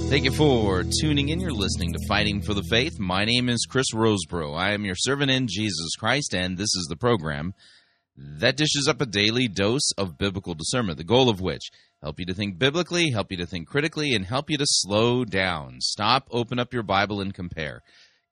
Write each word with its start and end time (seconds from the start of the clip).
Thank 0.10 0.24
you 0.24 0.32
for 0.32 0.84
tuning 1.00 1.30
in. 1.30 1.40
You're 1.40 1.52
listening 1.52 1.94
to 1.94 2.00
Fighting 2.08 2.42
for 2.42 2.56
the 2.56 2.64
Faith. 2.72 2.98
My 2.98 3.24
name 3.24 3.50
is 3.50 3.68
Chris 3.70 3.94
Rosebrough. 3.94 4.58
I 4.58 4.72
am 4.72 4.84
your 4.84 4.96
servant 4.96 5.30
in 5.30 5.46
Jesus 5.48 5.94
Christ, 6.00 6.34
and 6.34 6.58
this 6.58 6.74
is 6.76 6.88
the 6.90 6.98
program 6.98 7.54
that 8.18 8.58
dishes 8.58 8.88
up 8.90 9.02
a 9.02 9.06
daily 9.06 9.48
dose 9.48 9.92
of 9.96 10.18
biblical 10.18 10.56
discernment, 10.56 10.98
the 10.98 11.04
goal 11.04 11.30
of 11.30 11.40
which 11.40 11.70
help 12.02 12.20
you 12.20 12.26
to 12.26 12.34
think 12.34 12.58
biblically, 12.58 13.12
help 13.12 13.30
you 13.30 13.38
to 13.38 13.46
think 13.46 13.68
critically, 13.68 14.16
and 14.16 14.26
help 14.26 14.50
you 14.50 14.58
to 14.58 14.66
slow 14.68 15.24
down. 15.24 15.82
Stop, 15.82 16.28
open 16.32 16.58
up 16.58 16.74
your 16.74 16.82
Bible, 16.82 17.22
and 17.22 17.32
compare 17.32 17.84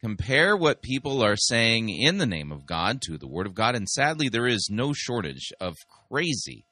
compare 0.03 0.57
what 0.57 0.81
people 0.81 1.23
are 1.23 1.37
saying 1.37 1.87
in 1.87 2.17
the 2.17 2.25
name 2.25 2.51
of 2.51 2.65
God 2.65 3.01
to 3.03 3.17
the 3.17 3.27
Word 3.27 3.47
of 3.47 3.55
God, 3.55 3.73
and 3.73 3.87
sadly, 3.87 4.27
there 4.27 4.47
is 4.47 4.67
no 4.69 4.91
shortage 4.91 5.53
of 5.61 5.77
crazy, 6.09 6.65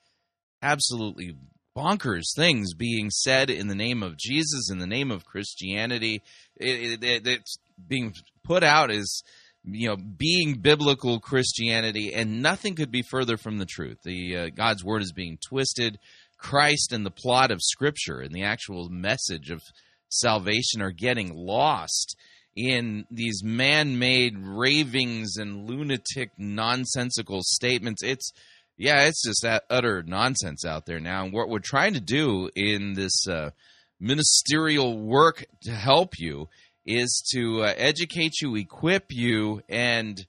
absolutely 0.62 1.36
bonkers 1.76 2.36
things 2.36 2.74
being 2.74 3.10
said 3.10 3.50
in 3.50 3.70
the 3.70 3.76
name 3.76 4.04
of 4.04 4.18
Jesus, 4.18 4.70
in 4.70 4.80
the 4.80 4.88
name 4.88 5.12
of 5.12 5.24
Christianity. 5.24 6.22
It, 6.58 7.02
it, 7.02 7.26
it's 7.26 7.58
being 7.88 8.14
put 8.44 8.64
out 8.64 8.92
as 8.92 9.22
you 9.64 9.88
know 9.88 9.96
being 9.96 10.56
biblical 10.56 11.22
Christianity, 11.22 12.14
and 12.14 12.42
nothing 12.42 12.76
could 12.76 12.92
be 12.92 13.02
further 13.02 13.38
from 13.38 13.60
the 13.60 13.66
truth. 13.66 14.00
The 14.04 14.36
uh, 14.36 14.50
God's 14.50 14.84
Word 14.84 15.04
is 15.04 15.14
being 15.14 15.38
twisted. 15.48 15.98
Christ 16.38 16.92
and 16.92 17.06
the 17.06 17.12
plot 17.12 17.50
of 17.50 17.62
Scripture 17.62 18.20
and 18.20 18.34
the 18.34 18.44
actual 18.44 18.90
message 18.90 19.52
of 19.52 19.62
salvation 20.10 20.82
are 20.82 20.92
getting 20.92 21.34
lost 21.34 22.18
in 22.56 23.06
these 23.10 23.44
man-made 23.44 24.38
ravings 24.38 25.38
and 25.38 25.70
lunatic 25.70 26.32
nonsensical 26.38 27.42
statements. 27.44 28.04
It's 28.04 28.32
yeah 28.78 29.04
it's 29.04 29.24
just 29.24 29.44
that 29.44 29.64
utter 29.70 30.04
nonsense 30.04 30.66
out 30.66 30.86
there 30.86 31.00
now. 31.00 31.24
And 31.24 31.34
what 31.34 31.50
we're 31.50 31.60
trying 31.60 31.94
to 31.94 32.02
do 32.02 32.50
in 32.56 32.94
this 32.94 33.28
uh, 33.28 33.52
ministerial 34.00 34.98
work 34.98 35.46
to 35.64 35.72
help 35.72 36.20
you 36.20 36.50
is 36.86 37.24
to 37.34 37.64
uh, 37.64 37.74
educate 37.78 38.42
you 38.42 38.56
equip 38.56 39.06
you 39.10 39.62
and 39.70 40.26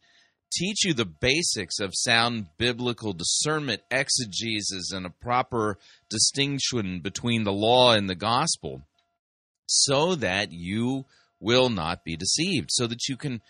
teach 0.53 0.85
you 0.85 0.93
the 0.93 1.07
basics 1.07 1.81
of 1.81 1.91
sound 1.95 2.47
biblical 2.59 3.15
discernment 3.15 3.81
exegesis 3.91 4.93
and 4.93 5.07
a 5.07 5.11
proper 5.11 5.79
distinction 6.11 7.01
between 7.01 7.45
the 7.45 7.53
law 7.53 7.95
and 7.95 8.09
the 8.09 8.15
gospel 8.15 8.83
so 9.67 10.15
that 10.15 10.53
you 10.53 11.07
will 11.43 11.69
not 11.69 12.05
be 12.05 12.17
deceived, 12.17 12.69
so 12.71 12.87
that 12.87 13.09
you 13.09 13.17
can 13.17 13.41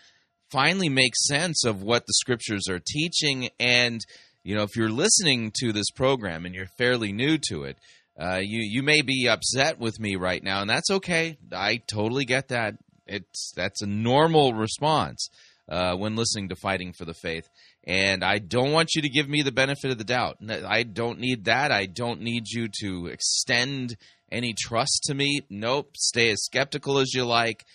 finally 0.51 0.89
make 0.89 1.13
sense 1.15 1.63
of 1.65 1.81
what 1.81 2.05
the 2.05 2.13
scriptures 2.13 2.67
are 2.69 2.81
teaching. 2.85 3.49
And, 3.59 4.01
you 4.43 4.55
know, 4.55 4.63
if 4.63 4.75
you're 4.75 4.89
listening 4.89 5.51
to 5.61 5.71
this 5.71 5.89
program 5.95 6.45
and 6.45 6.53
you're 6.53 6.67
fairly 6.77 7.11
new 7.11 7.37
to 7.49 7.63
it, 7.63 7.77
uh, 8.19 8.39
you 8.41 8.59
you 8.61 8.83
may 8.83 9.01
be 9.01 9.27
upset 9.27 9.79
with 9.79 9.99
me 9.99 10.15
right 10.15 10.43
now, 10.43 10.61
and 10.61 10.69
that's 10.69 10.91
okay. 10.91 11.37
I 11.51 11.81
totally 11.87 12.25
get 12.25 12.49
that. 12.49 12.75
It's 13.07 13.51
that's 13.55 13.81
a 13.81 13.87
normal 13.87 14.53
response 14.53 15.29
uh, 15.67 15.95
when 15.95 16.15
listening 16.15 16.49
to 16.49 16.55
Fighting 16.55 16.93
for 16.93 17.05
the 17.05 17.15
Faith. 17.15 17.47
And 17.85 18.23
I 18.23 18.37
don't 18.37 18.71
want 18.71 18.95
you 18.95 19.01
to 19.01 19.09
give 19.09 19.27
me 19.27 19.41
the 19.41 19.51
benefit 19.51 19.91
of 19.91 19.97
the 19.97 20.03
doubt. 20.03 20.37
I 20.49 20.83
don't 20.83 21.19
need 21.19 21.45
that. 21.45 21.71
I 21.71 21.85
don't 21.85 22.21
need 22.21 22.43
you 22.47 22.69
to 22.81 23.07
extend 23.07 23.97
any 24.31 24.53
trust 24.53 25.03
to 25.07 25.13
me. 25.13 25.41
Nope. 25.49 25.97
Stay 25.97 26.31
as 26.31 26.43
skeptical 26.43 26.99
as 26.99 27.13
you 27.13 27.25
like. 27.25 27.65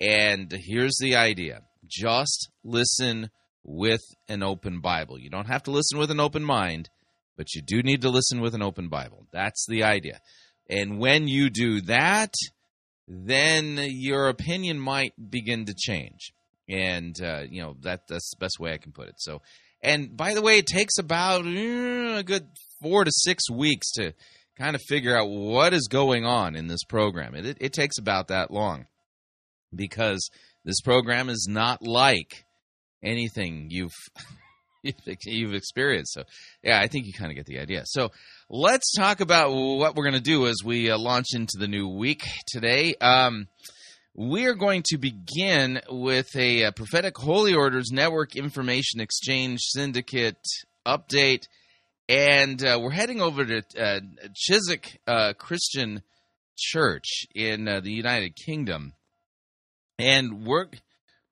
And 0.00 0.52
here's 0.52 0.96
the 1.00 1.16
idea 1.16 1.62
just 1.86 2.50
listen 2.64 3.30
with 3.64 4.02
an 4.28 4.42
open 4.42 4.80
Bible. 4.80 5.18
You 5.18 5.30
don't 5.30 5.48
have 5.48 5.62
to 5.64 5.70
listen 5.70 5.98
with 5.98 6.10
an 6.10 6.20
open 6.20 6.44
mind, 6.44 6.88
but 7.36 7.54
you 7.54 7.62
do 7.62 7.82
need 7.82 8.02
to 8.02 8.10
listen 8.10 8.40
with 8.40 8.54
an 8.54 8.62
open 8.62 8.88
Bible. 8.88 9.26
That's 9.32 9.66
the 9.68 9.84
idea. 9.84 10.20
And 10.68 10.98
when 10.98 11.28
you 11.28 11.50
do 11.50 11.80
that, 11.82 12.34
then 13.06 13.78
your 13.78 14.28
opinion 14.28 14.78
might 14.78 15.12
begin 15.30 15.64
to 15.66 15.74
change. 15.74 16.32
And, 16.68 17.16
uh, 17.22 17.44
you 17.48 17.62
know, 17.62 17.76
that, 17.80 18.06
that's 18.08 18.30
the 18.30 18.44
best 18.44 18.60
way 18.60 18.72
I 18.72 18.78
can 18.78 18.92
put 18.92 19.08
it. 19.08 19.14
So, 19.18 19.40
and 19.82 20.14
by 20.14 20.34
the 20.34 20.42
way, 20.42 20.58
it 20.58 20.66
takes 20.66 20.98
about 20.98 21.46
uh, 21.46 22.18
a 22.18 22.22
good 22.22 22.46
four 22.82 23.04
to 23.04 23.10
six 23.12 23.50
weeks 23.50 23.90
to 23.92 24.12
kind 24.58 24.74
of 24.74 24.82
figure 24.82 25.16
out 25.16 25.28
what 25.30 25.72
is 25.72 25.88
going 25.88 26.26
on 26.26 26.54
in 26.54 26.66
this 26.66 26.84
program. 26.84 27.34
It, 27.34 27.46
it, 27.46 27.56
it 27.60 27.72
takes 27.72 27.96
about 27.98 28.28
that 28.28 28.50
long 28.50 28.86
because 29.74 30.28
this 30.64 30.80
program 30.80 31.28
is 31.28 31.46
not 31.48 31.82
like 31.82 32.44
anything 33.02 33.68
you've 33.70 33.94
you've 35.24 35.54
experienced. 35.54 36.14
So, 36.14 36.24
yeah, 36.62 36.80
I 36.80 36.86
think 36.86 37.06
you 37.06 37.12
kind 37.12 37.30
of 37.30 37.36
get 37.36 37.46
the 37.46 37.58
idea. 37.58 37.82
So, 37.86 38.10
let's 38.48 38.92
talk 38.96 39.20
about 39.20 39.52
what 39.52 39.94
we're 39.94 40.04
going 40.04 40.14
to 40.14 40.20
do 40.20 40.46
as 40.46 40.56
we 40.64 40.90
uh, 40.90 40.98
launch 40.98 41.28
into 41.34 41.56
the 41.58 41.68
new 41.68 41.88
week 41.88 42.24
today. 42.46 42.94
Um, 43.00 43.48
we 44.14 44.46
are 44.46 44.54
going 44.54 44.82
to 44.86 44.98
begin 44.98 45.80
with 45.88 46.34
a, 46.34 46.62
a, 46.62 46.72
prophetic 46.72 47.16
holy 47.16 47.54
orders 47.54 47.90
network 47.92 48.34
information 48.34 49.00
exchange 49.00 49.60
syndicate 49.60 50.42
update, 50.86 51.44
and 52.08 52.64
uh, 52.64 52.78
we're 52.82 52.90
heading 52.90 53.20
over 53.20 53.44
to 53.44 53.62
uh, 53.78 54.00
Chiswick 54.34 55.00
uh, 55.06 55.34
Christian 55.34 56.02
Church 56.56 57.26
in 57.34 57.68
uh, 57.68 57.80
the 57.80 57.92
United 57.92 58.34
Kingdom 58.34 58.94
and 59.98 60.44
work 60.44 60.76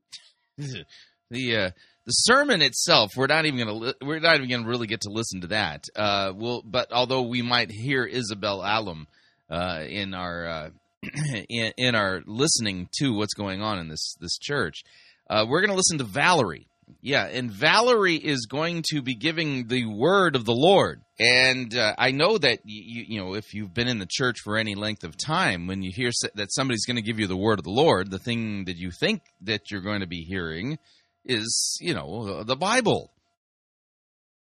the 0.59 1.57
uh, 1.57 1.71
the 2.05 2.13
sermon 2.13 2.63
itself 2.63 3.13
we're 3.17 3.27
not 3.27 3.47
even 3.47 3.67
gonna 3.67 3.95
we're 4.03 4.21
not 4.21 4.37
even 4.37 4.49
gonna 4.49 4.69
really 4.69 4.87
get 4.87 5.03
to 5.03 5.11
listen 5.11 5.41
to 5.41 5.49
that. 5.49 5.85
Uh 5.95 6.33
we'll 6.35 6.63
but 6.65 6.93
although 6.93 7.23
we 7.23 7.43
might 7.43 7.71
hear 7.71 8.05
isabel 8.05 8.63
alum 8.65 9.07
uh 9.51 9.83
in 9.89 10.15
our 10.15 10.47
uh 10.47 10.71
in, 11.49 11.73
in 11.77 11.95
our 11.95 12.23
listening 12.27 12.89
to 12.99 13.15
what's 13.15 13.35
going 13.35 13.61
on 13.61 13.79
in 13.79 13.89
this 13.89 14.17
this 14.21 14.39
church 14.39 14.83
uh 15.29 15.45
we're 15.49 15.61
gonna 15.61 15.75
listen 15.75 15.99
to 15.99 16.05
valerie 16.05 16.67
yeah, 17.01 17.27
and 17.27 17.51
Valerie 17.51 18.17
is 18.17 18.47
going 18.47 18.85
to 18.91 19.03
be 19.03 19.15
giving 19.15 19.67
the 19.67 19.87
word 19.87 20.37
of 20.37 20.45
the 20.45 20.55
Lord. 20.55 21.03
And 21.19 21.75
uh, 21.77 21.95
I 21.99 22.13
know 22.13 22.39
that 22.39 22.61
you, 22.65 23.05
you 23.09 23.21
know 23.21 23.35
if 23.35 23.55
you've 23.55 23.75
been 23.75 23.89
in 23.89 23.99
the 23.99 24.09
church 24.09 24.39
for 24.43 24.57
any 24.57 24.75
length 24.75 25.03
of 25.03 25.17
time, 25.17 25.67
when 25.67 25.83
you 25.83 25.91
hear 25.95 26.11
that 26.35 26.53
somebody's 26.53 26.87
going 26.87 26.97
to 26.97 27.03
give 27.03 27.19
you 27.19 27.27
the 27.27 27.37
word 27.37 27.59
of 27.59 27.65
the 27.65 27.71
Lord, 27.71 28.11
the 28.11 28.19
thing 28.19 28.67
that 28.67 28.77
you 28.77 28.91
think 28.91 29.23
that 29.43 29.71
you're 29.71 29.81
going 29.81 30.01
to 30.01 30.07
be 30.07 30.23
hearing 30.23 30.79
is 31.25 31.79
you 31.81 31.95
know 31.95 32.45
the 32.45 32.57
Bible. 32.57 33.13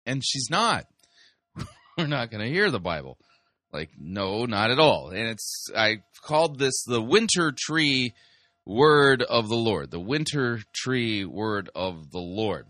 And 0.06 0.24
she's 0.26 0.50
not. 0.50 0.86
We're 1.98 2.08
not 2.08 2.32
going 2.32 2.44
to 2.44 2.52
hear 2.52 2.72
the 2.72 2.80
Bible. 2.80 3.18
Like 3.74 3.90
no, 4.00 4.46
not 4.46 4.72
at 4.72 4.80
all. 4.80 5.10
And 5.10 5.28
it's 5.28 5.70
I 5.76 6.04
called 6.24 6.58
this 6.58 6.84
the 6.84 7.02
winter 7.02 7.54
tree 7.56 8.14
word 8.66 9.22
of 9.24 9.48
the 9.50 9.56
Lord, 9.56 9.92
the 9.92 10.00
winter 10.00 10.62
tree 10.74 11.26
word 11.26 11.70
of 11.76 12.12
the 12.12 12.20
Lord. 12.20 12.66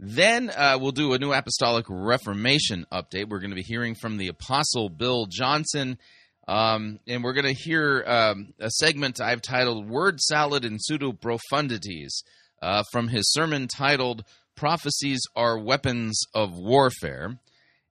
Then 0.00 0.50
uh, 0.50 0.78
we'll 0.80 0.92
do 0.92 1.12
a 1.12 1.18
new 1.18 1.32
apostolic 1.32 1.86
reformation 1.88 2.86
update. 2.92 3.28
We're 3.28 3.40
going 3.40 3.50
to 3.50 3.56
be 3.56 3.62
hearing 3.62 3.96
from 3.96 4.16
the 4.16 4.28
Apostle 4.28 4.88
Bill 4.88 5.26
Johnson. 5.26 5.98
Um, 6.46 7.00
and 7.06 7.24
we're 7.24 7.32
going 7.32 7.52
to 7.52 7.62
hear 7.62 8.04
um, 8.06 8.54
a 8.60 8.70
segment 8.70 9.20
I've 9.20 9.42
titled 9.42 9.88
Word 9.88 10.20
Salad 10.20 10.64
and 10.64 10.78
Pseudo 10.80 11.12
Profundities 11.12 12.22
uh, 12.62 12.84
from 12.92 13.08
his 13.08 13.30
sermon 13.32 13.66
titled 13.66 14.24
Prophecies 14.54 15.20
Are 15.34 15.58
Weapons 15.58 16.22
of 16.32 16.56
Warfare. 16.56 17.38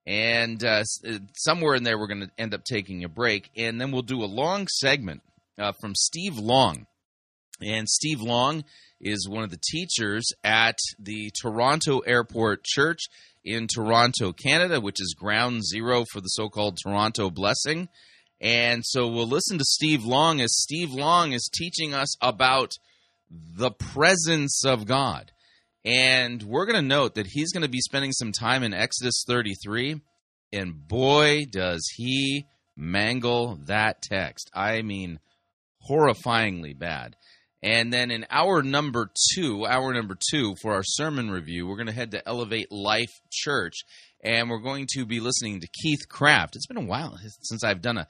And 0.06 0.64
uh, 0.64 0.84
uh 1.06 1.20
somewhere 1.36 1.76
in 1.76 1.84
there, 1.84 2.00
we're 2.00 2.08
going 2.08 2.22
to 2.22 2.32
end 2.38 2.54
up 2.54 2.64
taking 2.64 3.04
a 3.04 3.10
break. 3.10 3.50
And 3.58 3.82
then 3.82 3.92
we'll 3.92 4.02
do 4.02 4.24
a 4.24 4.26
long 4.26 4.68
segment 4.70 5.22
uh, 5.58 5.74
from 5.82 5.94
Steve 5.94 6.38
Long. 6.38 6.88
And 7.62 7.88
Steve 7.90 8.22
Long 8.22 8.64
is 9.00 9.28
one 9.30 9.44
of 9.44 9.50
the 9.50 9.60
teachers 9.72 10.32
at 10.44 10.78
the 11.00 11.32
Toronto 11.42 12.00
Airport 12.00 12.64
Church 12.64 13.02
in 13.44 13.68
Toronto, 13.68 14.34
Canada, 14.34 14.82
which 14.82 15.00
is 15.00 15.16
ground 15.18 15.66
zero 15.66 16.06
for 16.12 16.22
the 16.22 16.28
so 16.28 16.50
called 16.50 16.78
Toronto 16.82 17.30
Blessing. 17.30 17.90
And 18.40 18.84
so 18.86 19.08
we'll 19.08 19.28
listen 19.28 19.58
to 19.58 19.64
Steve 19.64 20.04
Long 20.04 20.42
as 20.42 20.56
Steve 20.56 20.92
Long 20.92 21.32
is 21.32 21.50
teaching 21.54 21.94
us 21.94 22.16
about 22.22 22.72
the 23.30 23.72
presence 23.72 24.64
of 24.66 24.86
God. 24.86 25.32
And 25.84 26.44
we're 26.44 26.66
going 26.66 26.82
to 26.82 26.88
note 26.88 27.16
that 27.16 27.28
he's 27.28 27.52
going 27.52 27.64
to 27.64 27.70
be 27.70 27.80
spending 27.80 28.12
some 28.12 28.32
time 28.32 28.64
in 28.64 28.74
Exodus 28.74 29.24
33. 29.26 30.02
And 30.54 30.88
boy, 30.88 31.46
does 31.52 31.88
he 31.96 32.46
mangle 32.78 33.60
that 33.66 34.02
text. 34.02 34.52
I 34.54 34.84
mean, 34.84 35.20
horrifyingly 35.90 36.78
bad. 36.78 37.16
And 37.64 37.92
then 37.92 38.12
in 38.12 38.26
hour 38.30 38.62
number 38.62 39.10
two, 39.34 39.66
hour 39.66 39.94
number 39.94 40.18
two 40.32 40.56
for 40.62 40.74
our 40.74 40.84
sermon 40.84 41.32
review, 41.32 41.66
we're 41.66 41.76
going 41.76 41.88
to 41.88 41.94
head 41.94 42.12
to 42.12 42.28
Elevate 42.28 42.72
Life 42.72 43.20
Church 43.32 43.80
and 44.24 44.50
we're 44.50 44.60
going 44.60 44.88
to 44.94 45.06
be 45.06 45.20
listening 45.20 45.62
to 45.62 45.68
Keith 45.68 46.08
Craft. 46.10 46.56
It's 46.56 46.68
been 46.68 46.78
a 46.78 46.82
while 46.82 47.18
since 47.42 47.64
I've 47.64 47.82
done 47.82 47.98
a 47.98 48.08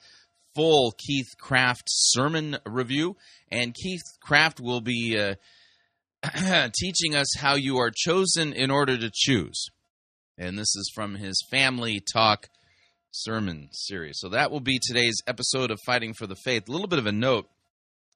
full 0.54 0.92
Keith 0.98 1.36
Craft 1.38 1.84
sermon 1.86 2.56
review, 2.66 3.16
and 3.50 3.74
Keith 3.74 4.02
Craft 4.20 4.60
will 4.60 4.80
be 4.80 5.18
uh, 5.18 5.34
teaching 6.74 7.14
us 7.14 7.28
how 7.38 7.54
you 7.54 7.78
are 7.78 7.92
chosen 7.94 8.52
in 8.52 8.70
order 8.70 8.96
to 8.96 9.10
choose. 9.12 9.66
And 10.36 10.58
this 10.58 10.74
is 10.76 10.90
from 10.94 11.16
his 11.16 11.44
Family 11.50 12.00
Talk 12.12 12.48
sermon 13.10 13.68
series. 13.72 14.18
So 14.18 14.30
that 14.30 14.50
will 14.50 14.60
be 14.60 14.78
today's 14.80 15.20
episode 15.26 15.70
of 15.70 15.78
Fighting 15.84 16.14
for 16.14 16.26
the 16.26 16.36
Faith. 16.36 16.68
A 16.68 16.72
little 16.72 16.88
bit 16.88 16.98
of 16.98 17.06
a 17.06 17.12
note, 17.12 17.48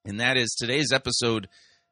and 0.05 0.21
that 0.21 0.37
is 0.37 0.55
today's 0.55 0.93
episode 0.93 1.49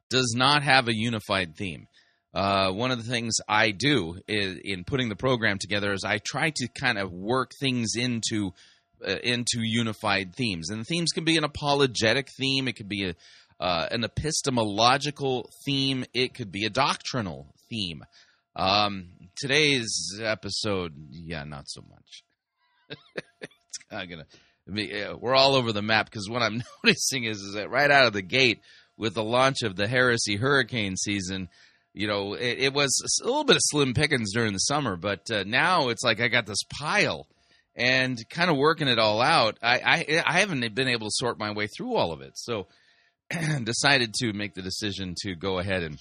does 0.09 0.35
not 0.37 0.63
have 0.63 0.89
a 0.89 0.95
unified 0.95 1.57
theme. 1.57 1.87
Uh, 2.33 2.71
one 2.71 2.91
of 2.91 2.99
the 2.99 3.11
things 3.11 3.35
I 3.49 3.71
do 3.73 4.21
is, 4.29 4.59
in 4.63 4.85
putting 4.85 5.09
the 5.09 5.17
program 5.17 5.59
together 5.59 5.93
is 5.93 6.05
I 6.05 6.19
try 6.19 6.51
to 6.57 6.69
kind 6.69 6.99
of 6.99 7.13
work 7.13 7.53
things 7.59 7.95
into 7.97 8.53
uh, 9.07 9.17
into 9.25 9.61
unified 9.63 10.35
themes, 10.37 10.69
and 10.71 10.81
the 10.81 10.85
themes 10.85 11.11
can 11.13 11.25
be 11.25 11.39
an 11.39 11.45
apologetic 11.45 12.29
theme, 12.39 12.69
it 12.69 12.77
could 12.77 12.89
be 12.89 13.09
a, 13.09 13.15
uh, 13.59 13.89
an 13.91 14.05
epistemological 14.05 15.51
theme, 15.65 16.05
it 16.13 16.35
could 16.35 16.53
be 16.53 16.67
a 16.67 16.71
doctrinal 16.71 17.55
theme. 17.71 18.05
Um, 18.55 19.09
today's 19.37 20.21
episode, 20.23 20.93
yeah, 21.11 21.45
not 21.45 21.65
so 21.67 21.83
much. 21.89 22.25
it's 23.41 23.79
of 24.03 24.11
gonna 24.11 24.27
we're 24.67 25.35
all 25.35 25.55
over 25.55 25.73
the 25.73 25.83
map 25.83 26.07
because 26.07 26.29
what 26.29 26.43
I'm 26.43 26.63
noticing 26.85 27.25
is, 27.25 27.39
is 27.39 27.55
that 27.55 27.71
right 27.71 27.91
out 27.91 28.07
of 28.07 28.13
the 28.13 28.23
gate 28.23 28.61
with 28.97 29.15
the 29.15 29.25
launch 29.25 29.63
of 29.63 29.77
the 29.77 29.89
heresy 29.89 30.37
hurricane 30.37 30.97
season 30.97 31.49
you 31.93 32.07
know, 32.07 32.35
it, 32.35 32.59
it, 32.59 32.73
was 32.73 33.21
a 33.23 33.27
little 33.27 33.45
bit 33.45 33.57
of 33.57 33.63
slim 33.65 33.95
pickings 33.95 34.33
during 34.33 34.53
the 34.53 34.59
summer, 34.59 34.97
but 34.97 35.29
uh, 35.31 35.45
now 35.47 35.89
it's 35.89 36.05
like 36.05 36.21
I 36.21 36.29
got 36.29 36.47
this 36.47 36.63
pile 36.79 37.27
and 37.75 38.19
kind 38.29 38.51
of 38.51 38.57
working 38.57 38.89
it 38.89 38.99
all 38.99 39.21
out. 39.21 39.59
I, 39.63 39.79
I, 39.79 40.23
I 40.25 40.41
haven't 40.41 40.75
been 40.75 40.89
able 40.89 41.09
to 41.09 41.15
sort 41.15 41.39
my 41.39 41.51
way 41.51 41.67
through 41.67 41.97
all 41.97 42.13
of 42.13 42.21
it, 42.21 42.33
so 42.37 42.69
decided 43.65 44.15
to 44.15 44.33
make 44.33 44.55
the 44.55 44.63
decision 44.63 45.15
to 45.23 45.35
go 45.35 45.59
ahead 45.59 45.83
and 45.83 46.01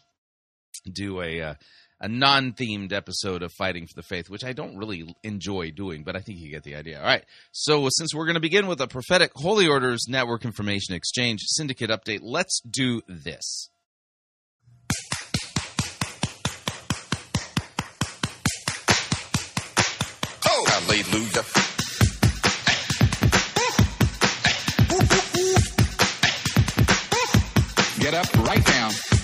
do 0.93 1.21
a 1.21 1.41
uh, 1.41 1.53
a 2.01 2.07
non-themed 2.07 2.93
episode 2.93 3.43
of 3.43 3.51
Fighting 3.53 3.85
for 3.85 3.93
the 3.95 4.03
Faith, 4.03 4.29
which 4.29 4.43
I 4.43 4.53
don't 4.53 4.77
really 4.77 5.13
enjoy 5.23 5.71
doing, 5.71 6.03
but 6.03 6.15
I 6.15 6.19
think 6.19 6.39
you 6.39 6.49
get 6.49 6.63
the 6.63 6.75
idea. 6.75 6.99
All 6.99 7.05
right. 7.05 7.25
So 7.51 7.87
since 7.91 8.13
we're 8.13 8.25
going 8.25 8.35
to 8.35 8.39
begin 8.39 8.67
with 8.67 8.79
a 8.81 8.87
prophetic 8.87 9.31
Holy 9.35 9.67
Orders 9.67 10.05
Network 10.07 10.45
Information 10.45 10.95
Exchange 10.95 11.41
Syndicate 11.43 11.89
update, 11.89 12.19
let's 12.21 12.61
do 12.61 13.01
this. 13.07 13.69
Hallelujah. 20.41 21.43
Get 27.99 28.13
up 28.13 28.47
right 28.47 28.67
now. 28.67 29.18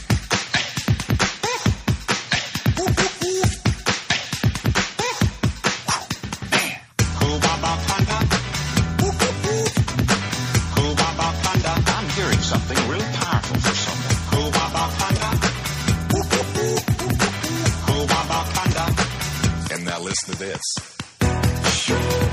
And 20.28 20.40
now 20.40 22.25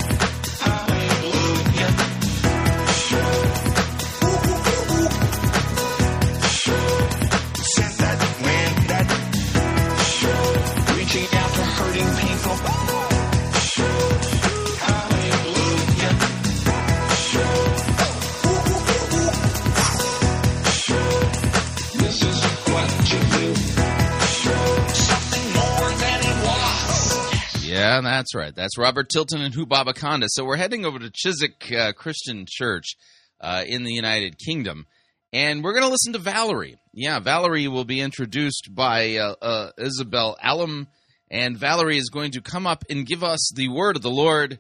Yeah, 27.93 28.01
that's 28.01 28.35
right. 28.35 28.55
That's 28.55 28.79
Robert 28.79 29.11
Tilton 29.11 29.43
and 29.43 29.55
Hubabaconda. 29.55 30.25
So 30.29 30.47
we're 30.47 30.57
heading 30.57 30.87
over 30.87 30.99
to 30.99 31.11
Chiswick 31.13 31.71
uh, 31.71 31.93
Christian 31.93 32.47
Church 32.49 32.97
uh, 33.39 33.65
in 33.67 33.85
the 33.85 33.93
United 33.93 34.39
Kingdom, 34.39 34.87
and 35.31 35.63
we're 35.63 35.75
going 35.75 35.85
to 35.85 35.91
listen 35.91 36.15
to 36.15 36.19
Valerie. 36.19 36.77
Yeah, 36.95 37.21
Valerie 37.21 37.69
will 37.69 37.85
be 37.85 38.01
introduced 38.01 38.71
by 38.75 39.17
uh, 39.17 39.35
uh, 39.43 39.71
Isabel 39.77 40.39
Alum, 40.43 40.89
and 41.31 41.59
Valerie 41.59 41.99
is 41.99 42.09
going 42.09 42.31
to 42.31 42.41
come 42.41 42.67
up 42.67 42.83
and 42.89 43.07
give 43.07 43.23
us 43.23 43.53
the 43.55 43.69
word 43.69 43.97
of 43.97 44.03
the 44.03 44.09
Lord. 44.09 44.59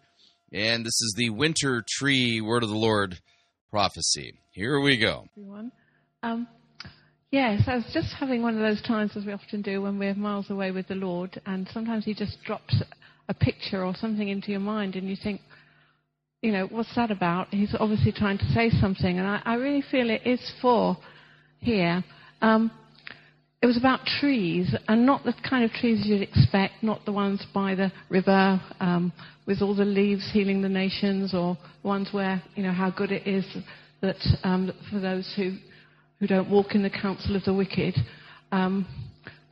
And 0.52 0.84
this 0.84 1.00
is 1.00 1.14
the 1.16 1.30
Winter 1.30 1.82
Tree 1.88 2.42
Word 2.42 2.62
of 2.62 2.68
the 2.68 2.76
Lord 2.76 3.18
prophecy. 3.70 4.34
Here 4.50 4.78
we 4.78 4.98
go. 4.98 5.24
Everyone. 5.38 5.72
Um, 6.22 6.46
yes, 7.30 7.62
I 7.66 7.76
was 7.76 7.90
just 7.94 8.12
having 8.12 8.42
one 8.42 8.56
of 8.56 8.60
those 8.60 8.82
times, 8.82 9.12
as 9.16 9.24
we 9.24 9.32
often 9.32 9.62
do 9.62 9.80
when 9.80 9.98
we're 9.98 10.14
miles 10.14 10.50
away 10.50 10.70
with 10.70 10.88
the 10.88 10.96
Lord, 10.96 11.40
and 11.46 11.66
sometimes 11.72 12.04
He 12.04 12.12
just 12.12 12.36
drops 12.44 12.82
a 13.32 13.44
picture 13.44 13.84
or 13.84 13.94
something 13.96 14.28
into 14.28 14.50
your 14.50 14.60
mind 14.60 14.94
and 14.94 15.08
you 15.08 15.16
think, 15.20 15.40
you 16.42 16.52
know, 16.52 16.66
what's 16.66 16.94
that 16.96 17.10
about? 17.10 17.48
He's 17.48 17.74
obviously 17.78 18.12
trying 18.12 18.38
to 18.38 18.44
say 18.52 18.70
something. 18.70 19.18
And 19.18 19.26
I, 19.26 19.40
I 19.44 19.54
really 19.54 19.82
feel 19.90 20.10
it 20.10 20.26
is 20.26 20.52
for 20.60 20.96
here. 21.60 22.04
Um, 22.40 22.70
it 23.62 23.66
was 23.66 23.76
about 23.76 24.00
trees, 24.20 24.74
and 24.88 25.06
not 25.06 25.22
the 25.22 25.34
kind 25.48 25.64
of 25.64 25.70
trees 25.70 26.02
you'd 26.04 26.20
expect, 26.20 26.82
not 26.82 27.04
the 27.04 27.12
ones 27.12 27.46
by 27.54 27.76
the 27.76 27.92
river 28.10 28.60
um, 28.80 29.12
with 29.46 29.62
all 29.62 29.76
the 29.76 29.84
leaves 29.84 30.28
healing 30.32 30.62
the 30.62 30.68
nations, 30.68 31.32
or 31.32 31.56
ones 31.84 32.08
where 32.10 32.42
you 32.56 32.64
know 32.64 32.72
how 32.72 32.90
good 32.90 33.12
it 33.12 33.24
is 33.24 33.46
that 34.00 34.16
um, 34.42 34.72
for 34.90 34.98
those 34.98 35.32
who 35.36 35.52
who 36.18 36.26
don't 36.26 36.50
walk 36.50 36.74
in 36.74 36.82
the 36.82 36.90
counsel 36.90 37.36
of 37.36 37.44
the 37.44 37.54
wicked. 37.54 37.94
Um, 38.50 38.84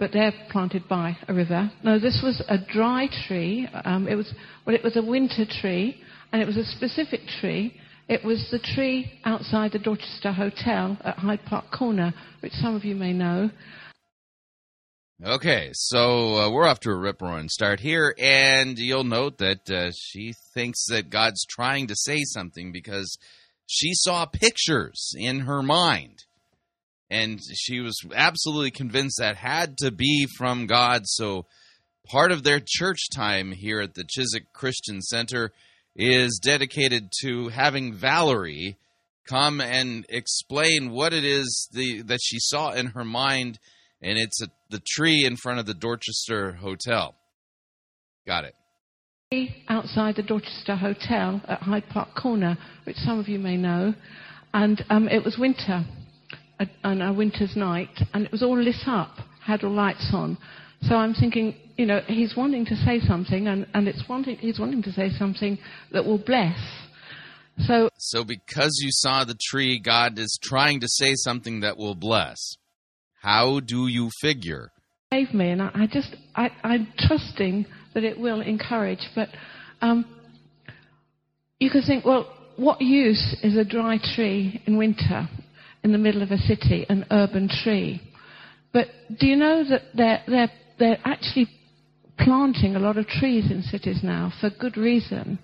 but 0.00 0.12
they're 0.12 0.32
planted 0.50 0.88
by 0.88 1.16
a 1.28 1.34
river. 1.34 1.70
No, 1.84 1.98
this 2.00 2.20
was 2.24 2.42
a 2.48 2.56
dry 2.58 3.06
tree. 3.28 3.68
Um, 3.84 4.08
it 4.08 4.16
was 4.16 4.32
well, 4.66 4.74
it 4.74 4.82
was 4.82 4.96
a 4.96 5.02
winter 5.02 5.44
tree, 5.44 6.02
and 6.32 6.42
it 6.42 6.46
was 6.46 6.56
a 6.56 6.64
specific 6.64 7.20
tree. 7.40 7.78
It 8.08 8.24
was 8.24 8.48
the 8.50 8.58
tree 8.58 9.12
outside 9.24 9.72
the 9.72 9.78
Dorchester 9.78 10.32
Hotel 10.32 10.96
at 11.04 11.18
Hyde 11.18 11.44
Park 11.44 11.66
Corner, 11.70 12.12
which 12.40 12.52
some 12.54 12.74
of 12.74 12.84
you 12.84 12.96
may 12.96 13.12
know. 13.12 13.50
Okay, 15.22 15.68
so 15.74 16.34
uh, 16.34 16.50
we're 16.50 16.66
off 16.66 16.80
to 16.80 16.90
a 16.90 16.96
rip 16.96 17.20
roaring 17.20 17.50
start 17.50 17.78
here, 17.78 18.14
and 18.18 18.78
you'll 18.78 19.04
note 19.04 19.36
that 19.38 19.70
uh, 19.70 19.90
she 19.94 20.32
thinks 20.54 20.86
that 20.88 21.10
God's 21.10 21.44
trying 21.44 21.88
to 21.88 21.94
say 21.94 22.20
something 22.24 22.72
because 22.72 23.18
she 23.66 23.92
saw 23.92 24.24
pictures 24.24 25.14
in 25.16 25.40
her 25.40 25.62
mind 25.62 26.24
and 27.10 27.40
she 27.54 27.80
was 27.80 27.98
absolutely 28.14 28.70
convinced 28.70 29.16
that 29.18 29.36
had 29.36 29.76
to 29.78 29.90
be 29.90 30.26
from 30.38 30.66
God. 30.66 31.02
So 31.04 31.46
part 32.06 32.32
of 32.32 32.42
their 32.42 32.60
church 32.64 33.08
time 33.14 33.52
here 33.52 33.80
at 33.80 33.94
the 33.94 34.04
Chiswick 34.08 34.52
Christian 34.52 35.00
Center 35.02 35.52
is 35.96 36.40
dedicated 36.42 37.10
to 37.22 37.48
having 37.48 37.94
Valerie 37.94 38.76
come 39.28 39.60
and 39.60 40.06
explain 40.08 40.90
what 40.90 41.12
it 41.12 41.24
is 41.24 41.68
the, 41.72 42.02
that 42.02 42.20
she 42.22 42.38
saw 42.38 42.72
in 42.72 42.86
her 42.86 43.04
mind, 43.04 43.58
and 44.00 44.18
it's 44.18 44.42
a, 44.42 44.46
the 44.70 44.82
tree 44.86 45.24
in 45.24 45.36
front 45.36 45.60
of 45.60 45.66
the 45.66 45.74
Dorchester 45.74 46.52
Hotel. 46.52 47.14
Got 48.26 48.44
it. 48.44 48.54
Outside 49.68 50.16
the 50.16 50.22
Dorchester 50.22 50.74
Hotel 50.74 51.40
at 51.46 51.62
Hyde 51.62 51.88
Park 51.90 52.08
Corner, 52.20 52.58
which 52.84 52.96
some 52.96 53.20
of 53.20 53.28
you 53.28 53.38
may 53.38 53.56
know, 53.56 53.94
and 54.52 54.84
um, 54.90 55.08
it 55.08 55.24
was 55.24 55.38
winter, 55.38 55.84
a, 56.60 56.66
on 56.84 57.02
a 57.02 57.12
winter's 57.12 57.56
night, 57.56 57.90
and 58.14 58.26
it 58.26 58.32
was 58.32 58.42
all 58.42 58.58
lit 58.58 58.86
up, 58.86 59.16
had 59.42 59.64
all 59.64 59.72
lights 59.72 60.10
on. 60.12 60.38
So 60.82 60.94
I'm 60.94 61.14
thinking, 61.14 61.56
you 61.76 61.86
know, 61.86 62.00
he's 62.06 62.36
wanting 62.36 62.64
to 62.66 62.76
say 62.76 63.00
something, 63.00 63.48
and, 63.48 63.66
and 63.74 63.88
it's 63.88 64.04
wanting, 64.08 64.36
he's 64.36 64.60
wanting 64.60 64.82
to 64.84 64.92
say 64.92 65.10
something 65.10 65.58
that 65.92 66.04
will 66.04 66.18
bless. 66.18 66.58
So, 67.66 67.90
So, 67.98 68.24
because 68.24 68.78
you 68.80 68.90
saw 68.90 69.24
the 69.24 69.36
tree, 69.50 69.80
God 69.80 70.18
is 70.18 70.38
trying 70.42 70.80
to 70.80 70.88
say 70.88 71.14
something 71.14 71.60
that 71.60 71.76
will 71.76 71.94
bless. 71.94 72.56
How 73.22 73.60
do 73.60 73.86
you 73.88 74.10
figure? 74.20 74.70
save 75.12 75.34
me, 75.34 75.50
and 75.50 75.60
I, 75.60 75.70
I 75.74 75.86
just, 75.92 76.14
I, 76.36 76.50
I'm 76.62 76.86
trusting 76.96 77.66
that 77.94 78.04
it 78.04 78.16
will 78.16 78.40
encourage. 78.40 79.00
But 79.16 79.28
um, 79.80 80.04
you 81.58 81.68
could 81.68 81.82
think, 81.84 82.04
well, 82.04 82.32
what 82.56 82.80
use 82.80 83.36
is 83.42 83.56
a 83.56 83.64
dry 83.64 83.98
tree 84.14 84.62
in 84.66 84.76
winter 84.76 85.28
in 85.82 85.92
the 85.92 85.98
middle 85.98 86.22
of 86.22 86.30
a 86.30 86.38
city, 86.38 86.86
an 86.88 87.06
urban 87.10 87.48
tree? 87.48 88.00
But 88.72 88.88
do 89.18 89.26
you 89.26 89.36
know 89.36 89.64
that 89.68 89.82
they're, 89.94 90.22
they're, 90.26 90.52
they're 90.78 91.00
actually 91.04 91.48
planting 92.18 92.76
a 92.76 92.78
lot 92.78 92.98
of 92.98 93.06
trees 93.06 93.50
in 93.50 93.62
cities 93.62 94.00
now 94.02 94.32
for 94.40 94.50
good 94.50 94.76
reason? 94.76 95.38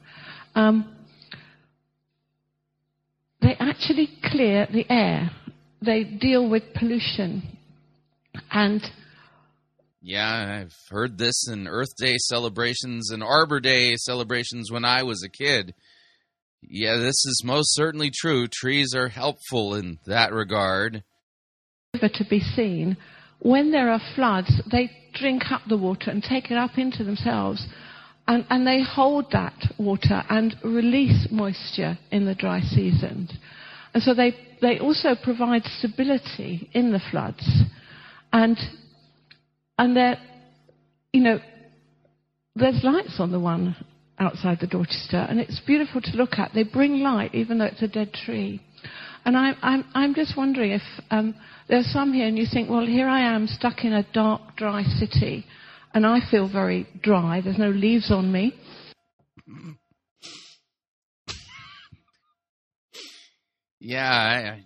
Um, 0.55 0.97
they 3.41 3.55
actually 3.59 4.09
clear 4.25 4.67
the 4.73 4.87
air. 4.91 5.31
They 5.83 6.05
deal 6.05 6.49
with 6.49 6.63
pollution. 6.75 7.43
And 8.51 8.83
Yeah, 10.01 10.63
I've 10.63 10.75
heard 10.91 11.19
this 11.19 11.49
in 11.51 11.67
Earth 11.67 11.95
Day 11.97 12.15
celebrations 12.19 13.11
and 13.11 13.23
Arbor 13.23 13.61
Day 13.61 13.95
celebrations 13.97 14.71
when 14.71 14.85
I 14.85 15.03
was 15.03 15.23
a 15.23 15.29
kid. 15.29 15.75
Yeah, 16.69 16.97
this 16.97 17.25
is 17.27 17.43
most 17.45 17.75
certainly 17.75 18.11
true. 18.13 18.49
Trees 18.49 18.95
are 18.95 19.09
helpful 19.09 19.75
in 19.75 19.99
that 20.07 20.33
regard. 20.33 21.05
river 21.95 22.09
to 22.15 22.25
be 22.29 22.41
seen. 22.41 22.97
When 23.39 23.71
there 23.71 23.91
are 23.91 24.01
floods, 24.15 24.51
they 24.71 24.91
drink 25.15 25.45
up 25.51 25.63
the 25.69 25.77
water 25.79 26.11
and 26.11 26.23
take 26.23 26.51
it 26.51 26.59
up 26.59 26.77
into 26.77 27.05
themselves. 27.05 27.67
And, 28.27 28.45
and 28.51 28.67
they 28.67 28.83
hold 28.83 29.27
that 29.31 29.55
water 29.79 30.25
and 30.29 30.57
release 30.65 31.29
moisture 31.31 31.97
in 32.11 32.27
the 32.27 32.35
dry 32.35 32.61
seasons. 32.61 33.33
And 33.95 34.03
so 34.03 34.15
they, 34.15 34.35
they 34.61 34.81
also 34.81 35.15
provide 35.23 35.63
stability 35.65 36.69
in 36.73 36.91
the 36.91 37.01
floods. 37.11 37.47
And, 38.33 38.59
and 39.79 39.97
they're, 39.97 40.19
you 41.13 41.23
know, 41.23 41.39
there's 42.57 42.83
lights 42.83 43.17
on 43.21 43.31
the 43.31 43.39
one 43.39 43.77
outside 44.19 44.59
the 44.61 44.67
Dorchester, 44.67 45.27
and 45.29 45.41
it's 45.41 45.61
beautiful 45.61 46.01
to 46.01 46.17
look 46.17 46.39
at. 46.39 46.53
They 46.55 46.63
bring 46.63 47.01
light, 47.01 47.35
even 47.35 47.59
though 47.59 47.67
it's 47.67 47.83
a 47.83 47.89
dead 47.89 48.13
tree. 48.13 48.63
And 49.25 49.37
I, 49.37 49.53
I'm, 49.63 49.85
I'm 49.95 50.15
just 50.15 50.37
wondering 50.37 50.73
if 50.73 50.83
um, 51.11 51.35
there's 51.69 51.87
some 51.87 52.13
here, 52.13 52.27
and 52.27 52.39
you 52.39 52.47
think, 52.51 52.71
well, 52.71 52.87
here 52.87 53.09
I 53.09 53.35
am 53.35 53.47
stuck 53.47 53.85
in 53.85 53.93
a 53.93 54.07
dark, 54.13 54.57
dry 54.57 54.85
city, 54.85 55.45
and 55.93 56.07
I 56.07 56.21
feel 56.31 56.49
very 56.49 56.87
dry. 57.03 57.41
There's 57.41 57.59
no 57.59 57.71
leaves 57.71 58.11
on 58.11 58.31
me. 58.31 58.55
Yeah, 63.81 64.11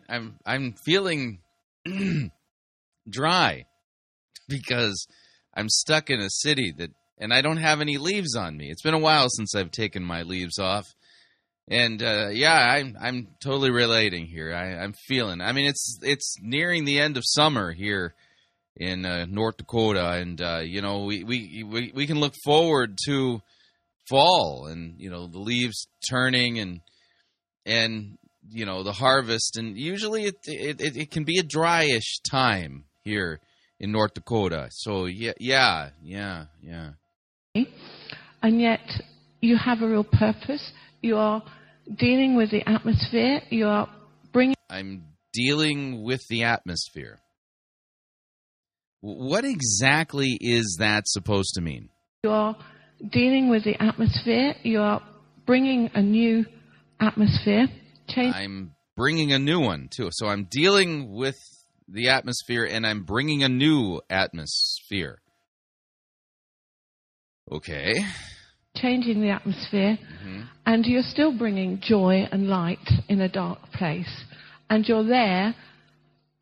I, 0.09 0.15
I'm 0.15 0.39
I'm 0.47 0.75
feeling 0.85 1.41
dry 3.11 3.65
because 4.49 5.07
I'm 5.55 5.69
stuck 5.69 6.11
in 6.11 6.21
a 6.21 6.31
city 6.31 6.73
that 6.79 6.91
and 7.21 7.33
I 7.33 7.43
don't 7.43 7.59
have 7.59 7.81
any 7.81 7.99
leaves 7.99 8.35
on 8.35 8.57
me. 8.57 8.71
It's 8.71 8.83
been 8.83 8.95
a 8.95 8.99
while 8.99 9.29
since 9.29 9.55
I've 9.55 9.71
taken 9.71 10.03
my 10.03 10.23
leaves 10.23 10.59
off. 10.59 10.87
And 11.69 12.03
uh, 12.03 12.31
yeah, 12.33 12.59
I'm 12.59 12.97
I'm 13.01 13.29
totally 13.41 13.71
relating 13.71 14.27
here. 14.27 14.53
I, 14.53 14.83
I'm 14.83 14.95
feeling. 15.07 15.41
I 15.41 15.53
mean, 15.53 15.67
it's 15.67 16.01
it's 16.03 16.35
nearing 16.41 16.85
the 16.85 16.99
end 16.99 17.17
of 17.17 17.23
summer 17.25 17.71
here 17.71 18.15
in 18.77 19.05
uh, 19.05 19.27
North 19.29 19.59
Dakota, 19.59 20.13
and 20.13 20.41
uh, 20.41 20.63
you 20.65 20.83
know 20.83 21.05
we, 21.05 21.23
we 21.23 21.63
we 21.63 21.93
we 21.95 22.07
can 22.09 22.19
look 22.19 22.35
forward 22.43 22.99
to 23.07 23.41
fall 24.09 24.67
and 24.67 24.95
you 24.99 25.11
know 25.11 25.29
the 25.29 25.39
leaves 25.39 25.87
turning 26.11 26.59
and 26.59 26.81
and 27.65 28.19
you 28.51 28.67
know 28.67 28.83
the 28.83 28.93
harvest, 28.93 29.57
and 29.57 29.79
usually 29.79 30.25
it, 30.25 30.37
it, 30.47 30.97
it 30.97 31.11
can 31.13 31.23
be 31.23 31.39
a 31.39 31.45
dryish 31.45 32.21
time 32.29 32.85
here 33.05 33.39
in 33.79 33.93
North 33.93 34.15
Dakota. 34.15 34.69
So 34.73 35.07
yeah, 35.07 35.35
yeah, 35.39 35.91
yeah, 36.03 36.47
yeah. 36.61 36.91
And 37.55 38.61
yet 38.61 38.81
you 39.41 39.57
have 39.57 39.83
a 39.83 39.89
real 39.89 40.05
purpose. 40.05 40.73
You 41.03 41.17
are 41.17 41.43
dealing 41.99 42.37
with 42.37 42.51
the 42.51 42.69
atmosphere. 42.69 43.41
You 43.51 43.67
are 43.67 43.89
bringing 44.33 44.57
I'm 44.69 45.05
dealing 45.33 46.03
with 46.03 46.21
the 46.29 46.45
atmosphere. 46.45 47.19
What 49.01 49.45
exactly 49.45 50.37
is 50.41 50.77
that 50.79 51.05
supposed 51.07 51.55
to 51.55 51.61
mean? 51.61 51.89
you 52.23 52.31
are 52.31 52.55
dealing 53.11 53.49
with 53.49 53.65
the 53.65 53.83
atmosphere. 53.83 54.55
You 54.63 54.81
are 54.81 55.01
bringing 55.47 55.91
a 55.95 56.03
new 56.03 56.45
atmosphere. 57.01 57.67
Change. 58.09 58.35
I'm 58.35 58.75
bringing 58.95 59.33
a 59.33 59.39
new 59.39 59.61
one 59.61 59.89
too. 59.91 60.11
So 60.13 60.27
I'm 60.29 60.45
dealing 60.45 61.13
with 61.13 61.39
the 61.89 62.11
atmosphere 62.11 62.65
and 62.65 62.87
I'm 62.87 63.05
bringing 63.05 63.43
a 63.43 63.49
new 63.49 64.03
atmosphere. 64.11 65.23
Okay. 67.51 67.95
changing 68.77 69.21
the 69.21 69.31
atmosphere, 69.31 69.99
Mhm. 70.25 70.47
and 70.65 70.87
you're 70.87 71.03
still 71.03 71.33
bringing 71.33 71.81
joy 71.81 72.29
and 72.31 72.49
light 72.49 72.89
in 73.09 73.21
a 73.21 73.29
dark 73.29 73.59
place, 73.73 74.25
and 74.71 74.89
you're 74.89 75.03
there 75.03 75.55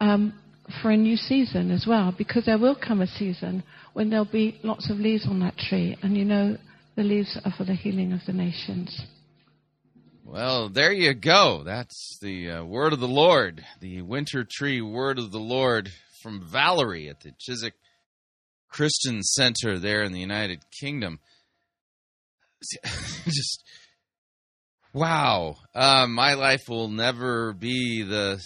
um, 0.00 0.33
for 0.81 0.91
a 0.91 0.97
new 0.97 1.17
season 1.17 1.71
as 1.71 1.87
well, 1.87 2.12
because 2.12 2.45
there 2.45 2.59
will 2.59 2.75
come 2.77 3.00
a 3.00 3.07
season 3.07 3.62
when 3.95 4.11
there'll 4.11 4.25
be 4.27 4.59
lots 4.62 4.91
of 4.91 5.00
leaves 5.00 5.27
on 5.27 5.41
that 5.41 5.57
tree, 5.57 5.97
and 6.03 6.17
you 6.17 6.25
know 6.25 6.57
the 6.95 7.03
leaves 7.03 7.37
are 7.45 7.50
for 7.53 7.65
the 7.65 7.75
healing 7.75 8.12
of 8.12 8.21
the 8.27 8.33
nations. 8.33 9.03
Well, 10.25 10.69
there 10.69 10.93
you 10.93 11.15
go. 11.15 11.62
That's 11.65 12.19
the 12.21 12.50
uh, 12.50 12.65
word 12.65 12.93
of 12.93 13.00
the 13.00 13.09
Lord, 13.09 13.65
the 13.81 14.03
winter 14.03 14.45
tree 14.49 14.83
word 14.83 15.19
of 15.19 15.33
the 15.33 15.41
Lord 15.41 15.91
from 16.23 16.47
Valerie 16.53 17.09
at 17.09 17.21
the 17.21 17.33
Chiswick 17.38 17.75
Christian 18.69 19.23
Center 19.23 19.79
there 19.79 20.03
in 20.03 20.13
the 20.13 20.21
United 20.21 20.63
Kingdom. 20.81 21.21
Just 23.25 23.63
wow. 24.93 25.57
Uh, 25.75 26.07
my 26.09 26.35
life 26.35 26.63
will 26.69 26.89
never 26.89 27.53
be 27.53 28.03
the 28.03 28.43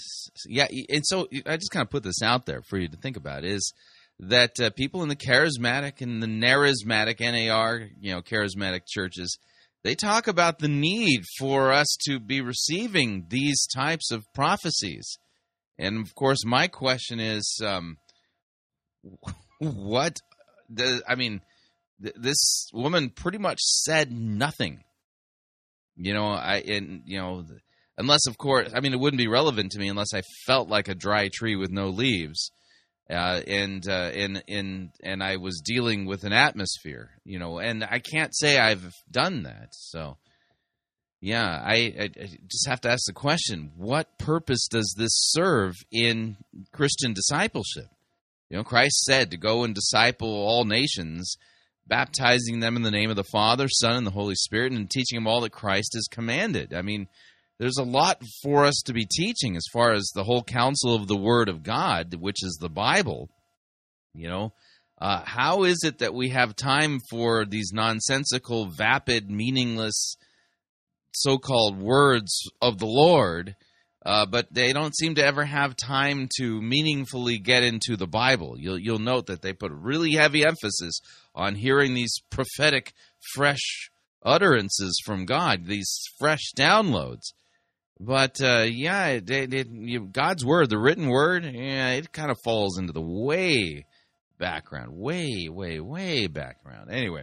yeah. 0.46 0.66
And 0.88 1.04
so 1.04 1.28
I 1.46 1.56
just 1.56 1.70
kind 1.70 1.84
of 1.84 1.90
put 1.90 2.02
this 2.02 2.22
out 2.22 2.46
there 2.46 2.62
for 2.68 2.78
you 2.78 2.88
to 2.88 2.96
think 2.96 3.16
about 3.16 3.44
is 3.44 3.72
that 4.18 4.60
uh, 4.60 4.70
people 4.70 5.02
in 5.02 5.08
the 5.08 5.16
charismatic 5.16 6.02
and 6.02 6.22
the 6.22 6.26
narismatic 6.26 7.20
NAR, 7.20 7.88
you 8.00 8.12
know, 8.12 8.20
charismatic 8.20 8.82
churches 8.86 9.38
they 9.84 9.94
talk 9.94 10.28
about 10.28 10.58
the 10.58 10.68
need 10.68 11.24
for 11.38 11.72
us 11.72 11.96
to 12.06 12.20
be 12.20 12.40
receiving 12.40 13.26
these 13.28 13.66
types 13.66 14.10
of 14.12 14.24
prophecies. 14.32 15.18
And 15.78 16.06
of 16.06 16.14
course, 16.14 16.44
my 16.44 16.68
question 16.68 17.18
is, 17.18 17.60
um, 17.64 17.96
what? 19.70 20.18
The, 20.68 21.02
I 21.08 21.14
mean, 21.14 21.40
th- 22.02 22.14
this 22.18 22.68
woman 22.72 23.10
pretty 23.10 23.38
much 23.38 23.60
said 23.60 24.10
nothing. 24.10 24.84
You 25.96 26.14
know, 26.14 26.28
I 26.28 26.56
and 26.66 27.02
you 27.04 27.18
know, 27.18 27.44
unless 27.98 28.26
of 28.26 28.38
course, 28.38 28.70
I 28.74 28.80
mean, 28.80 28.92
it 28.92 29.00
wouldn't 29.00 29.18
be 29.18 29.28
relevant 29.28 29.72
to 29.72 29.78
me 29.78 29.88
unless 29.88 30.14
I 30.14 30.22
felt 30.46 30.68
like 30.68 30.88
a 30.88 30.94
dry 30.94 31.28
tree 31.32 31.56
with 31.56 31.70
no 31.70 31.88
leaves 31.88 32.50
uh, 33.10 33.40
and 33.46 33.86
uh, 33.88 34.10
and 34.14 34.42
and 34.48 34.90
and 35.02 35.22
I 35.22 35.36
was 35.36 35.60
dealing 35.64 36.06
with 36.06 36.24
an 36.24 36.32
atmosphere, 36.32 37.10
you 37.24 37.38
know, 37.38 37.58
and 37.58 37.84
I 37.84 37.98
can't 37.98 38.34
say 38.34 38.58
I've 38.58 38.94
done 39.10 39.42
that. 39.42 39.68
So, 39.72 40.16
yeah, 41.20 41.44
I, 41.44 41.94
I 42.00 42.08
just 42.46 42.68
have 42.68 42.80
to 42.82 42.90
ask 42.90 43.04
the 43.06 43.12
question: 43.12 43.72
What 43.76 44.18
purpose 44.18 44.66
does 44.68 44.94
this 44.96 45.12
serve 45.14 45.74
in 45.90 46.36
Christian 46.72 47.12
discipleship? 47.12 47.88
You 48.52 48.58
know, 48.58 48.64
Christ 48.64 49.04
said 49.04 49.30
to 49.30 49.38
go 49.38 49.64
and 49.64 49.74
disciple 49.74 50.28
all 50.28 50.66
nations, 50.66 51.38
baptizing 51.86 52.60
them 52.60 52.76
in 52.76 52.82
the 52.82 52.90
name 52.90 53.08
of 53.08 53.16
the 53.16 53.24
Father, 53.24 53.66
Son, 53.66 53.96
and 53.96 54.06
the 54.06 54.10
Holy 54.10 54.34
Spirit, 54.34 54.72
and 54.72 54.90
teaching 54.90 55.16
them 55.16 55.26
all 55.26 55.40
that 55.40 55.52
Christ 55.52 55.92
has 55.94 56.06
commanded. 56.06 56.74
I 56.74 56.82
mean, 56.82 57.08
there's 57.58 57.78
a 57.78 57.82
lot 57.82 58.20
for 58.42 58.66
us 58.66 58.82
to 58.84 58.92
be 58.92 59.06
teaching 59.06 59.56
as 59.56 59.64
far 59.72 59.94
as 59.94 60.10
the 60.14 60.24
whole 60.24 60.42
counsel 60.42 60.94
of 60.94 61.08
the 61.08 61.16
Word 61.16 61.48
of 61.48 61.62
God, 61.62 62.14
which 62.20 62.44
is 62.44 62.58
the 62.60 62.68
Bible. 62.68 63.30
You 64.12 64.28
know, 64.28 64.52
uh, 65.00 65.22
how 65.24 65.62
is 65.62 65.78
it 65.82 66.00
that 66.00 66.12
we 66.12 66.28
have 66.28 66.54
time 66.54 66.98
for 67.08 67.46
these 67.46 67.70
nonsensical, 67.72 68.66
vapid, 68.66 69.30
meaningless 69.30 70.18
so 71.14 71.38
called 71.38 71.80
words 71.80 72.50
of 72.60 72.76
the 72.76 72.86
Lord, 72.86 73.56
uh, 74.04 74.26
but 74.26 74.52
they 74.52 74.72
don't 74.72 74.96
seem 74.96 75.14
to 75.14 75.24
ever 75.24 75.44
have 75.44 75.76
time 75.76 76.28
to 76.38 76.60
meaningfully 76.60 77.38
get 77.38 77.62
into 77.62 77.96
the 77.96 78.06
Bible. 78.06 78.56
You'll, 78.58 78.78
you'll 78.78 78.98
note 78.98 79.26
that 79.26 79.42
they 79.42 79.52
put 79.52 79.70
really 79.72 80.12
heavy 80.12 80.44
emphasis 80.44 81.00
on 81.34 81.54
hearing 81.54 81.94
these 81.94 82.20
prophetic, 82.30 82.92
fresh 83.34 83.90
utterances 84.24 85.00
from 85.04 85.24
God, 85.24 85.66
these 85.66 86.02
fresh 86.18 86.52
downloads. 86.56 87.32
But 88.00 88.40
uh, 88.42 88.66
yeah, 88.68 89.08
it, 89.08 89.30
it, 89.30 89.54
it, 89.54 90.12
God's 90.12 90.44
word, 90.44 90.70
the 90.70 90.78
written 90.78 91.08
word, 91.08 91.44
yeah, 91.44 91.90
it 91.90 92.12
kind 92.12 92.30
of 92.30 92.38
falls 92.44 92.78
into 92.78 92.92
the 92.92 93.00
way 93.00 93.86
background, 94.38 94.92
way, 94.92 95.48
way, 95.48 95.78
way 95.78 96.26
background. 96.26 96.90
Anyway, 96.90 97.22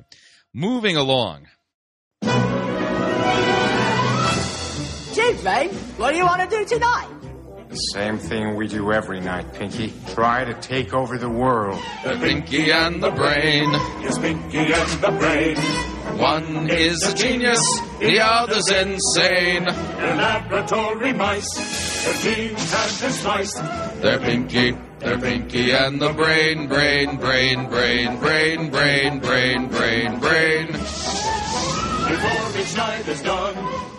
moving 0.53 0.95
along. 0.95 1.47
Chief, 5.19 5.43
mate, 5.43 5.71
what 5.97 6.11
do 6.11 6.17
you 6.17 6.23
want 6.25 6.49
to 6.49 6.57
do 6.57 6.63
tonight? 6.63 7.09
The 7.67 7.75
same 7.75 8.17
thing 8.17 8.55
we 8.55 8.69
do 8.69 8.93
every 8.93 9.19
night, 9.19 9.53
Pinky. 9.53 9.91
Try 10.13 10.45
to 10.45 10.53
take 10.61 10.93
over 10.93 11.17
the 11.17 11.29
world. 11.29 11.77
The 12.05 12.15
Pinky 12.15 12.71
and 12.71 13.03
the 13.03 13.11
Brain. 13.11 13.69
Yes, 14.01 14.17
Pinky 14.17 14.59
and 14.59 14.89
the 15.01 15.11
Brain. 15.11 15.57
One 16.17 16.69
is 16.69 17.03
a 17.03 17.13
genius, 17.13 17.61
the 17.99 18.21
other's 18.21 18.69
insane. 18.71 19.65
They're 19.65 20.15
laboratory 20.15 21.11
mice. 21.11 22.05
Their 22.05 22.35
genes 22.35 22.71
have 22.71 23.01
been 23.01 23.11
sliced. 23.11 23.57
They're 24.01 24.19
Pinky, 24.19 24.77
they're 24.99 25.19
Pinky 25.19 25.71
and 25.71 26.01
the 26.01 26.13
Brain, 26.13 26.69
brain, 26.69 27.17
brain, 27.17 27.67
brain, 27.67 28.19
brain, 28.19 28.69
brain, 28.69 29.19
brain, 29.19 29.67
brain, 29.67 30.19
brain. 30.19 30.67
Before 30.67 32.61
each 32.61 32.77
night 32.77 33.07
is 33.09 33.21
done, 33.21 33.98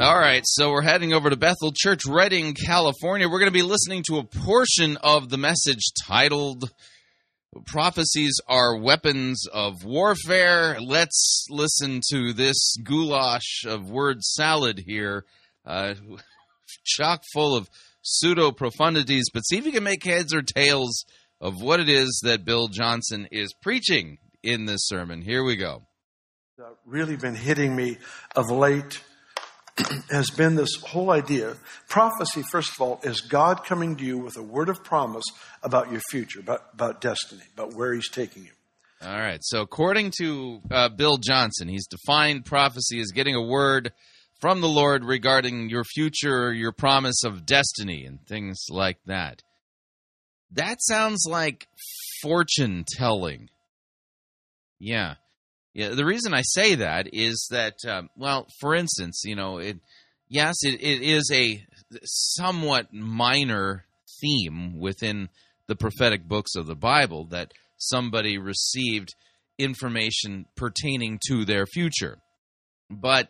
All 0.00 0.18
right, 0.18 0.42
so 0.44 0.70
we're 0.70 0.82
heading 0.82 1.12
over 1.12 1.30
to 1.30 1.36
Bethel 1.36 1.70
Church, 1.72 2.00
Redding, 2.08 2.54
California. 2.54 3.28
We're 3.28 3.38
going 3.38 3.52
to 3.52 3.52
be 3.52 3.62
listening 3.62 4.02
to 4.08 4.18
a 4.18 4.24
portion 4.24 4.96
of 4.96 5.28
the 5.28 5.36
message 5.36 5.82
titled 6.04 6.72
Prophecies 7.66 8.40
Are 8.48 8.76
Weapons 8.76 9.46
of 9.52 9.84
Warfare. 9.84 10.78
Let's 10.80 11.46
listen 11.50 12.00
to 12.10 12.32
this 12.32 12.76
goulash 12.82 13.64
of 13.66 13.90
word 13.90 14.22
salad 14.22 14.82
here, 14.86 15.24
uh, 15.64 15.94
chock 16.84 17.22
full 17.32 17.54
of 17.54 17.68
pseudo 18.00 18.50
profundities, 18.50 19.24
but 19.32 19.40
see 19.42 19.58
if 19.58 19.66
you 19.66 19.72
can 19.72 19.84
make 19.84 20.02
heads 20.04 20.34
or 20.34 20.42
tails 20.42 21.04
of 21.40 21.60
what 21.60 21.80
it 21.80 21.88
is 21.88 22.22
that 22.24 22.44
Bill 22.44 22.66
Johnson 22.66 23.28
is 23.30 23.54
preaching 23.62 24.18
in 24.42 24.64
this 24.64 24.86
sermon. 24.86 25.20
Here 25.22 25.44
we 25.44 25.56
go. 25.56 25.82
uh, 26.58 26.70
really 26.86 27.16
been 27.16 27.36
hitting 27.36 27.76
me 27.76 27.98
of 28.34 28.50
late 28.50 29.00
has 30.10 30.30
been 30.30 30.54
this 30.54 30.76
whole 30.82 31.10
idea. 31.10 31.56
Prophecy, 31.88 32.42
first 32.42 32.72
of 32.72 32.80
all, 32.80 33.00
is 33.02 33.20
God 33.20 33.64
coming 33.64 33.96
to 33.96 34.04
you 34.04 34.18
with 34.18 34.36
a 34.36 34.42
word 34.42 34.68
of 34.68 34.84
promise 34.84 35.24
about 35.62 35.90
your 35.90 36.00
future, 36.10 36.40
about, 36.40 36.64
about 36.74 37.00
destiny, 37.00 37.42
about 37.54 37.74
where 37.74 37.94
He's 37.94 38.10
taking 38.10 38.44
you. 38.44 38.50
All 39.04 39.18
right. 39.18 39.40
So, 39.42 39.62
according 39.62 40.12
to 40.20 40.60
uh, 40.70 40.88
Bill 40.90 41.16
Johnson, 41.16 41.66
he's 41.66 41.88
defined 41.88 42.44
prophecy 42.44 43.00
as 43.00 43.10
getting 43.10 43.34
a 43.34 43.42
word 43.42 43.92
from 44.40 44.60
the 44.60 44.68
Lord 44.68 45.04
regarding 45.04 45.70
your 45.70 45.82
future, 45.82 46.52
your 46.52 46.70
promise 46.70 47.24
of 47.24 47.44
destiny, 47.44 48.04
and 48.04 48.24
things 48.26 48.66
like 48.70 48.98
that. 49.06 49.42
That 50.52 50.76
sounds 50.80 51.26
like 51.28 51.66
fortune 52.22 52.84
telling. 52.96 53.48
Yeah. 54.78 55.14
Yeah. 55.74 55.90
The 55.90 56.04
reason 56.04 56.34
I 56.34 56.42
say 56.42 56.74
that 56.76 57.08
is 57.12 57.48
that, 57.50 57.76
um, 57.88 58.10
well, 58.16 58.46
for 58.60 58.74
instance, 58.74 59.22
you 59.24 59.34
know, 59.34 59.58
it, 59.58 59.78
yes, 60.28 60.56
it, 60.62 60.80
it 60.82 61.02
is 61.02 61.30
a 61.32 61.64
somewhat 62.04 62.92
minor 62.92 63.84
theme 64.20 64.78
within 64.78 65.28
the 65.68 65.76
prophetic 65.76 66.28
books 66.28 66.54
of 66.54 66.66
the 66.66 66.74
Bible 66.74 67.26
that 67.30 67.52
somebody 67.78 68.38
received 68.38 69.14
information 69.58 70.46
pertaining 70.56 71.18
to 71.28 71.44
their 71.44 71.66
future. 71.66 72.18
But 72.90 73.28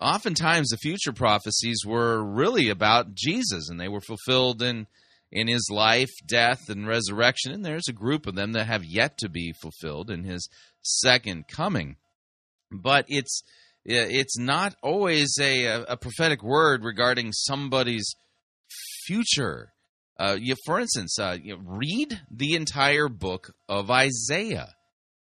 oftentimes 0.00 0.68
the 0.68 0.76
future 0.78 1.12
prophecies 1.12 1.82
were 1.86 2.22
really 2.22 2.68
about 2.68 3.14
Jesus 3.14 3.68
and 3.68 3.80
they 3.80 3.88
were 3.88 4.00
fulfilled 4.00 4.62
in 4.62 4.86
in 5.34 5.48
his 5.48 5.70
life, 5.72 6.10
death 6.26 6.68
and 6.68 6.86
resurrection 6.86 7.52
and 7.52 7.64
there's 7.64 7.88
a 7.88 7.94
group 7.94 8.26
of 8.26 8.34
them 8.34 8.52
that 8.52 8.66
have 8.66 8.84
yet 8.84 9.16
to 9.18 9.30
be 9.30 9.54
fulfilled 9.62 10.10
in 10.10 10.24
his 10.24 10.46
second 10.82 11.48
coming. 11.48 11.96
But 12.70 13.06
it's 13.08 13.42
it's 13.84 14.38
not 14.38 14.74
always 14.82 15.36
a 15.40 15.84
a 15.88 15.96
prophetic 15.96 16.42
word 16.42 16.84
regarding 16.84 17.32
somebody's 17.32 18.14
future. 19.06 19.72
Uh, 20.18 20.36
you, 20.38 20.54
for 20.66 20.78
instance, 20.78 21.18
uh, 21.18 21.36
you 21.42 21.56
know, 21.56 21.62
read 21.64 22.20
the 22.30 22.54
entire 22.54 23.08
book 23.08 23.54
of 23.68 23.90
Isaiah 23.90 24.74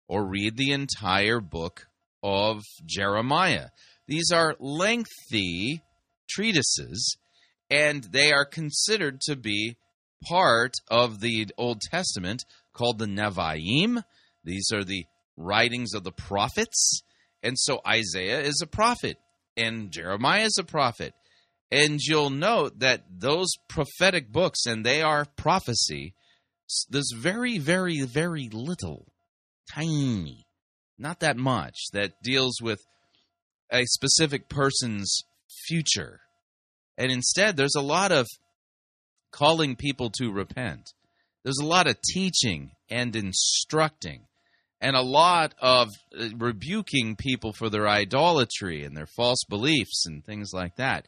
or 0.08 0.24
read 0.24 0.56
the 0.56 0.72
entire 0.72 1.40
book 1.40 1.88
of 2.22 2.62
Jeremiah. 2.84 3.68
These 4.06 4.30
are 4.32 4.56
lengthy 4.58 5.82
treatises, 6.30 7.16
and 7.70 8.04
they 8.04 8.32
are 8.32 8.44
considered 8.44 9.20
to 9.22 9.36
be 9.36 9.76
part 10.28 10.74
of 10.88 11.20
the 11.20 11.48
Old 11.58 11.80
Testament 11.80 12.44
called 12.72 12.98
the 12.98 13.06
Nevi'im. 13.06 14.02
These 14.44 14.70
are 14.72 14.84
the 14.84 15.04
writings 15.36 15.94
of 15.94 16.04
the 16.04 16.12
prophets. 16.12 17.02
And 17.42 17.58
so 17.58 17.80
Isaiah 17.86 18.40
is 18.40 18.60
a 18.62 18.66
prophet, 18.66 19.18
and 19.56 19.90
Jeremiah 19.90 20.44
is 20.44 20.56
a 20.58 20.64
prophet. 20.64 21.14
And 21.70 22.00
you'll 22.00 22.30
note 22.30 22.78
that 22.80 23.04
those 23.10 23.48
prophetic 23.68 24.30
books, 24.30 24.66
and 24.66 24.84
they 24.84 25.02
are 25.02 25.26
prophecy, 25.36 26.14
there's 26.88 27.12
very, 27.14 27.58
very, 27.58 28.02
very 28.02 28.48
little, 28.52 29.06
tiny, 29.72 30.46
not 30.98 31.20
that 31.20 31.36
much, 31.36 31.74
that 31.92 32.22
deals 32.22 32.60
with 32.60 32.80
a 33.70 33.84
specific 33.84 34.48
person's 34.48 35.24
future. 35.66 36.20
And 36.96 37.10
instead, 37.12 37.56
there's 37.56 37.74
a 37.76 37.82
lot 37.82 38.12
of 38.12 38.26
calling 39.32 39.76
people 39.76 40.10
to 40.10 40.32
repent. 40.32 40.92
There's 41.44 41.58
a 41.60 41.66
lot 41.66 41.86
of 41.86 41.96
teaching 42.14 42.72
and 42.90 43.14
instructing, 43.14 44.22
and 44.80 44.96
a 44.96 45.02
lot 45.02 45.54
of 45.60 45.88
uh, 46.18 46.28
rebuking 46.36 47.16
people 47.16 47.52
for 47.52 47.70
their 47.70 47.88
idolatry 47.88 48.84
and 48.84 48.96
their 48.96 49.06
false 49.06 49.42
beliefs 49.48 50.04
and 50.06 50.24
things 50.24 50.50
like 50.52 50.76
that. 50.76 51.06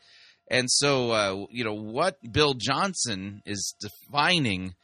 And 0.50 0.70
so, 0.70 1.10
uh, 1.10 1.46
you 1.50 1.64
know, 1.64 1.74
what 1.74 2.16
Bill 2.32 2.54
Johnson 2.54 3.42
is 3.44 3.74
defining 3.80 4.74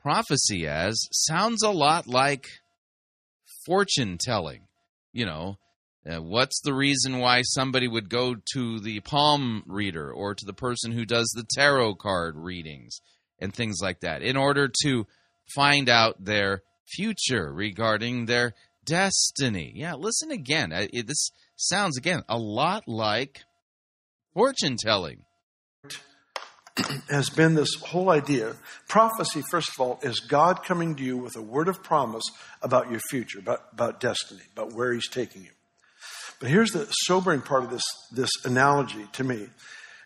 prophecy 0.00 0.66
as 0.66 1.00
sounds 1.12 1.62
a 1.62 1.70
lot 1.70 2.06
like 2.06 2.46
fortune 3.64 4.18
telling. 4.20 4.68
You 5.12 5.26
know, 5.26 5.58
uh, 6.06 6.20
what's 6.20 6.60
the 6.60 6.74
reason 6.74 7.18
why 7.18 7.42
somebody 7.42 7.88
would 7.88 8.10
go 8.10 8.36
to 8.52 8.80
the 8.80 9.00
palm 9.00 9.62
reader 9.66 10.12
or 10.12 10.34
to 10.34 10.44
the 10.44 10.52
person 10.52 10.92
who 10.92 11.06
does 11.06 11.32
the 11.34 11.46
tarot 11.56 11.94
card 11.94 12.36
readings 12.36 13.00
and 13.38 13.54
things 13.54 13.78
like 13.80 14.00
that 14.00 14.22
in 14.22 14.36
order 14.36 14.70
to 14.82 15.06
find 15.54 15.88
out 15.88 16.22
their 16.22 16.62
future 16.86 17.52
regarding 17.52 18.26
their 18.26 18.54
destiny? 18.84 19.72
Yeah, 19.74 19.94
listen 19.94 20.30
again. 20.30 20.72
Uh, 20.72 20.86
it, 20.92 21.06
this 21.06 21.30
sounds 21.56 21.96
again 21.96 22.22
a 22.28 22.38
lot 22.38 22.86
like 22.86 23.42
fortune 24.32 24.76
telling. 24.78 25.24
Has 27.08 27.30
been 27.30 27.54
this 27.54 27.72
whole 27.74 28.10
idea. 28.10 28.56
Prophecy, 28.88 29.42
first 29.48 29.68
of 29.68 29.80
all, 29.80 30.00
is 30.02 30.18
God 30.18 30.64
coming 30.64 30.96
to 30.96 31.04
you 31.04 31.16
with 31.16 31.36
a 31.36 31.42
word 31.42 31.68
of 31.68 31.84
promise 31.84 32.24
about 32.62 32.90
your 32.90 32.98
future, 33.10 33.38
about, 33.38 33.60
about 33.72 34.00
destiny, 34.00 34.42
about 34.52 34.72
where 34.72 34.92
He's 34.92 35.08
taking 35.08 35.42
you. 35.42 35.50
But 36.40 36.50
here's 36.50 36.72
the 36.72 36.86
sobering 36.86 37.42
part 37.42 37.62
of 37.62 37.70
this, 37.70 37.84
this 38.10 38.30
analogy 38.44 39.06
to 39.12 39.22
me 39.22 39.46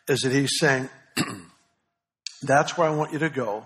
is 0.08 0.20
that 0.20 0.32
He's 0.32 0.58
saying, 0.58 0.90
That's 2.42 2.76
where 2.76 2.88
I 2.88 2.94
want 2.94 3.12
you 3.12 3.18
to 3.20 3.30
go, 3.30 3.64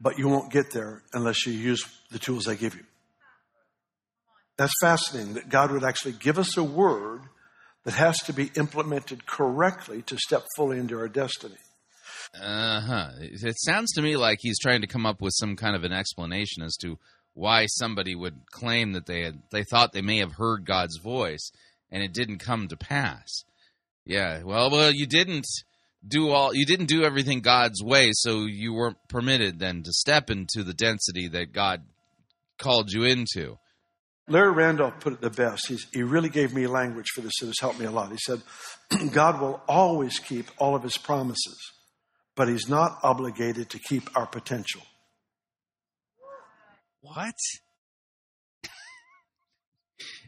but 0.00 0.18
you 0.18 0.28
won't 0.28 0.52
get 0.52 0.72
there 0.72 1.02
unless 1.12 1.46
you 1.46 1.52
use 1.52 1.84
the 2.10 2.18
tools 2.18 2.48
I 2.48 2.54
give 2.54 2.74
you. 2.74 2.84
That's 4.56 4.72
fascinating 4.80 5.34
that 5.34 5.48
God 5.48 5.70
would 5.70 5.84
actually 5.84 6.12
give 6.12 6.38
us 6.38 6.56
a 6.56 6.64
word 6.64 7.22
that 7.84 7.94
has 7.94 8.18
to 8.24 8.32
be 8.32 8.50
implemented 8.56 9.26
correctly 9.26 10.02
to 10.02 10.18
step 10.18 10.44
fully 10.56 10.78
into 10.78 10.98
our 10.98 11.08
destiny. 11.08 11.56
Uh 12.34 12.80
huh. 12.80 13.10
It 13.20 13.54
sounds 13.58 13.92
to 13.92 14.02
me 14.02 14.16
like 14.16 14.38
he's 14.40 14.58
trying 14.58 14.80
to 14.80 14.86
come 14.86 15.06
up 15.06 15.20
with 15.20 15.32
some 15.36 15.56
kind 15.56 15.76
of 15.76 15.84
an 15.84 15.92
explanation 15.92 16.62
as 16.62 16.76
to 16.78 16.98
why 17.34 17.66
somebody 17.66 18.14
would 18.14 18.50
claim 18.50 18.92
that 18.92 19.06
they 19.06 19.22
had 19.22 19.42
they 19.52 19.62
thought 19.62 19.92
they 19.92 20.02
may 20.02 20.18
have 20.18 20.32
heard 20.32 20.64
God's 20.64 20.98
voice 20.98 21.52
and 21.90 22.02
it 22.02 22.12
didn't 22.12 22.38
come 22.38 22.68
to 22.68 22.76
pass. 22.76 23.44
Yeah. 24.04 24.42
Well, 24.42 24.70
well, 24.70 24.90
you 24.90 25.06
didn't 25.06 25.46
do 26.06 26.30
all 26.30 26.54
you 26.54 26.66
didn't 26.66 26.86
do 26.86 27.04
everything 27.04 27.40
God's 27.40 27.82
way, 27.82 28.10
so 28.12 28.44
you 28.44 28.74
weren't 28.74 28.98
permitted 29.08 29.58
then 29.58 29.82
to 29.82 29.92
step 29.92 30.30
into 30.30 30.62
the 30.62 30.74
density 30.74 31.28
that 31.28 31.52
God 31.52 31.82
called 32.58 32.90
you 32.92 33.04
into. 33.04 33.58
Larry 34.28 34.52
Randolph 34.52 34.98
put 35.00 35.12
it 35.12 35.20
the 35.20 35.30
best. 35.30 35.68
He's, 35.68 35.86
he 35.92 36.02
really 36.02 36.28
gave 36.28 36.52
me 36.52 36.66
language 36.66 37.06
for 37.14 37.20
this 37.20 37.32
that 37.40 37.46
has 37.46 37.60
helped 37.60 37.78
me 37.78 37.86
a 37.86 37.92
lot. 37.92 38.10
He 38.10 38.18
said, 38.18 38.42
God 39.12 39.40
will 39.40 39.62
always 39.68 40.18
keep 40.18 40.46
all 40.58 40.74
of 40.74 40.82
his 40.82 40.96
promises, 40.96 41.58
but 42.34 42.48
he's 42.48 42.68
not 42.68 42.98
obligated 43.04 43.70
to 43.70 43.78
keep 43.78 44.16
our 44.16 44.26
potential. 44.26 44.82
What? 47.02 47.34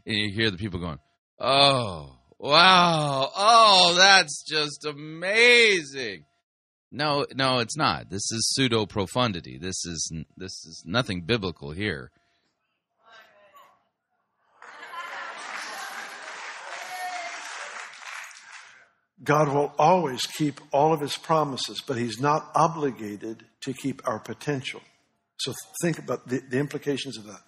and 0.05 0.15
you 0.15 0.31
hear 0.33 0.49
the 0.49 0.57
people 0.57 0.79
going, 0.79 0.99
"Oh, 1.37 2.18
wow. 2.39 3.29
Oh, 3.35 3.93
that's 3.97 4.43
just 4.47 4.85
amazing." 4.85 6.25
No, 6.91 7.25
no, 7.35 7.59
it's 7.59 7.77
not. 7.77 8.09
This 8.09 8.31
is 8.31 8.49
pseudo 8.51 8.85
profundity. 8.87 9.57
This 9.57 9.85
is 9.85 10.11
this 10.35 10.65
is 10.65 10.83
nothing 10.85 11.21
biblical 11.21 11.71
here. 11.71 12.11
God 19.23 19.49
will 19.49 19.73
always 19.77 20.25
keep 20.25 20.61
all 20.71 20.93
of 20.93 21.01
his 21.01 21.17
promises, 21.17 21.81
but 21.85 21.97
he's 21.97 22.19
not 22.19 22.49
obligated 22.55 23.45
to 23.61 23.73
keep 23.73 24.01
our 24.07 24.17
potential. 24.17 24.81
So 25.37 25.53
think 25.81 25.99
about 25.99 26.27
the, 26.27 26.39
the 26.49 26.57
implications 26.57 27.17
of 27.17 27.25
that. 27.25 27.41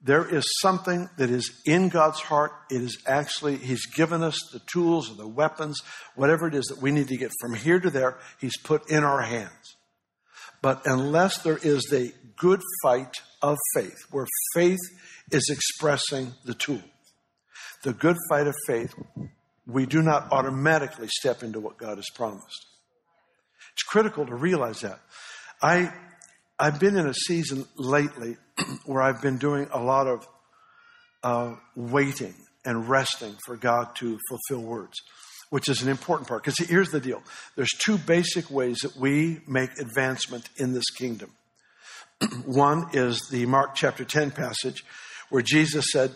There 0.00 0.26
is 0.32 0.44
something 0.60 1.08
that 1.16 1.28
is 1.28 1.60
in 1.66 1.88
God's 1.88 2.20
heart. 2.20 2.52
It 2.70 2.82
is 2.82 3.02
actually, 3.06 3.56
He's 3.56 3.86
given 3.86 4.22
us 4.22 4.38
the 4.52 4.60
tools 4.60 5.10
or 5.10 5.14
the 5.14 5.26
weapons, 5.26 5.80
whatever 6.14 6.46
it 6.46 6.54
is 6.54 6.66
that 6.66 6.80
we 6.80 6.92
need 6.92 7.08
to 7.08 7.16
get 7.16 7.32
from 7.40 7.54
here 7.54 7.80
to 7.80 7.90
there, 7.90 8.16
He's 8.40 8.56
put 8.58 8.88
in 8.90 9.02
our 9.02 9.22
hands. 9.22 9.76
But 10.62 10.82
unless 10.86 11.42
there 11.42 11.58
is 11.60 11.92
a 11.92 12.12
good 12.36 12.60
fight 12.82 13.16
of 13.42 13.56
faith, 13.74 13.96
where 14.10 14.26
faith 14.54 14.78
is 15.30 15.48
expressing 15.50 16.32
the 16.44 16.54
tool, 16.54 16.82
the 17.82 17.92
good 17.92 18.16
fight 18.28 18.46
of 18.46 18.54
faith, 18.66 18.94
we 19.66 19.84
do 19.84 20.00
not 20.00 20.32
automatically 20.32 21.08
step 21.08 21.42
into 21.42 21.60
what 21.60 21.76
God 21.76 21.98
has 21.98 22.08
promised. 22.14 22.66
It's 23.72 23.82
critical 23.82 24.26
to 24.26 24.34
realize 24.34 24.80
that. 24.80 25.00
I, 25.60 25.92
I've 26.60 26.80
been 26.80 26.96
in 26.96 27.06
a 27.06 27.14
season 27.14 27.66
lately 27.76 28.36
where 28.84 29.00
I've 29.00 29.22
been 29.22 29.38
doing 29.38 29.68
a 29.72 29.80
lot 29.80 30.08
of 30.08 30.28
uh, 31.22 31.54
waiting 31.76 32.34
and 32.64 32.88
resting 32.88 33.36
for 33.46 33.56
God 33.56 33.94
to 33.96 34.18
fulfill 34.28 34.66
words, 34.66 35.00
which 35.50 35.68
is 35.68 35.82
an 35.82 35.88
important 35.88 36.28
part. 36.28 36.42
Because 36.42 36.58
here's 36.58 36.90
the 36.90 37.00
deal 37.00 37.22
there's 37.54 37.70
two 37.78 37.96
basic 37.96 38.50
ways 38.50 38.78
that 38.82 38.96
we 38.96 39.40
make 39.46 39.70
advancement 39.78 40.48
in 40.56 40.72
this 40.72 40.90
kingdom. 40.90 41.30
One 42.44 42.88
is 42.92 43.28
the 43.30 43.46
Mark 43.46 43.76
chapter 43.76 44.04
10 44.04 44.32
passage 44.32 44.84
where 45.30 45.42
Jesus 45.42 45.86
said, 45.92 46.12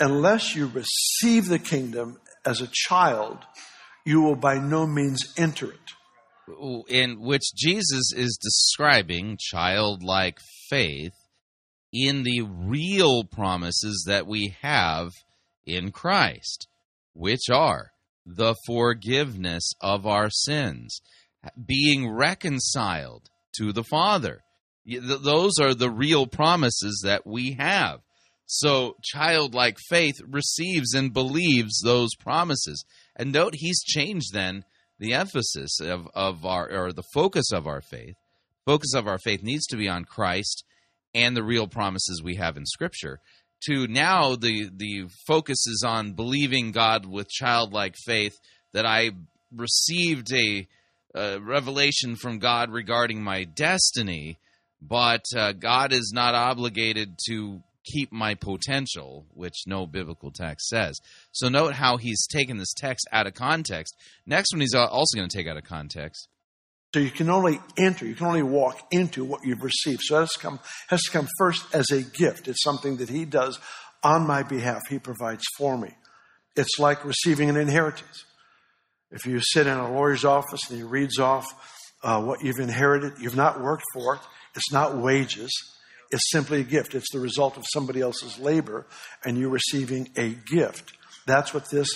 Unless 0.00 0.56
you 0.56 0.66
receive 0.66 1.46
the 1.46 1.60
kingdom 1.60 2.18
as 2.44 2.60
a 2.60 2.68
child, 2.72 3.38
you 4.04 4.22
will 4.22 4.34
by 4.34 4.58
no 4.58 4.88
means 4.88 5.32
enter 5.38 5.70
it. 5.70 5.92
In 6.88 7.20
which 7.20 7.54
Jesus 7.56 8.12
is 8.14 8.38
describing 8.40 9.38
childlike 9.40 10.38
faith 10.68 11.12
in 11.92 12.22
the 12.24 12.42
real 12.42 13.24
promises 13.24 14.04
that 14.08 14.26
we 14.26 14.56
have 14.62 15.10
in 15.64 15.92
Christ, 15.92 16.68
which 17.12 17.48
are 17.50 17.92
the 18.26 18.54
forgiveness 18.66 19.72
of 19.80 20.06
our 20.06 20.30
sins, 20.30 21.00
being 21.66 22.10
reconciled 22.10 23.28
to 23.56 23.72
the 23.72 23.84
Father. 23.84 24.42
Those 24.86 25.58
are 25.60 25.74
the 25.74 25.90
real 25.90 26.26
promises 26.26 27.02
that 27.04 27.26
we 27.26 27.56
have. 27.58 28.00
So, 28.46 28.96
childlike 29.02 29.78
faith 29.88 30.16
receives 30.28 30.92
and 30.92 31.14
believes 31.14 31.80
those 31.80 32.10
promises. 32.20 32.84
And 33.16 33.32
note, 33.32 33.54
he's 33.56 33.82
changed 33.82 34.32
then 34.34 34.64
the 34.98 35.14
emphasis 35.14 35.80
of, 35.80 36.08
of 36.14 36.44
our, 36.44 36.70
or 36.70 36.92
the 36.92 37.04
focus 37.12 37.52
of 37.52 37.66
our 37.66 37.80
faith. 37.80 38.14
Focus 38.64 38.94
of 38.94 39.06
our 39.06 39.18
faith 39.18 39.42
needs 39.42 39.66
to 39.66 39.76
be 39.76 39.88
on 39.88 40.04
Christ 40.04 40.64
and 41.14 41.36
the 41.36 41.42
real 41.42 41.68
promises 41.68 42.22
we 42.22 42.36
have 42.36 42.56
in 42.56 42.66
Scripture. 42.66 43.20
To 43.68 43.86
now, 43.86 44.36
the, 44.36 44.70
the 44.74 45.08
focus 45.26 45.66
is 45.66 45.84
on 45.86 46.12
believing 46.12 46.72
God 46.72 47.06
with 47.06 47.28
childlike 47.28 47.96
faith 48.04 48.34
that 48.72 48.86
I 48.86 49.10
received 49.54 50.32
a, 50.32 50.66
uh 51.14 51.38
revelation 51.40 52.16
from 52.16 52.38
God 52.40 52.70
regarding 52.70 53.22
my 53.22 53.44
destiny, 53.44 54.38
but 54.82 55.24
uh, 55.36 55.52
God 55.52 55.92
is 55.92 56.12
not 56.14 56.34
obligated 56.34 57.16
to 57.28 57.62
keep 57.84 58.12
my 58.12 58.34
potential, 58.34 59.26
which 59.34 59.64
no 59.66 59.86
biblical 59.86 60.30
text 60.30 60.68
says. 60.68 60.98
So 61.32 61.48
note 61.48 61.74
how 61.74 61.96
he's 61.96 62.26
taken 62.26 62.58
this 62.58 62.72
text 62.74 63.06
out 63.12 63.26
of 63.26 63.34
context. 63.34 63.94
Next 64.26 64.52
one, 64.52 64.60
he's 64.60 64.74
also 64.74 65.16
going 65.16 65.28
to 65.28 65.36
take 65.36 65.46
out 65.46 65.56
of 65.56 65.64
context. 65.64 66.28
So 66.94 67.00
you 67.00 67.10
can 67.10 67.28
only 67.28 67.60
enter, 67.76 68.06
you 68.06 68.14
can 68.14 68.26
only 68.26 68.42
walk 68.42 68.86
into 68.92 69.24
what 69.24 69.44
you've 69.44 69.64
received. 69.64 70.00
So 70.02 70.16
it 70.16 70.20
has 70.20 70.32
to 70.34 70.38
come, 70.38 70.60
has 70.88 71.02
to 71.02 71.10
come 71.10 71.28
first 71.38 71.64
as 71.74 71.90
a 71.90 72.02
gift. 72.02 72.46
It's 72.46 72.62
something 72.62 72.98
that 72.98 73.08
He 73.08 73.24
does 73.24 73.58
on 74.02 74.26
my 74.26 74.42
behalf. 74.44 74.82
He 74.88 74.98
provides 74.98 75.42
for 75.58 75.76
me. 75.76 75.90
It's 76.54 76.78
like 76.78 77.04
receiving 77.04 77.50
an 77.50 77.56
inheritance. 77.56 78.24
If 79.10 79.26
you 79.26 79.40
sit 79.40 79.66
in 79.66 79.76
a 79.76 79.92
lawyer's 79.92 80.24
office 80.24 80.60
and 80.68 80.78
he 80.78 80.84
reads 80.84 81.18
off 81.18 81.46
uh, 82.02 82.22
what 82.22 82.42
you've 82.44 82.58
inherited, 82.58 83.14
you've 83.20 83.36
not 83.36 83.60
worked 83.60 83.84
for 83.92 84.16
it. 84.16 84.20
It's 84.54 84.72
not 84.72 84.96
wages. 84.96 85.52
It's 86.10 86.30
simply 86.30 86.60
a 86.60 86.64
gift. 86.64 86.94
It's 86.94 87.12
the 87.12 87.20
result 87.20 87.56
of 87.56 87.64
somebody 87.72 88.00
else's 88.00 88.38
labor, 88.38 88.86
and 89.24 89.38
you're 89.38 89.50
receiving 89.50 90.08
a 90.16 90.30
gift. 90.30 90.92
That's 91.26 91.54
what 91.54 91.70
this 91.70 91.88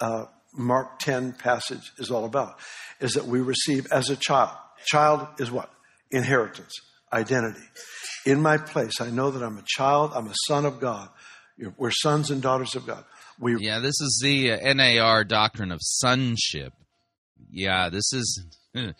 uh, 0.00 0.26
Mark 0.52 0.98
10 0.98 1.32
passage 1.32 1.92
is 1.98 2.10
all 2.10 2.24
about, 2.24 2.58
is 3.00 3.12
that 3.12 3.26
we 3.26 3.40
receive 3.40 3.86
as 3.92 4.10
a 4.10 4.16
child. 4.16 4.56
Child 4.86 5.28
is 5.38 5.50
what? 5.50 5.70
Inheritance, 6.10 6.72
identity. 7.12 7.64
In 8.24 8.40
my 8.40 8.58
place, 8.58 9.00
I 9.00 9.10
know 9.10 9.30
that 9.30 9.42
I'm 9.42 9.58
a 9.58 9.64
child, 9.66 10.12
I'm 10.14 10.26
a 10.26 10.34
son 10.46 10.66
of 10.66 10.80
God. 10.80 11.08
We're 11.76 11.90
sons 11.90 12.30
and 12.30 12.42
daughters 12.42 12.74
of 12.74 12.86
God. 12.86 13.04
We, 13.38 13.56
Yeah, 13.58 13.80
this 13.80 14.00
is 14.00 14.20
the 14.22 14.50
NAR 14.74 15.24
doctrine 15.24 15.72
of 15.72 15.78
sonship. 15.82 16.72
Yeah, 17.50 17.88
this 17.90 18.12
is. 18.12 18.44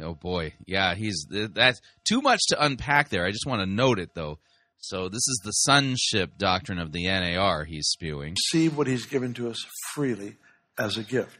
Oh 0.00 0.14
boy, 0.14 0.54
yeah, 0.66 0.94
he's 0.94 1.26
that's 1.30 1.80
too 2.06 2.20
much 2.20 2.40
to 2.48 2.64
unpack 2.64 3.08
there. 3.08 3.24
I 3.24 3.30
just 3.30 3.46
want 3.46 3.60
to 3.60 3.66
note 3.66 3.98
it 3.98 4.14
though. 4.14 4.38
So 4.80 5.08
this 5.08 5.16
is 5.16 5.40
the 5.44 5.50
sonship 5.52 6.38
doctrine 6.38 6.78
of 6.78 6.92
the 6.92 7.06
NAR 7.06 7.64
he's 7.64 7.88
spewing. 7.88 8.36
receive 8.52 8.76
what 8.76 8.86
he's 8.86 9.06
given 9.06 9.34
to 9.34 9.50
us 9.50 9.64
freely 9.92 10.36
as 10.78 10.96
a 10.96 11.02
gift. 11.02 11.38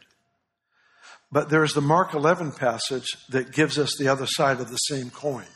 But 1.30 1.50
there's 1.50 1.74
the 1.74 1.80
Mark 1.80 2.14
11 2.14 2.52
passage 2.52 3.06
that 3.28 3.52
gives 3.52 3.78
us 3.78 3.94
the 3.96 4.08
other 4.08 4.26
side 4.26 4.60
of 4.60 4.70
the 4.70 4.76
same 4.76 5.10
coin. 5.10 5.46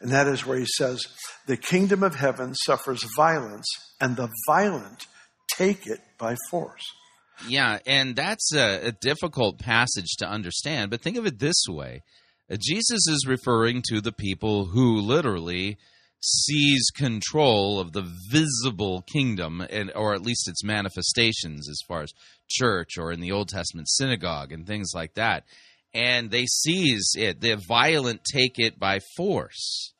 And 0.00 0.12
that 0.12 0.28
is 0.28 0.46
where 0.46 0.58
he 0.58 0.66
says, 0.66 1.06
The 1.46 1.56
kingdom 1.56 2.02
of 2.02 2.14
heaven 2.14 2.54
suffers 2.54 3.04
violence, 3.16 3.66
and 4.00 4.16
the 4.16 4.30
violent 4.46 5.06
take 5.56 5.86
it 5.86 6.00
by 6.16 6.36
force. 6.50 6.84
Yeah, 7.46 7.78
and 7.86 8.16
that's 8.16 8.54
a, 8.54 8.88
a 8.88 8.92
difficult 8.92 9.58
passage 9.58 10.16
to 10.18 10.28
understand. 10.28 10.90
But 10.90 11.02
think 11.02 11.16
of 11.16 11.26
it 11.26 11.38
this 11.38 11.64
way: 11.68 12.02
Jesus 12.58 13.06
is 13.08 13.26
referring 13.26 13.82
to 13.88 14.00
the 14.00 14.12
people 14.12 14.66
who 14.66 15.00
literally 15.00 15.78
seize 16.22 16.90
control 16.94 17.80
of 17.80 17.92
the 17.92 18.06
visible 18.30 19.02
kingdom, 19.02 19.62
and 19.70 19.90
or 19.94 20.14
at 20.14 20.22
least 20.22 20.48
its 20.48 20.64
manifestations, 20.64 21.68
as 21.68 21.80
far 21.86 22.02
as 22.02 22.12
church 22.48 22.98
or 22.98 23.12
in 23.12 23.20
the 23.20 23.32
Old 23.32 23.48
Testament 23.48 23.88
synagogue 23.88 24.52
and 24.52 24.66
things 24.66 24.92
like 24.94 25.14
that. 25.14 25.44
And 25.94 26.30
they 26.30 26.46
seize 26.46 27.12
it. 27.16 27.40
The 27.40 27.56
violent 27.56 28.20
take 28.24 28.58
it 28.58 28.78
by 28.78 29.00
force. 29.16 29.92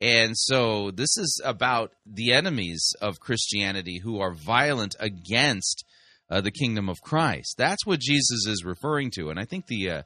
And 0.00 0.36
so 0.36 0.90
this 0.90 1.16
is 1.16 1.40
about 1.44 1.92
the 2.04 2.32
enemies 2.32 2.92
of 3.00 3.20
Christianity 3.20 4.00
who 4.02 4.20
are 4.20 4.34
violent 4.34 4.94
against 5.00 5.84
uh, 6.30 6.40
the 6.40 6.50
kingdom 6.50 6.88
of 6.88 7.00
Christ. 7.00 7.54
That's 7.56 7.86
what 7.86 8.00
Jesus 8.00 8.46
is 8.46 8.64
referring 8.64 9.10
to, 9.12 9.30
and 9.30 9.38
I 9.38 9.44
think 9.44 9.66
the 9.66 9.90
uh, 9.90 10.02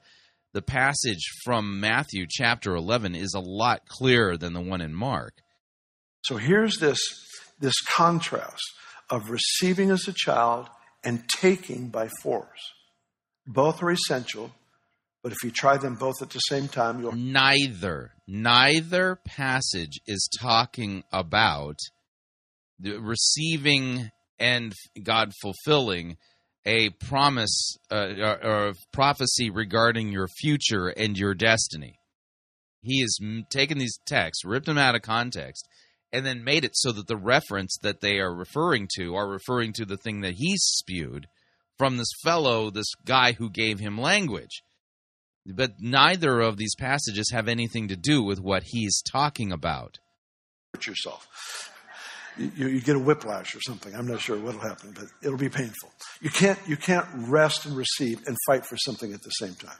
the 0.55 0.63
passage 0.63 1.25
from 1.45 1.81
Matthew 1.81 2.27
chapter 2.29 2.75
eleven 2.75 3.15
is 3.15 3.35
a 3.35 3.41
lot 3.41 3.87
clearer 3.89 4.37
than 4.37 4.53
the 4.53 4.61
one 4.61 4.81
in 4.81 4.95
Mark. 4.95 5.35
So 6.25 6.37
here's 6.37 6.79
this, 6.79 6.99
this 7.61 7.81
contrast 7.83 8.63
of 9.11 9.31
receiving 9.31 9.91
as 9.91 10.09
a 10.09 10.13
child 10.13 10.69
and 11.05 11.29
taking 11.29 11.89
by 11.89 12.09
force. 12.23 12.73
Both 13.47 13.83
are 13.83 13.91
essential, 13.91 14.51
but 15.23 15.33
if 15.33 15.39
you 15.43 15.51
try 15.51 15.77
them 15.79 15.95
both 15.95 16.21
at 16.21 16.31
the 16.31 16.39
same 16.41 16.69
time, 16.69 17.01
you'll 17.01 17.13
neither 17.13 18.13
neither 18.27 19.19
passage 19.25 20.01
is 20.07 20.29
talking 20.41 21.05
about 21.13 21.77
the 22.79 22.99
receiving 22.99 24.11
and 24.39 24.73
God 25.03 25.33
fulfilling 25.41 26.17
a 26.65 26.91
promise 26.91 27.77
uh, 27.91 28.13
or, 28.19 28.45
or 28.45 28.75
prophecy 28.93 29.51
regarding 29.51 30.13
your 30.13 30.29
future 30.29 30.89
and 30.89 31.19
your 31.19 31.35
destiny. 31.35 31.99
He 32.83 33.01
has 33.01 33.19
taken 33.51 33.79
these 33.79 33.99
texts, 34.07 34.45
ripped 34.45 34.67
them 34.67 34.79
out 34.79 34.95
of 34.95 35.03
context, 35.03 35.69
and 36.13 36.25
then 36.25 36.45
made 36.45 36.65
it 36.65 36.73
so 36.75 36.93
that 36.93 37.07
the 37.07 37.17
reference 37.17 37.77
that 37.83 38.01
they 38.01 38.19
are 38.19 38.35
referring 38.35 38.89
to 38.97 39.15
are 39.15 39.29
referring 39.29 39.73
to 39.75 39.85
the 39.85 39.97
thing 39.97 40.21
that 40.21 40.35
he 40.35 40.57
spewed 40.57 41.27
from 41.77 41.97
this 41.97 42.11
fellow, 42.23 42.71
this 42.71 42.95
guy 43.05 43.33
who 43.33 43.51
gave 43.51 43.79
him 43.79 43.99
language. 43.99 44.63
But 45.47 45.75
neither 45.81 46.41
of 46.41 46.57
these 46.57 46.75
passages 46.77 47.31
have 47.33 47.49
anything 47.49 47.89
to 47.89 47.97
do 47.97 48.23
with 48.23 48.41
what 48.41 48.65
he's 48.67 49.03
talking 49.03 49.53
about. 49.53 49.99
yourself. 50.87 51.27
You, 52.39 52.69
you 52.69 52.81
get 52.81 52.97
a 52.97 53.01
whiplash 53.01 53.55
or 53.55 53.61
something. 53.61 53.95
I'm 53.95 54.07
not 54.07 54.21
sure 54.21 54.39
what'll 54.39 54.61
happen, 54.61 54.93
but 54.95 55.07
it'll 55.23 55.39
be 55.39 55.49
painful. 55.49 55.91
You 56.21 56.31
can't, 56.31 56.59
you 56.67 56.77
can't 56.77 57.07
rest 57.13 57.67
and 57.67 57.77
receive 57.77 58.21
and 58.27 58.37
fight 58.47 58.65
for 58.65 58.77
something 58.77 59.13
at 59.13 59.23
the 59.23 59.31
same 59.31 59.55
time. 59.55 59.77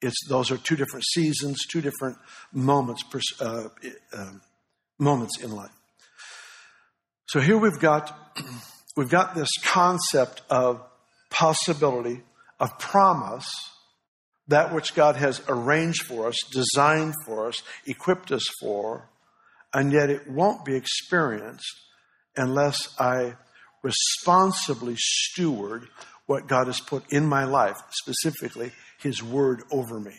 It's, 0.00 0.16
those 0.28 0.50
are 0.50 0.58
two 0.58 0.76
different 0.76 1.04
seasons, 1.04 1.66
two 1.66 1.80
different 1.80 2.18
moments, 2.52 3.02
uh, 3.40 3.68
um, 4.16 4.40
moments 4.98 5.40
in 5.40 5.50
life. 5.50 5.72
So 7.26 7.40
here 7.40 7.58
we've 7.58 7.80
got, 7.80 8.16
we've 8.96 9.10
got 9.10 9.34
this 9.34 9.50
concept 9.64 10.42
of 10.50 10.80
possibility, 11.30 12.22
of 12.60 12.78
promise, 12.78 13.48
that 14.48 14.72
which 14.72 14.94
God 14.94 15.16
has 15.16 15.42
arranged 15.48 16.06
for 16.06 16.26
us, 16.28 16.36
designed 16.50 17.14
for 17.26 17.48
us, 17.48 17.62
equipped 17.86 18.32
us 18.32 18.44
for, 18.60 19.08
and 19.74 19.92
yet 19.92 20.10
it 20.10 20.28
won't 20.28 20.64
be 20.64 20.76
experienced 20.76 21.80
unless 22.36 22.88
I 22.98 23.34
responsibly 23.82 24.94
steward 24.96 25.88
what 26.26 26.46
God 26.46 26.66
has 26.66 26.80
put 26.80 27.10
in 27.12 27.26
my 27.26 27.44
life, 27.44 27.80
specifically 27.90 28.72
His 28.98 29.22
Word 29.22 29.62
over 29.70 29.98
me. 29.98 30.14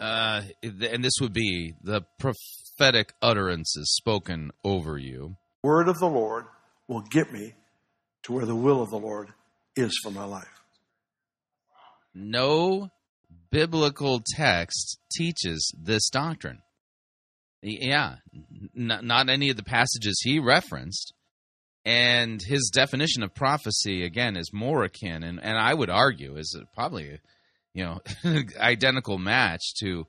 Uh, 0.00 0.42
and 0.62 1.04
this 1.04 1.18
would 1.20 1.32
be 1.32 1.74
the 1.82 2.02
prophetic 2.18 3.12
utterances 3.22 3.94
spoken 3.94 4.50
over 4.64 4.98
you. 4.98 5.36
Word 5.62 5.88
of 5.88 5.98
the 5.98 6.08
Lord 6.08 6.46
will 6.88 7.02
get 7.02 7.32
me 7.32 7.54
to 8.24 8.32
where 8.32 8.46
the 8.46 8.56
will 8.56 8.82
of 8.82 8.90
the 8.90 8.98
Lord 8.98 9.28
is 9.76 9.92
for 10.02 10.10
my 10.10 10.24
life. 10.24 10.62
No 12.14 12.90
biblical 13.50 14.22
text 14.34 14.98
teaches 15.12 15.72
this 15.78 16.08
doctrine. 16.08 16.62
Yeah, 17.62 18.16
n- 18.76 19.00
not 19.02 19.28
any 19.28 19.50
of 19.50 19.56
the 19.56 19.62
passages 19.62 20.20
he 20.22 20.38
referenced. 20.38 21.12
And 21.84 22.40
his 22.42 22.70
definition 22.72 23.22
of 23.22 23.34
prophecy, 23.34 24.04
again, 24.04 24.36
is 24.36 24.52
more 24.52 24.84
akin, 24.84 25.22
and, 25.22 25.42
and 25.42 25.56
I 25.56 25.72
would 25.72 25.88
argue 25.88 26.36
is 26.36 26.58
probably, 26.74 27.18
you 27.72 27.84
know, 27.84 28.00
identical 28.58 29.18
match 29.18 29.62
to 29.80 30.06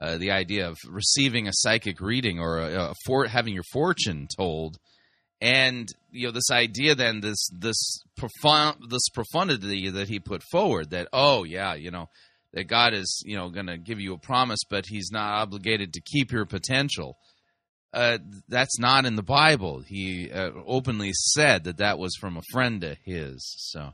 uh, 0.00 0.18
the 0.18 0.32
idea 0.32 0.68
of 0.68 0.76
receiving 0.88 1.46
a 1.46 1.52
psychic 1.52 2.00
reading 2.00 2.40
or 2.40 2.58
a, 2.58 2.90
a 2.90 2.94
for, 3.06 3.26
having 3.26 3.54
your 3.54 3.62
fortune 3.72 4.26
told. 4.36 4.78
And 5.40 5.88
you 6.10 6.26
know 6.26 6.32
this 6.32 6.50
idea, 6.50 6.94
then 6.94 7.20
this 7.20 7.48
this 7.56 8.00
profound 8.16 8.90
this 8.90 9.08
profundity 9.08 9.90
that 9.90 10.08
he 10.08 10.20
put 10.20 10.42
forward 10.50 10.90
that 10.90 11.08
oh 11.12 11.42
yeah 11.42 11.74
you 11.74 11.90
know 11.90 12.08
that 12.52 12.68
God 12.68 12.94
is, 12.94 13.22
you 13.24 13.36
know, 13.36 13.50
going 13.50 13.66
to 13.66 13.78
give 13.78 14.00
you 14.00 14.14
a 14.14 14.18
promise, 14.18 14.60
but 14.68 14.86
He's 14.86 15.10
not 15.10 15.40
obligated 15.40 15.94
to 15.94 16.00
keep 16.00 16.32
your 16.32 16.46
potential. 16.46 17.16
Uh, 17.94 18.18
that's 18.48 18.78
not 18.78 19.04
in 19.04 19.16
the 19.16 19.22
Bible. 19.22 19.82
He 19.86 20.30
uh, 20.30 20.50
openly 20.66 21.12
said 21.12 21.64
that 21.64 21.78
that 21.78 21.98
was 21.98 22.16
from 22.18 22.36
a 22.36 22.42
friend 22.50 22.82
of 22.84 22.96
his. 23.04 23.54
So 23.58 23.80
I 23.80 23.92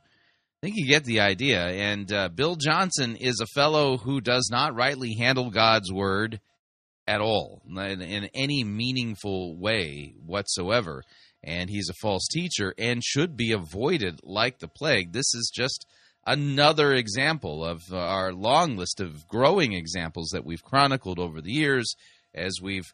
think 0.62 0.76
you 0.76 0.86
get 0.86 1.04
the 1.04 1.20
idea. 1.20 1.66
And 1.66 2.12
uh, 2.12 2.28
Bill 2.28 2.54
Johnson 2.54 3.16
is 3.16 3.40
a 3.40 3.46
fellow 3.54 3.96
who 3.96 4.20
does 4.20 4.48
not 4.52 4.76
rightly 4.76 5.14
handle 5.18 5.50
God's 5.50 5.92
word 5.92 6.40
at 7.08 7.20
all 7.20 7.62
in, 7.68 8.02
in 8.02 8.28
any 8.34 8.62
meaningful 8.62 9.58
way 9.58 10.14
whatsoever. 10.24 11.02
And 11.42 11.68
he's 11.70 11.88
a 11.88 12.00
false 12.00 12.28
teacher 12.28 12.74
and 12.78 13.02
should 13.02 13.36
be 13.36 13.52
avoided 13.52 14.20
like 14.22 14.60
the 14.60 14.68
plague. 14.68 15.12
This 15.12 15.34
is 15.34 15.50
just 15.52 15.86
another 16.26 16.92
example 16.92 17.64
of 17.64 17.82
uh, 17.92 17.96
our 17.96 18.32
long 18.32 18.76
list 18.76 19.00
of 19.00 19.26
growing 19.28 19.72
examples 19.72 20.30
that 20.30 20.44
we've 20.44 20.64
chronicled 20.64 21.18
over 21.18 21.40
the 21.40 21.52
years 21.52 21.94
as 22.34 22.60
we've 22.62 22.92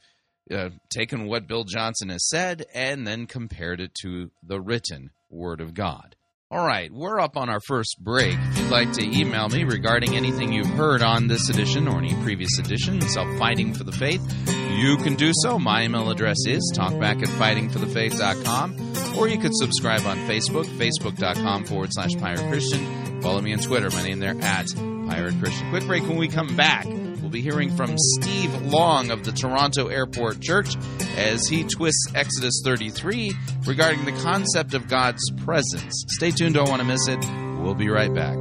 uh, 0.51 0.71
taken 0.91 1.27
what 1.27 1.47
Bill 1.47 1.65
Johnson 1.65 2.11
has 2.11 2.29
said 2.29 2.67
and 2.75 3.07
then 3.07 3.27
compared 3.27 3.81
it 3.81 3.95
to 4.03 4.31
the 4.43 4.61
written 4.61 5.11
Word 5.31 5.61
of 5.61 5.75
God. 5.75 6.17
All 6.55 6.65
right, 6.65 6.89
we're 6.93 7.19
up 7.19 7.37
on 7.37 7.49
our 7.49 7.59
first 7.59 7.97
break. 7.99 8.39
If 8.39 8.59
you'd 8.59 8.71
like 8.71 8.93
to 8.93 9.03
email 9.03 9.49
me 9.49 9.65
regarding 9.65 10.15
anything 10.15 10.53
you've 10.53 10.69
heard 10.69 11.03
on 11.03 11.27
this 11.27 11.49
edition 11.49 11.89
or 11.89 11.99
any 11.99 12.15
previous 12.23 12.61
editions 12.61 13.17
of 13.17 13.27
Fighting 13.39 13.75
for 13.75 13.83
the 13.83 13.91
Faith, 13.91 14.23
you 14.71 14.97
can 14.99 15.17
do 15.17 15.33
so. 15.43 15.59
My 15.59 15.83
email 15.83 16.09
address 16.13 16.37
is 16.47 16.73
talkback 16.79 17.25
at 17.25 17.29
fightingforthefaith.com, 17.31 19.19
or 19.19 19.27
you 19.27 19.39
could 19.39 19.53
subscribe 19.53 20.07
on 20.07 20.17
Facebook, 20.29 20.67
facebook.com 20.67 21.65
forward 21.65 21.89
slash 21.93 22.15
pirate 22.21 22.49
Christian. 22.49 23.21
Follow 23.21 23.41
me 23.41 23.53
on 23.53 23.59
Twitter. 23.59 23.91
My 23.91 24.05
name 24.05 24.21
there 24.21 24.41
at 24.41 24.69
Pirate 24.77 25.35
Christian. 25.41 25.71
Quick 25.71 25.87
break 25.87 26.05
when 26.05 26.19
we 26.19 26.29
come 26.29 26.55
back. 26.55 26.87
We'll 27.25 27.31
be 27.31 27.41
hearing 27.41 27.75
from 27.75 27.97
Steve 28.21 28.55
Long 28.67 29.11
of 29.11 29.25
the 29.25 29.33
Toronto 29.33 29.87
Airport 29.89 30.43
Church 30.43 30.77
as 31.17 31.49
he 31.49 31.65
twists 31.65 32.13
Exodus 32.15 32.61
33 32.63 33.33
regarding 33.65 34.05
the 34.05 34.13
concept 34.13 34.75
of 34.75 34.89
God's 34.89 35.23
presence. 35.43 36.05
Stay 36.09 36.33
tuned, 36.33 36.57
don't 36.57 36.69
want 36.69 36.83
to 36.83 36.87
miss 36.87 37.09
it. 37.09 37.19
We'll 37.63 37.75
be 37.75 37.89
right 37.89 38.13
back. 38.13 38.37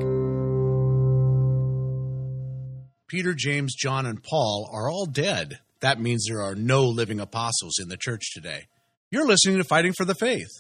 Peter, 3.08 3.34
James, 3.34 3.74
John, 3.74 4.06
and 4.06 4.22
Paul 4.22 4.70
are 4.74 4.90
all 4.90 5.06
dead. 5.06 5.60
That 5.80 6.02
means 6.02 6.26
there 6.28 6.42
are 6.42 6.54
no 6.54 6.84
living 6.84 7.22
apostles 7.22 7.80
in 7.82 7.88
the 7.88 7.96
church 7.96 8.34
today. 8.34 8.66
You're 9.12 9.26
listening 9.26 9.60
to 9.60 9.64
Fighting 9.64 9.94
for 9.94 10.04
the 10.04 10.14
Faith. 10.14 10.52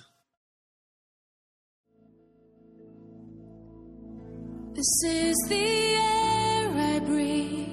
This 4.76 5.04
is 5.04 5.36
the 5.50 5.56
air 5.56 6.72
I 6.72 7.00
breathe. 7.00 7.73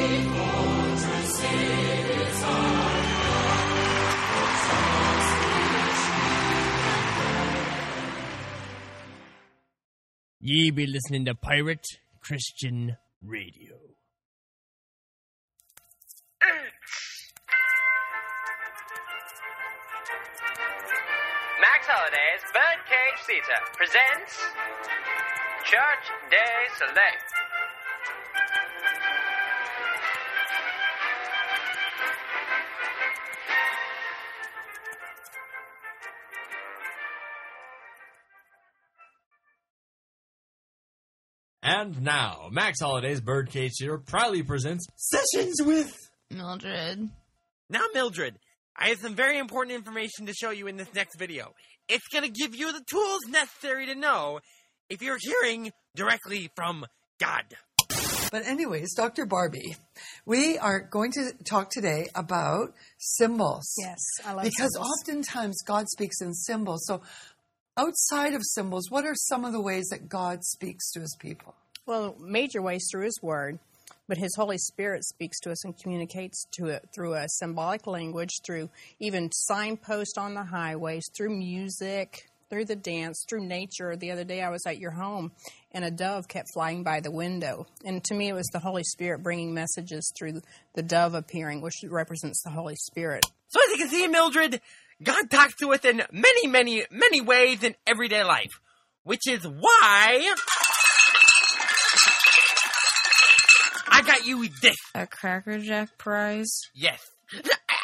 Ye 10.43 10.71
be 10.71 10.87
listening 10.87 11.25
to 11.25 11.35
Pirate 11.35 11.85
Christian 12.19 12.97
Radio. 13.21 13.75
Max 21.61 21.85
Holiday's 21.85 22.41
Birdcage 22.49 23.21
Theater 23.27 23.61
presents 23.77 24.41
Church 25.63 26.09
Day 26.31 26.65
Select. 26.75 27.50
And 41.63 42.01
now, 42.01 42.47
Max 42.51 42.79
Holiday's 42.81 43.21
Birdcage 43.21 43.73
here 43.77 43.97
proudly 43.99 44.41
presents 44.41 44.87
Sessions 44.95 45.61
with 45.61 45.95
Mildred. 46.31 47.09
Now, 47.69 47.81
Mildred, 47.93 48.39
I 48.75 48.89
have 48.89 48.99
some 48.99 49.13
very 49.13 49.37
important 49.37 49.75
information 49.75 50.25
to 50.25 50.33
show 50.33 50.49
you 50.49 50.65
in 50.67 50.77
this 50.77 50.91
next 50.95 51.17
video. 51.19 51.53
It's 51.87 52.07
going 52.11 52.23
to 52.23 52.31
give 52.31 52.55
you 52.55 52.71
the 52.73 52.81
tools 52.89 53.19
necessary 53.29 53.85
to 53.87 53.95
know 53.95 54.39
if 54.89 55.03
you're 55.03 55.19
hearing 55.21 55.71
directly 55.95 56.49
from 56.55 56.85
God. 57.19 57.43
But, 58.31 58.45
anyways, 58.47 58.95
Dr. 58.95 59.25
Barbie, 59.25 59.75
we 60.25 60.57
are 60.57 60.79
going 60.79 61.11
to 61.11 61.31
talk 61.43 61.69
today 61.69 62.07
about 62.15 62.73
symbols. 62.97 63.71
Yes, 63.77 63.99
I 64.25 64.33
love 64.33 64.45
Because 64.45 64.71
symbols. 64.73 64.89
oftentimes 65.01 65.61
God 65.67 65.85
speaks 65.89 66.21
in 66.21 66.33
symbols. 66.33 66.85
So, 66.87 67.01
outside 67.77 68.33
of 68.33 68.41
symbols, 68.43 68.89
what 68.89 69.05
are 69.05 69.15
some 69.15 69.45
of 69.45 69.53
the 69.53 69.61
ways 69.61 69.87
that 69.89 70.09
God 70.09 70.43
speaks 70.43 70.91
to 70.91 70.99
his 70.99 71.15
people? 71.19 71.55
Well, 71.85 72.15
major 72.19 72.61
ways 72.61 72.87
through 72.91 73.05
His 73.05 73.19
Word, 73.21 73.59
but 74.07 74.17
His 74.17 74.35
Holy 74.35 74.57
Spirit 74.57 75.03
speaks 75.03 75.39
to 75.41 75.51
us 75.51 75.65
and 75.65 75.77
communicates 75.77 76.45
to 76.57 76.67
it 76.67 76.87
through 76.93 77.15
a 77.15 77.27
symbolic 77.27 77.87
language, 77.87 78.41
through 78.45 78.69
even 78.99 79.31
signposts 79.31 80.17
on 80.17 80.35
the 80.35 80.43
highways, 80.43 81.09
through 81.17 81.35
music, 81.35 82.29
through 82.51 82.65
the 82.65 82.75
dance, 82.75 83.25
through 83.27 83.47
nature. 83.47 83.95
The 83.95 84.11
other 84.11 84.23
day 84.23 84.43
I 84.43 84.49
was 84.49 84.65
at 84.67 84.77
your 84.77 84.91
home 84.91 85.31
and 85.71 85.83
a 85.83 85.89
dove 85.89 86.27
kept 86.27 86.49
flying 86.53 86.83
by 86.83 86.99
the 86.99 87.09
window. 87.09 87.65
And 87.83 88.03
to 88.03 88.13
me, 88.13 88.27
it 88.27 88.33
was 88.33 88.47
the 88.53 88.59
Holy 88.59 88.83
Spirit 88.83 89.23
bringing 89.23 89.53
messages 89.53 90.13
through 90.17 90.41
the 90.75 90.83
dove 90.83 91.15
appearing, 91.15 91.61
which 91.61 91.75
represents 91.89 92.43
the 92.43 92.51
Holy 92.51 92.75
Spirit. 92.75 93.25
So 93.47 93.59
as 93.65 93.71
you 93.71 93.77
can 93.77 93.89
see, 93.89 94.07
Mildred, 94.07 94.61
God 95.03 95.29
talks 95.29 95.55
to 95.57 95.73
us 95.73 95.83
in 95.83 96.03
many, 96.11 96.47
many, 96.47 96.85
many 96.91 97.21
ways 97.21 97.63
in 97.63 97.75
everyday 97.87 98.23
life, 98.23 98.51
which 99.03 99.27
is 99.27 99.43
why 99.43 100.33
I 103.87 104.01
got 104.05 104.25
you 104.25 104.47
this. 104.61 104.75
A 104.93 105.07
Cracker 105.07 105.57
Jack 105.59 105.97
prize? 105.97 106.51
Yes. 106.75 106.99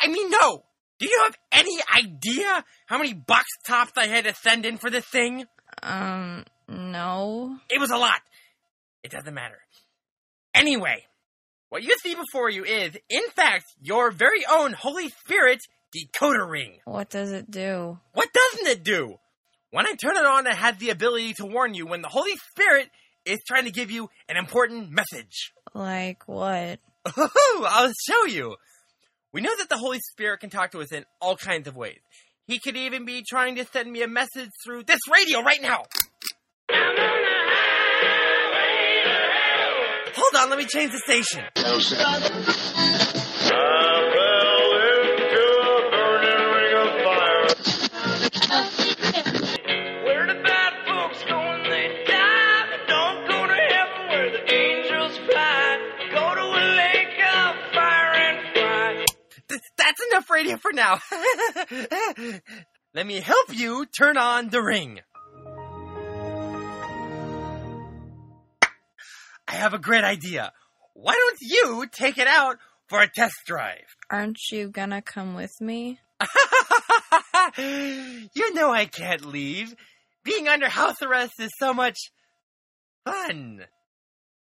I 0.04 0.08
mean, 0.08 0.30
no. 0.30 0.64
Do 1.00 1.08
you 1.08 1.22
have 1.24 1.36
any 1.52 1.78
idea 1.96 2.64
how 2.88 2.98
many 2.98 3.14
box 3.14 3.46
tops 3.68 3.94
I 3.98 4.08
had 4.08 4.26
to 4.26 4.34
send 4.34 4.66
in 4.66 4.78
for 4.78 4.90
this 4.90 5.06
thing? 5.06 5.46
Um, 5.84 6.46
no. 6.68 7.58
It 7.70 7.80
was 7.80 7.92
a 7.92 7.98
lot. 7.98 8.20
It 9.04 9.12
doesn't 9.12 9.34
matter. 9.34 9.58
Anyway, 10.56 11.06
what 11.70 11.84
you 11.84 11.96
see 12.02 12.16
before 12.16 12.50
you 12.50 12.64
is, 12.64 12.98
in 13.10 13.30
fact, 13.36 13.66
your 13.80 14.12
very 14.12 14.46
own 14.50 14.74
Holy 14.74 15.10
Spirit 15.10 15.60
decoder 15.98 16.50
ring. 16.50 16.80
What 16.86 17.10
does 17.10 17.32
it 17.32 17.50
do? 17.50 18.00
What 18.14 18.30
doesn't 18.34 18.68
it 18.68 18.84
do? 18.84 19.18
When 19.72 19.86
I 19.86 19.94
turn 19.94 20.16
it 20.16 20.26
on, 20.26 20.48
it 20.48 20.56
has 20.56 20.78
the 20.78 20.90
ability 20.90 21.34
to 21.34 21.46
warn 21.46 21.74
you 21.74 21.86
when 21.86 22.02
the 22.02 22.08
Holy 22.08 22.34
Spirit 22.52 22.90
is 23.26 23.40
trying 23.46 23.66
to 23.66 23.72
give 23.72 23.92
you 23.92 24.10
an 24.30 24.38
important 24.38 24.90
message. 24.92 25.54
Like 25.74 26.24
what? 26.28 26.80
I'll 27.18 27.92
show 28.10 28.26
you. 28.26 28.56
We 29.34 29.42
know 29.42 29.56
that 29.58 29.70
the 29.70 29.78
Holy 29.78 30.00
Spirit 30.00 30.40
can 30.40 30.50
talk 30.50 30.72
to 30.72 30.80
us 30.80 30.92
in 30.92 31.06
all 31.22 31.36
kinds 31.36 31.68
of 31.68 31.76
ways. 31.76 32.00
He 32.48 32.60
could 32.60 32.78
even 32.78 33.06
be 33.06 33.24
trying 33.28 33.56
to 33.56 33.66
send 33.66 33.92
me 33.92 34.02
a 34.02 34.08
message 34.08 34.50
through 34.66 34.84
this 34.84 35.02
radio 35.12 35.42
right 35.42 35.62
now. 35.62 35.84
Hold 40.16 40.36
on, 40.44 40.50
let 40.50 40.58
me 40.58 40.66
change 40.66 40.92
the 40.92 41.00
station. 41.00 41.44
Now. 60.88 61.00
Let 62.94 63.06
me 63.06 63.20
help 63.20 63.56
you 63.56 63.86
turn 63.86 64.18
on 64.18 64.50
the 64.50 64.62
ring. 64.62 65.00
I 69.48 69.56
have 69.56 69.74
a 69.74 69.80
great 69.80 70.04
idea. 70.04 70.52
Why 70.94 71.14
don't 71.14 71.38
you 71.42 71.86
take 71.92 72.18
it 72.18 72.28
out 72.28 72.58
for 72.90 73.02
a 73.02 73.08
test 73.08 73.36
drive? 73.46 73.86
Aren't 74.10 74.40
you 74.52 74.70
gonna 74.70 75.02
come 75.02 75.36
with 75.36 75.62
me? 75.62 76.00
you 77.58 78.54
know 78.54 78.72
I 78.72 78.86
can't 78.92 79.26
leave. 79.26 79.76
Being 80.24 80.48
under 80.48 80.68
house 80.68 81.02
arrest 81.02 81.34
is 81.40 81.52
so 81.60 81.74
much 81.74 81.98
fun. 83.06 83.66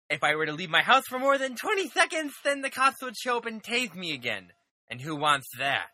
If 0.09 0.23
I 0.23 0.37
were 0.37 0.47
to 0.47 0.53
leave 0.53 0.71
my 0.71 0.83
house 0.83 1.03
for 1.09 1.19
more 1.19 1.37
than 1.37 1.57
20 1.57 1.89
seconds, 1.89 2.33
then 2.45 2.63
the 2.63 2.71
cops 2.71 3.03
would 3.03 3.17
show 3.17 3.39
up 3.39 3.47
and 3.47 3.63
tase 3.63 3.95
me 3.95 4.15
again. 4.15 4.53
And 4.89 5.01
who 5.01 5.17
wants 5.17 5.49
that? 5.59 5.89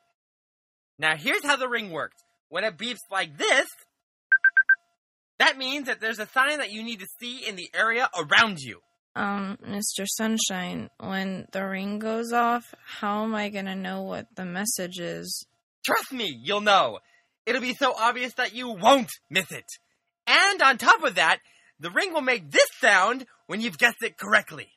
Now 0.98 1.16
here's 1.16 1.44
how 1.44 1.57
the 1.57 1.68
ring 1.68 1.90
works. 1.90 2.16
When 2.48 2.64
it 2.64 2.76
beeps 2.76 2.98
like 3.11 3.38
this, 3.38 3.66
that 5.38 5.59
means 5.59 5.87
that 5.87 6.00
there's 6.00 6.18
a 6.18 6.26
sign 6.26 6.59
that 6.59 6.70
you 6.70 6.83
need 6.83 7.00
to 7.00 7.07
see 7.20 7.46
in 7.46 7.57
the 7.57 7.68
area 7.74 8.09
around 8.16 8.61
you. 8.61 8.81
Um, 9.14 9.59
Mr. 9.66 10.07
Sunshine, 10.07 10.88
when 10.98 11.46
the 11.52 11.66
ring 11.66 11.98
goes 11.98 12.33
off, 12.33 12.74
how 12.85 13.24
am 13.24 13.35
I 13.35 13.48
gonna 13.48 13.74
know 13.74 14.02
what 14.02 14.26
the 14.37 14.44
message 14.44 14.98
is? 14.98 15.46
Trust 15.85 16.12
me, 16.12 16.38
you'll 16.42 16.61
know. 16.61 17.00
It'll 17.44 17.61
be 17.61 17.74
so 17.74 17.92
obvious 17.98 18.33
that 18.35 18.55
you 18.55 18.68
won't 18.68 19.11
miss 19.28 19.50
it. 19.50 19.66
And 20.26 20.62
on 20.62 20.78
top 20.78 21.02
of 21.02 21.16
that, 21.16 21.38
the 21.81 21.90
ring 21.90 22.12
will 22.12 22.20
make 22.22 22.50
this 22.50 22.68
sound 22.81 23.26
when 23.46 23.61
you've 23.61 23.78
guessed 23.78 24.02
it 24.02 24.16
correctly. 24.16 24.68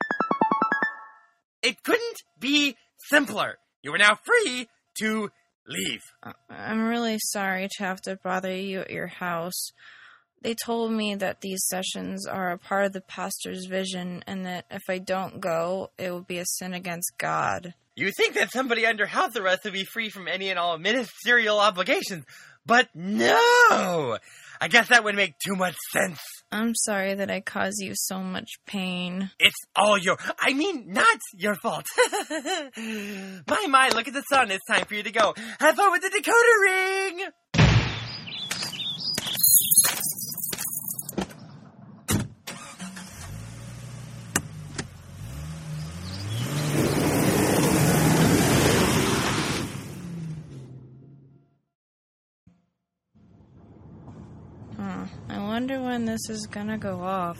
It 1.61 1.83
couldn't 1.83 2.23
be 2.39 2.75
simpler. 3.09 3.57
You 3.83 3.93
are 3.93 3.99
now 3.99 4.17
free 4.23 4.67
to 4.99 5.29
leave. 5.67 6.01
Uh, 6.23 6.33
I'm 6.49 6.87
really 6.87 7.17
sorry 7.19 7.67
to 7.77 7.83
have 7.83 8.01
to 8.01 8.17
bother 8.23 8.55
you 8.55 8.81
at 8.81 8.91
your 8.91 9.07
house. 9.07 9.71
They 10.41 10.53
told 10.53 10.91
me 10.91 11.15
that 11.15 11.41
these 11.41 11.65
sessions 11.67 12.27
are 12.27 12.51
a 12.51 12.57
part 12.57 12.85
of 12.85 12.93
the 12.93 13.01
pastor's 13.01 13.65
vision 13.65 14.23
and 14.27 14.45
that 14.45 14.65
if 14.69 14.83
I 14.87 14.99
don't 14.99 15.39
go, 15.39 15.89
it 15.97 16.11
will 16.11 16.21
be 16.21 16.37
a 16.37 16.45
sin 16.45 16.73
against 16.73 17.13
God. 17.17 17.73
You 17.95 18.11
think 18.15 18.35
that 18.35 18.51
somebody 18.51 18.85
under 18.85 19.05
house 19.05 19.35
arrest 19.35 19.63
would 19.63 19.73
be 19.73 19.85
free 19.85 20.09
from 20.09 20.27
any 20.27 20.49
and 20.49 20.59
all 20.59 20.77
ministerial 20.77 21.59
obligations, 21.59 22.25
but 22.65 22.89
no! 22.93 24.19
I 24.61 24.67
guess 24.67 24.89
that 24.89 25.03
would 25.03 25.15
make 25.15 25.35
too 25.45 25.55
much 25.55 25.75
sense. 25.91 26.19
I'm 26.51 26.73
sorry 26.75 27.15
that 27.15 27.29
I 27.29 27.41
caused 27.41 27.81
you 27.81 27.93
so 27.95 28.19
much 28.19 28.49
pain. 28.65 29.31
It's 29.39 29.55
all 29.75 29.97
your, 29.97 30.17
I 30.39 30.53
mean, 30.53 30.85
not 30.93 31.19
your 31.33 31.55
fault. 31.55 31.85
my, 32.77 33.67
my, 33.67 33.89
look 33.89 34.07
at 34.07 34.13
the 34.13 34.23
sun. 34.29 34.51
It's 34.51 34.65
time 34.69 34.85
for 34.85 34.93
you 34.93 35.03
to 35.03 35.11
go. 35.11 35.33
Have 35.59 35.75
fun 35.75 35.91
with 35.91 36.01
the 36.01 36.09
decoder 36.09 36.61
ring! 36.63 37.27
Wonder 55.55 55.79
when 55.79 56.03
this 56.03 56.29
is 56.29 56.47
gonna 56.47 56.77
go 56.77 56.99
off. 56.99 57.39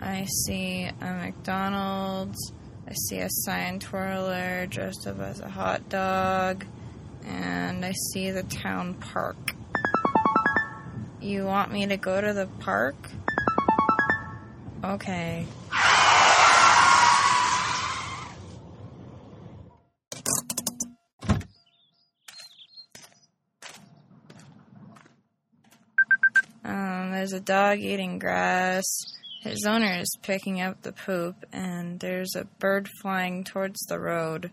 I 0.00 0.24
see 0.24 0.82
a 0.82 1.04
McDonald's. 1.14 2.52
I 2.88 2.92
see 3.06 3.18
a 3.18 3.28
sign 3.30 3.78
twirler 3.78 4.66
dressed 4.66 5.06
up 5.06 5.20
as 5.20 5.38
a 5.38 5.48
hot 5.48 5.88
dog. 5.88 6.64
And 7.24 7.84
I 7.84 7.92
see 7.92 8.32
the 8.32 8.42
town 8.42 8.94
park. 8.94 9.54
You 11.20 11.44
want 11.44 11.70
me 11.70 11.86
to 11.86 11.96
go 11.96 12.20
to 12.20 12.32
the 12.32 12.48
park? 12.58 12.96
Okay. 14.82 15.46
There's 27.32 27.40
a 27.40 27.44
dog 27.44 27.78
eating 27.78 28.18
grass. 28.18 28.84
His 29.40 29.64
owner 29.66 29.98
is 29.98 30.18
picking 30.20 30.60
up 30.60 30.82
the 30.82 30.92
poop, 30.92 31.34
and 31.50 31.98
there's 31.98 32.34
a 32.36 32.44
bird 32.44 32.90
flying 33.00 33.42
towards 33.42 33.80
the 33.86 33.98
road. 33.98 34.50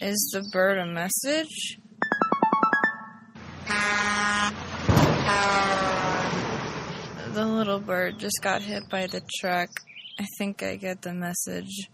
Is 0.00 0.30
the 0.32 0.42
bird 0.52 0.78
a 0.78 0.86
message? 0.86 1.78
The 7.34 7.44
little 7.44 7.78
bird 7.78 8.18
just 8.18 8.40
got 8.42 8.62
hit 8.62 8.88
by 8.90 9.06
the 9.06 9.22
truck. 9.38 9.68
I 10.18 10.26
think 10.38 10.64
I 10.64 10.74
get 10.74 11.02
the 11.02 11.14
message. 11.14 11.88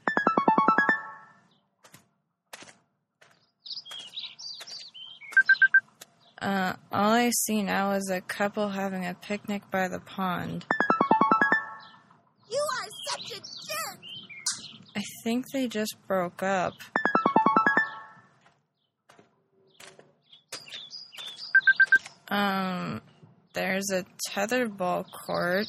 Uh, 6.43 6.75
all 6.91 7.13
I 7.13 7.31
see 7.31 7.63
now 7.63 7.93
is 7.93 8.11
a 8.11 8.21
couple 8.21 8.69
having 8.69 9.07
a 9.07 9.15
picnic 9.15 9.63
by 9.71 9.87
the 9.87 10.01
pond. 10.01 10.67
You 12.51 12.59
are 12.59 12.89
such 13.11 13.39
a 13.39 13.41
jerk! 13.41 14.01
I 14.97 15.03
think 15.23 15.47
they 15.53 15.69
just 15.69 15.95
broke 16.09 16.43
up. 16.43 16.73
Um, 22.27 23.03
there's 23.53 23.93
a 23.93 24.05
tetherball 24.29 25.05
court, 25.25 25.67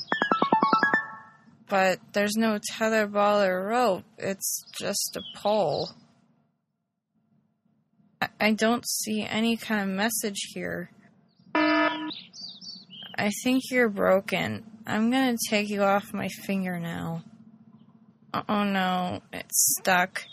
but 1.70 2.00
there's 2.14 2.36
no 2.36 2.58
tetherball 2.72 3.48
or 3.48 3.68
rope, 3.68 4.06
it's 4.18 4.64
just 4.80 5.18
a 5.18 5.40
pole. 5.40 5.92
I, 8.40 8.52
don't 8.54 8.88
see 8.88 9.24
any 9.24 9.58
kind 9.58 9.90
of 9.90 9.96
message 9.96 10.40
here. 10.54 10.90
I 11.56 13.32
think 13.44 13.64
you're 13.70 13.90
broken. 13.90 14.66
I'm 14.86 15.12
gonna 15.12 15.38
take 15.50 15.70
you 15.70 15.84
off 15.84 16.14
my 16.14 16.28
finger 16.28 16.80
now. 16.80 17.24
Uh, 18.34 18.42
oh 18.50 18.64
no, 18.64 19.22
it's 19.32 19.76
stuck. 19.80 20.24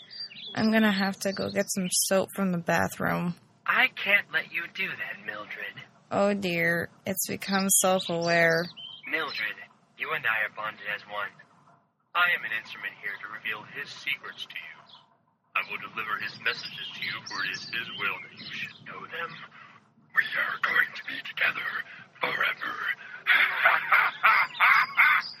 I'm 0.55 0.71
gonna 0.71 0.91
have 0.91 1.17
to 1.21 1.31
go 1.31 1.49
get 1.49 1.71
some 1.71 1.87
soap 1.89 2.29
from 2.35 2.51
the 2.51 2.57
bathroom. 2.57 3.35
I 3.65 3.87
can't 4.03 4.25
let 4.33 4.51
you 4.51 4.63
do 4.73 4.87
that, 4.87 5.25
Mildred. 5.25 5.85
Oh 6.11 6.33
dear, 6.33 6.89
it's 7.05 7.27
become 7.27 7.69
self 7.69 8.09
aware. 8.09 8.65
Mildred, 9.09 9.55
you 9.97 10.11
and 10.13 10.25
I 10.25 10.43
are 10.45 10.55
bonded 10.55 10.85
as 10.93 11.01
one. 11.03 11.29
I 12.13 12.27
am 12.37 12.43
an 12.43 12.51
instrument 12.59 12.93
here 13.01 13.15
to 13.21 13.27
reveal 13.31 13.63
his 13.79 13.89
secrets 13.89 14.45
to 14.45 14.55
you. 14.55 14.80
I 15.53 15.59
will 15.69 15.79
deliver 15.83 16.15
his 16.23 16.31
messages 16.45 16.87
to 16.95 17.01
you, 17.03 17.11
for 17.27 17.43
it 17.43 17.51
is 17.51 17.65
his 17.65 17.89
will 17.99 18.15
that 18.23 18.39
you 18.39 18.55
should 18.55 18.79
know 18.87 19.03
them. 19.03 19.31
We 20.15 20.23
are 20.39 20.55
going 20.63 20.87
to 20.95 21.03
be 21.03 21.19
together 21.27 21.67
forever. 22.21 22.73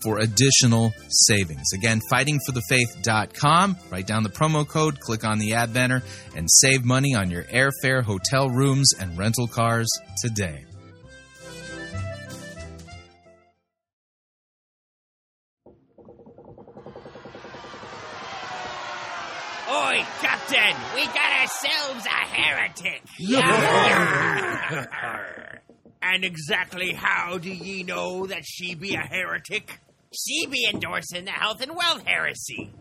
for 0.00 0.18
additional 0.18 0.92
savings. 1.08 1.72
Again, 1.74 2.00
fightingforthefaith.com. 2.10 3.76
Write 3.90 4.06
down 4.06 4.22
the 4.22 4.28
promo 4.28 4.66
code, 4.66 5.00
click 5.00 5.24
on 5.24 5.38
the 5.38 5.54
ad 5.54 5.72
banner, 5.72 6.02
and 6.36 6.48
save 6.50 6.84
money 6.84 7.14
on 7.14 7.30
your 7.30 7.44
airfare, 7.44 8.02
hotel 8.02 8.48
rooms, 8.48 8.92
and 8.98 9.16
rental 9.18 9.46
cars 9.46 9.88
today. 10.22 10.64
Oi, 19.70 20.04
Captain! 20.20 20.76
We 20.94 21.04
got 21.06 21.32
ourselves 21.40 22.06
a 22.06 22.26
heretic! 22.34 23.02
and 26.02 26.24
exactly 26.24 26.92
how 26.94 27.38
do 27.38 27.50
ye 27.50 27.82
know 27.82 28.26
that 28.26 28.44
she 28.44 28.74
be 28.74 28.94
a 28.94 29.00
heretic? 29.00 29.80
She 30.14 30.46
be 30.46 30.66
endorsing 30.72 31.24
the 31.26 31.30
health 31.32 31.60
and 31.60 31.76
wealth 31.76 32.04
heresy. 32.06 32.72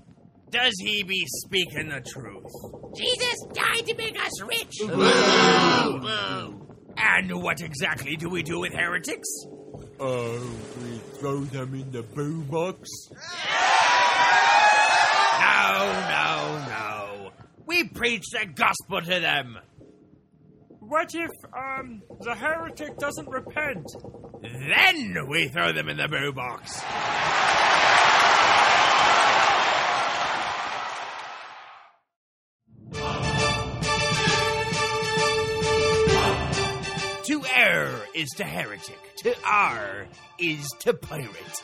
Does 0.49 0.73
he 0.79 1.03
be 1.03 1.25
speaking 1.27 1.89
the 1.89 1.99
truth? 1.99 2.51
Jesus 2.95 3.35
died 3.53 3.85
to 3.85 3.95
make 3.95 4.17
us 4.17 4.41
rich. 4.41 4.79
And 6.99 7.43
what 7.43 7.61
exactly 7.61 8.15
do 8.15 8.29
we 8.29 8.43
do 8.43 8.59
with 8.61 8.73
heretics? 8.73 9.27
Uh, 9.99 10.39
we 10.81 10.97
throw 11.19 11.41
them 11.41 11.73
in 11.75 11.91
the 11.91 12.03
boombox. 12.03 12.87
No, 15.39 15.85
no, 16.09 16.65
no. 16.69 17.31
We 17.65 17.83
preach 17.89 18.23
the 18.31 18.45
gospel 18.45 19.01
to 19.01 19.19
them. 19.19 19.57
What 20.87 21.13
if, 21.13 21.31
um, 21.53 22.01
the 22.21 22.33
heretic 22.33 22.97
doesn't 22.97 23.27
repent? 23.27 23.85
Then 24.41 25.27
we 25.27 25.49
throw 25.49 25.73
them 25.73 25.89
in 25.89 25.97
the 25.97 26.07
boo 26.07 26.31
box. 26.31 26.81
To 37.25 37.43
err 37.53 37.91
is 38.15 38.29
to 38.37 38.45
heretic. 38.45 39.17
To 39.23 39.35
R 39.45 40.07
is 40.39 40.65
to 40.79 40.93
pirate. 40.93 41.63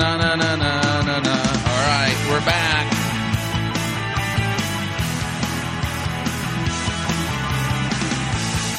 Na 0.00 0.16
na 0.16 0.34
na 0.34 0.56
na 0.56 1.02
na 1.02 1.20
na. 1.20 1.36
All 1.68 1.82
right, 1.92 2.16
we're 2.30 2.40
back. 2.46 2.86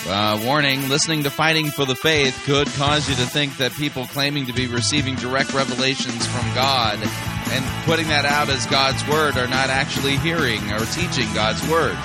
Uh, 0.09 0.43
warning 0.43 0.89
listening 0.89 1.21
to 1.21 1.29
Fighting 1.29 1.69
for 1.69 1.85
the 1.85 1.93
Faith 1.93 2.41
could 2.45 2.67
cause 2.69 3.07
you 3.07 3.13
to 3.13 3.25
think 3.27 3.57
that 3.57 3.71
people 3.73 4.07
claiming 4.07 4.47
to 4.47 4.53
be 4.53 4.65
receiving 4.65 5.13
direct 5.13 5.53
revelations 5.53 6.25
from 6.25 6.55
God 6.55 6.97
and 7.51 7.85
putting 7.85 8.07
that 8.07 8.25
out 8.25 8.49
as 8.49 8.65
God's 8.65 9.07
Word 9.07 9.37
are 9.37 9.47
not 9.47 9.69
actually 9.69 10.17
hearing 10.17 10.71
or 10.71 10.79
teaching 10.85 11.31
God's 11.35 11.61
Word. 11.69 11.97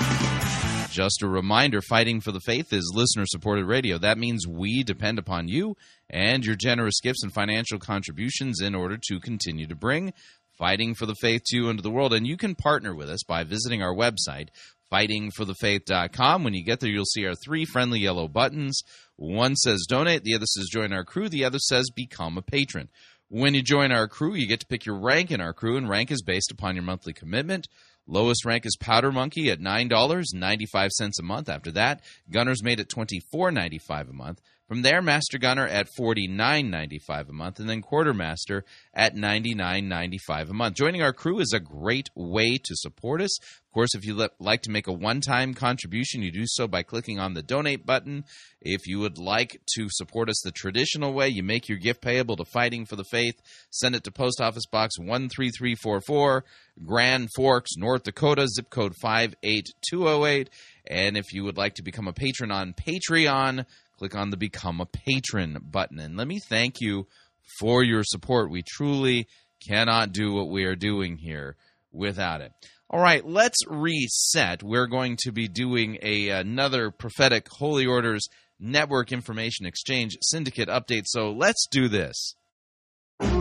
Just 0.97 1.21
a 1.21 1.27
reminder 1.27 1.79
Fighting 1.79 2.21
for 2.21 2.31
the 2.31 2.39
Faith 2.39 2.73
is 2.73 2.91
listener 2.91 3.27
supported 3.27 3.65
radio. 3.65 3.99
That 3.99 4.17
means 4.17 4.47
we 4.47 4.81
depend 4.81 5.19
upon 5.19 5.47
you 5.47 5.77
and 6.09 6.43
your 6.43 6.55
generous 6.55 6.99
gifts 7.03 7.21
and 7.21 7.31
financial 7.31 7.77
contributions 7.77 8.61
in 8.61 8.73
order 8.73 8.97
to 9.09 9.19
continue 9.19 9.67
to 9.67 9.75
bring 9.75 10.11
Fighting 10.57 10.95
for 10.95 11.05
the 11.05 11.13
Faith 11.21 11.43
to 11.45 11.55
you 11.55 11.69
into 11.69 11.83
the 11.83 11.91
world. 11.91 12.15
And 12.15 12.25
you 12.25 12.35
can 12.35 12.55
partner 12.55 12.95
with 12.95 13.11
us 13.11 13.21
by 13.27 13.43
visiting 13.43 13.83
our 13.83 13.93
website, 13.93 14.47
fightingforthefaith.com. 14.91 16.43
When 16.43 16.55
you 16.55 16.65
get 16.65 16.79
there, 16.79 16.89
you'll 16.89 17.05
see 17.05 17.27
our 17.27 17.35
three 17.45 17.63
friendly 17.65 17.99
yellow 17.99 18.27
buttons. 18.27 18.81
One 19.17 19.55
says 19.55 19.85
donate, 19.87 20.23
the 20.23 20.33
other 20.33 20.47
says 20.47 20.65
join 20.71 20.93
our 20.93 21.05
crew, 21.05 21.29
the 21.29 21.45
other 21.45 21.59
says 21.59 21.91
become 21.95 22.39
a 22.39 22.41
patron. 22.41 22.89
When 23.29 23.53
you 23.53 23.61
join 23.61 23.91
our 23.91 24.07
crew, 24.07 24.33
you 24.33 24.47
get 24.47 24.61
to 24.61 24.67
pick 24.67 24.87
your 24.87 24.99
rank 24.99 25.29
in 25.29 25.41
our 25.41 25.53
crew, 25.53 25.77
and 25.77 25.87
rank 25.87 26.09
is 26.09 26.23
based 26.23 26.49
upon 26.49 26.75
your 26.75 26.83
monthly 26.83 27.13
commitment. 27.13 27.67
Lowest 28.07 28.45
rank 28.45 28.65
is 28.65 28.77
Powder 28.79 29.11
Monkey 29.11 29.51
at 29.51 29.59
$9.95 29.59 30.89
a 31.19 31.23
month. 31.23 31.49
After 31.49 31.71
that, 31.71 32.01
Gunner's 32.31 32.63
Mate 32.63 32.79
at 32.79 32.87
$24.95 32.89 34.09
a 34.09 34.13
month. 34.13 34.41
From 34.67 34.81
there, 34.81 35.01
Master 35.01 35.37
Gunner 35.37 35.65
at 35.65 35.87
$49.95 35.97 37.29
a 37.29 37.33
month, 37.33 37.59
and 37.59 37.69
then 37.69 37.81
Quartermaster 37.81 38.65
at 38.93 39.15
$99.95 39.15 40.49
a 40.49 40.53
month. 40.53 40.75
Joining 40.75 41.01
our 41.01 41.13
crew 41.13 41.39
is 41.39 41.53
a 41.53 41.59
great 41.59 42.09
way 42.15 42.57
to 42.57 42.75
support 42.75 43.21
us. 43.21 43.37
Of 43.77 43.81
course, 43.81 43.93
if 43.93 44.05
you'd 44.07 44.27
like 44.39 44.63
to 44.63 44.71
make 44.71 44.87
a 44.87 44.91
one 44.91 45.21
time 45.21 45.53
contribution, 45.53 46.23
you 46.23 46.31
do 46.31 46.45
so 46.47 46.67
by 46.67 46.81
clicking 46.81 47.19
on 47.19 47.35
the 47.35 47.43
donate 47.43 47.85
button. 47.85 48.23
If 48.59 48.87
you 48.87 48.97
would 49.01 49.19
like 49.19 49.61
to 49.75 49.87
support 49.91 50.31
us 50.31 50.41
the 50.43 50.51
traditional 50.51 51.13
way, 51.13 51.27
you 51.27 51.43
make 51.43 51.69
your 51.69 51.77
gift 51.77 52.01
payable 52.01 52.35
to 52.37 52.43
Fighting 52.43 52.87
for 52.87 52.95
the 52.95 53.03
Faith. 53.03 53.35
Send 53.69 53.93
it 53.93 54.03
to 54.05 54.11
Post 54.11 54.41
Office 54.41 54.65
Box 54.65 54.95
13344, 54.97 56.43
Grand 56.87 57.29
Forks, 57.35 57.77
North 57.77 58.01
Dakota, 58.01 58.47
zip 58.47 58.71
code 58.71 58.95
58208. 58.99 60.49
And 60.87 61.15
if 61.15 61.31
you 61.31 61.43
would 61.43 61.57
like 61.57 61.75
to 61.75 61.83
become 61.83 62.07
a 62.07 62.13
patron 62.13 62.49
on 62.49 62.73
Patreon, 62.73 63.63
click 63.99 64.15
on 64.15 64.31
the 64.31 64.37
Become 64.37 64.81
a 64.81 64.87
Patron 64.87 65.55
button. 65.61 65.99
And 65.99 66.17
let 66.17 66.27
me 66.27 66.39
thank 66.49 66.81
you 66.81 67.05
for 67.59 67.83
your 67.83 68.03
support. 68.03 68.49
We 68.49 68.63
truly 68.67 69.27
cannot 69.63 70.13
do 70.13 70.33
what 70.33 70.49
we 70.49 70.63
are 70.63 70.75
doing 70.75 71.17
here 71.17 71.57
without 71.91 72.41
it. 72.41 72.51
All 72.89 73.01
right, 73.01 73.25
let's 73.25 73.57
reset. 73.67 74.63
We're 74.63 74.87
going 74.87 75.17
to 75.23 75.33
be 75.33 75.49
doing 75.49 75.97
a 76.01 76.29
another 76.29 76.89
prophetic 76.89 77.49
Holy 77.49 77.85
Orders 77.85 78.25
Network 78.61 79.11
Information 79.11 79.65
Exchange 79.65 80.17
Syndicate 80.21 80.69
update. 80.69 81.03
So 81.05 81.31
let's 81.31 81.67
do 81.69 81.89
this. 81.89 82.35
Down 83.19 83.33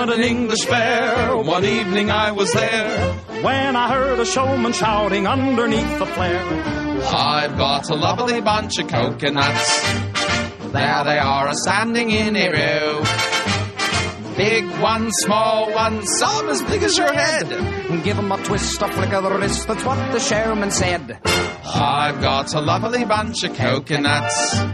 at 0.00 0.12
an 0.12 0.22
English 0.22 0.64
fair, 0.64 1.36
one 1.36 1.64
evening 1.64 2.10
I 2.10 2.32
was 2.32 2.52
there 2.52 3.12
when 3.44 3.76
I 3.76 3.94
heard 3.94 4.18
a 4.18 4.26
showman 4.26 4.72
shouting 4.72 5.28
underneath 5.28 6.00
the 6.00 6.06
flare. 6.06 6.42
I've 7.14 7.56
got 7.56 7.88
a 7.90 7.94
lovely 7.94 8.40
bunch 8.40 8.80
of 8.80 8.88
coconuts. 8.88 10.11
There 10.72 11.04
they 11.04 11.18
are, 11.18 11.48
a 11.48 11.54
standing 11.54 12.10
in 12.10 12.34
a 12.34 12.48
row. 12.50 13.04
Big 14.36 14.64
one, 14.80 15.10
small 15.12 15.70
one, 15.74 16.06
some 16.06 16.48
as 16.48 16.62
big 16.62 16.82
as 16.82 16.96
your 16.96 17.12
head. 17.12 17.48
Give 18.02 18.16
'em 18.16 18.32
a 18.32 18.38
twist, 18.38 18.80
a 18.80 18.88
flick 18.88 19.12
of 19.12 19.24
the 19.24 19.30
wrist, 19.32 19.68
that's 19.68 19.84
what 19.84 19.98
the 20.12 20.18
showman 20.18 20.70
said. 20.70 21.18
I've 21.74 22.22
got 22.22 22.54
a 22.54 22.60
lovely 22.60 23.04
bunch 23.04 23.44
of 23.44 23.54
coconuts. 23.54 24.64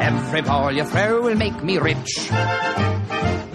Every 0.00 0.42
ball 0.42 0.72
you 0.72 0.84
throw 0.84 1.22
will 1.22 1.36
make 1.36 1.62
me 1.62 1.78
rich. 1.78 2.28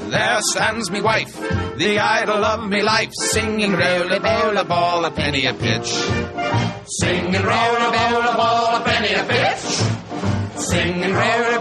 There 0.07 0.39
stands 0.53 0.89
me 0.89 1.01
wife, 1.01 1.36
the 1.78 1.99
idol 1.99 2.45
of 2.45 2.69
me 2.69 2.82
life, 2.82 3.11
singing 3.13 3.73
roll 3.73 4.11
a 4.13 4.19
bowl 4.21 4.57
a 4.57 4.63
ball 4.63 5.03
a 5.03 5.11
penny 5.11 5.45
a 5.45 5.53
pitch. 5.53 5.91
Singing 6.88 7.43
roll 7.43 7.76
a 7.76 7.91
bowl 7.91 8.21
a 8.21 8.36
ball 8.38 8.76
a 8.78 8.82
penny 8.86 9.13
a 9.13 9.23
pitch. 9.26 9.65
Singing 10.57 11.13
roll 11.13 11.54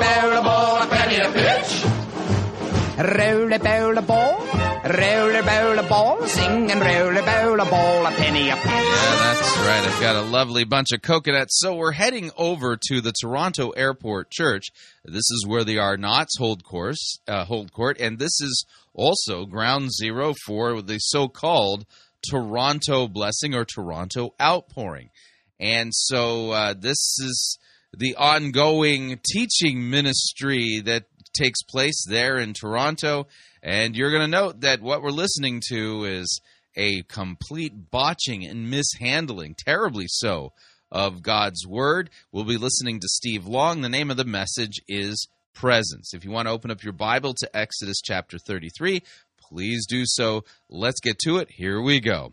Roll 2.96 3.52
a 3.52 3.58
bowl 3.58 4.00
ball, 4.02 4.38
roll 4.84 5.34
a 5.34 5.42
bowl 5.42 5.88
ball, 5.88 6.26
sing 6.28 6.70
and 6.70 6.80
roll 6.80 7.16
a 7.16 7.22
bowl 7.22 7.56
ball 7.68 8.06
a 8.06 8.10
penny 8.12 8.50
a 8.50 8.54
pitch. 8.54 8.66
Yeah, 8.66 9.16
that's 9.16 9.58
right. 9.58 9.82
I've 9.84 10.00
got 10.00 10.14
a 10.14 10.22
lovely 10.22 10.62
bunch 10.62 10.92
of 10.92 11.02
coconuts. 11.02 11.58
So 11.58 11.74
we're 11.74 11.90
heading 11.90 12.30
over 12.36 12.78
to 12.90 13.00
the 13.00 13.12
Toronto 13.12 13.70
Airport 13.70 14.30
Church. 14.30 14.66
This 15.04 15.28
is 15.28 15.44
where 15.44 15.64
the 15.64 15.78
Arnotts 15.78 16.38
hold 16.38 16.62
course, 16.62 17.18
uh, 17.26 17.44
hold 17.46 17.72
court, 17.72 17.98
and 17.98 18.20
this 18.20 18.40
is 18.40 18.64
also 18.92 19.44
ground 19.44 19.90
zero 19.92 20.32
for 20.46 20.80
the 20.80 20.98
so-called 20.98 21.86
Toronto 22.30 23.08
blessing 23.08 23.56
or 23.56 23.64
Toronto 23.64 24.34
outpouring. 24.40 25.10
And 25.58 25.90
so 25.92 26.52
uh, 26.52 26.74
this 26.78 27.18
is 27.18 27.58
the 27.96 28.14
ongoing 28.16 29.20
teaching 29.32 29.90
ministry 29.90 30.80
that 30.84 31.06
takes 31.34 31.62
place 31.62 32.04
there 32.08 32.38
in 32.38 32.54
Toronto. 32.54 33.26
And 33.62 33.96
you're 33.96 34.10
going 34.10 34.22
to 34.22 34.28
note 34.28 34.60
that 34.60 34.80
what 34.80 35.02
we're 35.02 35.10
listening 35.10 35.60
to 35.68 36.04
is 36.04 36.40
a 36.76 37.02
complete 37.02 37.90
botching 37.90 38.44
and 38.44 38.70
mishandling, 38.70 39.54
terribly 39.56 40.06
so, 40.08 40.52
of 40.90 41.22
God's 41.22 41.66
Word. 41.66 42.10
We'll 42.32 42.44
be 42.44 42.56
listening 42.56 43.00
to 43.00 43.08
Steve 43.08 43.46
Long. 43.46 43.80
The 43.80 43.88
name 43.88 44.10
of 44.10 44.16
the 44.16 44.24
message 44.24 44.80
is 44.88 45.28
Presence. 45.54 46.14
If 46.14 46.24
you 46.24 46.30
want 46.30 46.46
to 46.46 46.52
open 46.52 46.70
up 46.70 46.82
your 46.82 46.92
Bible 46.92 47.34
to 47.34 47.56
Exodus 47.56 48.00
chapter 48.02 48.38
33, 48.38 49.02
please 49.38 49.86
do 49.86 50.02
so. 50.04 50.44
Let's 50.68 51.00
get 51.00 51.18
to 51.20 51.38
it. 51.38 51.50
Here 51.50 51.80
we 51.80 52.00
go. 52.00 52.32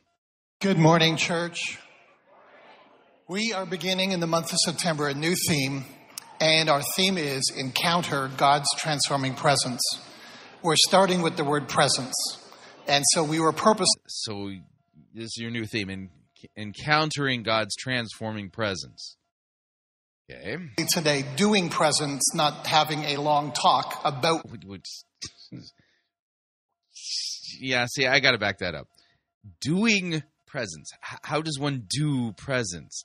Good 0.59 0.77
morning, 0.77 1.17
church. 1.17 1.79
We 3.27 3.53
are 3.53 3.65
beginning 3.65 4.11
in 4.11 4.19
the 4.19 4.27
month 4.27 4.51
of 4.51 4.59
September 4.65 5.07
a 5.07 5.13
new 5.13 5.35
theme, 5.47 5.85
and 6.41 6.69
our 6.69 6.81
theme 6.95 7.19
is 7.19 7.43
Encounter 7.55 8.31
God's 8.35 8.67
Transforming 8.75 9.35
Presence. 9.35 9.79
We're 10.63 10.75
starting 10.75 11.21
with 11.21 11.37
the 11.37 11.43
word 11.43 11.69
presence. 11.69 12.15
And 12.87 13.03
so 13.13 13.23
we 13.23 13.39
were 13.39 13.53
purpose. 13.53 13.87
So 14.07 14.49
this 15.13 15.25
is 15.25 15.37
your 15.37 15.51
new 15.51 15.65
theme, 15.65 15.91
in, 15.91 16.09
encountering 16.57 17.43
God's 17.43 17.75
transforming 17.75 18.49
presence. 18.49 19.17
Okay. 20.29 20.57
Today, 20.89 21.23
doing 21.35 21.69
presence, 21.69 22.33
not 22.33 22.65
having 22.65 23.03
a 23.03 23.17
long 23.17 23.51
talk 23.51 24.01
about. 24.03 24.41
Yeah, 27.59 27.85
see, 27.93 28.07
I 28.07 28.19
got 28.19 28.31
to 28.31 28.39
back 28.39 28.59
that 28.59 28.73
up. 28.73 28.87
Doing 29.59 30.23
presence. 30.47 30.89
How 31.01 31.41
does 31.41 31.59
one 31.59 31.85
do 31.87 32.31
presence? 32.33 33.03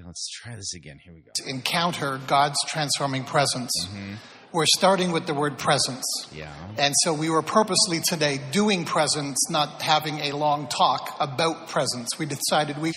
Yeah, 0.00 0.06
let's 0.06 0.30
try 0.30 0.56
this 0.56 0.72
again. 0.72 0.98
Here 1.02 1.12
we 1.12 1.20
go. 1.20 1.30
Encounter 1.46 2.18
God's 2.26 2.56
transforming 2.66 3.24
presence. 3.24 3.70
Mm-hmm. 3.86 4.14
We're 4.52 4.64
starting 4.76 5.12
with 5.12 5.26
the 5.26 5.34
word 5.34 5.58
presence. 5.58 6.04
Yeah. 6.32 6.50
And 6.78 6.94
so 7.02 7.12
we 7.12 7.28
were 7.28 7.42
purposely 7.42 8.00
today 8.00 8.40
doing 8.50 8.86
presence, 8.86 9.50
not 9.50 9.82
having 9.82 10.18
a 10.20 10.32
long 10.32 10.68
talk 10.68 11.14
about 11.20 11.68
presence. 11.68 12.18
We 12.18 12.24
decided 12.24 12.78
we. 12.78 12.92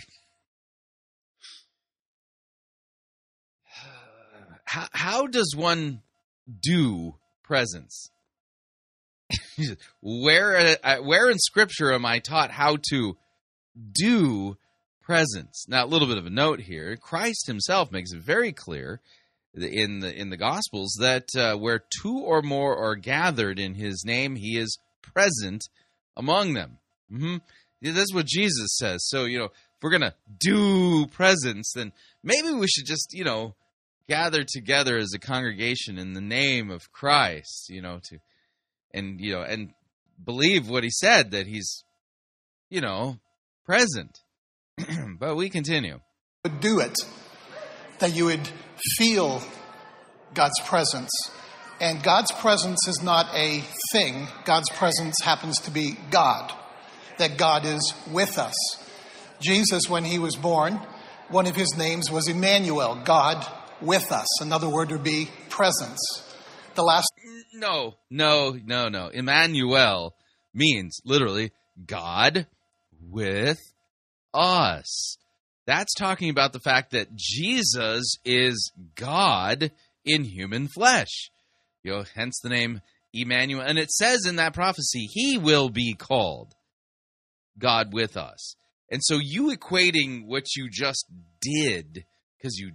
How, 4.63 4.87
how 4.93 5.27
does 5.27 5.53
one 5.57 6.03
do 6.61 7.15
presence? 7.43 8.09
where, 10.01 10.77
uh, 10.81 10.97
where 11.01 11.29
in 11.29 11.37
Scripture 11.37 11.91
am 11.91 12.05
I 12.05 12.19
taught 12.19 12.49
how 12.49 12.77
to 12.91 13.17
do 13.91 14.57
presence? 15.03 15.65
Now, 15.67 15.85
a 15.85 15.87
little 15.87 16.07
bit 16.07 16.17
of 16.17 16.25
a 16.25 16.31
note 16.31 16.61
here. 16.61 16.95
Christ 16.95 17.45
Himself 17.47 17.91
makes 17.91 18.11
it 18.11 18.21
very 18.21 18.51
clear 18.51 18.99
in 19.53 19.99
the 19.99 20.13
in 20.13 20.29
the 20.29 20.37
Gospels 20.37 20.97
that 20.99 21.27
uh, 21.37 21.55
where 21.55 21.83
two 22.01 22.17
or 22.17 22.41
more 22.41 22.75
are 22.77 22.95
gathered 22.95 23.59
in 23.59 23.75
His 23.75 24.03
name, 24.05 24.35
He 24.35 24.57
is 24.57 24.77
present 25.01 25.63
among 26.17 26.53
them. 26.53 26.79
Mm-hmm. 27.11 27.37
That's 27.93 28.13
what 28.13 28.25
Jesus 28.25 28.77
says. 28.77 29.07
So 29.07 29.25
you 29.25 29.37
know, 29.37 29.45
if 29.45 29.51
we're 29.83 29.91
gonna 29.91 30.15
do 30.39 31.05
presence, 31.07 31.71
then 31.75 31.91
maybe 32.23 32.51
we 32.51 32.67
should 32.67 32.85
just 32.85 33.13
you 33.13 33.23
know 33.23 33.55
gather 34.07 34.43
together 34.43 34.97
as 34.97 35.13
a 35.13 35.19
congregation 35.19 35.97
in 35.97 36.13
the 36.13 36.21
name 36.21 36.71
of 36.71 36.91
Christ. 36.91 37.69
You 37.69 37.81
know, 37.81 37.99
to 38.09 38.19
and 38.93 39.19
you 39.19 39.33
know 39.33 39.43
and 39.43 39.73
believe 40.23 40.69
what 40.69 40.83
He 40.83 40.89
said 40.89 41.31
that 41.31 41.45
He's 41.45 41.83
you 42.69 42.81
know 42.81 43.19
present. 43.65 44.22
but 45.19 45.35
we 45.35 45.49
continue. 45.49 45.99
Would 46.43 46.59
do 46.59 46.79
it 46.79 46.95
that 47.99 48.15
you 48.15 48.25
would 48.25 48.49
feel 48.97 49.41
God's 50.33 50.59
presence. 50.65 51.11
And 51.79 52.03
God's 52.03 52.31
presence 52.31 52.87
is 52.87 53.01
not 53.01 53.27
a 53.33 53.63
thing, 53.91 54.27
God's 54.45 54.69
presence 54.71 55.15
happens 55.23 55.59
to 55.61 55.71
be 55.71 55.97
God, 56.11 56.53
that 57.17 57.37
God 57.37 57.65
is 57.65 57.93
with 58.11 58.37
us. 58.37 58.55
Jesus, 59.41 59.89
when 59.89 60.05
he 60.05 60.19
was 60.19 60.35
born, 60.35 60.79
one 61.29 61.47
of 61.47 61.55
his 61.55 61.75
names 61.77 62.11
was 62.11 62.27
Emmanuel, 62.27 63.01
God 63.03 63.45
with 63.81 64.11
us. 64.11 64.41
Another 64.41 64.69
word 64.69 64.91
would 64.91 65.03
be 65.03 65.29
presence. 65.49 65.99
The 66.75 66.83
last. 66.83 67.11
No, 67.53 67.95
no, 68.09 68.57
no, 68.63 68.89
no. 68.89 69.07
Emmanuel 69.07 70.15
means 70.53 71.01
literally 71.05 71.51
God 71.85 72.47
with 73.01 73.59
us. 74.33 75.17
That's 75.65 75.93
talking 75.93 76.29
about 76.29 76.53
the 76.53 76.59
fact 76.59 76.91
that 76.91 77.15
Jesus 77.15 78.17
is 78.25 78.71
God 78.95 79.71
in 80.03 80.23
human 80.23 80.67
flesh. 80.67 81.29
You 81.83 81.91
know, 81.91 82.03
hence 82.15 82.39
the 82.41 82.49
name 82.49 82.81
Emmanuel. 83.13 83.61
And 83.61 83.77
it 83.77 83.91
says 83.91 84.25
in 84.25 84.37
that 84.37 84.53
prophecy, 84.53 85.07
he 85.11 85.37
will 85.37 85.69
be 85.69 85.93
called 85.93 86.53
God 87.57 87.93
with 87.93 88.17
us. 88.17 88.55
And 88.89 89.01
so 89.03 89.19
you 89.21 89.55
equating 89.55 90.25
what 90.25 90.55
you 90.55 90.69
just 90.69 91.05
did, 91.41 92.05
because 92.37 92.57
you 92.57 92.73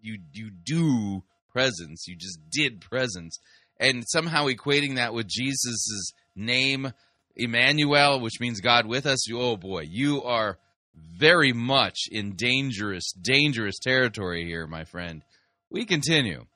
you 0.00 0.18
you 0.32 0.50
do 0.50 1.22
presence, 1.52 2.06
you 2.08 2.16
just 2.16 2.38
did 2.50 2.80
presence, 2.80 3.38
and 3.78 4.04
somehow 4.08 4.46
equating 4.46 4.96
that 4.96 5.14
with 5.14 5.28
Jesus' 5.28 6.12
name, 6.34 6.92
Emmanuel, 7.36 8.20
which 8.20 8.40
means 8.40 8.60
God 8.60 8.86
with 8.86 9.06
us, 9.06 9.30
oh 9.32 9.56
boy, 9.56 9.84
you 9.88 10.22
are 10.22 10.58
very 10.94 11.52
much 11.52 12.08
in 12.10 12.32
dangerous, 12.32 13.12
dangerous 13.12 13.78
territory 13.78 14.44
here, 14.44 14.66
my 14.66 14.84
friend. 14.84 15.22
We 15.70 15.84
continue. 15.84 16.46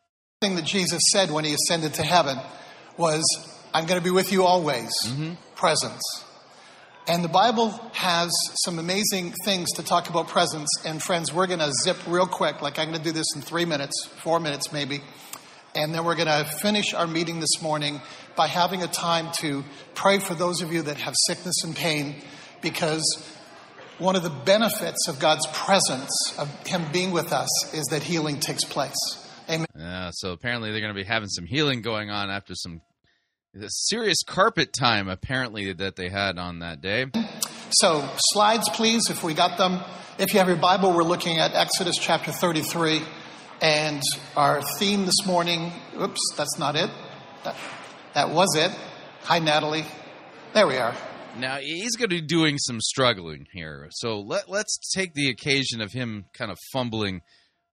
The 0.41 0.49
thing 0.49 0.57
that 0.57 0.65
Jesus 0.65 1.01
said 1.13 1.31
when 1.31 1.45
he 1.45 1.55
ascended 1.55 1.95
to 1.95 2.03
heaven 2.03 2.39
was, 2.97 3.23
I'm 3.73 3.87
going 3.87 4.01
to 4.01 4.05
be 4.05 4.11
with 4.11 4.33
you 4.33 4.45
always. 4.45 4.91
Mm-hmm. 5.07 5.35
Presence. 5.55 6.03
And 7.07 7.23
the 7.23 7.29
Bible 7.29 7.69
has 7.93 8.33
some 8.65 8.79
amazing 8.79 9.35
things 9.45 9.71
to 9.73 9.83
talk 9.83 10.09
about 10.09 10.29
presence. 10.29 10.71
And 10.87 11.03
friends, 11.03 11.33
we're 11.33 11.47
going 11.47 11.59
to 11.59 11.71
zip 11.83 11.99
real 12.07 12.27
quick. 12.27 12.63
Like 12.63 12.79
I'm 12.79 12.89
going 12.89 12.99
to 12.99 13.05
do 13.05 13.13
this 13.13 13.27
in 13.37 13.43
three 13.43 13.67
minutes, 13.67 14.07
four 14.23 14.41
minutes 14.41 14.73
maybe. 14.73 15.03
And 15.75 15.95
then 15.95 16.05
we're 16.05 16.15
going 16.15 16.29
to 16.29 16.45
finish 16.63 16.95
our 16.95 17.07
meeting 17.07 17.41
this 17.41 17.61
morning 17.61 18.01
by 18.37 18.47
having 18.47 18.83
a 18.83 18.87
time 18.87 19.29
to 19.41 19.65
pray 19.95 20.19
for 20.19 20.35
those 20.35 20.63
of 20.63 20.73
you 20.73 20.83
that 20.83 20.97
have 20.97 21.15
sickness 21.27 21.63
and 21.63 21.77
pain 21.77 22.17
because 22.63 23.03
one 23.99 24.17
of 24.17 24.23
the 24.23 24.31
benefits 24.31 25.09
of 25.09 25.19
God's 25.19 25.47
presence, 25.53 26.11
of 26.39 26.49
Him 26.67 26.85
being 26.93 27.13
with 27.13 27.33
us, 27.33 27.75
is 27.75 27.85
that 27.87 28.03
healing 28.03 28.41
takes 28.41 28.65
place. 28.65 28.95
Amen. 29.49 29.67
Yeah, 29.79 30.11
so 30.13 30.33
apparently 30.33 30.71
they're 30.71 30.81
going 30.81 30.95
to 30.95 31.01
be 31.01 31.07
having 31.07 31.29
some 31.29 31.47
healing 31.47 31.83
going 31.83 32.11
on 32.11 32.31
after 32.31 32.55
some 32.55 32.81
serious 33.69 34.23
carpet 34.27 34.73
time, 34.73 35.09
apparently, 35.09 35.73
that 35.73 35.97
they 35.97 36.09
had 36.09 36.39
on 36.39 36.61
that 36.61 36.81
day. 36.81 37.07
So, 37.71 38.09
slides, 38.33 38.69
please, 38.71 39.11
if 39.11 39.23
we 39.23 39.35
got 39.35 39.59
them. 39.59 39.81
If 40.19 40.33
you 40.33 40.39
have 40.39 40.49
your 40.49 40.57
Bible, 40.57 40.93
we're 40.93 41.03
looking 41.03 41.39
at 41.39 41.55
Exodus 41.55 41.97
chapter 41.99 42.33
33. 42.33 43.03
And 43.61 44.03
our 44.37 44.63
theme 44.79 45.07
this 45.07 45.27
morning, 45.27 45.73
oops, 46.01 46.21
that's 46.37 46.59
not 46.59 46.77
it. 46.77 46.91
That, 47.45 47.57
that 48.15 48.31
was 48.31 48.55
it. 48.57 48.71
Hi, 49.23 49.39
Natalie. 49.39 49.85
There 50.53 50.67
we 50.67 50.77
are. 50.77 50.95
Now 51.39 51.57
he's 51.57 51.97
going 51.97 52.11
to 52.11 52.21
be 52.21 52.27
doing 52.27 52.59
some 52.59 52.81
struggling 52.81 53.47
here, 53.53 53.89
so 53.91 54.21
let 54.21 54.49
let's 54.49 54.79
take 54.95 55.15
the 55.15 55.31
occasion 55.31 55.81
of 55.81 55.93
him 55.93 56.27
kind 56.33 56.51
of 56.51 56.59
fumbling 56.73 57.23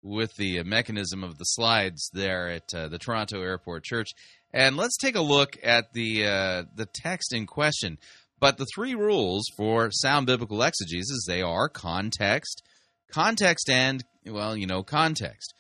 with 0.01 0.32
the 0.38 0.64
mechanism 0.64 1.24
of 1.24 1.38
the 1.38 1.43
slides 1.43 2.09
there 2.12 2.49
at 2.49 2.74
uh, 2.74 2.88
the 2.88 2.97
Toronto 2.97 3.39
Airport 3.41 3.84
Church, 3.84 4.09
and 4.51 4.78
let's 4.78 4.97
take 4.97 5.16
a 5.16 5.22
look 5.22 5.57
at 5.64 5.93
the 5.93 6.26
uh, 6.26 6.64
the 6.76 6.88
text 6.91 7.34
in 7.34 7.45
question. 7.45 7.99
But 8.39 8.57
the 8.57 8.66
three 8.74 8.95
rules 8.95 9.45
for 9.55 9.91
sound 9.91 10.26
biblical 10.26 10.64
exegesis 10.64 11.26
they 11.28 11.43
are 11.43 11.70
context, 11.70 12.64
context, 13.14 13.70
and 13.70 14.03
well, 14.26 14.57
you 14.57 14.66
know, 14.66 14.82
context. 14.82 15.53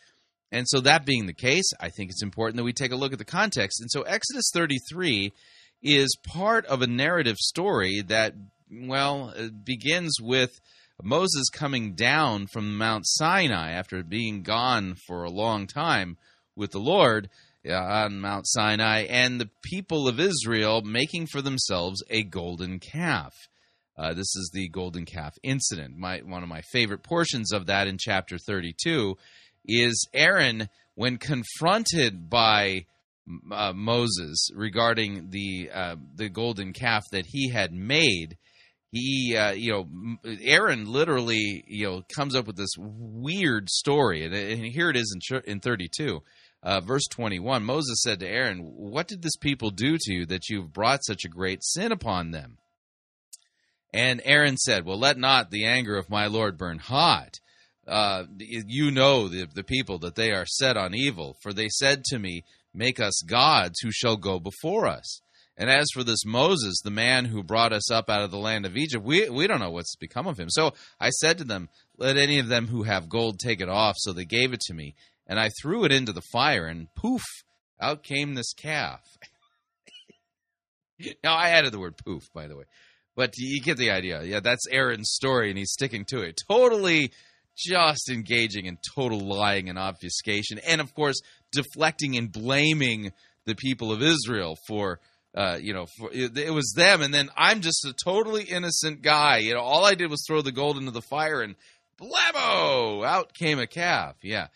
And 0.51 0.67
so 0.67 0.81
that 0.81 1.05
being 1.05 1.27
the 1.27 1.33
case, 1.33 1.71
I 1.79 1.89
think 1.89 2.09
it's 2.09 2.23
important 2.23 2.57
that 2.57 2.63
we 2.63 2.73
take 2.73 2.91
a 2.91 2.97
look 2.97 3.13
at 3.13 3.19
the 3.19 3.25
context. 3.25 3.79
And 3.79 3.89
so 3.91 4.01
Exodus 4.01 4.49
33 4.53 5.31
is 5.81 6.15
part 6.27 6.65
of 6.65 6.81
a 6.81 6.87
narrative 6.87 7.37
story 7.37 8.01
that, 8.07 8.33
well, 8.71 9.33
begins 9.63 10.17
with 10.21 10.59
Moses 11.03 11.49
coming 11.49 11.93
down 11.93 12.47
from 12.47 12.77
Mount 12.77 13.03
Sinai 13.07 13.71
after 13.71 14.03
being 14.03 14.43
gone 14.43 14.95
for 15.07 15.23
a 15.23 15.31
long 15.31 15.67
time 15.67 16.17
with 16.55 16.71
the 16.71 16.79
Lord 16.79 17.29
uh, 17.67 17.73
on 17.73 18.19
Mount 18.19 18.47
Sinai, 18.47 19.03
and 19.03 19.39
the 19.39 19.49
people 19.63 20.07
of 20.07 20.19
Israel 20.19 20.81
making 20.81 21.27
for 21.27 21.41
themselves 21.41 22.03
a 22.09 22.23
golden 22.23 22.79
calf. 22.79 23.33
Uh, 23.97 24.13
this 24.13 24.35
is 24.35 24.49
the 24.53 24.67
golden 24.69 25.05
calf 25.05 25.35
incident. 25.43 25.95
My 25.95 26.19
one 26.19 26.43
of 26.43 26.49
my 26.49 26.61
favorite 26.71 27.03
portions 27.03 27.51
of 27.51 27.67
that 27.67 27.87
in 27.87 27.97
chapter 27.99 28.37
32 28.37 29.15
is 29.65 30.07
Aaron 30.13 30.69
when 30.95 31.17
confronted 31.17 32.29
by 32.29 32.85
uh, 33.51 33.73
Moses 33.75 34.49
regarding 34.53 35.29
the 35.29 35.69
uh, 35.73 35.95
the 36.15 36.29
golden 36.29 36.73
calf 36.73 37.03
that 37.11 37.25
he 37.27 37.49
had 37.49 37.73
made. 37.73 38.37
He, 38.93 39.37
uh, 39.37 39.53
you 39.53 39.71
know, 39.71 39.87
Aaron 40.41 40.85
literally, 40.85 41.63
you 41.65 41.85
know, 41.85 42.03
comes 42.13 42.35
up 42.35 42.45
with 42.45 42.57
this 42.57 42.73
weird 42.77 43.69
story, 43.69 44.25
and, 44.25 44.33
and 44.33 44.65
here 44.65 44.89
it 44.89 44.97
is 44.97 45.15
in 45.31 45.41
in 45.45 45.59
thirty 45.59 45.87
two. 45.87 46.21
Uh, 46.63 46.79
verse 46.79 47.07
21 47.09 47.63
Moses 47.63 48.03
said 48.03 48.19
to 48.19 48.27
Aaron, 48.27 48.59
What 48.59 49.07
did 49.07 49.23
this 49.23 49.35
people 49.35 49.71
do 49.71 49.97
to 49.99 50.13
you 50.13 50.25
that 50.27 50.47
you've 50.47 50.71
brought 50.71 51.03
such 51.03 51.25
a 51.25 51.29
great 51.29 51.63
sin 51.63 51.91
upon 51.91 52.29
them? 52.29 52.59
And 53.93 54.21
Aaron 54.23 54.57
said, 54.57 54.85
Well, 54.85 54.99
let 54.99 55.17
not 55.17 55.49
the 55.49 55.65
anger 55.65 55.97
of 55.97 56.09
my 56.09 56.27
Lord 56.27 56.57
burn 56.57 56.77
hot. 56.77 57.39
Uh, 57.87 58.25
you 58.37 58.91
know 58.91 59.27
the, 59.27 59.47
the 59.53 59.63
people 59.63 59.97
that 59.99 60.15
they 60.15 60.31
are 60.31 60.45
set 60.45 60.77
on 60.77 60.93
evil, 60.93 61.35
for 61.41 61.51
they 61.51 61.67
said 61.67 62.03
to 62.05 62.19
me, 62.19 62.43
Make 62.73 62.99
us 62.99 63.21
gods 63.25 63.79
who 63.81 63.91
shall 63.91 64.17
go 64.17 64.39
before 64.39 64.87
us. 64.87 65.21
And 65.57 65.69
as 65.69 65.87
for 65.93 66.03
this 66.03 66.25
Moses, 66.25 66.79
the 66.83 66.89
man 66.89 67.25
who 67.25 67.43
brought 67.43 67.73
us 67.73 67.91
up 67.91 68.09
out 68.09 68.23
of 68.23 68.31
the 68.31 68.37
land 68.37 68.65
of 68.65 68.77
Egypt, 68.77 69.03
we, 69.03 69.29
we 69.29 69.47
don't 69.47 69.59
know 69.59 69.69
what's 69.69 69.95
become 69.95 70.25
of 70.25 70.39
him. 70.39 70.49
So 70.49 70.73
I 70.99 71.09
said 71.09 71.37
to 71.37 71.43
them, 71.43 71.69
Let 71.97 72.17
any 72.17 72.39
of 72.39 72.47
them 72.47 72.67
who 72.67 72.83
have 72.83 73.09
gold 73.09 73.39
take 73.39 73.61
it 73.61 73.69
off. 73.69 73.95
So 73.99 74.13
they 74.13 74.25
gave 74.25 74.53
it 74.53 74.61
to 74.61 74.73
me. 74.73 74.95
And 75.27 75.39
I 75.39 75.49
threw 75.61 75.85
it 75.85 75.91
into 75.91 76.13
the 76.13 76.23
fire, 76.31 76.65
and 76.65 76.87
poof, 76.95 77.21
out 77.79 78.03
came 78.03 78.33
this 78.33 78.53
calf. 78.53 79.01
now, 81.23 81.35
I 81.35 81.49
added 81.49 81.71
the 81.71 81.79
word 81.79 81.95
poof, 81.97 82.23
by 82.33 82.47
the 82.47 82.57
way. 82.57 82.65
But 83.15 83.37
you 83.37 83.61
get 83.61 83.77
the 83.77 83.91
idea. 83.91 84.23
Yeah, 84.23 84.39
that's 84.39 84.67
Aaron's 84.71 85.11
story, 85.11 85.49
and 85.49 85.57
he's 85.57 85.71
sticking 85.71 86.05
to 86.05 86.21
it. 86.21 86.39
Totally 86.49 87.11
just 87.57 88.09
engaging 88.09 88.65
in 88.65 88.77
total 88.95 89.19
lying 89.19 89.69
and 89.69 89.77
obfuscation. 89.77 90.59
And, 90.67 90.81
of 90.81 90.93
course, 90.93 91.21
deflecting 91.51 92.17
and 92.17 92.31
blaming 92.31 93.11
the 93.45 93.55
people 93.55 93.91
of 93.91 94.01
Israel 94.01 94.57
for 94.67 94.99
uh, 95.33 95.57
you 95.61 95.73
know, 95.73 95.85
for, 95.97 96.11
it, 96.11 96.37
it, 96.37 96.53
was 96.53 96.73
them, 96.75 97.01
and 97.01 97.13
then 97.13 97.29
I'm 97.37 97.61
just 97.61 97.85
a 97.85 97.93
totally 98.03 98.43
innocent 98.43 99.01
guy. 99.01 99.37
You 99.37 99.53
know, 99.53 99.61
all 99.61 99.85
I 99.85 99.95
did 99.95 100.09
was 100.09 100.25
throw 100.27 100.41
the 100.41 100.51
gold 100.51 100.77
into 100.77 100.91
the 100.91 101.01
fire, 101.01 101.41
and 101.41 101.55
blammo, 101.97 103.05
out 103.05 103.33
came 103.33 103.57
a 103.57 103.67
calf. 103.67 104.15
Yeah, 104.21 104.47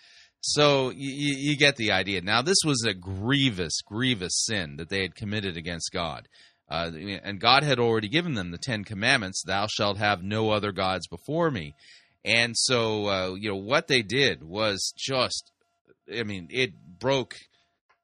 so 0.42 0.90
you, 0.90 1.34
you 1.38 1.58
get 1.58 1.78
the 1.78 1.92
idea. 1.92 2.22
Now, 2.22 2.42
this 2.42 2.58
was 2.66 2.84
a 2.86 2.94
grievous, 2.94 3.82
grievous 3.82 4.46
sin 4.46 4.76
that 4.78 4.90
they 4.90 5.02
had 5.02 5.16
committed 5.16 5.56
against 5.58 5.92
God. 5.92 6.28
Uh, 6.70 6.92
and 7.24 7.40
God 7.40 7.64
had 7.64 7.80
already 7.80 8.10
given 8.10 8.34
them 8.34 8.52
the 8.52 8.58
Ten 8.58 8.84
Commandments: 8.84 9.44
"Thou 9.46 9.68
shalt 9.68 9.98
have 9.98 10.24
no 10.24 10.50
other 10.50 10.72
gods 10.72 11.08
before 11.08 11.52
me." 11.52 11.74
And 12.26 12.58
so, 12.58 13.08
uh, 13.08 13.36
you 13.36 13.50
know, 13.50 13.56
what 13.56 13.88
they 13.88 14.02
did 14.02 14.44
was 14.44 14.92
just, 14.98 15.52
I 16.12 16.24
mean, 16.24 16.48
it 16.50 16.72
broke 17.00 17.36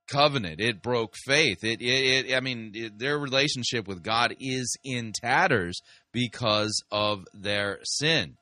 covenant. 0.08 0.62
It 0.62 0.84
broke 0.84 1.16
faith. 1.26 1.64
It, 1.64 1.82
it, 1.82 2.28
it 2.30 2.36
I 2.36 2.40
mean, 2.40 2.72
it, 2.76 3.00
their 3.00 3.18
relationship 3.18 3.88
with 3.88 4.04
God 4.04 4.36
is 4.40 4.78
in 4.84 5.12
tatters 5.12 5.82
because 6.12 6.84
of 6.92 7.24
their 7.34 7.80
sin. 7.84 8.38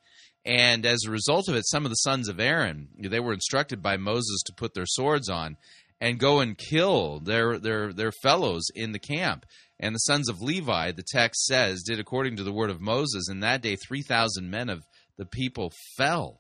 And 0.45 0.85
as 0.85 1.03
a 1.05 1.11
result 1.11 1.47
of 1.47 1.55
it, 1.55 1.67
some 1.67 1.85
of 1.85 1.91
the 1.91 1.95
sons 1.95 2.27
of 2.27 2.39
Aaron, 2.39 2.89
they 2.99 3.19
were 3.19 3.33
instructed 3.33 3.81
by 3.81 3.97
Moses 3.97 4.41
to 4.47 4.53
put 4.53 4.73
their 4.73 4.85
swords 4.85 5.29
on 5.29 5.57
and 6.01 6.19
go 6.19 6.39
and 6.39 6.57
kill 6.57 7.19
their 7.19 7.59
their 7.59 7.93
their 7.93 8.11
fellows 8.11 8.67
in 8.73 8.91
the 8.91 8.99
camp. 8.99 9.45
And 9.79 9.95
the 9.95 9.99
sons 9.99 10.27
of 10.27 10.41
Levi, 10.41 10.91
the 10.91 11.03
text 11.07 11.45
says, 11.45 11.83
did 11.83 11.99
according 11.99 12.35
to 12.37 12.43
the 12.43 12.53
word 12.53 12.69
of 12.69 12.81
Moses. 12.81 13.29
In 13.29 13.41
that 13.41 13.61
day, 13.61 13.75
three 13.75 14.01
thousand 14.01 14.49
men 14.49 14.69
of 14.69 14.83
the 15.19 15.25
people 15.25 15.71
fell. 15.97 16.39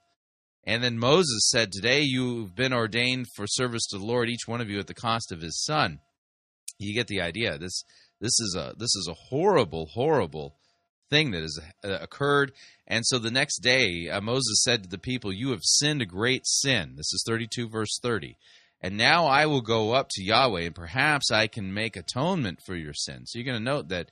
And 0.65 0.83
then 0.83 0.97
Moses 0.97 1.49
said, 1.51 1.71
Today 1.71 2.01
you've 2.01 2.55
been 2.55 2.73
ordained 2.73 3.27
for 3.35 3.45
service 3.45 3.85
to 3.87 3.99
the 3.99 4.05
Lord, 4.05 4.29
each 4.29 4.47
one 4.47 4.61
of 4.61 4.69
you 4.69 4.79
at 4.79 4.87
the 4.87 4.93
cost 4.95 5.31
of 5.31 5.41
his 5.41 5.63
son. 5.63 5.99
You 6.79 6.95
get 6.95 7.07
the 7.07 7.21
idea. 7.21 7.57
This 7.59 7.83
this 8.21 8.39
is 8.39 8.55
a 8.57 8.73
this 8.77 8.95
is 8.95 9.07
a 9.09 9.15
horrible, 9.29 9.87
horrible 9.93 10.55
thing 11.09 11.31
that 11.31 11.41
has 11.41 11.59
uh, 11.83 11.97
occurred. 12.01 12.53
And 12.87 13.05
so 13.05 13.19
the 13.19 13.31
next 13.31 13.59
day, 13.59 14.09
uh, 14.09 14.21
Moses 14.21 14.63
said 14.63 14.83
to 14.83 14.89
the 14.89 14.97
people, 14.97 15.33
You 15.33 15.51
have 15.51 15.63
sinned 15.63 16.01
a 16.01 16.05
great 16.05 16.47
sin. 16.47 16.93
This 16.95 17.13
is 17.13 17.23
32, 17.27 17.67
verse 17.67 17.99
30. 18.01 18.37
And 18.81 18.95
now 18.95 19.25
I 19.25 19.45
will 19.45 19.61
go 19.61 19.91
up 19.91 20.07
to 20.11 20.23
Yahweh, 20.23 20.61
and 20.61 20.75
perhaps 20.75 21.31
I 21.31 21.47
can 21.47 21.73
make 21.73 21.97
atonement 21.97 22.59
for 22.65 22.75
your 22.75 22.93
sins. 22.93 23.31
So 23.31 23.39
you're 23.39 23.45
going 23.45 23.57
to 23.57 23.71
note 23.71 23.89
that 23.89 24.09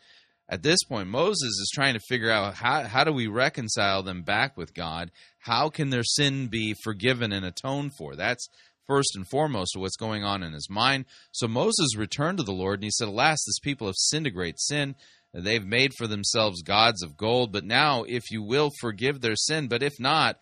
at 0.49 0.63
this 0.63 0.83
point, 0.83 1.09
Moses 1.09 1.49
is 1.49 1.71
trying 1.73 1.93
to 1.93 1.99
figure 2.07 2.31
out 2.31 2.55
how, 2.55 2.83
how 2.83 3.03
do 3.03 3.11
we 3.11 3.27
reconcile 3.27 4.01
them 4.01 4.21
back 4.21 4.55
with 4.55 4.73
God? 4.73 5.11
How 5.39 5.69
can 5.69 5.89
their 5.89 6.03
sin 6.03 6.47
be 6.47 6.73
forgiven 6.83 7.33
and 7.33 7.45
atoned 7.45 7.91
for? 7.97 8.15
That's 8.15 8.47
first 8.87 9.15
and 9.15 9.27
foremost 9.27 9.75
what's 9.75 9.97
going 9.97 10.23
on 10.23 10.43
in 10.43 10.53
his 10.53 10.69
mind. 10.69 11.05
So 11.33 11.47
Moses 11.47 11.97
returned 11.97 12.37
to 12.37 12.43
the 12.43 12.53
Lord 12.53 12.75
and 12.75 12.85
he 12.85 12.91
said, 12.91 13.09
Alas, 13.09 13.43
this 13.45 13.59
people 13.59 13.87
have 13.87 13.97
sinned 13.97 14.25
a 14.25 14.31
great 14.31 14.57
sin. 14.59 14.95
They've 15.33 15.65
made 15.65 15.91
for 15.97 16.07
themselves 16.07 16.61
gods 16.61 17.03
of 17.03 17.17
gold. 17.17 17.51
But 17.51 17.65
now, 17.65 18.03
if 18.03 18.31
you 18.31 18.41
will 18.41 18.71
forgive 18.79 19.19
their 19.19 19.35
sin, 19.35 19.67
but 19.67 19.83
if 19.83 19.99
not, 19.99 20.37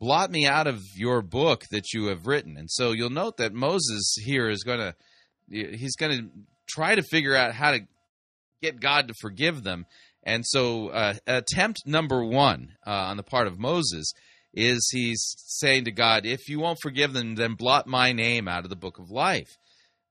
blot 0.00 0.30
me 0.30 0.46
out 0.46 0.66
of 0.66 0.80
your 0.96 1.20
book 1.20 1.64
that 1.70 1.92
you 1.92 2.06
have 2.06 2.26
written. 2.26 2.56
And 2.56 2.70
so 2.70 2.92
you'll 2.92 3.10
note 3.10 3.36
that 3.36 3.52
Moses 3.52 4.16
here 4.24 4.48
is 4.48 4.64
going 4.64 4.80
to, 4.80 4.94
he's 5.50 5.96
going 5.96 6.18
to 6.18 6.30
try 6.66 6.94
to 6.94 7.02
figure 7.02 7.36
out 7.36 7.52
how 7.52 7.72
to 7.72 7.80
get 8.62 8.80
God 8.80 9.08
to 9.08 9.14
forgive 9.20 9.62
them. 9.62 9.84
And 10.24 10.46
so, 10.46 10.88
uh, 10.88 11.14
attempt 11.26 11.80
number 11.84 12.24
one 12.24 12.74
uh, 12.86 12.90
on 12.90 13.16
the 13.16 13.22
part 13.22 13.48
of 13.48 13.58
Moses 13.58 14.12
is 14.54 14.88
he's 14.92 15.34
saying 15.36 15.84
to 15.84 15.92
God, 15.92 16.24
If 16.24 16.48
you 16.48 16.60
won't 16.60 16.78
forgive 16.80 17.12
them, 17.12 17.34
then 17.34 17.54
blot 17.54 17.86
my 17.86 18.12
name 18.12 18.48
out 18.48 18.64
of 18.64 18.70
the 18.70 18.76
book 18.76 18.98
of 18.98 19.10
life. 19.10 19.56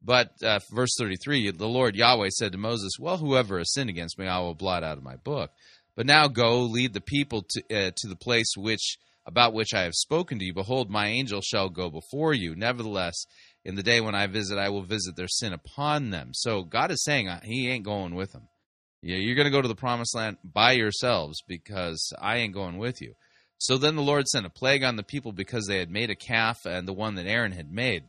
But 0.03 0.31
uh, 0.43 0.59
verse 0.71 0.95
33 0.97 1.51
the 1.51 1.67
Lord 1.67 1.95
Yahweh 1.95 2.29
said 2.31 2.51
to 2.51 2.57
Moses, 2.57 2.93
Well, 2.99 3.17
whoever 3.17 3.59
has 3.59 3.73
sinned 3.73 3.89
against 3.89 4.19
me, 4.19 4.27
I 4.27 4.39
will 4.39 4.55
blot 4.55 4.83
out 4.83 4.97
of 4.97 5.03
my 5.03 5.15
book. 5.15 5.51
But 5.95 6.05
now 6.05 6.27
go, 6.27 6.61
lead 6.61 6.93
the 6.93 7.01
people 7.01 7.45
to, 7.49 7.61
uh, 7.69 7.91
to 7.95 8.07
the 8.07 8.15
place 8.15 8.53
which 8.57 8.97
about 9.25 9.53
which 9.53 9.73
I 9.73 9.83
have 9.83 9.93
spoken 9.93 10.39
to 10.39 10.45
you. 10.45 10.53
Behold, 10.53 10.89
my 10.89 11.07
angel 11.07 11.41
shall 11.41 11.69
go 11.69 11.89
before 11.89 12.33
you. 12.33 12.55
Nevertheless, 12.55 13.25
in 13.63 13.75
the 13.75 13.83
day 13.83 14.01
when 14.01 14.15
I 14.15 14.27
visit, 14.27 14.57
I 14.57 14.69
will 14.69 14.83
visit 14.83 15.15
their 15.15 15.27
sin 15.27 15.53
upon 15.53 16.09
them. 16.09 16.31
So 16.33 16.63
God 16.63 16.91
is 16.91 17.03
saying 17.03 17.27
uh, 17.27 17.41
He 17.43 17.69
ain't 17.69 17.85
going 17.85 18.15
with 18.15 18.31
them. 18.31 18.47
Yeah, 19.03 19.17
you're 19.17 19.35
going 19.35 19.45
to 19.45 19.51
go 19.51 19.61
to 19.61 19.67
the 19.67 19.75
promised 19.75 20.15
land 20.15 20.37
by 20.43 20.73
yourselves 20.73 21.41
because 21.47 22.13
I 22.21 22.37
ain't 22.37 22.53
going 22.53 22.77
with 22.77 23.01
you. 23.01 23.13
So 23.57 23.77
then 23.77 23.95
the 23.95 24.01
Lord 24.01 24.27
sent 24.27 24.45
a 24.45 24.49
plague 24.49 24.83
on 24.83 24.95
the 24.95 25.03
people 25.03 25.31
because 25.31 25.67
they 25.67 25.79
had 25.79 25.89
made 25.89 26.09
a 26.09 26.15
calf 26.15 26.65
and 26.65 26.87
the 26.87 26.93
one 26.93 27.15
that 27.15 27.27
Aaron 27.27 27.51
had 27.51 27.71
made. 27.71 28.03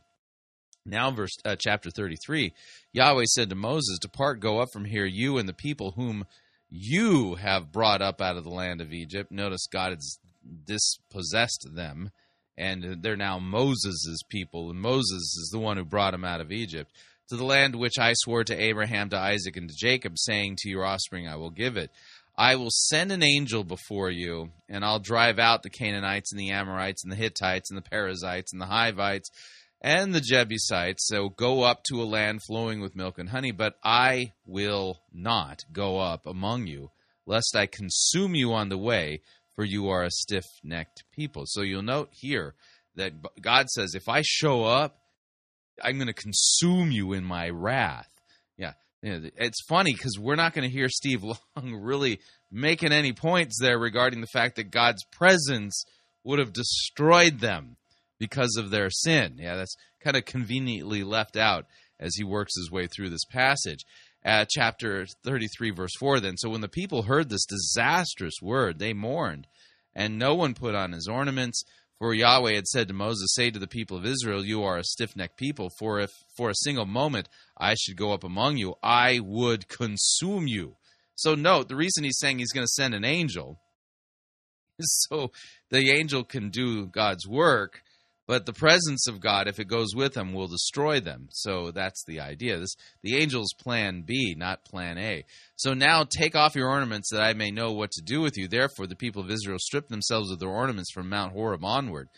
Now, 0.85 1.11
verse 1.11 1.37
uh, 1.45 1.55
chapter 1.57 1.89
33, 1.89 2.53
Yahweh 2.91 3.23
said 3.25 3.49
to 3.49 3.55
Moses, 3.55 3.99
Depart, 3.99 4.39
go 4.39 4.59
up 4.59 4.69
from 4.73 4.85
here, 4.85 5.05
you 5.05 5.37
and 5.37 5.47
the 5.47 5.53
people 5.53 5.91
whom 5.91 6.25
you 6.69 7.35
have 7.35 7.71
brought 7.71 8.01
up 8.01 8.19
out 8.19 8.35
of 8.35 8.43
the 8.43 8.49
land 8.49 8.81
of 8.81 8.91
Egypt. 8.91 9.31
Notice 9.31 9.67
God 9.67 9.91
has 9.93 10.17
dispossessed 10.65 11.67
them, 11.73 12.09
and 12.57 13.01
they're 13.01 13.15
now 13.15 13.39
Moses' 13.39 14.21
people, 14.29 14.69
and 14.69 14.79
Moses 14.79 15.37
is 15.37 15.49
the 15.51 15.59
one 15.59 15.77
who 15.77 15.85
brought 15.85 16.11
them 16.11 16.25
out 16.25 16.41
of 16.41 16.51
Egypt. 16.51 16.91
To 17.29 17.37
the 17.37 17.45
land 17.45 17.75
which 17.75 17.97
I 17.97 18.13
swore 18.13 18.43
to 18.43 18.61
Abraham, 18.61 19.09
to 19.09 19.17
Isaac, 19.17 19.55
and 19.57 19.69
to 19.69 19.75
Jacob, 19.75 20.13
saying, 20.17 20.57
To 20.59 20.69
your 20.69 20.85
offspring 20.85 21.27
I 21.27 21.37
will 21.37 21.49
give 21.49 21.77
it. 21.77 21.89
I 22.35 22.55
will 22.55 22.71
send 22.71 23.11
an 23.11 23.23
angel 23.23 23.63
before 23.63 24.09
you, 24.09 24.49
and 24.67 24.83
I'll 24.83 24.99
drive 24.99 25.37
out 25.39 25.61
the 25.61 25.69
Canaanites 25.69 26.31
and 26.31 26.39
the 26.39 26.49
Amorites 26.49 27.03
and 27.03 27.11
the 27.11 27.17
Hittites 27.17 27.69
and 27.69 27.77
the 27.77 27.89
Perizzites 27.89 28.51
and 28.51 28.61
the 28.61 28.65
Hivites 28.65 29.29
and 29.81 30.15
the 30.15 30.21
Jebusites. 30.21 31.05
So 31.07 31.29
go 31.29 31.61
up 31.61 31.83
to 31.89 32.01
a 32.01 32.05
land 32.05 32.41
flowing 32.47 32.81
with 32.81 32.95
milk 32.95 33.19
and 33.19 33.29
honey, 33.29 33.51
but 33.51 33.75
I 33.83 34.31
will 34.47 35.01
not 35.13 35.63
go 35.71 35.99
up 35.99 36.25
among 36.25 36.65
you, 36.65 36.89
lest 37.27 37.55
I 37.55 37.67
consume 37.67 38.33
you 38.33 38.53
on 38.53 38.69
the 38.69 38.77
way, 38.77 39.21
for 39.55 39.63
you 39.63 39.89
are 39.89 40.03
a 40.03 40.11
stiff 40.11 40.45
necked 40.63 41.03
people. 41.11 41.43
So 41.45 41.61
you'll 41.61 41.81
note 41.81 42.09
here 42.11 42.55
that 42.95 43.13
God 43.41 43.69
says, 43.69 43.95
if 43.95 44.07
I 44.09 44.21
show 44.23 44.63
up, 44.63 44.97
I'm 45.81 45.95
going 45.95 46.07
to 46.07 46.13
consume 46.13 46.91
you 46.91 47.13
in 47.13 47.23
my 47.23 47.49
wrath. 47.49 48.09
Yeah. 48.57 48.73
It's 49.01 49.61
funny 49.67 49.93
because 49.93 50.17
we're 50.17 50.35
not 50.35 50.53
going 50.53 50.67
to 50.67 50.73
hear 50.73 50.87
Steve 50.87 51.23
Long 51.55 51.75
really 51.75 52.19
making 52.51 52.93
any 52.93 53.11
points 53.11 53.57
there 53.59 53.77
regarding 53.77 54.21
the 54.21 54.27
fact 54.27 54.55
that 54.55 54.71
God's 54.71 55.03
presence 55.11 55.83
would 56.23 56.39
have 56.39 56.53
destroyed 56.53 57.39
them 57.39 57.75
because 58.19 58.55
of 58.57 58.69
their 58.69 58.89
sin. 58.89 59.35
Yeah, 59.37 59.57
that's 59.57 59.75
kind 60.01 60.15
of 60.15 60.23
conveniently 60.23 61.03
left 61.03 61.35
out 61.35 61.65
as 61.99 62.15
he 62.15 62.23
works 62.23 62.55
his 62.55 62.71
way 62.71 62.87
through 62.87 63.09
this 63.09 63.25
passage. 63.25 63.79
Uh, 64.25 64.45
chapter 64.49 65.05
33, 65.23 65.71
verse 65.71 65.95
4 65.99 66.21
then. 66.21 66.37
So 66.37 66.49
when 66.49 66.61
the 66.61 66.69
people 66.69 67.03
heard 67.03 67.29
this 67.29 67.45
disastrous 67.45 68.35
word, 68.41 68.79
they 68.79 68.93
mourned, 68.93 69.47
and 69.93 70.17
no 70.17 70.33
one 70.33 70.53
put 70.53 70.75
on 70.75 70.93
his 70.93 71.07
ornaments. 71.07 71.63
For 71.99 72.13
Yahweh 72.13 72.55
had 72.55 72.67
said 72.67 72.87
to 72.87 72.93
Moses, 72.93 73.33
Say 73.33 73.51
to 73.51 73.59
the 73.59 73.67
people 73.67 73.97
of 73.97 74.05
Israel, 74.05 74.43
You 74.43 74.63
are 74.63 74.77
a 74.77 74.83
stiff 74.83 75.15
necked 75.15 75.37
people, 75.37 75.69
for 75.77 75.99
if 75.99 76.11
for 76.35 76.49
a 76.49 76.55
single 76.55 76.85
moment 76.85 77.29
I 77.57 77.75
should 77.75 77.97
go 77.97 78.13
up 78.13 78.23
among 78.23 78.57
you, 78.57 78.75
I 78.81 79.19
would 79.23 79.67
consume 79.67 80.47
you. 80.47 80.75
So 81.15 81.35
note, 81.35 81.69
the 81.69 81.75
reason 81.75 82.03
he's 82.03 82.17
saying 82.19 82.39
he's 82.39 82.51
going 82.51 82.65
to 82.65 82.73
send 82.73 82.93
an 82.93 83.05
angel 83.05 83.59
is 84.79 85.07
so 85.09 85.31
the 85.69 85.91
angel 85.91 86.23
can 86.23 86.49
do 86.49 86.87
God's 86.87 87.27
work, 87.27 87.81
but 88.33 88.47
the 88.47 88.53
presence 88.53 89.05
of 89.07 89.19
God, 89.19 89.47
if 89.47 89.59
it 89.59 89.67
goes 89.67 89.93
with 89.93 90.15
them, 90.15 90.33
will 90.33 90.47
destroy 90.47 90.99
them. 90.99 91.27
So 91.29 91.69
that's 91.69 92.03
the 92.07 92.19
idea. 92.19 92.57
This 92.57 92.75
the 93.03 93.21
angel's 93.21 93.53
plan 93.61 94.01
B, 94.07 94.33
not 94.35 94.65
plan 94.65 94.97
A. 94.97 95.23
So 95.55 95.75
now 95.75 96.03
take 96.03 96.35
off 96.35 96.55
your 96.55 96.67
ornaments 96.67 97.11
that 97.11 97.21
I 97.21 97.33
may 97.33 97.51
know 97.51 97.73
what 97.73 97.91
to 97.91 98.01
do 98.01 98.21
with 98.21 98.35
you. 98.35 98.47
Therefore 98.47 98.87
the 98.87 98.95
people 98.95 99.21
of 99.21 99.29
Israel 99.29 99.59
stripped 99.59 99.89
themselves 99.89 100.31
of 100.31 100.39
their 100.39 100.49
ornaments 100.49 100.91
from 100.91 101.09
Mount 101.09 101.33
Horeb 101.33 101.63
onward. 101.63 102.09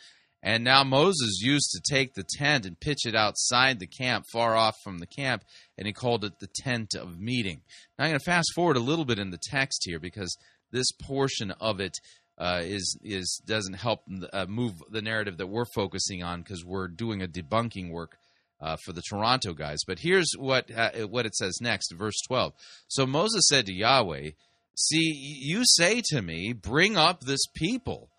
And 0.41 0.63
now 0.63 0.85
Moses 0.85 1.41
used 1.41 1.71
to 1.71 1.93
take 1.93 2.13
the 2.13 2.23
tent 2.37 2.65
and 2.65 2.79
pitch 2.79 3.05
it 3.05 3.13
outside 3.13 3.79
the 3.79 3.85
camp, 3.85 4.23
far 4.31 4.55
off 4.55 4.77
from 4.85 4.99
the 4.99 5.07
camp, 5.07 5.43
and 5.77 5.85
he 5.85 5.91
called 5.91 6.23
it 6.23 6.39
the 6.39 6.47
tent 6.63 6.95
of 6.95 7.19
meeting. 7.19 7.59
Now 7.99 8.05
I'm 8.05 8.11
going 8.11 8.19
to 8.21 8.23
fast 8.23 8.53
forward 8.55 8.77
a 8.77 8.79
little 8.79 9.03
bit 9.03 9.19
in 9.19 9.31
the 9.31 9.49
text 9.49 9.81
here 9.83 9.99
because 9.99 10.33
this 10.71 10.93
portion 10.93 11.51
of 11.59 11.81
it 11.81 11.97
uh, 12.37 12.61
is 12.63 12.97
is 13.03 13.41
doesn't 13.45 13.75
help 13.75 14.01
uh, 14.33 14.45
move 14.47 14.73
the 14.89 15.01
narrative 15.01 15.37
that 15.37 15.47
we're 15.47 15.65
focusing 15.73 16.23
on 16.23 16.41
because 16.41 16.65
we're 16.65 16.87
doing 16.87 17.21
a 17.21 17.27
debunking 17.27 17.91
work 17.91 18.17
uh, 18.61 18.77
for 18.83 18.93
the 18.93 19.01
Toronto 19.01 19.53
guys. 19.53 19.79
But 19.87 19.99
here's 19.99 20.31
what 20.37 20.69
uh, 20.75 20.91
what 21.07 21.25
it 21.25 21.35
says 21.35 21.59
next, 21.61 21.93
verse 21.93 22.19
twelve. 22.27 22.53
So 22.87 23.05
Moses 23.05 23.47
said 23.47 23.65
to 23.67 23.73
Yahweh, 23.73 24.31
"See, 24.75 25.39
you 25.41 25.63
say 25.65 26.01
to 26.11 26.21
me, 26.21 26.53
bring 26.53 26.97
up 26.97 27.21
this 27.21 27.45
people." 27.55 28.09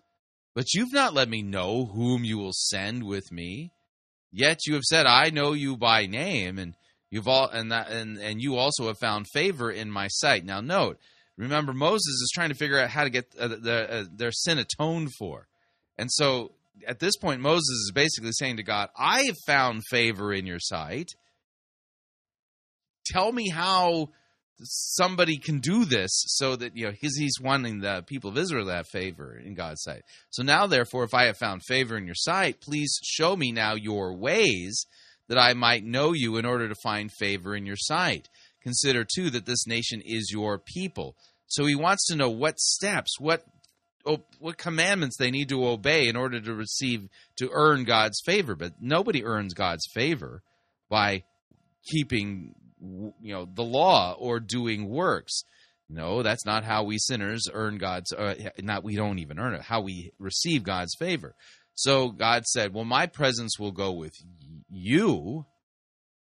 But 0.55 0.73
you've 0.73 0.91
not 0.91 1.13
let 1.13 1.29
me 1.29 1.43
know 1.43 1.85
whom 1.85 2.23
you 2.23 2.39
will 2.39 2.51
send 2.51 3.03
with 3.03 3.31
me. 3.31 3.73
Yet 4.31 4.65
you 4.65 4.73
have 4.73 4.83
said, 4.83 5.05
I 5.05 5.29
know 5.29 5.53
you 5.53 5.77
by 5.77 6.07
name, 6.07 6.57
and 6.57 6.73
you've 7.11 7.27
all 7.27 7.47
and 7.47 7.71
that 7.71 7.91
and, 7.91 8.17
and 8.17 8.41
you 8.41 8.55
also 8.55 8.87
have 8.87 8.97
found 8.97 9.27
favor 9.31 9.69
in 9.69 9.91
my 9.91 10.07
sight. 10.07 10.43
Now 10.45 10.59
note, 10.59 10.97
remember 11.37 11.73
Moses 11.73 12.07
is 12.07 12.31
trying 12.33 12.49
to 12.49 12.55
figure 12.55 12.79
out 12.79 12.89
how 12.89 13.03
to 13.03 13.09
get 13.09 13.25
uh, 13.39 13.47
the, 13.47 13.87
uh, 13.89 14.03
their 14.13 14.31
sin 14.31 14.57
atoned 14.57 15.09
for. 15.17 15.47
And 15.97 16.11
so 16.11 16.51
at 16.87 16.99
this 16.99 17.17
point 17.17 17.41
Moses 17.41 17.69
is 17.69 17.91
basically 17.93 18.31
saying 18.33 18.57
to 18.57 18.63
God, 18.63 18.89
I 18.97 19.23
have 19.23 19.37
found 19.45 19.83
favor 19.89 20.33
in 20.33 20.45
your 20.45 20.59
sight. 20.59 21.09
Tell 23.05 23.31
me 23.31 23.49
how 23.49 24.09
somebody 24.63 25.37
can 25.37 25.59
do 25.59 25.85
this 25.85 26.09
so 26.27 26.55
that 26.55 26.75
you 26.75 26.85
know 26.85 26.93
he's, 26.99 27.15
he's 27.17 27.39
wanting 27.39 27.79
the 27.79 28.03
people 28.07 28.31
of 28.31 28.37
israel 28.37 28.65
to 28.65 28.73
have 28.73 28.87
favor 28.87 29.37
in 29.37 29.53
god's 29.53 29.83
sight 29.83 30.01
so 30.31 30.41
now 30.41 30.65
therefore 30.65 31.03
if 31.03 31.13
i 31.13 31.25
have 31.25 31.37
found 31.37 31.61
favor 31.63 31.95
in 31.95 32.05
your 32.05 32.15
sight 32.15 32.59
please 32.59 32.99
show 33.03 33.35
me 33.35 33.51
now 33.51 33.75
your 33.75 34.15
ways 34.15 34.85
that 35.27 35.37
i 35.37 35.53
might 35.53 35.83
know 35.83 36.11
you 36.13 36.37
in 36.37 36.45
order 36.45 36.67
to 36.67 36.75
find 36.81 37.11
favor 37.19 37.55
in 37.55 37.67
your 37.67 37.75
sight 37.77 38.27
consider 38.67 39.05
too 39.05 39.29
that 39.29 39.45
this 39.45 39.65
nation 39.65 40.01
is 40.05 40.29
your 40.29 40.59
people. 40.59 41.15
So 41.47 41.65
he 41.65 41.75
wants 41.75 42.05
to 42.07 42.17
know 42.17 42.29
what 42.29 42.59
steps 42.59 43.17
what 43.17 43.43
what 44.39 44.57
commandments 44.57 45.17
they 45.17 45.31
need 45.31 45.49
to 45.49 45.67
obey 45.67 46.07
in 46.07 46.15
order 46.15 46.39
to 46.39 46.53
receive 46.53 47.07
to 47.37 47.49
earn 47.53 47.85
god's 47.85 48.21
favor. 48.25 48.55
But 48.55 48.73
nobody 48.81 49.23
earns 49.23 49.53
god's 49.53 49.85
favor 49.93 50.41
by 50.89 51.23
keeping 51.89 52.55
you 52.81 53.33
know 53.33 53.47
the 53.51 53.63
law 53.63 54.15
or 54.19 54.41
doing 54.41 54.89
works. 54.89 55.43
No 55.89 56.21
that's 56.23 56.45
not 56.45 56.65
how 56.65 56.83
we 56.83 56.97
sinners 56.97 57.43
earn 57.53 57.77
god's 57.77 58.11
uh, 58.11 58.35
not 58.59 58.83
we 58.83 58.97
don't 58.97 59.19
even 59.19 59.39
earn 59.39 59.53
it 59.53 59.61
how 59.61 59.79
we 59.81 60.11
receive 60.19 60.63
god's 60.63 60.95
favor. 60.99 61.35
So 61.73 62.09
god 62.09 62.43
said 62.45 62.73
well 62.73 62.85
my 62.85 63.07
presence 63.07 63.57
will 63.57 63.71
go 63.71 63.93
with 63.93 64.13
you 64.69 65.45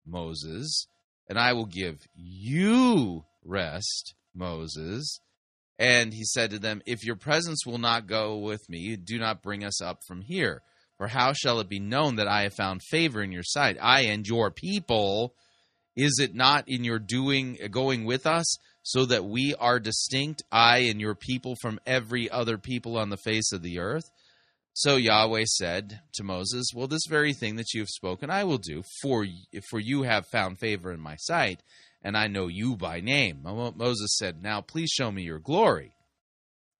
moses 0.06 0.86
and 1.28 1.38
i 1.38 1.52
will 1.52 1.66
give 1.66 1.98
you 2.14 3.24
rest 3.44 4.14
moses. 4.34 5.20
And 5.80 6.12
he 6.12 6.24
said 6.24 6.50
to 6.50 6.58
them 6.58 6.82
if 6.86 7.04
your 7.04 7.16
presence 7.16 7.64
will 7.64 7.78
not 7.78 8.08
go 8.08 8.38
with 8.38 8.68
me 8.68 8.96
do 8.96 9.18
not 9.18 9.42
bring 9.42 9.64
us 9.64 9.80
up 9.80 10.00
from 10.06 10.22
here. 10.22 10.62
For 10.96 11.06
how 11.06 11.32
shall 11.32 11.60
it 11.60 11.68
be 11.68 11.78
known 11.78 12.16
that 12.16 12.26
i 12.26 12.42
have 12.42 12.54
found 12.54 12.82
favor 12.82 13.22
in 13.22 13.30
your 13.30 13.44
sight? 13.44 13.76
I 13.80 14.02
and 14.02 14.26
your 14.26 14.50
people 14.50 15.34
is 15.98 16.20
it 16.20 16.32
not 16.32 16.68
in 16.68 16.84
your 16.84 17.00
doing, 17.00 17.58
going 17.72 18.04
with 18.04 18.24
us, 18.24 18.56
so 18.84 19.04
that 19.06 19.24
we 19.24 19.56
are 19.58 19.80
distinct, 19.80 20.44
I 20.50 20.78
and 20.78 21.00
your 21.00 21.16
people, 21.16 21.56
from 21.60 21.80
every 21.84 22.30
other 22.30 22.56
people 22.56 22.96
on 22.96 23.10
the 23.10 23.16
face 23.16 23.50
of 23.52 23.62
the 23.62 23.80
earth? 23.80 24.08
So 24.80 24.94
Yahweh 24.94 25.46
said 25.46 26.02
to 26.14 26.22
Moses, 26.22 26.68
Well, 26.72 26.86
this 26.86 27.06
very 27.08 27.32
thing 27.32 27.56
that 27.56 27.74
you 27.74 27.80
have 27.80 27.88
spoken, 27.88 28.30
I 28.30 28.44
will 28.44 28.58
do, 28.58 28.84
for, 29.02 29.26
for 29.68 29.80
you 29.80 30.04
have 30.04 30.28
found 30.28 30.60
favor 30.60 30.92
in 30.92 31.00
my 31.00 31.16
sight, 31.16 31.64
and 32.00 32.16
I 32.16 32.28
know 32.28 32.46
you 32.46 32.76
by 32.76 33.00
name. 33.00 33.40
Moses 33.42 34.16
said, 34.16 34.40
Now 34.40 34.60
please 34.60 34.90
show 34.90 35.10
me 35.10 35.22
your 35.22 35.40
glory. 35.40 35.94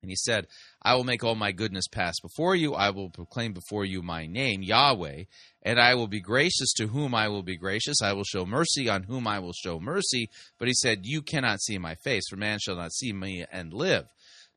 And 0.00 0.12
he 0.12 0.14
said, 0.14 0.46
I 0.80 0.94
will 0.94 1.02
make 1.02 1.24
all 1.24 1.34
my 1.34 1.50
goodness 1.50 1.88
pass 1.88 2.14
before 2.22 2.54
you. 2.54 2.72
I 2.74 2.90
will 2.90 3.10
proclaim 3.10 3.52
before 3.52 3.84
you 3.84 4.00
my 4.00 4.26
name, 4.26 4.62
Yahweh, 4.62 5.24
and 5.64 5.80
I 5.80 5.96
will 5.96 6.06
be 6.06 6.20
gracious 6.20 6.72
to 6.74 6.86
whom 6.86 7.16
I 7.16 7.26
will 7.26 7.42
be 7.42 7.56
gracious. 7.56 8.00
I 8.00 8.12
will 8.12 8.22
show 8.22 8.46
mercy 8.46 8.88
on 8.88 9.02
whom 9.02 9.26
I 9.26 9.40
will 9.40 9.52
show 9.52 9.80
mercy. 9.80 10.28
But 10.56 10.68
he 10.68 10.74
said, 10.74 11.00
You 11.02 11.20
cannot 11.20 11.60
see 11.60 11.78
my 11.78 11.96
face, 11.96 12.28
for 12.30 12.36
man 12.36 12.60
shall 12.60 12.76
not 12.76 12.92
see 12.92 13.12
me 13.12 13.44
and 13.50 13.72
live. 13.72 14.06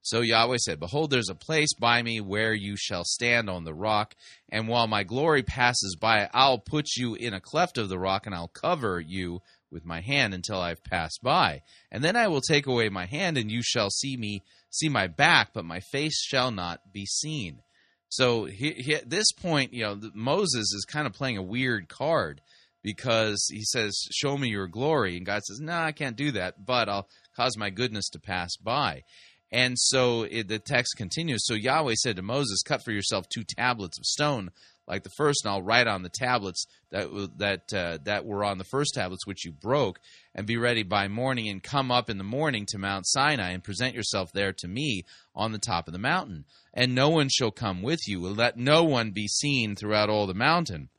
So 0.02 0.22
Yahweh 0.22 0.58
said, 0.58 0.80
Behold, 0.80 1.12
there's 1.12 1.30
a 1.30 1.36
place 1.36 1.74
by 1.80 2.02
me 2.02 2.22
where 2.22 2.54
you 2.54 2.76
shall 2.76 3.04
stand 3.04 3.49
on 3.49 3.64
the 3.64 3.74
rock, 3.74 4.16
and 4.49 4.68
while 4.68 4.88
my 4.88 5.04
glory 5.04 5.43
passes 5.43 5.95
by, 5.99 6.30
I'll 6.34 6.58
put 6.58 6.95
you 6.95 7.14
in 7.14 7.34
a 7.34 7.39
cleft 7.41 7.78
of 7.78 7.89
the 7.89 7.99
rock, 7.99 8.26
and 8.26 8.34
I'll 8.34 8.47
cover 8.47 8.99
you 8.99 9.41
with 9.70 9.86
my 9.86 10.02
hand 10.02 10.34
until 10.34 10.60
I've 10.60 10.84
passed 10.84 11.22
by. 11.22 11.62
And 11.91 12.04
then 12.04 12.16
I 12.16 12.28
will 12.28 12.41
take 12.41 12.66
away 12.66 12.89
my 12.89 13.06
hand, 13.06 13.38
and 13.38 13.52
you 13.52 13.62
shall 13.64 13.89
see 13.89 14.18
me 14.18 14.43
see 14.72 14.89
my 14.89 15.08
back, 15.08 15.49
but 15.54 15.66
my 15.66 15.80
face 15.80 16.20
shall 16.22 16.52
not 16.52 16.91
be 16.91 17.06
seen. 17.06 17.62
So 18.10 18.45
he, 18.45 18.72
he, 18.72 18.95
at 18.95 19.10
this 19.10 19.32
point, 19.32 19.74
you 19.74 19.84
know, 19.84 19.99
Moses 20.14 20.74
is 20.74 20.86
kind 20.86 21.08
of 21.08 21.14
playing 21.14 21.38
a 21.38 21.43
weird 21.43 21.88
card 21.88 22.41
because 22.84 23.47
he 23.49 23.64
says, 23.64 24.08
"Show 24.12 24.38
me 24.38 24.49
your 24.49 24.68
glory," 24.68 25.16
and 25.16 25.26
God 25.26 25.43
says, 25.43 25.60
"No, 25.60 25.74
nah, 25.74 25.86
I 25.86 25.91
can't 25.91 26.18
do 26.18 26.32
that, 26.32 26.66
but 26.66 26.89
I'll 26.89 27.08
cause 27.36 27.56
my 27.58 27.70
goodness 27.70 28.10
to 28.10 28.20
pass 28.20 28.58
by." 28.58 29.04
And 29.52 29.78
so 29.78 30.24
it, 30.24 30.47
the 30.47 30.60
text 30.60 30.95
continues. 30.95 31.45
So 31.45 31.54
Yahweh 31.54 31.95
said 31.95 32.16
to 32.16 32.22
Moses, 32.22 32.64
"Cut 32.64 32.84
for 32.84 32.91
yourself 32.91 33.28
two 33.28 33.43
tablets 33.43 33.97
of 33.97 34.06
stone 34.06 34.52
like 34.88 35.04
the 35.04 35.10
first, 35.10 35.45
and 35.45 35.52
I'll 35.52 35.62
write 35.62 35.88
on 35.88 36.04
the 36.04 36.10
tablets 36.10 36.66
that 36.89 37.08
that 37.38 37.74
uh, 37.74 37.97
that 38.04 38.26
were 38.26 38.43
on 38.43 38.58
the 38.58 38.64
first 38.64 38.93
tablets 38.93 39.26
which 39.26 39.45
you 39.45 39.52
broke, 39.52 39.99
and 40.34 40.47
be 40.47 40.58
ready 40.58 40.84
by 40.84 41.08
morning, 41.08 41.47
and 41.49 41.62
come 41.62 41.91
up 41.91 42.10
in 42.10 42.18
the 42.18 42.24
morning 42.24 42.66
to 42.70 42.78
Mount 42.78 43.08
Sinai, 43.08 43.52
and 43.52 43.64
present 43.64 43.95
yourself 43.95 44.32
there 44.34 44.54
to 44.54 44.68
me 44.68 45.04
on 45.36 45.52
the 45.52 45.60
top 45.60 45.88
of 45.88 45.93
the 45.93 45.99
mountain. 45.99 46.45
And 46.74 46.95
no 46.95 47.10
one 47.10 47.30
shall 47.30 47.52
come 47.52 47.82
with 47.82 48.08
you. 48.08 48.22
Let 48.22 48.58
no 48.58 48.84
one 48.84 49.12
be 49.12 49.28
seen 49.28 49.76
throughout 49.76 50.10
all 50.10 50.28
the 50.28 50.34
mountain. 50.34 50.89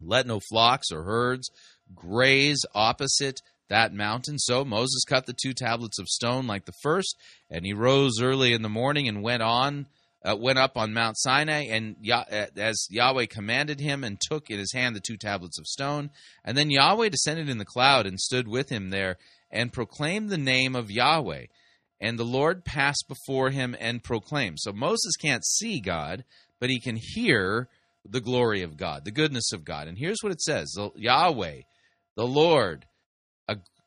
Let 0.00 0.26
no 0.26 0.40
flocks 0.40 0.92
or 0.92 1.02
herds 1.02 1.50
graze 1.94 2.64
opposite 2.74 3.40
that 3.68 3.92
mountain. 3.92 4.38
So 4.38 4.64
Moses 4.64 5.04
cut 5.06 5.26
the 5.26 5.34
two 5.40 5.52
tablets 5.54 5.98
of 5.98 6.08
stone 6.08 6.46
like 6.46 6.64
the 6.64 6.72
first, 6.82 7.16
and 7.50 7.64
he 7.64 7.72
rose 7.72 8.20
early 8.20 8.52
in 8.52 8.62
the 8.62 8.68
morning 8.68 9.08
and 9.08 9.22
went 9.22 9.42
on. 9.42 9.86
Uh, 10.24 10.34
went 10.36 10.58
up 10.58 10.76
on 10.76 10.92
Mount 10.92 11.16
Sinai, 11.16 11.66
and 11.70 11.94
Yah- 12.00 12.24
uh, 12.30 12.46
as 12.56 12.88
Yahweh 12.90 13.26
commanded 13.26 13.78
him, 13.78 14.02
and 14.02 14.20
took 14.20 14.50
in 14.50 14.58
his 14.58 14.72
hand 14.72 14.96
the 14.96 15.00
two 15.00 15.16
tablets 15.16 15.60
of 15.60 15.66
stone. 15.66 16.10
And 16.44 16.58
then 16.58 16.70
Yahweh 16.70 17.08
descended 17.10 17.48
in 17.48 17.58
the 17.58 17.64
cloud 17.64 18.04
and 18.04 18.18
stood 18.18 18.48
with 18.48 18.68
him 18.68 18.90
there, 18.90 19.16
and 19.48 19.72
proclaimed 19.72 20.28
the 20.28 20.36
name 20.36 20.74
of 20.74 20.90
Yahweh. 20.90 21.46
And 22.00 22.18
the 22.18 22.24
Lord 22.24 22.64
passed 22.64 23.04
before 23.08 23.50
him 23.50 23.76
and 23.78 24.02
proclaimed. 24.02 24.58
So 24.60 24.72
Moses 24.72 25.14
can't 25.16 25.46
see 25.46 25.80
God, 25.80 26.24
but 26.58 26.68
he 26.68 26.80
can 26.80 26.98
hear 27.00 27.68
the 28.08 28.20
glory 28.20 28.62
of 28.62 28.76
God, 28.76 29.04
the 29.04 29.10
goodness 29.10 29.52
of 29.52 29.64
God. 29.64 29.88
And 29.88 29.98
here's 29.98 30.22
what 30.22 30.32
it 30.32 30.40
says 30.40 30.74
Yahweh, 30.96 31.60
the 32.16 32.26
Lord, 32.26 32.86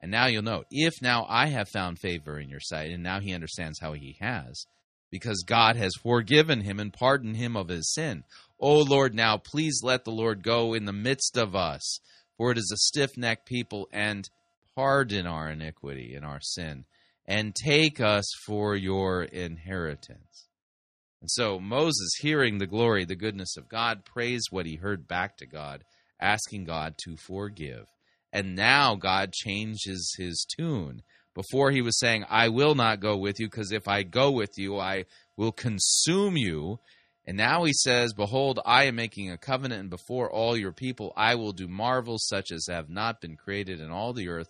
And 0.00 0.10
now 0.12 0.26
you'll 0.26 0.42
note, 0.42 0.66
if 0.70 1.02
now 1.02 1.26
I 1.28 1.48
have 1.48 1.68
found 1.68 1.98
favor 1.98 2.38
in 2.38 2.48
your 2.48 2.60
sight, 2.60 2.90
and 2.90 3.02
now 3.02 3.20
he 3.20 3.34
understands 3.34 3.80
how 3.80 3.94
he 3.94 4.16
has, 4.20 4.66
because 5.10 5.42
God 5.46 5.76
has 5.76 5.92
forgiven 6.00 6.60
him 6.60 6.78
and 6.78 6.92
pardoned 6.92 7.36
him 7.36 7.56
of 7.56 7.68
his 7.68 7.92
sin. 7.92 8.22
O 8.60 8.78
Lord, 8.82 9.14
now 9.14 9.38
please 9.38 9.80
let 9.82 10.04
the 10.04 10.12
Lord 10.12 10.42
go 10.42 10.74
in 10.74 10.84
the 10.84 10.92
midst 10.92 11.36
of 11.36 11.56
us, 11.56 11.98
for 12.36 12.52
it 12.52 12.58
is 12.58 12.70
a 12.72 12.76
stiff 12.76 13.16
necked 13.16 13.46
people, 13.46 13.88
and 13.92 14.28
pardon 14.76 15.26
our 15.26 15.50
iniquity 15.50 16.14
and 16.14 16.24
our 16.24 16.40
sin, 16.40 16.84
and 17.26 17.54
take 17.54 18.00
us 18.00 18.30
for 18.46 18.76
your 18.76 19.24
inheritance. 19.24 20.46
And 21.20 21.28
so 21.28 21.58
Moses, 21.58 22.12
hearing 22.20 22.58
the 22.58 22.66
glory, 22.68 23.04
the 23.04 23.16
goodness 23.16 23.56
of 23.56 23.68
God, 23.68 24.04
praised 24.04 24.48
what 24.50 24.66
he 24.66 24.76
heard 24.76 25.08
back 25.08 25.36
to 25.38 25.46
God, 25.46 25.82
asking 26.20 26.64
God 26.64 26.94
to 27.04 27.16
forgive. 27.16 27.86
And 28.32 28.54
now 28.54 28.94
God 28.94 29.32
changes 29.32 30.14
his 30.18 30.46
tune. 30.56 31.02
Before 31.34 31.70
he 31.70 31.82
was 31.82 31.98
saying, 31.98 32.24
I 32.28 32.48
will 32.48 32.74
not 32.74 33.00
go 33.00 33.16
with 33.16 33.38
you, 33.38 33.46
because 33.46 33.70
if 33.70 33.86
I 33.86 34.02
go 34.02 34.30
with 34.30 34.58
you, 34.58 34.78
I 34.78 35.04
will 35.36 35.52
consume 35.52 36.36
you. 36.36 36.80
And 37.26 37.36
now 37.36 37.64
he 37.64 37.72
says, 37.72 38.12
Behold, 38.12 38.58
I 38.64 38.84
am 38.84 38.96
making 38.96 39.30
a 39.30 39.38
covenant, 39.38 39.80
and 39.80 39.90
before 39.90 40.30
all 40.30 40.56
your 40.56 40.72
people 40.72 41.12
I 41.16 41.36
will 41.36 41.52
do 41.52 41.68
marvels 41.68 42.26
such 42.26 42.50
as 42.50 42.66
have 42.68 42.88
not 42.88 43.20
been 43.20 43.36
created 43.36 43.80
in 43.80 43.90
all 43.90 44.12
the 44.12 44.28
earth 44.28 44.48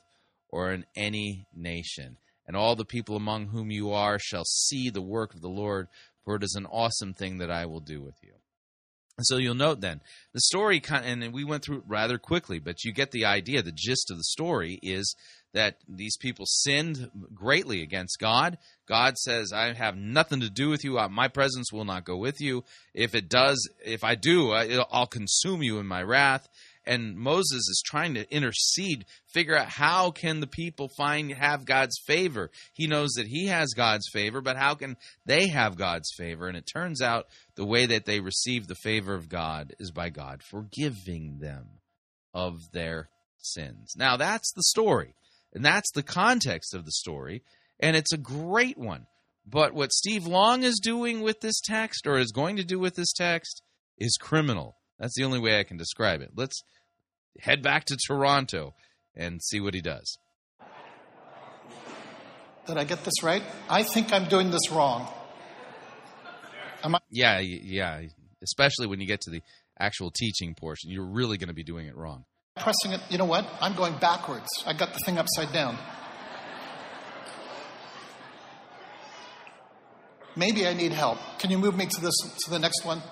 or 0.48 0.72
in 0.72 0.86
any 0.96 1.46
nation. 1.54 2.16
And 2.46 2.56
all 2.56 2.74
the 2.74 2.84
people 2.84 3.16
among 3.16 3.48
whom 3.48 3.70
you 3.70 3.92
are 3.92 4.18
shall 4.18 4.44
see 4.44 4.88
the 4.88 5.02
work 5.02 5.34
of 5.34 5.42
the 5.42 5.48
Lord, 5.48 5.88
for 6.24 6.36
it 6.36 6.42
is 6.42 6.54
an 6.54 6.66
awesome 6.66 7.12
thing 7.12 7.38
that 7.38 7.50
I 7.50 7.66
will 7.66 7.80
do 7.80 8.00
with 8.00 8.16
you. 8.22 8.32
And 9.18 9.26
so 9.26 9.36
you'll 9.36 9.54
note 9.54 9.80
then 9.80 10.00
the 10.32 10.40
story, 10.40 10.78
kind 10.80 11.04
and 11.04 11.34
we 11.34 11.44
went 11.44 11.64
through 11.64 11.78
it 11.78 11.84
rather 11.86 12.18
quickly, 12.18 12.60
but 12.60 12.84
you 12.84 12.92
get 12.92 13.10
the 13.10 13.24
idea. 13.24 13.62
The 13.62 13.72
gist 13.72 14.10
of 14.10 14.16
the 14.16 14.24
story 14.24 14.78
is 14.80 15.14
that 15.52 15.78
these 15.88 16.16
people 16.16 16.46
sinned 16.46 17.10
greatly 17.34 17.82
against 17.82 18.20
God. 18.20 18.58
God 18.86 19.18
says, 19.18 19.52
"I 19.52 19.72
have 19.72 19.96
nothing 19.96 20.40
to 20.40 20.50
do 20.50 20.68
with 20.68 20.84
you. 20.84 21.00
My 21.08 21.26
presence 21.26 21.72
will 21.72 21.84
not 21.84 22.04
go 22.04 22.16
with 22.16 22.40
you. 22.40 22.64
If 22.94 23.14
it 23.16 23.28
does, 23.28 23.68
if 23.84 24.04
I 24.04 24.14
do, 24.14 24.52
I'll 24.52 25.06
consume 25.06 25.62
you 25.64 25.78
in 25.78 25.86
my 25.86 26.02
wrath." 26.02 26.48
And 26.88 27.18
Moses 27.18 27.68
is 27.68 27.82
trying 27.84 28.14
to 28.14 28.34
intercede, 28.34 29.04
figure 29.26 29.54
out 29.54 29.68
how 29.68 30.10
can 30.10 30.40
the 30.40 30.46
people 30.46 30.88
find 30.96 31.30
have 31.32 31.66
God's 31.66 32.00
favor. 32.06 32.50
He 32.72 32.86
knows 32.86 33.10
that 33.16 33.26
he 33.26 33.48
has 33.48 33.74
God's 33.76 34.08
favor, 34.10 34.40
but 34.40 34.56
how 34.56 34.74
can 34.74 34.96
they 35.26 35.48
have 35.48 35.76
God's 35.76 36.10
favor? 36.16 36.48
And 36.48 36.56
it 36.56 36.66
turns 36.66 37.02
out 37.02 37.26
the 37.56 37.66
way 37.66 37.84
that 37.84 38.06
they 38.06 38.20
receive 38.20 38.66
the 38.66 38.74
favor 38.74 39.12
of 39.12 39.28
God 39.28 39.74
is 39.78 39.90
by 39.90 40.08
God 40.08 40.42
forgiving 40.42 41.40
them 41.40 41.66
of 42.32 42.54
their 42.72 43.10
sins. 43.36 43.92
Now 43.94 44.16
that's 44.16 44.50
the 44.54 44.62
story, 44.62 45.14
and 45.52 45.62
that's 45.62 45.92
the 45.92 46.02
context 46.02 46.74
of 46.74 46.86
the 46.86 46.92
story, 46.92 47.42
and 47.78 47.96
it's 47.96 48.14
a 48.14 48.18
great 48.18 48.78
one. 48.78 49.06
But 49.46 49.74
what 49.74 49.92
Steve 49.92 50.26
Long 50.26 50.62
is 50.62 50.80
doing 50.82 51.20
with 51.20 51.40
this 51.42 51.60
text, 51.60 52.06
or 52.06 52.18
is 52.18 52.32
going 52.32 52.56
to 52.56 52.64
do 52.64 52.78
with 52.78 52.94
this 52.94 53.12
text, 53.12 53.60
is 53.98 54.16
criminal. 54.18 54.76
That's 54.98 55.14
the 55.16 55.24
only 55.24 55.38
way 55.38 55.60
I 55.60 55.64
can 55.64 55.76
describe 55.76 56.22
it. 56.22 56.32
Let's 56.34 56.62
head 57.40 57.62
back 57.62 57.84
to 57.86 57.96
Toronto 58.06 58.74
and 59.14 59.42
see 59.42 59.60
what 59.60 59.74
he 59.74 59.80
does. 59.80 60.18
Did 62.66 62.76
I 62.76 62.84
get 62.84 63.04
this 63.04 63.22
right? 63.22 63.42
I 63.68 63.82
think 63.82 64.12
I'm 64.12 64.28
doing 64.28 64.50
this 64.50 64.70
wrong. 64.70 65.08
Am 66.84 66.94
I? 66.94 66.98
Yeah, 67.10 67.38
yeah. 67.40 68.02
Especially 68.42 68.86
when 68.86 69.00
you 69.00 69.06
get 69.06 69.20
to 69.22 69.30
the 69.30 69.42
actual 69.80 70.10
teaching 70.14 70.54
portion, 70.54 70.90
you're 70.90 71.06
really 71.06 71.38
going 71.38 71.48
to 71.48 71.54
be 71.54 71.64
doing 71.64 71.86
it 71.86 71.96
wrong. 71.96 72.24
pressing 72.56 72.92
it. 72.92 73.00
You 73.08 73.18
know 73.18 73.24
what? 73.24 73.46
I'm 73.60 73.74
going 73.74 73.96
backwards. 73.98 74.48
I 74.66 74.74
got 74.74 74.92
the 74.92 74.98
thing 75.04 75.18
upside 75.18 75.52
down. 75.52 75.78
Maybe 80.36 80.66
I 80.68 80.74
need 80.74 80.92
help. 80.92 81.18
Can 81.38 81.50
you 81.50 81.58
move 81.58 81.76
me 81.76 81.86
to 81.86 82.00
this 82.00 82.14
to 82.44 82.50
the 82.50 82.58
next 82.58 82.84
one? 82.84 83.02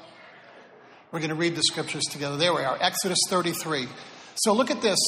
We're 1.10 1.18
going 1.20 1.30
to 1.30 1.36
read 1.36 1.56
the 1.56 1.62
scriptures 1.62 2.04
together. 2.04 2.36
There 2.36 2.54
we 2.54 2.62
are. 2.62 2.76
Exodus 2.80 3.18
33. 3.28 3.88
So 4.36 4.52
look 4.52 4.70
at 4.70 4.82
this. 4.82 4.98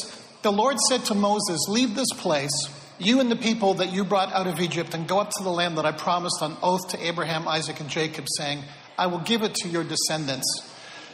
The 0.43 0.53
Lord 0.53 0.79
said 0.89 1.05
to 1.07 1.15
Moses, 1.15 1.59
"Leave 1.69 1.95
this 1.95 2.13
place, 2.17 2.69
you 2.99 3.21
and 3.21 3.31
the 3.31 3.37
people 3.37 3.75
that 3.75 3.93
you 3.93 4.05
brought 4.05 4.33
out 4.33 4.47
of 4.47 4.61
Egypt, 4.61 4.95
and 4.95 5.07
go 5.07 5.21
up 5.21 5.31
to 5.31 5.43
the 5.43 5.51
land 5.51 5.79
that 5.79 5.87
I 5.87 5.93
promised 5.93 6.43
on 6.43 6.57
oath 6.63 6.89
to 6.89 7.07
Abraham, 7.07 7.47
Isaac, 7.47 7.81
and 7.81 7.89
Jacob, 7.89 8.27
saying, 8.37 8.63
I 8.97 9.07
will 9.07 9.21
give 9.21 9.43
it 9.43 9.55
to 9.57 9.69
your 9.69 9.85
descendants." 9.85 10.47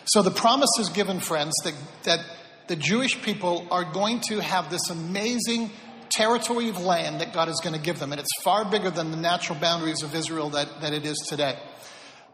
So 0.07 0.23
the 0.23 0.31
promise 0.31 0.71
is 0.79 0.91
given, 0.91 1.21
friends, 1.21 1.55
that, 1.65 1.75
that 2.05 2.21
the 2.67 2.77
Jewish 2.77 3.21
people 3.23 3.67
are 3.71 3.85
going 3.85 4.21
to 4.29 4.41
have 4.41 4.71
this 4.71 4.91
amazing 4.91 5.71
territory 6.11 6.69
of 6.69 6.79
land 6.81 7.21
that 7.21 7.33
God 7.33 7.49
is 7.49 7.61
going 7.62 7.75
to 7.75 7.81
give 7.81 7.99
them. 7.99 8.12
And 8.12 8.21
it's 8.21 8.43
far 8.43 8.65
bigger 8.65 8.91
than 8.91 9.11
the 9.11 9.17
natural 9.17 9.59
boundaries 9.59 10.03
of 10.03 10.15
Israel 10.15 10.51
that, 10.51 10.81
that 10.83 10.93
it 10.93 11.05
is 11.05 11.17
today. 11.29 11.59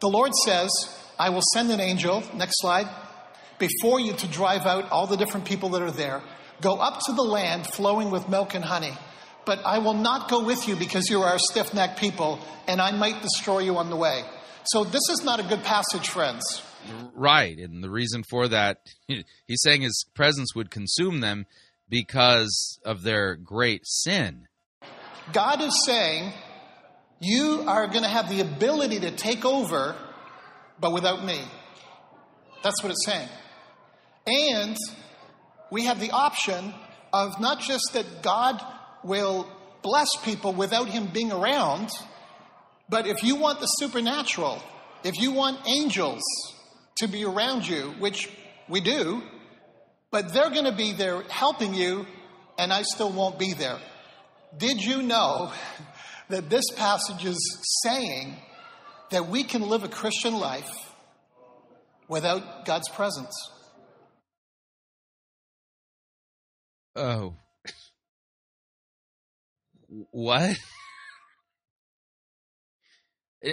The 0.01 0.09
Lord 0.09 0.33
says, 0.45 0.71
I 1.19 1.31
will 1.31 1.43
send 1.55 1.71
an 1.71 1.81
angel, 1.81 2.23
next 2.35 2.61
slide, 2.61 2.89
before 3.61 4.01
you 4.01 4.15
to 4.15 4.27
drive 4.27 4.67
out 4.67 4.91
all 4.91 5.07
the 5.07 5.17
different 5.17 5.47
people 5.47 5.69
that 5.69 5.83
are 5.83 5.93
there. 5.93 6.21
Go 6.61 6.75
up 6.75 6.99
to 7.07 7.13
the 7.13 7.23
land 7.23 7.67
flowing 7.67 8.11
with 8.11 8.29
milk 8.29 8.55
and 8.55 8.65
honey. 8.65 8.95
But 9.47 9.65
I 9.65 9.79
will 9.79 9.95
not 9.95 10.29
go 10.29 10.45
with 10.45 10.67
you 10.67 10.75
because 10.75 11.09
you 11.09 11.21
are 11.23 11.37
a 11.37 11.39
stiff 11.39 11.73
necked 11.73 11.99
people, 11.99 12.41
and 12.67 12.81
I 12.81 12.91
might 12.91 13.23
destroy 13.23 13.61
you 13.61 13.77
on 13.77 13.89
the 13.89 13.97
way. 13.97 14.23
So 14.65 14.85
this 14.85 15.09
is 15.11 15.23
not 15.25 15.41
a 15.41 15.43
good 15.43 15.63
passage, 15.63 16.09
friends. 16.09 16.63
Right, 17.15 17.59
and 17.59 17.83
the 17.85 17.91
reason 17.91 18.25
for 18.29 18.49
that, 18.49 18.79
he's 19.07 19.63
saying 19.63 19.83
his 19.83 20.05
presence 20.15 20.55
would 20.55 20.71
consume 20.71 21.21
them 21.21 21.47
because 21.89 22.79
of 22.85 23.03
their 23.03 23.37
great 23.37 23.83
sin. 23.87 24.47
God 25.33 25.61
is 25.61 25.85
saying, 25.85 26.33
You 27.21 27.65
are 27.67 27.87
going 27.87 28.03
to 28.03 28.09
have 28.09 28.29
the 28.29 28.41
ability 28.41 29.01
to 29.01 29.11
take 29.11 29.45
over, 29.45 29.97
but 30.79 30.93
without 30.93 31.25
me. 31.25 31.41
That's 32.63 32.83
what 32.83 32.93
it's 32.93 33.05
saying. 33.07 33.29
And 34.27 34.77
we 35.71 35.85
have 35.85 36.01
the 36.01 36.11
option 36.11 36.75
of 37.13 37.41
not 37.41 37.61
just 37.61 37.91
that 37.93 38.23
God 38.23 38.63
will 39.03 39.51
bless 39.83 40.09
people 40.25 40.53
without 40.53 40.89
Him 40.89 41.09
being 41.13 41.33
around, 41.33 41.91
but 42.89 43.07
if 43.07 43.23
you 43.23 43.37
want 43.37 43.61
the 43.61 43.67
supernatural, 43.67 44.63
if 45.05 45.19
you 45.19 45.33
want 45.33 45.67
angels 45.67 46.23
to 46.97 47.09
be 47.09 47.25
around 47.25 47.67
you, 47.67 47.95
which 47.99 48.29
we 48.69 48.81
do, 48.81 49.23
but 50.11 50.33
they're 50.33 50.51
going 50.51 50.65
to 50.65 50.77
be 50.77 50.93
there 50.93 51.23
helping 51.23 51.73
you, 51.73 52.07
and 52.59 52.73
I 52.73 52.83
still 52.83 53.11
won't 53.11 53.39
be 53.39 53.55
there. 53.55 53.79
Did 54.57 54.83
you 54.83 55.03
know 55.03 55.53
that 56.29 56.51
this 56.51 56.65
passage 56.77 57.25
is 57.25 57.39
saying 57.85 58.37
that 59.11 59.29
we 59.29 59.45
can 59.45 59.63
live 59.63 59.85
a 59.85 59.89
Christian 59.89 60.35
life 60.35 60.71
without 62.09 62.65
God's 62.65 62.89
presence? 62.91 63.33
Oh. 66.97 67.37
What? 69.89 70.57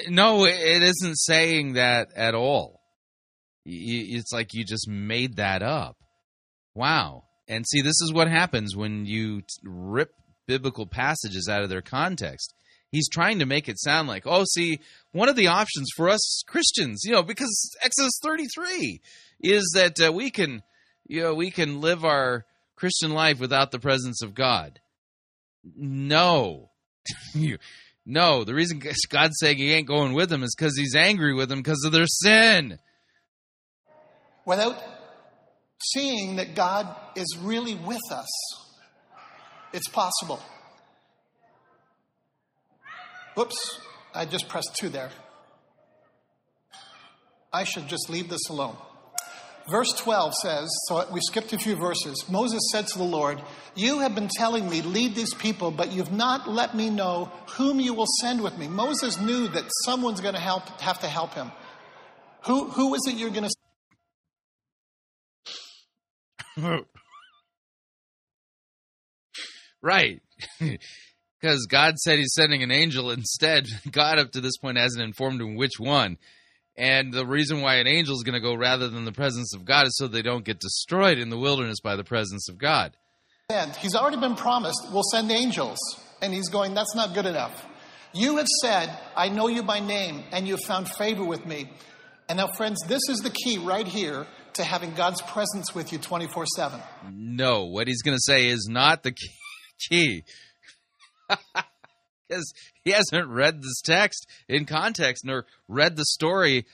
No, 0.09 0.45
it 0.45 0.83
isn't 0.83 1.15
saying 1.17 1.73
that 1.73 2.09
at 2.15 2.35
all. 2.35 2.81
It's 3.65 4.31
like 4.31 4.53
you 4.53 4.65
just 4.65 4.88
made 4.88 5.38
that 5.38 5.63
up. 5.63 5.97
Wow. 6.75 7.23
And 7.47 7.65
see, 7.67 7.81
this 7.81 8.01
is 8.01 8.11
what 8.13 8.27
happens 8.29 8.75
when 8.75 9.05
you 9.05 9.41
rip 9.63 10.11
biblical 10.47 10.88
passages 10.88 11.47
out 11.49 11.63
of 11.63 11.69
their 11.69 11.81
context. 11.81 12.53
he's 12.89 13.09
trying 13.09 13.39
to 13.39 13.45
make 13.45 13.67
it 13.67 13.79
sound 13.79 14.07
like, 14.07 14.23
oh, 14.25 14.45
see, 14.53 14.79
one 15.11 15.27
of 15.27 15.35
the 15.35 15.47
options 15.47 15.89
for 15.95 16.09
us 16.09 16.43
Christians, 16.47 17.01
you 17.03 17.11
know, 17.11 17.23
because 17.23 17.75
Exodus 17.81 18.17
33 18.23 19.01
is 19.41 19.71
that 19.75 19.99
uh, 19.99 20.11
we 20.11 20.31
can, 20.31 20.61
you 21.05 21.21
know, 21.21 21.33
we 21.33 21.51
can 21.51 21.81
live 21.81 22.05
our 22.05 22.45
Christian 22.78 23.11
life 23.11 23.39
without 23.39 23.71
the 23.71 23.80
presence 23.80 24.21
of 24.21 24.34
God. 24.34 24.80
No. 25.75 26.69
No, 28.09 28.45
the 28.45 28.53
reason 28.53 28.82
God's 29.09 29.36
saying 29.38 29.57
he 29.57 29.73
ain't 29.73 29.86
going 29.86 30.13
with 30.13 30.30
them 30.30 30.41
is 30.41 30.55
because 30.57 30.78
he's 30.78 30.95
angry 30.95 31.34
with 31.34 31.49
them 31.49 31.59
because 31.59 31.84
of 31.84 31.91
their 31.91 32.07
sin. 32.07 32.80
Without 34.45 34.82
seeing 35.84 36.38
that 36.38 36.55
God 36.55 36.95
is 37.17 37.38
really 37.38 37.75
with 37.75 37.99
us, 38.09 38.30
it's 39.73 39.89
possible. 39.89 40.39
Whoops, 43.36 43.82
I 44.15 44.23
just 44.23 44.47
pressed 44.47 44.73
two 44.80 44.88
there. 44.88 45.11
I 47.51 47.65
should 47.65 47.89
just 47.89 48.09
leave 48.09 48.30
this 48.30 48.47
alone. 48.49 48.78
Verse 49.70 49.91
12 49.97 50.34
says, 50.34 50.70
so 50.88 51.05
we 51.11 51.20
skipped 51.20 51.51
a 51.51 51.57
few 51.57 51.76
verses. 51.76 52.24
Moses 52.30 52.61
said 52.72 52.88
to 52.88 52.97
the 52.97 53.03
Lord, 53.03 53.41
You 53.76 53.99
have 53.99 54.15
been 54.15 54.30
telling 54.30 54.70
me, 54.70 54.82
lead 54.82 55.13
these 55.13 55.34
people, 55.34 55.72
but 55.72 55.91
you've 55.91 56.11
not 56.11 56.49
let 56.49 56.74
me 56.74 56.89
know 56.89 57.32
whom 57.57 57.82
you 57.82 57.93
will 57.93 58.07
send 58.22 58.41
with 58.41 58.57
me. 58.57 58.70
Moses 58.70 59.20
knew 59.20 59.49
that 59.49 59.65
someone's 59.84 60.22
going 60.22 60.36
to 60.36 60.39
help, 60.39 60.68
have 60.80 60.99
to 60.99 61.07
help 61.07 61.34
him. 61.34 61.51
Who, 62.45 62.70
who 62.70 62.95
is 62.95 63.01
it 63.07 63.15
you're 63.18 63.30
going 63.30 63.49
to 66.55 66.86
right. 69.82 70.22
Because 71.39 71.68
God 71.68 71.97
said 71.99 72.18
he's 72.18 72.34
sending 72.34 72.63
an 72.63 72.72
angel 72.72 73.11
instead. 73.11 73.68
God, 73.91 74.18
up 74.18 74.32
to 74.32 74.41
this 74.41 74.57
point, 74.57 74.78
hasn't 74.78 75.03
informed 75.03 75.39
him 75.39 75.55
which 75.55 75.80
one. 75.80 76.18
And 76.78 77.11
the 77.11 77.25
reason 77.25 77.61
why 77.61 77.75
an 77.75 77.88
angel 77.88 78.15
is 78.15 78.23
going 78.23 78.36
to 78.36 78.39
go 78.39 78.53
rather 78.53 78.88
than 78.88 79.05
the 79.05 79.11
presence 79.11 79.55
of 79.55 79.65
God 79.65 79.88
is 79.88 79.97
so 79.97 80.07
they 80.07 80.21
don't 80.21 80.45
get 80.45 80.59
destroyed 80.59 81.17
in 81.17 81.30
the 81.30 81.38
wilderness 81.38 81.80
by 81.80 81.95
the 81.95 82.03
presence 82.03 82.49
of 82.49 82.57
God. 82.59 82.95
send? 83.49 83.75
He's 83.78 83.95
already 83.95 84.17
been 84.17 84.36
promised, 84.36 84.88
we'll 84.91 85.03
send 85.11 85.32
angels. 85.32 85.80
And 86.21 86.34
he's 86.34 86.49
going, 86.49 86.73
That's 86.73 86.95
not 86.95 87.13
good 87.13 87.25
enough. 87.25 87.65
You 88.13 88.38
have 88.38 88.47
said, 88.61 88.97
I 89.15 89.30
know 89.30 89.47
you 89.47 89.63
by 89.63 89.80
name, 89.80 90.23
and 90.32 90.47
you 90.47 90.55
have 90.55 90.63
found 90.63 90.89
favor 90.89 91.23
with 91.23 91.45
me. 91.45 91.69
And 92.30 92.38
now, 92.38 92.47
friends, 92.47 92.80
this 92.88 93.01
is 93.09 93.19
the 93.19 93.30
key 93.30 93.57
right 93.57 93.88
here 93.88 94.25
to 94.53 94.63
having 94.63 94.93
God's 94.93 95.21
presence 95.21 95.73
with 95.73 95.91
you 95.91 95.97
24 95.97 96.45
7. 96.55 96.82
No, 97.11 97.65
what 97.65 97.88
he's 97.88 98.01
going 98.01 98.17
to 98.17 98.23
say 98.23 98.47
is 98.47 98.67
not 98.69 99.03
the 99.03 99.15
key. 99.89 100.23
Because 102.28 102.53
he 102.84 102.91
hasn't 102.91 103.30
read 103.30 103.61
this 103.61 103.82
text 103.82 104.28
in 104.47 104.65
context 104.65 105.23
nor 105.25 105.45
read 105.67 105.95
the 105.95 106.05
story 106.05 106.65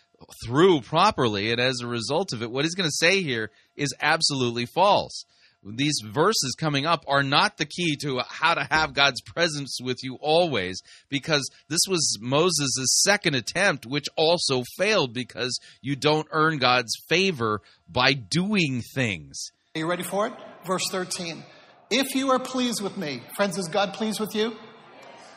through 0.45 0.81
properly. 0.81 1.51
And 1.51 1.59
as 1.59 1.81
a 1.81 1.87
result 1.87 2.33
of 2.33 2.41
it, 2.41 2.51
what 2.51 2.65
he's 2.65 2.75
going 2.75 2.89
to 2.89 3.05
say 3.05 3.21
here 3.21 3.51
is 3.75 3.93
absolutely 4.01 4.65
false. 4.65 5.25
These 5.65 6.01
verses 6.05 6.55
coming 6.59 6.85
up 6.85 7.05
are 7.07 7.23
not 7.23 7.57
the 7.57 7.65
key 7.65 7.95
to 8.01 8.19
how 8.27 8.53
to 8.53 8.67
have 8.69 8.93
God's 8.93 9.21
presence 9.21 9.77
with 9.81 9.97
you 10.03 10.17
always, 10.19 10.81
because 11.07 11.49
this 11.69 11.79
was 11.87 12.17
Moses' 12.19 13.01
second 13.03 13.35
attempt, 13.35 13.85
which 13.85 14.07
also 14.17 14.63
failed 14.77 15.13
because 15.13 15.57
you 15.81 15.95
don't 15.95 16.27
earn 16.31 16.57
God's 16.57 16.93
favor 17.07 17.61
by 17.89 18.11
doing 18.11 18.81
things. 18.93 19.51
Are 19.75 19.79
you 19.79 19.87
ready 19.87 20.03
for 20.03 20.27
it? 20.27 20.33
Verse 20.65 20.83
13. 20.91 21.43
If 21.89 22.13
you 22.13 22.31
are 22.31 22.39
pleased 22.39 22.81
with 22.81 22.97
me, 22.97 23.21
friends, 23.35 23.57
is 23.57 23.69
God 23.69 23.93
pleased 23.93 24.19
with 24.19 24.35
you? 24.35 24.57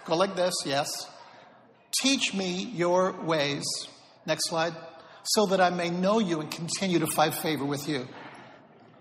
Go 0.07 0.17
like 0.17 0.37
this, 0.37 0.55
yes. 0.65 0.89
Teach 2.01 2.33
me 2.33 2.71
your 2.75 3.13
ways. 3.23 3.65
Next 4.25 4.49
slide. 4.49 4.75
So 5.25 5.47
that 5.47 5.61
I 5.61 5.71
may 5.71 5.91
know 5.91 6.21
you 6.21 6.41
and 6.41 6.51
continue 6.51 7.01
to 7.01 7.07
find 7.07 7.35
favor 7.35 7.65
with 7.65 7.89
you. 7.89 8.07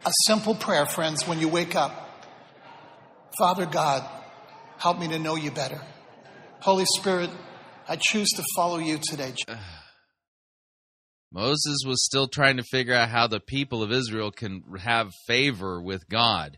A 0.05 0.11
simple 0.25 0.55
prayer, 0.55 0.85
friends, 0.85 1.27
when 1.27 1.39
you 1.39 1.47
wake 1.47 1.75
up. 1.75 2.25
Father 3.37 3.65
God, 3.65 4.07
help 4.77 4.99
me 4.99 5.07
to 5.09 5.19
know 5.19 5.35
you 5.35 5.51
better. 5.51 5.81
Holy 6.61 6.85
Spirit, 6.97 7.29
I 7.87 7.97
choose 7.97 8.29
to 8.37 8.43
follow 8.55 8.77
you 8.77 8.97
today. 8.97 9.33
Moses 11.31 11.83
was 11.85 12.03
still 12.03 12.27
trying 12.27 12.57
to 12.57 12.63
figure 12.63 12.93
out 12.93 13.09
how 13.09 13.27
the 13.27 13.39
people 13.39 13.83
of 13.83 13.91
Israel 13.91 14.31
can 14.31 14.63
have 14.79 15.11
favor 15.27 15.81
with 15.81 16.07
God. 16.07 16.57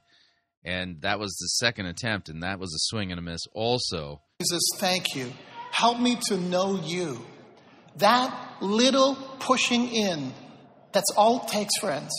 And 0.64 1.02
that 1.02 1.20
was 1.20 1.36
the 1.38 1.48
second 1.48 1.88
attempt, 1.88 2.30
and 2.30 2.44
that 2.44 2.60
was 2.60 2.74
a 2.74 2.84
swing 2.90 3.12
and 3.12 3.20
a 3.20 3.24
miss 3.24 3.42
also. 3.54 4.22
Jesus, 4.40 4.62
thank 4.76 5.16
you. 5.16 5.34
Help 5.72 6.00
me 6.00 6.16
to 6.28 6.38
know 6.38 6.80
you. 6.80 7.26
That 7.96 8.58
little 8.62 9.16
pushing 9.40 9.88
in, 9.88 10.32
that's 10.92 11.12
all 11.18 11.42
it 11.42 11.48
takes, 11.48 11.76
friends, 11.80 12.12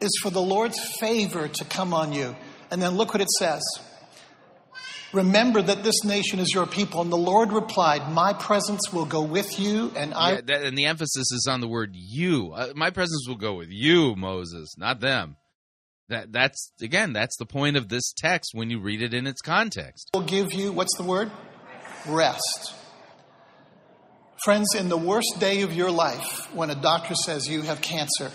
is 0.00 0.10
for 0.20 0.30
the 0.30 0.42
Lord's 0.42 0.80
favor 0.98 1.46
to 1.46 1.64
come 1.64 1.94
on 1.94 2.12
you. 2.12 2.34
And 2.72 2.82
then 2.82 2.96
look 2.96 3.14
what 3.14 3.20
it 3.20 3.30
says. 3.38 3.62
Remember 5.12 5.62
that 5.62 5.84
this 5.84 6.02
nation 6.02 6.40
is 6.40 6.52
your 6.52 6.66
people. 6.66 7.00
And 7.00 7.12
the 7.12 7.16
Lord 7.16 7.52
replied, 7.52 8.10
My 8.10 8.32
presence 8.32 8.92
will 8.92 9.06
go 9.06 9.22
with 9.22 9.60
you, 9.60 9.92
and 9.94 10.14
I. 10.14 10.32
Yeah, 10.32 10.40
that, 10.46 10.62
and 10.62 10.76
the 10.76 10.86
emphasis 10.86 11.30
is 11.30 11.46
on 11.48 11.60
the 11.60 11.68
word 11.68 11.90
you. 11.94 12.54
Uh, 12.54 12.72
my 12.74 12.90
presence 12.90 13.24
will 13.28 13.36
go 13.36 13.54
with 13.54 13.70
you, 13.70 14.16
Moses, 14.16 14.74
not 14.76 14.98
them. 14.98 15.36
That 16.08 16.32
that's 16.32 16.72
again, 16.80 17.12
that's 17.12 17.36
the 17.36 17.46
point 17.46 17.76
of 17.76 17.88
this 17.88 18.12
text 18.12 18.50
when 18.54 18.70
you 18.70 18.78
read 18.80 19.02
it 19.02 19.12
in 19.12 19.26
its 19.26 19.40
context. 19.40 20.10
will 20.14 20.22
give 20.22 20.52
you, 20.52 20.72
what's 20.72 20.96
the 20.96 21.02
word? 21.02 21.30
Rest. 22.06 22.74
Friends, 24.44 24.74
in 24.76 24.88
the 24.88 24.96
worst 24.96 25.36
day 25.40 25.62
of 25.62 25.72
your 25.72 25.90
life, 25.90 26.54
when 26.54 26.70
a 26.70 26.74
doctor 26.74 27.14
says 27.14 27.48
you 27.48 27.62
have 27.62 27.80
cancer, 27.80 28.30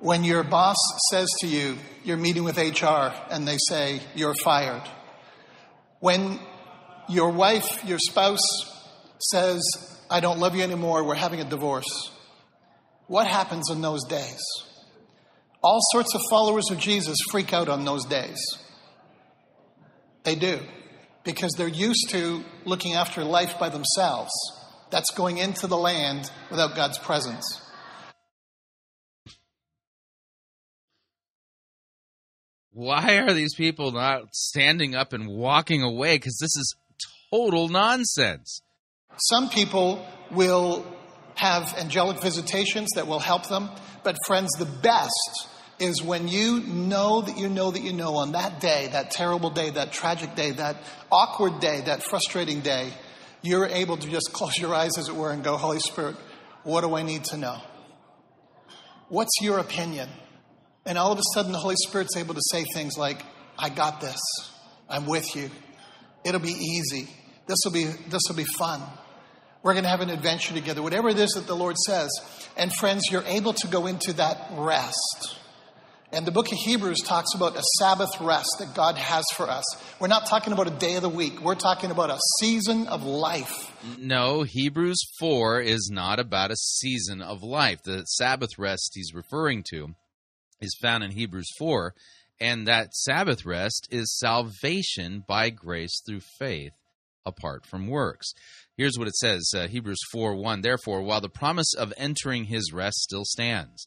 when 0.00 0.24
your 0.24 0.42
boss 0.42 0.76
says 1.10 1.28
to 1.40 1.46
you, 1.46 1.78
you're 2.04 2.18
meeting 2.18 2.44
with 2.44 2.58
HR 2.58 3.12
and 3.30 3.46
they 3.48 3.56
say 3.68 4.00
you're 4.14 4.34
fired, 4.34 4.82
when 6.00 6.38
your 7.08 7.30
wife, 7.30 7.84
your 7.84 7.98
spouse 7.98 8.40
says, 9.18 9.60
I 10.10 10.20
don't 10.20 10.38
love 10.38 10.54
you 10.54 10.62
anymore, 10.62 11.04
we're 11.04 11.14
having 11.14 11.40
a 11.40 11.44
divorce, 11.44 12.10
what 13.06 13.26
happens 13.26 13.70
in 13.70 13.80
those 13.80 14.04
days? 14.04 14.40
All 15.62 15.80
sorts 15.92 16.14
of 16.14 16.22
followers 16.30 16.70
of 16.70 16.78
Jesus 16.78 17.16
freak 17.30 17.52
out 17.52 17.68
on 17.68 17.84
those 17.84 18.06
days. 18.06 18.38
They 20.22 20.34
do, 20.34 20.60
because 21.22 21.52
they're 21.56 21.68
used 21.68 22.08
to 22.10 22.42
looking 22.64 22.94
after 22.94 23.24
life 23.24 23.58
by 23.58 23.68
themselves. 23.68 24.30
That's 24.90 25.10
going 25.14 25.38
into 25.38 25.66
the 25.66 25.76
land 25.76 26.30
without 26.50 26.74
God's 26.74 26.98
presence. 26.98 27.60
Why 32.72 33.18
are 33.18 33.34
these 33.34 33.54
people 33.54 33.92
not 33.92 34.34
standing 34.34 34.94
up 34.94 35.12
and 35.12 35.28
walking 35.28 35.82
away? 35.82 36.16
Because 36.16 36.38
this 36.40 36.56
is 36.56 36.74
total 37.30 37.68
nonsense. 37.68 38.62
Some 39.16 39.50
people 39.50 40.06
will 40.30 40.86
have 41.34 41.74
angelic 41.78 42.20
visitations 42.22 42.88
that 42.94 43.06
will 43.06 43.18
help 43.18 43.48
them, 43.48 43.68
but 44.02 44.16
friends, 44.26 44.50
the 44.58 44.66
best 44.66 45.48
is 45.80 46.02
when 46.02 46.28
you 46.28 46.60
know 46.60 47.22
that 47.22 47.38
you 47.38 47.48
know 47.48 47.70
that 47.70 47.82
you 47.82 47.92
know 47.92 48.16
on 48.16 48.32
that 48.32 48.60
day, 48.60 48.88
that 48.92 49.10
terrible 49.10 49.50
day, 49.50 49.70
that 49.70 49.92
tragic 49.92 50.34
day, 50.34 50.50
that 50.52 50.76
awkward 51.10 51.60
day, 51.60 51.80
that 51.86 52.02
frustrating 52.02 52.60
day, 52.60 52.92
you're 53.42 53.66
able 53.66 53.96
to 53.96 54.08
just 54.08 54.32
close 54.32 54.58
your 54.58 54.74
eyes, 54.74 54.98
as 54.98 55.08
it 55.08 55.14
were, 55.14 55.30
and 55.30 55.42
go, 55.42 55.56
Holy 55.56 55.80
Spirit, 55.80 56.16
what 56.62 56.82
do 56.82 56.94
I 56.94 57.02
need 57.02 57.24
to 57.24 57.38
know? 57.38 57.58
What's 59.08 59.40
your 59.40 59.58
opinion? 59.58 60.08
And 60.84 60.98
all 60.98 61.12
of 61.12 61.18
a 61.18 61.22
sudden, 61.34 61.52
the 61.52 61.58
Holy 61.58 61.76
Spirit's 61.86 62.16
able 62.16 62.34
to 62.34 62.42
say 62.50 62.64
things 62.74 62.98
like, 62.98 63.22
I 63.58 63.70
got 63.70 64.00
this. 64.00 64.20
I'm 64.88 65.06
with 65.06 65.34
you. 65.34 65.50
It'll 66.24 66.40
be 66.40 66.52
easy. 66.52 67.08
This 67.46 67.58
will 67.64 67.72
be, 67.72 67.84
this 67.84 68.22
will 68.28 68.36
be 68.36 68.46
fun. 68.58 68.82
We're 69.62 69.72
going 69.72 69.84
to 69.84 69.90
have 69.90 70.00
an 70.00 70.10
adventure 70.10 70.54
together. 70.54 70.82
Whatever 70.82 71.08
it 71.08 71.18
is 71.18 71.30
that 71.30 71.46
the 71.46 71.56
Lord 71.56 71.76
says. 71.76 72.10
And 72.56 72.72
friends, 72.72 73.04
you're 73.10 73.24
able 73.24 73.52
to 73.54 73.66
go 73.68 73.86
into 73.86 74.12
that 74.14 74.50
rest. 74.52 75.36
And 76.12 76.26
the 76.26 76.32
book 76.32 76.50
of 76.50 76.58
Hebrews 76.58 77.02
talks 77.04 77.34
about 77.36 77.56
a 77.56 77.62
Sabbath 77.78 78.20
rest 78.20 78.56
that 78.58 78.74
God 78.74 78.96
has 78.96 79.24
for 79.34 79.48
us. 79.48 79.64
We're 80.00 80.08
not 80.08 80.26
talking 80.26 80.52
about 80.52 80.66
a 80.66 80.72
day 80.72 80.96
of 80.96 81.02
the 81.02 81.08
week. 81.08 81.40
We're 81.40 81.54
talking 81.54 81.92
about 81.92 82.10
a 82.10 82.18
season 82.40 82.88
of 82.88 83.04
life. 83.04 83.72
No, 83.96 84.42
Hebrews 84.42 84.98
4 85.20 85.60
is 85.60 85.88
not 85.92 86.18
about 86.18 86.50
a 86.50 86.56
season 86.56 87.22
of 87.22 87.44
life. 87.44 87.84
The 87.84 88.02
Sabbath 88.06 88.58
rest 88.58 88.90
he's 88.94 89.14
referring 89.14 89.62
to 89.70 89.94
is 90.60 90.76
found 90.82 91.04
in 91.04 91.12
Hebrews 91.12 91.48
4, 91.60 91.94
and 92.40 92.66
that 92.66 92.92
Sabbath 92.92 93.46
rest 93.46 93.86
is 93.92 94.18
salvation 94.18 95.22
by 95.28 95.50
grace 95.50 96.02
through 96.04 96.22
faith 96.40 96.72
apart 97.24 97.64
from 97.64 97.86
works. 97.86 98.32
Here's 98.76 98.98
what 98.98 99.06
it 99.06 99.14
says 99.14 99.48
uh, 99.54 99.68
Hebrews 99.68 100.00
4 100.10 100.34
1. 100.34 100.62
Therefore, 100.62 101.02
while 101.02 101.20
the 101.20 101.28
promise 101.28 101.72
of 101.72 101.92
entering 101.96 102.46
his 102.46 102.72
rest 102.72 102.96
still 102.96 103.24
stands, 103.24 103.86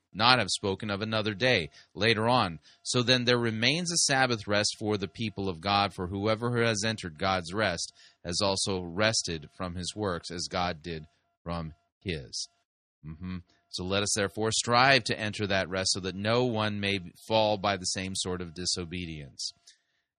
not 0.13 0.39
have 0.39 0.49
spoken 0.49 0.89
of 0.89 1.01
another 1.01 1.33
day 1.33 1.69
later 1.93 2.27
on. 2.27 2.59
So 2.83 3.01
then 3.01 3.25
there 3.25 3.37
remains 3.37 3.91
a 3.91 3.97
Sabbath 3.97 4.47
rest 4.47 4.75
for 4.79 4.97
the 4.97 5.07
people 5.07 5.49
of 5.49 5.61
God, 5.61 5.93
for 5.93 6.07
whoever 6.07 6.63
has 6.63 6.83
entered 6.85 7.17
God's 7.17 7.53
rest 7.53 7.93
has 8.25 8.41
also 8.41 8.81
rested 8.81 9.49
from 9.55 9.75
his 9.75 9.95
works 9.95 10.31
as 10.31 10.47
God 10.49 10.81
did 10.83 11.05
from 11.43 11.73
his. 11.99 12.47
Mm-hmm. 13.05 13.37
So 13.69 13.85
let 13.85 14.03
us 14.03 14.13
therefore 14.15 14.51
strive 14.51 15.05
to 15.05 15.19
enter 15.19 15.47
that 15.47 15.69
rest 15.69 15.93
so 15.93 16.01
that 16.01 16.15
no 16.15 16.43
one 16.43 16.79
may 16.79 16.99
fall 17.27 17.57
by 17.57 17.77
the 17.77 17.85
same 17.85 18.15
sort 18.15 18.41
of 18.41 18.53
disobedience. 18.53 19.53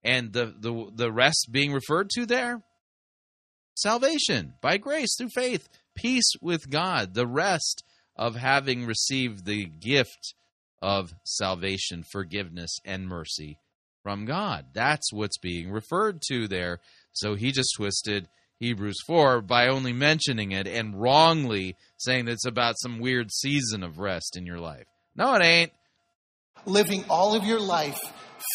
And 0.02 0.32
the, 0.32 0.54
the, 0.58 0.90
the 0.94 1.12
rest 1.12 1.48
being 1.52 1.72
referred 1.72 2.08
to 2.10 2.26
there? 2.26 2.62
Salvation 3.74 4.54
by 4.60 4.78
grace 4.78 5.16
through 5.16 5.30
faith, 5.34 5.68
peace 5.94 6.32
with 6.40 6.70
God, 6.70 7.14
the 7.14 7.26
rest 7.26 7.84
of 8.16 8.36
having 8.36 8.86
received 8.86 9.44
the 9.44 9.64
gift 9.66 10.34
of 10.80 11.14
salvation, 11.24 12.04
forgiveness, 12.10 12.78
and 12.84 13.08
mercy 13.08 13.58
from 14.02 14.24
God. 14.24 14.66
That's 14.72 15.12
what's 15.12 15.38
being 15.38 15.70
referred 15.70 16.20
to 16.28 16.48
there. 16.48 16.80
So 17.12 17.34
he 17.34 17.52
just 17.52 17.74
twisted 17.76 18.28
Hebrews 18.58 18.98
4 19.06 19.42
by 19.42 19.68
only 19.68 19.92
mentioning 19.92 20.52
it 20.52 20.66
and 20.66 21.00
wrongly 21.00 21.76
saying 21.96 22.26
that 22.26 22.32
it's 22.32 22.46
about 22.46 22.78
some 22.78 23.00
weird 23.00 23.32
season 23.32 23.82
of 23.82 23.98
rest 23.98 24.36
in 24.36 24.46
your 24.46 24.58
life. 24.58 24.86
No, 25.16 25.34
it 25.34 25.42
ain't. 25.42 25.72
Living 26.64 27.04
all 27.08 27.34
of 27.34 27.44
your 27.44 27.60
life 27.60 27.98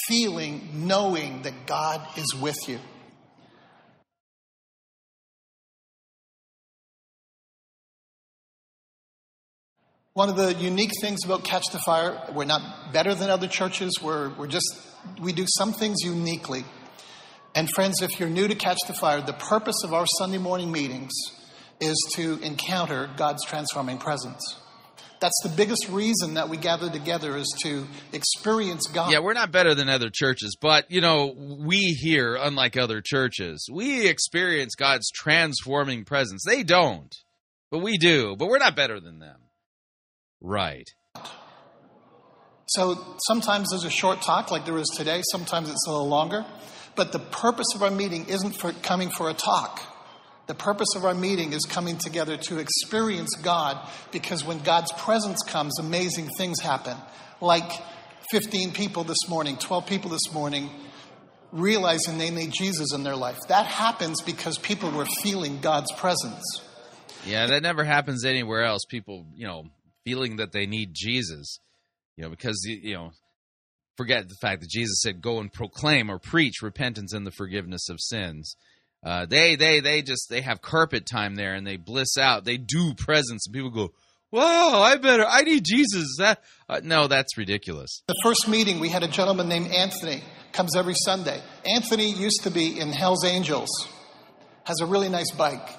feeling, 0.08 0.70
knowing 0.74 1.42
that 1.44 1.66
God 1.66 2.06
is 2.18 2.34
with 2.36 2.58
you. 2.68 2.80
One 10.18 10.30
of 10.30 10.36
the 10.36 10.56
unique 10.56 10.94
things 11.00 11.24
about 11.24 11.44
Catch 11.44 11.66
the 11.72 11.78
Fire, 11.78 12.20
we're 12.34 12.46
not 12.46 12.92
better 12.92 13.14
than 13.14 13.30
other 13.30 13.48
churches. 13.48 14.00
We're, 14.02 14.30
we're 14.30 14.48
just, 14.48 14.66
we 15.22 15.32
do 15.32 15.46
some 15.60 15.74
things 15.74 15.98
uniquely. 16.04 16.66
And 17.54 17.70
friends, 17.70 18.02
if 18.02 18.20
you're 18.20 18.28
new 18.28 18.48
to 18.48 18.56
Catch 18.56 18.80
the 18.88 18.96
Fire, 18.96 19.22
the 19.22 19.34
purpose 19.34 19.84
of 19.84 19.94
our 19.94 20.08
Sunday 20.18 20.40
morning 20.40 20.72
meetings 20.72 21.12
is 21.80 21.96
to 22.16 22.40
encounter 22.40 23.12
God's 23.16 23.46
transforming 23.46 24.00
presence. 24.00 24.42
That's 25.20 25.40
the 25.44 25.50
biggest 25.50 25.88
reason 25.88 26.34
that 26.34 26.50
we 26.50 26.58
gather 26.58 26.90
together 26.90 27.38
is 27.38 27.56
to 27.62 27.86
experience 28.12 28.88
God. 28.88 29.12
Yeah, 29.12 29.20
we're 29.20 29.34
not 29.34 29.52
better 29.52 29.76
than 29.76 29.88
other 29.88 30.10
churches, 30.12 30.58
but 30.60 30.90
you 30.90 31.00
know, 31.00 31.36
we 31.38 31.96
here, 32.02 32.40
unlike 32.42 32.76
other 32.76 33.02
churches, 33.06 33.70
we 33.72 34.08
experience 34.08 34.74
God's 34.74 35.12
transforming 35.12 36.06
presence. 36.06 36.42
They 36.44 36.64
don't, 36.64 37.16
but 37.70 37.84
we 37.84 38.00
do. 38.00 38.36
But 38.36 38.48
we're 38.48 38.58
not 38.58 38.76
better 38.76 39.00
than 39.00 39.20
them. 39.20 39.42
Right. 40.42 40.88
So 42.68 43.18
sometimes 43.28 43.70
there's 43.70 43.86
a 43.86 43.90
short 43.90 44.22
talk 44.22 44.52
like 44.52 44.66
there 44.66 44.78
is 44.78 44.90
today, 44.96 45.22
sometimes 45.32 45.70
it's 45.70 45.88
a 45.88 45.92
little 45.92 46.10
longer. 46.10 46.46
But 46.96 47.12
the 47.12 47.20
purpose 47.20 47.68
of 47.76 47.84
our 47.84 47.92
meeting 47.92 48.28
isn't 48.28 48.54
for 48.54 48.74
coming 48.74 49.10
for 49.10 49.30
a 49.30 49.34
talk. 49.34 49.82
The 50.48 50.56
purpose 50.56 50.96
of 50.96 51.06
our 51.06 51.14
meeting 51.14 51.54
is 51.54 51.62
coming 51.64 51.98
together 51.98 52.38
to 52.38 52.58
experience 52.58 53.36
God 53.36 53.78
because 54.12 54.44
when 54.44 54.60
God's 54.60 54.92
presence 54.94 55.44
comes, 55.44 55.78
amazing 55.80 56.30
things 56.38 56.60
happen. 56.60 56.98
Like 57.42 57.70
15 58.32 58.72
people 58.72 59.04
this 59.04 59.30
morning, 59.30 59.58
12 59.58 59.86
people 59.86 60.10
this 60.10 60.34
morning, 60.34 60.70
realizing 61.52 62.18
they 62.18 62.30
need 62.32 62.52
Jesus 62.52 62.94
in 62.94 63.04
their 63.04 63.16
life. 63.16 63.38
That 63.48 63.66
happens 63.66 64.22
because 64.22 64.58
people 64.58 64.90
were 64.92 65.06
feeling 65.22 65.60
God's 65.60 65.92
presence. 65.94 66.44
Yeah, 67.26 67.48
that 67.48 67.62
never 67.62 67.84
happens 67.84 68.26
anywhere 68.26 68.64
else. 68.64 68.84
People, 68.88 69.26
you 69.36 69.48
know, 69.48 69.66
feeling 70.08 70.38
that 70.38 70.54
they 70.54 70.66
need 70.66 70.92
Jesus, 70.94 71.60
you 72.16 72.24
know, 72.24 72.30
because, 72.30 72.58
you 72.66 72.94
know, 72.94 73.12
forget 73.98 74.30
the 74.30 74.36
fact 74.42 74.62
that 74.62 74.70
Jesus 74.70 75.02
said, 75.02 75.22
go 75.22 75.40
and 75.40 75.52
proclaim 75.52 76.10
or 76.10 76.18
preach 76.18 76.62
repentance 76.62 77.14
and 77.14 77.28
the 77.28 77.32
forgiveness 77.32 77.90
of 77.90 78.00
sins. 78.00 78.56
Uh, 79.06 79.26
they 79.26 79.56
they 79.56 79.80
they 79.80 80.02
just 80.02 80.28
they 80.30 80.42
have 80.42 80.62
carpet 80.62 81.06
time 81.06 81.36
there 81.36 81.54
and 81.54 81.68
they 81.68 81.78
bliss 81.78 82.18
out. 82.18 82.46
They 82.46 82.58
do 82.58 82.94
presents 82.96 83.46
and 83.46 83.54
people 83.54 83.70
go, 83.70 83.90
"Wow, 84.32 84.82
I 84.82 84.96
better 84.96 85.24
I 85.26 85.44
need 85.44 85.64
Jesus." 85.64 86.16
That 86.18 86.42
uh, 86.68 86.82
no, 86.84 87.08
that's 87.08 87.38
ridiculous. 87.38 88.02
The 88.08 88.20
first 88.24 88.48
meeting 88.48 88.80
we 88.80 88.90
had 88.90 89.04
a 89.04 89.08
gentleman 89.08 89.48
named 89.48 89.72
Anthony 89.72 90.24
comes 90.52 90.76
every 90.76 90.96
Sunday. 91.06 91.40
Anthony 91.64 92.12
used 92.12 92.42
to 92.44 92.50
be 92.50 92.80
in 92.80 92.92
Hell's 92.92 93.24
Angels. 93.24 93.70
Has 94.64 94.82
a 94.82 94.88
really 94.88 95.10
nice 95.10 95.32
bike. 95.32 95.70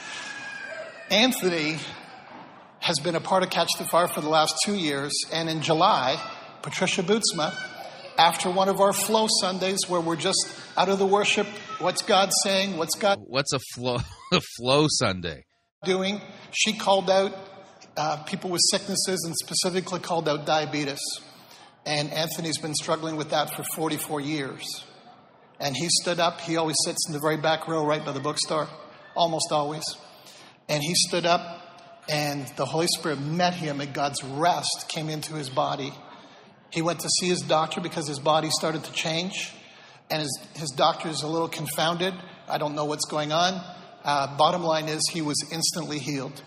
Anthony 1.10 1.78
has 2.86 3.00
been 3.00 3.16
a 3.16 3.20
part 3.20 3.42
of 3.42 3.50
Catch 3.50 3.70
the 3.78 3.84
Fire 3.84 4.06
for 4.06 4.20
the 4.20 4.28
last 4.28 4.54
two 4.64 4.76
years, 4.76 5.12
and 5.32 5.48
in 5.48 5.60
July, 5.60 6.22
Patricia 6.62 7.02
Bootsma 7.02 7.52
after 8.16 8.48
one 8.48 8.68
of 8.68 8.80
our 8.80 8.92
flow 8.92 9.26
Sundays 9.40 9.80
where 9.88 10.00
we're 10.00 10.14
just 10.14 10.56
out 10.76 10.88
of 10.88 11.00
the 11.00 11.04
worship. 11.04 11.48
What's 11.80 12.02
God 12.02 12.30
saying? 12.44 12.76
What's 12.76 12.94
God? 12.94 13.18
What's 13.26 13.52
a 13.52 13.58
flow 13.74 13.98
a 14.32 14.40
flow 14.56 14.86
Sunday 14.88 15.42
doing? 15.84 16.20
She 16.52 16.74
called 16.74 17.10
out 17.10 17.36
uh, 17.96 18.18
people 18.18 18.50
with 18.50 18.60
sicknesses 18.70 19.20
and 19.26 19.34
specifically 19.34 19.98
called 19.98 20.28
out 20.28 20.46
diabetes. 20.46 21.02
And 21.84 22.12
Anthony's 22.12 22.58
been 22.58 22.74
struggling 22.74 23.16
with 23.16 23.30
that 23.30 23.52
for 23.52 23.64
44 23.74 24.20
years. 24.20 24.84
And 25.58 25.74
he 25.74 25.88
stood 26.02 26.20
up. 26.20 26.40
He 26.40 26.56
always 26.56 26.76
sits 26.84 27.08
in 27.08 27.14
the 27.14 27.20
very 27.20 27.36
back 27.36 27.66
row, 27.66 27.84
right 27.84 28.04
by 28.04 28.12
the 28.12 28.20
bookstore, 28.20 28.68
almost 29.16 29.50
always. 29.50 29.82
And 30.68 30.84
he 30.84 30.94
stood 30.94 31.26
up, 31.26 31.65
and 32.08 32.46
the 32.56 32.64
Holy 32.64 32.86
Spirit 32.98 33.20
met 33.20 33.54
him, 33.54 33.80
and 33.80 33.92
God's 33.92 34.22
rest 34.22 34.86
came 34.88 35.08
into 35.08 35.34
his 35.34 35.50
body 35.50 35.92
he 36.70 36.82
went 36.82 37.00
to 37.00 37.08
see 37.08 37.28
his 37.28 37.40
doctor 37.40 37.80
because 37.80 38.06
his 38.06 38.18
body 38.18 38.50
started 38.50 38.84
to 38.84 38.92
change, 38.92 39.52
and 40.10 40.20
his, 40.20 40.38
his 40.54 40.70
doctor 40.70 41.08
is 41.08 41.22
a 41.22 41.26
little 41.26 41.48
confounded. 41.48 42.14
I 42.48 42.58
don't 42.58 42.74
know 42.74 42.84
what's 42.84 43.06
going 43.06 43.32
on. 43.32 43.60
Uh, 44.04 44.36
bottom 44.36 44.62
line 44.62 44.88
is, 44.88 45.00
he 45.12 45.22
was 45.22 45.36
instantly 45.50 45.98
healed. 45.98 46.42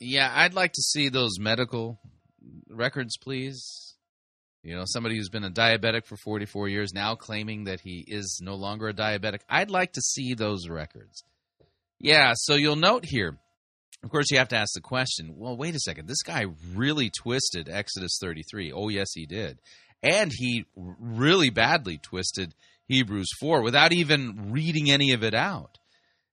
Yeah, 0.00 0.32
I'd 0.34 0.54
like 0.54 0.72
to 0.72 0.82
see 0.82 1.08
those 1.08 1.38
medical 1.38 2.00
records, 2.68 3.16
please. 3.16 3.94
You 4.62 4.76
know, 4.76 4.84
somebody 4.86 5.16
who's 5.16 5.28
been 5.28 5.44
a 5.44 5.50
diabetic 5.50 6.06
for 6.06 6.16
44 6.16 6.68
years 6.68 6.92
now 6.92 7.14
claiming 7.14 7.64
that 7.64 7.80
he 7.80 8.04
is 8.06 8.40
no 8.42 8.54
longer 8.54 8.88
a 8.88 8.94
diabetic. 8.94 9.40
I'd 9.48 9.70
like 9.70 9.92
to 9.92 10.00
see 10.00 10.34
those 10.34 10.68
records. 10.68 11.22
Yeah, 11.98 12.32
so 12.34 12.54
you'll 12.54 12.76
note 12.76 13.04
here 13.06 13.38
of 14.02 14.10
course, 14.10 14.30
you 14.30 14.38
have 14.38 14.48
to 14.48 14.56
ask 14.56 14.72
the 14.74 14.80
question 14.80 15.34
well, 15.36 15.56
wait 15.56 15.74
a 15.74 15.80
second. 15.80 16.08
This 16.08 16.22
guy 16.22 16.46
really 16.74 17.10
twisted 17.10 17.68
Exodus 17.68 18.18
33. 18.20 18.72
Oh, 18.72 18.88
yes, 18.88 19.08
he 19.14 19.26
did. 19.26 19.60
And 20.02 20.32
he 20.34 20.64
really 20.74 21.50
badly 21.50 21.98
twisted 21.98 22.54
Hebrews 22.86 23.28
4 23.38 23.62
without 23.62 23.92
even 23.92 24.50
reading 24.50 24.90
any 24.90 25.12
of 25.12 25.22
it 25.22 25.34
out. 25.34 25.78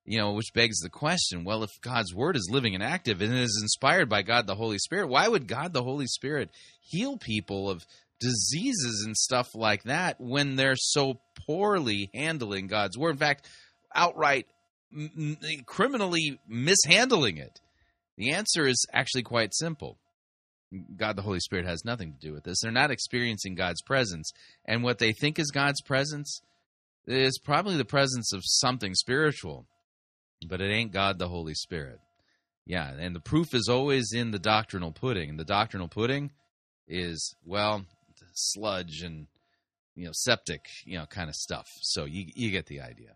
You 0.05 0.19
know, 0.19 0.31
which 0.31 0.53
begs 0.53 0.79
the 0.79 0.89
question 0.89 1.43
well, 1.43 1.63
if 1.63 1.81
God's 1.81 2.15
word 2.15 2.37
is 2.37 2.49
living 2.49 2.73
and 2.73 2.83
active 2.83 3.21
and 3.21 3.33
is 3.33 3.59
inspired 3.61 4.07
by 4.07 4.21
God 4.21 4.47
the 4.47 4.55
Holy 4.55 4.77
Spirit, 4.77 5.09
why 5.09 5.27
would 5.27 5.47
God 5.47 5.73
the 5.73 5.83
Holy 5.83 6.07
Spirit 6.07 6.49
heal 6.79 7.17
people 7.17 7.69
of 7.69 7.85
diseases 8.21 9.03
and 9.05 9.17
stuff 9.17 9.49
like 9.53 9.83
that 9.83 10.19
when 10.21 10.55
they're 10.55 10.77
so 10.77 11.19
poorly 11.45 12.09
handling 12.13 12.67
God's 12.67 12.97
word? 12.97 13.11
In 13.11 13.17
fact, 13.17 13.49
outright 13.93 14.47
m- 14.93 15.37
criminally 15.65 16.39
mishandling 16.47 17.37
it? 17.37 17.59
The 18.17 18.31
answer 18.31 18.67
is 18.67 18.85
actually 18.93 19.23
quite 19.23 19.53
simple. 19.53 19.97
God 20.97 21.15
the 21.15 21.21
Holy 21.21 21.39
Spirit 21.39 21.65
has 21.65 21.85
nothing 21.85 22.13
to 22.13 22.19
do 22.19 22.33
with 22.33 22.43
this. 22.43 22.59
They're 22.61 22.71
not 22.71 22.91
experiencing 22.91 23.55
God's 23.55 23.81
presence. 23.81 24.31
And 24.65 24.83
what 24.83 24.99
they 24.99 25.13
think 25.13 25.39
is 25.39 25.51
God's 25.51 25.81
presence 25.81 26.41
is 27.05 27.39
probably 27.39 27.77
the 27.77 27.85
presence 27.85 28.33
of 28.33 28.41
something 28.43 28.93
spiritual, 28.93 29.65
but 30.47 30.59
it 30.59 30.69
ain't 30.69 30.91
God 30.91 31.19
the 31.19 31.29
Holy 31.29 31.53
Spirit. 31.53 31.99
Yeah, 32.65 32.91
and 32.91 33.15
the 33.15 33.21
proof 33.21 33.53
is 33.53 33.69
always 33.69 34.11
in 34.13 34.31
the 34.31 34.39
doctrinal 34.39 34.91
pudding. 34.91 35.29
And 35.29 35.39
the 35.39 35.45
doctrinal 35.45 35.87
pudding 35.87 36.31
is, 36.85 37.33
well, 37.45 37.85
sludge 38.33 39.01
and, 39.03 39.27
you 39.95 40.05
know, 40.05 40.11
septic, 40.13 40.65
you 40.83 40.97
know, 40.97 41.05
kind 41.05 41.29
of 41.29 41.35
stuff. 41.35 41.67
So 41.81 42.03
you, 42.03 42.25
you 42.35 42.51
get 42.51 42.65
the 42.65 42.81
idea. 42.81 43.15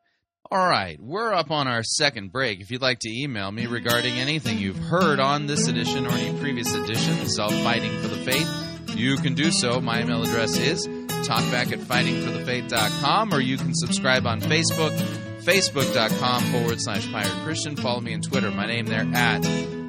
All 0.53 0.67
right, 0.67 0.99
we're 0.99 1.31
up 1.33 1.49
on 1.49 1.69
our 1.69 1.81
second 1.81 2.33
break. 2.33 2.59
If 2.59 2.71
you'd 2.71 2.81
like 2.81 2.99
to 2.99 3.09
email 3.09 3.49
me 3.49 3.67
regarding 3.67 4.15
anything 4.15 4.57
you've 4.57 4.75
heard 4.75 5.21
on 5.21 5.45
this 5.45 5.69
edition 5.69 6.05
or 6.05 6.11
any 6.11 6.37
previous 6.41 6.75
editions 6.75 7.39
of 7.39 7.53
Fighting 7.63 7.97
for 8.01 8.09
the 8.09 8.17
Faith, 8.17 8.97
you 8.97 9.15
can 9.15 9.33
do 9.33 9.49
so. 9.49 9.79
My 9.79 10.01
email 10.01 10.21
address 10.23 10.57
is 10.57 10.85
talkback 10.85 11.71
at 11.71 11.79
fightingforthefaith.com, 11.79 13.33
or 13.33 13.39
you 13.39 13.55
can 13.55 13.73
subscribe 13.73 14.27
on 14.27 14.41
Facebook, 14.41 14.91
facebook.com 15.39 16.43
forward 16.51 16.81
slash 16.81 17.09
Pirate 17.13 17.31
Christian. 17.45 17.77
Follow 17.77 18.01
me 18.01 18.13
on 18.13 18.19
Twitter. 18.19 18.51
My 18.51 18.65
name 18.65 18.87
there 18.87 19.07
at 19.13 19.43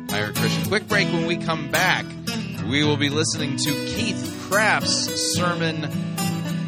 Pirate 0.06 0.36
Christian. 0.36 0.68
Quick 0.68 0.86
break 0.86 1.08
when 1.08 1.26
we 1.26 1.38
come 1.38 1.72
back. 1.72 2.06
We 2.70 2.84
will 2.84 2.96
be 2.96 3.08
listening 3.08 3.56
to 3.56 3.70
Keith 3.86 4.46
Craft's 4.48 5.34
sermon, 5.34 5.86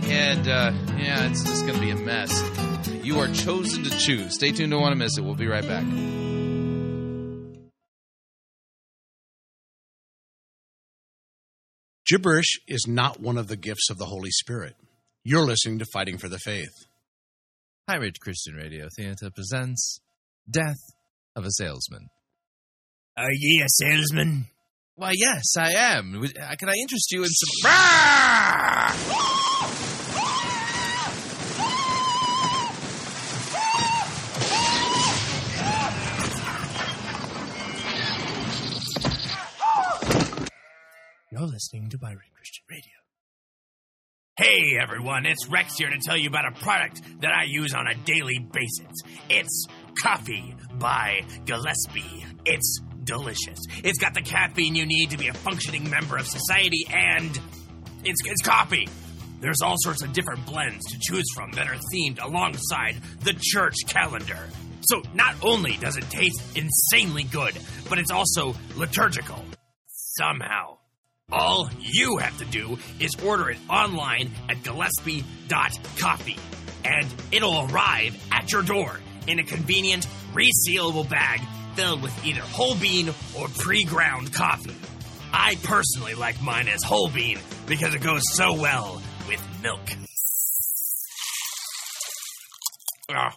and 0.07 0.49
uh, 0.49 0.73
yeah, 0.99 1.29
it's 1.29 1.45
just 1.45 1.65
going 1.65 1.79
to 1.79 1.81
be 1.81 1.91
a 1.91 1.97
mess. 1.97 2.74
You 3.05 3.21
are 3.21 3.29
chosen 3.29 3.85
to 3.85 3.91
choose. 3.91 4.35
Stay 4.35 4.51
tuned, 4.51 4.71
don't 4.71 4.81
want 4.81 4.93
to 4.93 4.97
miss 4.97 5.19
it. 5.19 5.21
We'll 5.21 5.35
be 5.35 5.47
right 5.47 5.67
back. 5.67 5.85
Gibberish 12.07 12.61
is 12.67 12.87
not 12.89 13.21
one 13.21 13.37
of 13.37 13.49
the 13.49 13.57
gifts 13.57 13.91
of 13.91 13.99
the 13.99 14.07
Holy 14.07 14.31
Spirit. 14.31 14.75
You're 15.23 15.45
listening 15.45 15.81
to 15.81 15.87
Fighting 15.93 16.17
for 16.17 16.29
the 16.29 16.39
Faith. 16.39 16.73
Pirate 17.87 18.19
Christian 18.21 18.55
Radio 18.55 18.89
Theater 18.97 19.31
presents 19.35 20.01
Death 20.51 20.81
of 21.37 21.45
a 21.45 21.51
Salesman. 21.51 22.09
Are 23.19 23.31
ye 23.31 23.63
a 23.63 23.69
salesman? 23.69 24.47
Why, 24.97 25.13
yes, 25.15 25.43
I 25.59 25.73
am. 25.73 26.23
Uh, 26.23 26.55
Can 26.57 26.71
I 26.71 26.75
interest 26.81 27.13
you 27.13 27.23
in 27.23 27.29
some. 27.29 27.71
You're 41.45 41.53
listening 41.53 41.91
to 41.91 41.99
Pirate 41.99 42.33
Christian 42.35 42.65
Radio. 42.71 42.95
Hey 44.39 44.79
everyone, 44.81 45.27
it's 45.27 45.47
Rex 45.47 45.77
here 45.77 45.91
to 45.91 45.99
tell 46.03 46.17
you 46.17 46.31
about 46.31 46.47
a 46.47 46.53
product 46.53 47.03
that 47.21 47.33
I 47.35 47.45
use 47.45 47.75
on 47.75 47.87
a 47.87 47.95
daily 47.95 48.39
basis. 48.51 48.93
It's 49.29 49.67
Coffee 50.03 50.57
by 50.79 51.21
Gillespie. 51.45 52.25
It's 52.47 52.81
delicious. 53.03 53.59
It's 53.85 53.99
got 53.99 54.15
the 54.15 54.23
caffeine 54.23 54.75
you 54.75 54.87
need 54.87 55.11
to 55.11 55.19
be 55.19 55.29
a 55.29 55.35
functioning 55.35 55.91
member 55.91 56.17
of 56.17 56.27
society, 56.27 56.87
and 56.91 57.39
it's, 58.05 58.23
it's 58.25 58.41
coffee. 58.43 58.89
There's 59.41 59.61
all 59.61 59.77
sorts 59.77 60.03
of 60.03 60.15
different 60.15 60.47
blends 60.47 60.83
to 60.93 60.99
choose 60.99 61.27
from 61.35 61.51
that 61.53 61.69
are 61.69 61.77
themed 61.93 62.25
alongside 62.25 62.97
the 63.21 63.35
church 63.39 63.75
calendar. 63.87 64.49
So 64.81 65.03
not 65.13 65.35
only 65.43 65.77
does 65.77 65.99
it 65.99 66.09
taste 66.09 66.41
insanely 66.57 67.25
good, 67.25 67.53
but 67.91 67.99
it's 67.99 68.11
also 68.11 68.55
liturgical. 68.77 69.45
Somehow. 69.87 70.79
All 71.33 71.71
you 71.81 72.19
have 72.19 72.37
to 72.39 72.45
do 72.45 72.79
is 73.01 73.11
order 73.25 73.51
it 73.51 73.59
online 73.69 74.31
at 74.49 74.63
Gillespie.coffee, 74.63 76.39
and 76.85 77.15
it'll 77.33 77.67
arrive 77.71 78.17
at 78.31 78.53
your 78.53 78.63
door 78.63 79.01
in 79.27 79.39
a 79.39 79.45
convenient, 79.45 80.07
resealable 80.33 81.09
bag 81.09 81.41
filled 81.75 82.03
with 82.03 82.25
either 82.25 82.41
whole 82.41 82.75
bean 82.77 83.09
or 83.39 83.49
pre 83.49 83.85
ground 83.85 84.33
coffee. 84.33 84.77
I 85.33 85.57
personally 85.65 86.15
like 86.15 86.41
mine 86.43 86.69
as 86.69 86.83
whole 86.85 87.09
bean 87.09 87.39
because 87.67 87.95
it 87.95 88.03
goes 88.03 88.23
so 88.35 88.53
well 88.55 89.03
with 89.27 89.43
milk. 89.63 89.81
Ah. 93.11 93.37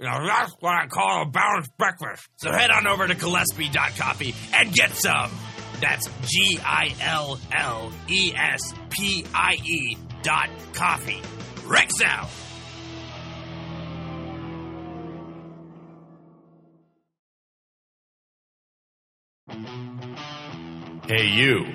Now 0.00 0.26
that's 0.26 0.52
what 0.60 0.72
I 0.74 0.86
call 0.86 1.22
a 1.22 1.26
balanced 1.26 1.76
breakfast. 1.76 2.26
So 2.36 2.50
head 2.50 2.70
on 2.70 2.86
over 2.86 3.06
to 3.06 3.14
Gillespie.coffee 3.14 4.34
and 4.54 4.72
get 4.72 4.92
some. 4.94 5.30
That's 5.82 6.08
G 6.28 6.60
I 6.64 6.94
L 7.00 7.40
L 7.50 7.92
E 8.08 8.32
S 8.36 8.72
P 8.90 9.26
I 9.34 9.54
E 9.64 9.96
dot 10.22 10.48
coffee. 10.72 11.20
Rex 11.66 11.92
out. 12.04 12.28
Hey, 21.08 21.26
you. 21.26 21.66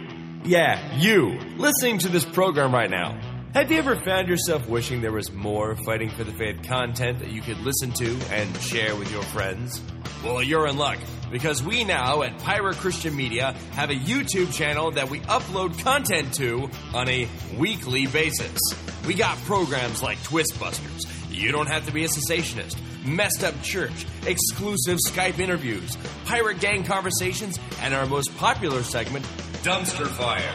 Yeah, 0.45 0.97
you. 0.97 1.37
Listening 1.57 1.99
to 1.99 2.07
this 2.07 2.23
program 2.23 2.73
right 2.73 2.89
now. 2.89 3.19
Have 3.53 3.69
you 3.71 3.77
ever 3.77 3.97
found 3.97 4.29
yourself 4.29 4.69
wishing 4.69 5.01
there 5.01 5.11
was 5.11 5.33
more 5.33 5.75
Fighting 5.75 6.09
for 6.09 6.23
the 6.23 6.31
Faith 6.31 6.63
content 6.63 7.19
that 7.19 7.31
you 7.31 7.41
could 7.41 7.59
listen 7.59 7.91
to 7.91 8.17
and 8.31 8.55
share 8.61 8.95
with 8.95 9.11
your 9.11 9.23
friends? 9.23 9.81
Well, 10.23 10.41
you're 10.41 10.67
in 10.67 10.77
luck 10.77 10.97
because 11.31 11.63
we 11.63 11.83
now 11.83 12.21
at 12.23 12.37
Pirate 12.39 12.77
Christian 12.77 13.15
Media 13.15 13.53
have 13.73 13.89
a 13.89 13.95
YouTube 13.95 14.53
channel 14.53 14.91
that 14.91 15.09
we 15.09 15.19
upload 15.21 15.77
content 15.79 16.33
to 16.35 16.69
on 16.93 17.09
a 17.09 17.27
weekly 17.57 18.07
basis. 18.07 18.59
We 19.05 19.13
got 19.13 19.37
programs 19.39 20.03
like 20.03 20.21
Twist 20.23 20.59
Busters. 20.59 21.05
You 21.29 21.51
don't 21.51 21.67
have 21.67 21.85
to 21.85 21.93
be 21.93 22.03
a 22.03 22.07
cessationist. 22.07 22.77
Messed 23.05 23.43
Up 23.43 23.61
Church, 23.61 24.05
exclusive 24.25 24.97
Skype 25.07 25.39
interviews, 25.39 25.97
pirate 26.25 26.59
gang 26.59 26.83
conversations, 26.83 27.57
and 27.81 27.93
our 27.93 28.05
most 28.05 28.35
popular 28.37 28.83
segment, 28.83 29.25
Dumpster 29.63 30.07
Fire. 30.07 30.53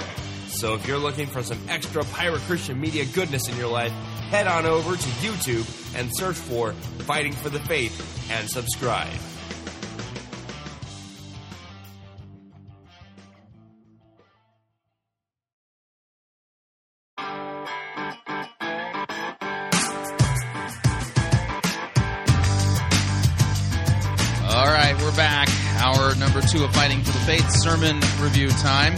So 0.49 0.75
if 0.75 0.87
you're 0.87 0.99
looking 0.99 1.27
for 1.27 1.43
some 1.43 1.59
extra 1.69 2.05
Pirate 2.05 2.41
Christian 2.43 2.79
Media 2.79 3.07
goodness 3.07 3.49
in 3.49 3.57
your 3.57 3.71
life, 3.71 3.93
head 4.31 4.47
on 4.47 4.67
over 4.67 4.97
to 4.97 5.09
YouTube 5.21 5.97
and 5.99 6.11
search 6.15 6.37
for 6.37 6.73
Fighting 6.73 7.33
for 7.33 7.49
the 7.49 7.61
Faith 7.61 8.31
and 8.31 8.49
subscribe. 8.49 9.09
Faith 27.27 27.51
sermon 27.63 28.01
review 28.21 28.49
time. 28.49 28.97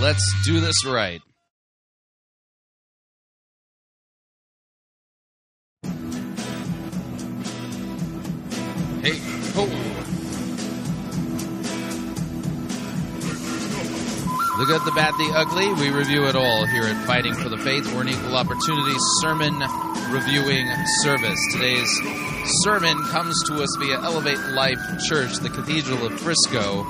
Let's 0.00 0.44
do 0.44 0.60
this 0.60 0.84
right. 0.84 1.22
The 14.90 14.96
bad, 14.96 15.14
the 15.18 15.32
ugly. 15.36 15.72
We 15.74 15.90
review 15.90 16.26
it 16.26 16.34
all 16.34 16.66
here 16.66 16.82
at 16.82 17.06
Fighting 17.06 17.32
for 17.32 17.48
the 17.48 17.58
Faith. 17.58 17.86
We're 17.94 18.02
an 18.02 18.08
equal 18.08 18.34
opportunity 18.34 18.96
sermon 19.20 19.54
reviewing 20.10 20.66
service. 21.02 21.38
Today's 21.52 21.88
sermon 22.64 23.00
comes 23.04 23.40
to 23.46 23.62
us 23.62 23.68
via 23.78 24.00
Elevate 24.02 24.40
Life 24.48 24.80
Church, 25.06 25.36
the 25.36 25.48
Cathedral 25.48 26.04
of 26.04 26.18
Frisco. 26.18 26.84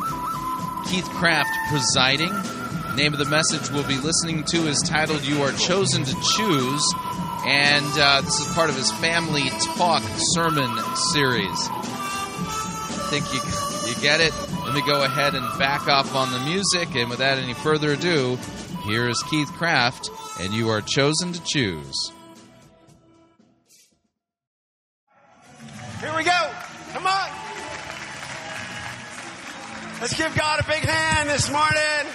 Keith 0.87 1.05
Craft 1.11 1.51
presiding. 1.69 2.33
Name 2.97 3.13
of 3.13 3.19
the 3.19 3.29
message 3.29 3.69
we'll 3.71 3.87
be 3.87 3.99
listening 3.99 4.45
to 4.45 4.67
is 4.67 4.81
titled 4.89 5.23
You 5.23 5.43
Are 5.43 5.53
Chosen 5.53 6.03
to 6.03 6.15
Choose. 6.23 6.95
And 7.45 7.93
uh, 7.99 8.23
this 8.23 8.41
is 8.41 8.51
part 8.55 8.71
of 8.71 8.77
his 8.77 8.91
Family 8.93 9.51
Talk 9.77 10.03
sermon 10.33 10.75
series. 11.13 11.69
I 11.69 13.09
think 13.11 13.27
you, 13.35 13.91
you 13.91 14.01
get 14.01 14.21
it. 14.23 14.33
Let 14.71 14.77
me 14.77 14.87
go 14.87 15.03
ahead 15.03 15.35
and 15.35 15.59
back 15.59 15.89
off 15.89 16.15
on 16.15 16.31
the 16.31 16.39
music. 16.49 16.95
And 16.95 17.11
without 17.11 17.39
any 17.39 17.55
further 17.55 17.95
ado, 17.95 18.39
here 18.85 19.09
is 19.09 19.21
Keith 19.25 19.49
Craft, 19.55 20.11
and 20.39 20.55
You 20.55 20.69
Are 20.69 20.81
Chosen 20.81 21.33
to 21.33 21.43
Choose. 21.43 22.13
Here 25.99 26.17
we 26.17 26.23
go. 26.23 26.51
Come 26.93 27.05
on. 27.05 27.31
Let's 30.01 30.17
give 30.17 30.37
God 30.37 30.61
a 30.61 30.65
big 30.69 30.85
hand 30.85 31.29
this 31.29 31.51
morning. 31.51 32.13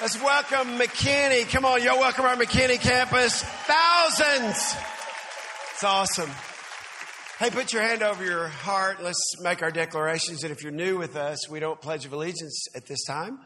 Let's 0.00 0.20
welcome 0.20 0.76
McKinney. 0.76 1.48
Come 1.48 1.64
on, 1.64 1.84
y'all 1.84 2.00
welcome 2.00 2.24
our 2.24 2.34
McKinney 2.34 2.80
campus. 2.80 3.44
Thousands. 3.44 4.74
It's 5.72 5.84
awesome. 5.84 6.30
Hey, 7.38 7.50
put 7.50 7.74
your 7.74 7.82
hand 7.82 8.02
over 8.02 8.24
your 8.24 8.48
heart. 8.48 9.02
Let's 9.02 9.20
make 9.42 9.62
our 9.62 9.70
declarations. 9.70 10.42
And 10.42 10.50
if 10.50 10.62
you're 10.62 10.72
new 10.72 10.96
with 10.96 11.16
us, 11.16 11.50
we 11.50 11.60
don't 11.60 11.78
pledge 11.78 12.06
of 12.06 12.14
allegiance 12.14 12.64
at 12.74 12.86
this 12.86 13.04
time. 13.04 13.38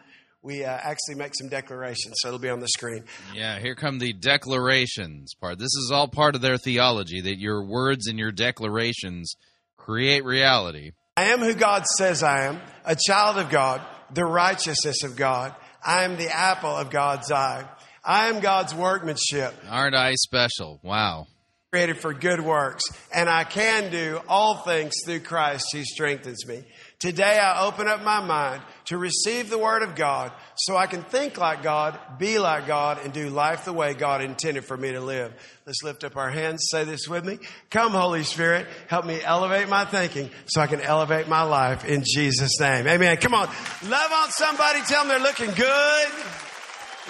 We 0.43 0.63
uh, 0.63 0.71
actually 0.71 1.17
make 1.17 1.33
some 1.35 1.49
declarations, 1.49 2.15
so 2.19 2.29
it'll 2.29 2.39
be 2.39 2.51
on 2.51 2.61
the 2.61 2.69
screen. 2.69 3.03
Yeah, 3.35 3.59
here 3.59 3.75
come 3.75 3.99
the 3.99 4.13
declarations 4.13 5.35
part. 5.35 5.59
This 5.59 5.75
is 5.75 5.91
all 5.93 6.07
part 6.07 6.37
of 6.37 6.41
their 6.41 6.57
theology 6.57 7.21
that 7.21 7.41
your 7.41 7.65
words 7.65 8.07
and 8.07 8.17
your 8.17 8.31
declarations 8.31 9.35
create 9.77 10.25
reality. 10.25 10.93
I 11.17 11.25
am 11.25 11.41
who 11.41 11.53
God 11.53 11.85
says 11.99 12.23
I 12.23 12.45
am, 12.45 12.61
a 12.85 12.97
child 12.97 13.39
of 13.39 13.51
God, 13.51 13.83
the 14.15 14.25
righteousness 14.25 15.03
of 15.03 15.17
God. 15.17 15.53
I 15.85 16.05
am 16.05 16.17
the 16.17 16.33
apple 16.33 16.77
of 16.77 16.91
God's 16.91 17.33
eye. 17.33 17.69
I 18.05 18.29
am 18.29 18.39
God's 18.39 18.73
workmanship. 18.73 19.53
Aren't 19.69 19.97
I 19.97 20.15
special? 20.15 20.79
Wow. 20.85 21.27
Created 21.73 21.99
for 21.99 22.13
good 22.13 22.41
works, 22.41 22.83
and 23.15 23.29
I 23.29 23.45
can 23.45 23.93
do 23.93 24.21
all 24.27 24.57
things 24.57 24.93
through 25.05 25.21
Christ 25.21 25.67
who 25.73 25.85
strengthens 25.85 26.45
me. 26.45 26.65
Today 26.99 27.39
I 27.39 27.65
open 27.65 27.87
up 27.87 28.03
my 28.03 28.21
mind 28.21 28.61
to 28.87 28.99
receive 28.99 29.49
the 29.49 29.57
Word 29.57 29.85
of 29.85 29.95
God 29.95 30.33
so 30.57 30.77
I 30.77 30.89
can 30.89 31.05
think 31.05 31.39
like 31.39 31.63
God, 31.63 31.97
be 32.19 32.41
like 32.41 32.67
God, 32.67 32.99
and 33.05 33.13
do 33.13 33.31
life 33.31 33.67
the 33.67 33.73
way 33.73 33.95
God 33.95 34.21
intended 34.21 34.65
for 34.65 34.77
me 34.77 34.91
to 34.91 35.01
live. 35.01 35.33
Let's 35.65 35.85
lift 35.85 36.03
up 36.03 36.17
our 36.17 36.29
hands. 36.29 36.67
Say 36.73 36.83
this 36.83 37.07
with 37.07 37.25
me. 37.25 37.39
Come, 37.71 37.93
Holy 37.93 38.25
Spirit, 38.25 38.67
help 38.89 39.07
me 39.07 39.23
elevate 39.23 39.69
my 39.69 39.85
thinking 39.85 40.29
so 40.47 40.61
I 40.61 40.67
can 40.67 40.81
elevate 40.81 41.29
my 41.29 41.43
life 41.43 41.85
in 41.85 42.03
Jesus' 42.05 42.59
name. 42.59 42.89
Amen. 42.89 43.17
Come 43.19 43.35
on. 43.35 43.47
Love 43.85 44.13
on 44.13 44.31
somebody. 44.33 44.81
Tell 44.81 45.05
them 45.05 45.09
they're 45.09 45.21
looking 45.21 45.53
good. 45.53 46.09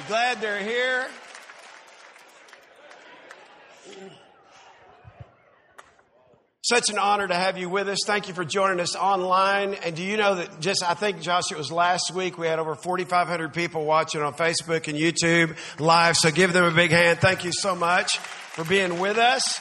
Glad 0.06 0.42
they're 0.42 0.62
here. 0.62 1.08
Such 6.70 6.88
an 6.88 6.98
honor 7.00 7.26
to 7.26 7.34
have 7.34 7.58
you 7.58 7.68
with 7.68 7.88
us. 7.88 7.98
Thank 8.06 8.28
you 8.28 8.34
for 8.34 8.44
joining 8.44 8.78
us 8.78 8.94
online. 8.94 9.74
And 9.74 9.96
do 9.96 10.04
you 10.04 10.16
know 10.16 10.36
that 10.36 10.60
just, 10.60 10.88
I 10.88 10.94
think, 10.94 11.20
Josh, 11.20 11.50
it 11.50 11.58
was 11.58 11.72
last 11.72 12.12
week 12.14 12.38
we 12.38 12.46
had 12.46 12.60
over 12.60 12.76
4,500 12.76 13.52
people 13.52 13.84
watching 13.84 14.22
on 14.22 14.34
Facebook 14.34 14.86
and 14.86 14.96
YouTube 14.96 15.56
live. 15.80 16.14
So 16.16 16.30
give 16.30 16.52
them 16.52 16.62
a 16.62 16.70
big 16.70 16.92
hand. 16.92 17.18
Thank 17.18 17.44
you 17.44 17.50
so 17.50 17.74
much 17.74 18.18
for 18.18 18.64
being 18.64 19.00
with 19.00 19.18
us. 19.18 19.60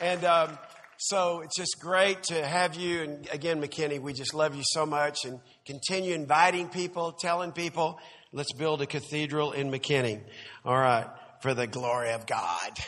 And, 0.00 0.24
um, 0.24 0.56
so 0.96 1.40
it's 1.40 1.56
just 1.56 1.80
great 1.80 2.22
to 2.28 2.46
have 2.46 2.76
you. 2.76 3.02
And 3.02 3.28
again, 3.32 3.60
McKinney, 3.60 4.00
we 4.00 4.12
just 4.12 4.32
love 4.32 4.54
you 4.54 4.62
so 4.64 4.86
much 4.86 5.24
and 5.24 5.40
continue 5.66 6.14
inviting 6.14 6.68
people, 6.68 7.10
telling 7.10 7.50
people, 7.50 7.98
let's 8.32 8.52
build 8.52 8.80
a 8.80 8.86
cathedral 8.86 9.50
in 9.50 9.72
McKinney. 9.72 10.20
All 10.64 10.78
right. 10.78 11.08
For 11.40 11.52
the 11.52 11.66
glory 11.66 12.12
of 12.12 12.28
God. 12.28 12.78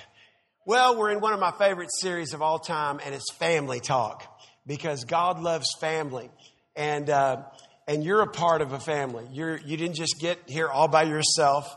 Well, 0.69 0.99
we're 0.99 1.13
in 1.13 1.21
one 1.21 1.33
of 1.33 1.39
my 1.39 1.53
favorite 1.53 1.91
series 2.01 2.35
of 2.35 2.43
all 2.43 2.59
time, 2.59 2.99
and 3.05 3.15
it's 3.15 3.33
Family 3.35 3.79
Talk 3.79 4.25
because 4.67 5.05
God 5.05 5.41
loves 5.41 5.69
family, 5.79 6.29
and 6.75 7.09
uh, 7.09 7.45
and 7.87 8.03
you're 8.03 8.23
a 8.23 8.27
part 8.27 8.63
of 8.63 8.73
a 8.73 8.81
family. 8.81 9.29
You're 9.31 9.59
you 9.59 9.77
didn't 9.77 9.95
just 9.95 10.19
get 10.19 10.41
here 10.47 10.69
all 10.69 10.89
by 10.89 11.05
yourself. 11.05 11.73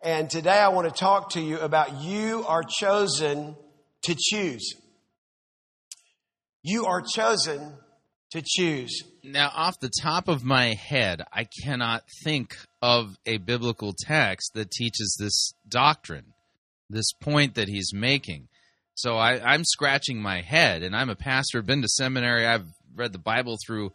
And 0.00 0.30
today 0.30 0.56
I 0.56 0.68
want 0.68 0.86
to 0.88 0.94
talk 0.94 1.30
to 1.30 1.40
you 1.40 1.58
about 1.58 2.00
you 2.00 2.44
are 2.46 2.62
chosen 2.62 3.56
to 4.02 4.14
choose. 4.16 4.72
You 6.62 6.86
are 6.86 7.02
chosen 7.02 7.72
to 8.30 8.42
choose. 8.46 9.02
Now, 9.24 9.50
off 9.52 9.80
the 9.80 9.90
top 10.00 10.28
of 10.28 10.44
my 10.44 10.74
head, 10.74 11.24
I 11.32 11.48
cannot 11.64 12.04
think 12.22 12.54
of 12.80 13.16
a 13.26 13.38
biblical 13.38 13.96
text 13.98 14.52
that 14.54 14.70
teaches 14.70 15.16
this 15.18 15.54
doctrine 15.68 16.34
this 16.90 17.12
point 17.12 17.54
that 17.54 17.68
he's 17.68 17.92
making. 17.92 18.48
So 18.94 19.16
I, 19.16 19.40
I'm 19.40 19.64
scratching 19.64 20.20
my 20.20 20.40
head, 20.40 20.82
and 20.82 20.96
I'm 20.96 21.10
a 21.10 21.14
pastor, 21.14 21.62
been 21.62 21.82
to 21.82 21.88
seminary, 21.88 22.46
I've 22.46 22.66
read 22.96 23.12
the 23.12 23.18
Bible 23.18 23.56
through 23.64 23.92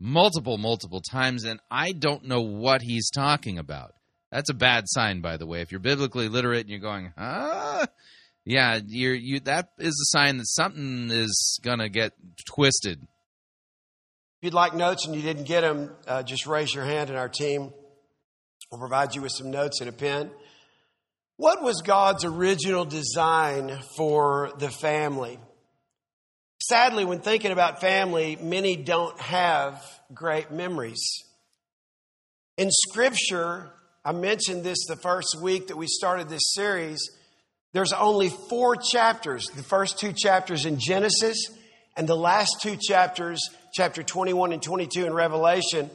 multiple, 0.00 0.56
multiple 0.58 1.00
times, 1.00 1.44
and 1.44 1.60
I 1.70 1.92
don't 1.92 2.24
know 2.24 2.40
what 2.40 2.80
he's 2.82 3.10
talking 3.10 3.58
about. 3.58 3.92
That's 4.32 4.50
a 4.50 4.54
bad 4.54 4.84
sign, 4.86 5.20
by 5.20 5.36
the 5.36 5.46
way. 5.46 5.60
If 5.60 5.70
you're 5.70 5.80
biblically 5.80 6.28
literate 6.28 6.60
and 6.60 6.70
you're 6.70 6.78
going, 6.78 7.12
huh? 7.16 7.86
Yeah, 8.44 8.80
you're 8.86 9.14
you. 9.14 9.40
That 9.40 9.70
is 9.78 9.94
a 9.94 10.16
sign 10.16 10.38
that 10.38 10.46
something 10.46 11.10
is 11.10 11.58
gonna 11.62 11.88
get 11.88 12.12
twisted. 12.46 13.00
If 13.02 13.08
you'd 14.42 14.54
like 14.54 14.74
notes 14.74 15.04
and 15.06 15.16
you 15.16 15.22
didn't 15.22 15.44
get 15.44 15.62
them, 15.62 15.90
uh, 16.06 16.22
just 16.22 16.46
raise 16.46 16.72
your 16.72 16.84
hand, 16.84 17.10
and 17.10 17.18
our 17.18 17.28
team 17.28 17.72
will 18.70 18.78
provide 18.78 19.14
you 19.14 19.22
with 19.22 19.32
some 19.32 19.50
notes 19.50 19.80
and 19.80 19.88
a 19.88 19.92
pen. 19.92 20.30
What 21.38 21.62
was 21.62 21.82
God's 21.82 22.24
original 22.24 22.86
design 22.86 23.78
for 23.94 24.52
the 24.58 24.70
family? 24.70 25.38
Sadly, 26.62 27.04
when 27.04 27.20
thinking 27.20 27.52
about 27.52 27.82
family, 27.82 28.38
many 28.40 28.74
don't 28.74 29.20
have 29.20 29.84
great 30.14 30.50
memories. 30.50 31.02
In 32.56 32.70
Scripture, 32.70 33.70
I 34.02 34.12
mentioned 34.12 34.64
this 34.64 34.86
the 34.88 34.96
first 34.96 35.36
week 35.38 35.66
that 35.66 35.76
we 35.76 35.86
started 35.88 36.30
this 36.30 36.54
series. 36.54 37.00
There's 37.74 37.92
only 37.92 38.30
four 38.48 38.76
chapters 38.76 39.46
the 39.48 39.62
first 39.62 39.98
two 39.98 40.14
chapters 40.14 40.64
in 40.64 40.78
Genesis, 40.78 41.36
and 41.98 42.08
the 42.08 42.16
last 42.16 42.62
two 42.62 42.78
chapters, 42.80 43.40
chapter 43.74 44.02
21 44.02 44.54
and 44.54 44.62
22 44.62 45.04
in 45.04 45.12
Revelation, 45.12 45.90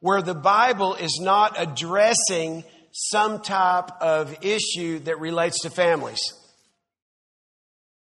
where 0.00 0.20
the 0.20 0.34
Bible 0.34 0.96
is 0.96 1.20
not 1.22 1.54
addressing 1.56 2.64
some 2.92 3.40
type 3.40 3.90
of 4.00 4.36
issue 4.42 4.98
that 5.00 5.20
relates 5.20 5.60
to 5.62 5.70
families. 5.70 6.20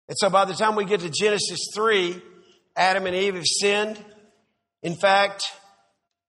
And 0.09 0.17
so 0.19 0.29
by 0.31 0.45
the 0.45 0.55
time 0.55 0.77
we 0.77 0.85
get 0.85 1.01
to 1.01 1.11
Genesis 1.11 1.61
3, 1.75 2.21
Adam 2.77 3.07
and 3.07 3.15
Eve 3.15 3.35
have 3.35 3.47
sinned. 3.47 4.05
In 4.83 4.95
fact, 4.95 5.45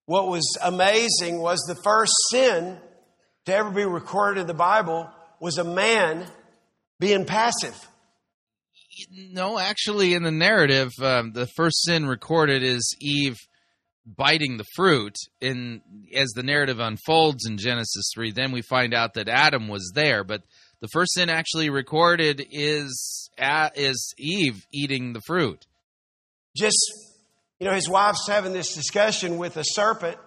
what 0.05 0.27
was 0.27 0.57
amazing 0.63 1.39
was 1.39 1.59
the 1.67 1.75
first 1.83 2.13
sin 2.29 2.77
to 3.45 3.53
ever 3.53 3.71
be 3.71 3.85
recorded 3.85 4.41
in 4.41 4.47
the 4.47 4.53
Bible 4.53 5.09
was 5.39 5.57
a 5.57 5.63
man 5.63 6.25
being 6.99 7.25
passive. 7.25 7.75
No, 9.11 9.57
actually, 9.57 10.13
in 10.13 10.23
the 10.23 10.31
narrative, 10.31 10.91
um, 11.01 11.33
the 11.33 11.47
first 11.55 11.83
sin 11.83 12.05
recorded 12.05 12.61
is 12.63 12.95
Eve 13.01 13.37
biting 14.05 14.57
the 14.57 14.65
fruit 14.75 15.15
in 15.39 15.81
as 16.15 16.29
the 16.31 16.43
narrative 16.43 16.79
unfolds 16.79 17.45
in 17.45 17.57
Genesis 17.57 18.11
3 18.15 18.31
then 18.31 18.51
we 18.51 18.61
find 18.61 18.93
out 18.93 19.13
that 19.13 19.29
Adam 19.29 19.67
was 19.67 19.91
there. 19.95 20.23
But 20.23 20.41
the 20.81 20.89
first 20.91 21.13
sin 21.13 21.29
actually 21.29 21.69
recorded 21.69 22.45
is 22.51 23.29
is 23.75 24.13
Eve 24.17 24.65
eating 24.71 25.13
the 25.13 25.21
fruit. 25.25 25.65
Just 26.55 26.77
you 27.59 27.67
know 27.67 27.73
his 27.73 27.89
wife's 27.89 28.27
having 28.27 28.53
this 28.53 28.73
discussion 28.73 29.37
with 29.37 29.57
a 29.57 29.63
serpent. 29.63 30.17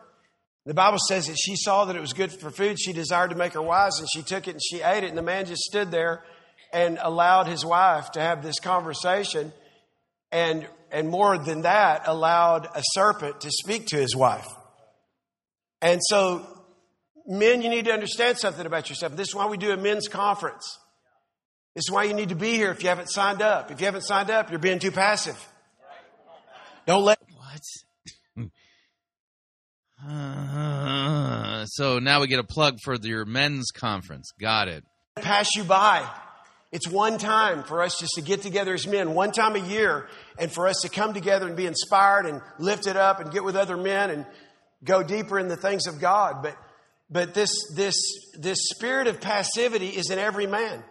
The 0.65 0.75
Bible 0.75 0.99
says 1.09 1.29
that 1.29 1.37
she 1.39 1.55
saw 1.55 1.85
that 1.85 1.95
it 1.95 2.01
was 2.01 2.13
good 2.13 2.33
for 2.33 2.51
food. 2.51 2.81
She 2.81 2.93
desired 2.93 3.31
to 3.31 3.37
make 3.37 3.53
her 3.53 3.63
wise 3.63 4.01
and 4.01 4.09
she 4.13 4.23
took 4.23 4.49
it 4.49 4.53
and 4.53 4.61
she 4.63 4.83
ate 4.83 5.05
it. 5.05 5.09
And 5.09 5.19
the 5.19 5.23
man 5.23 5.47
just 5.47 5.63
stood 5.63 5.93
there 5.93 6.25
and 6.73 6.99
allowed 7.01 7.47
his 7.47 7.65
wife 7.65 8.11
to 8.13 8.21
have 8.21 8.43
this 8.43 8.59
conversation. 8.59 9.53
And 10.33 10.67
and 10.91 11.09
more 11.09 11.39
than 11.39 11.63
that, 11.63 12.03
allowed 12.07 12.67
a 12.67 12.83
serpent 12.93 13.41
to 13.43 13.51
speak 13.51 13.87
to 13.89 13.97
his 13.97 14.15
wife. 14.15 14.47
And 15.83 16.01
so, 16.03 16.47
men, 17.27 17.63
you 17.63 17.69
need 17.69 17.85
to 17.87 17.93
understand 17.93 18.39
something 18.39 18.67
about 18.67 18.89
yourself. 18.89 19.17
This 19.17 19.29
is 19.29 19.35
why 19.35 19.47
we 19.47 19.57
do 19.57 19.73
a 19.73 19.77
men's 19.77 20.09
conference. 20.09 20.79
This 21.75 21.85
is 21.89 21.91
why 21.91 22.05
you 22.05 22.15
need 22.15 22.31
to 22.31 22.35
be 22.35 22.53
here 22.55 22.71
if 22.71 22.83
you 22.83 22.89
haven't 22.89 23.09
signed 23.09 23.43
up. 23.43 23.71
If 23.71 23.81
you 23.81 23.87
haven't 23.87 24.05
signed 24.05 24.31
up, 24.31 24.51
you're 24.51 24.59
being 24.59 24.79
too 24.79 24.91
passive. 24.91 25.37
Don't 26.87 27.05
let. 27.05 27.19
What? 27.37 28.49
Uh, 30.07 31.65
so 31.67 31.99
now 31.99 32.21
we 32.21 32.29
get 32.29 32.39
a 32.39 32.45
plug 32.45 32.79
for 32.83 32.95
your 32.95 33.25
men's 33.25 33.71
conference. 33.75 34.31
Got 34.41 34.69
it. 34.69 34.85
Pass 35.17 35.49
you 35.57 35.65
by. 35.65 36.09
It's 36.73 36.89
one 36.89 37.19
time 37.19 37.63
for 37.63 37.83
us 37.83 37.99
just 37.99 38.15
to 38.17 38.23
get 38.23 38.43
together 38.43 38.75
as 38.75 38.87
men, 38.87 39.15
one 39.15 39.33
time 39.33 39.55
a 39.55 39.61
year, 39.61 40.09
and 40.39 40.51
for 40.51 40.67
us 40.67 40.81
to 40.83 40.89
come 40.89 41.15
together 41.15 41.47
and 41.47 41.57
be 41.57 41.67
inspired 41.67 42.27
and 42.27 42.43
lifted 42.59 42.97
up 42.97 43.21
and 43.21 43.31
get 43.31 43.45
with 43.45 43.57
other 43.57 43.77
men 43.77 44.11
and 44.11 44.27
go 44.83 45.03
deeper 45.03 45.39
in 45.39 45.49
the 45.49 45.57
things 45.57 45.87
of 45.87 46.01
God. 46.01 46.43
But, 46.43 46.57
but 47.09 47.35
this, 47.35 47.51
this, 47.75 47.97
this 48.37 48.59
spirit 48.71 49.07
of 49.07 49.21
passivity 49.21 49.89
is 49.89 50.11
in 50.11 50.19
every 50.19 50.47
man. 50.47 50.83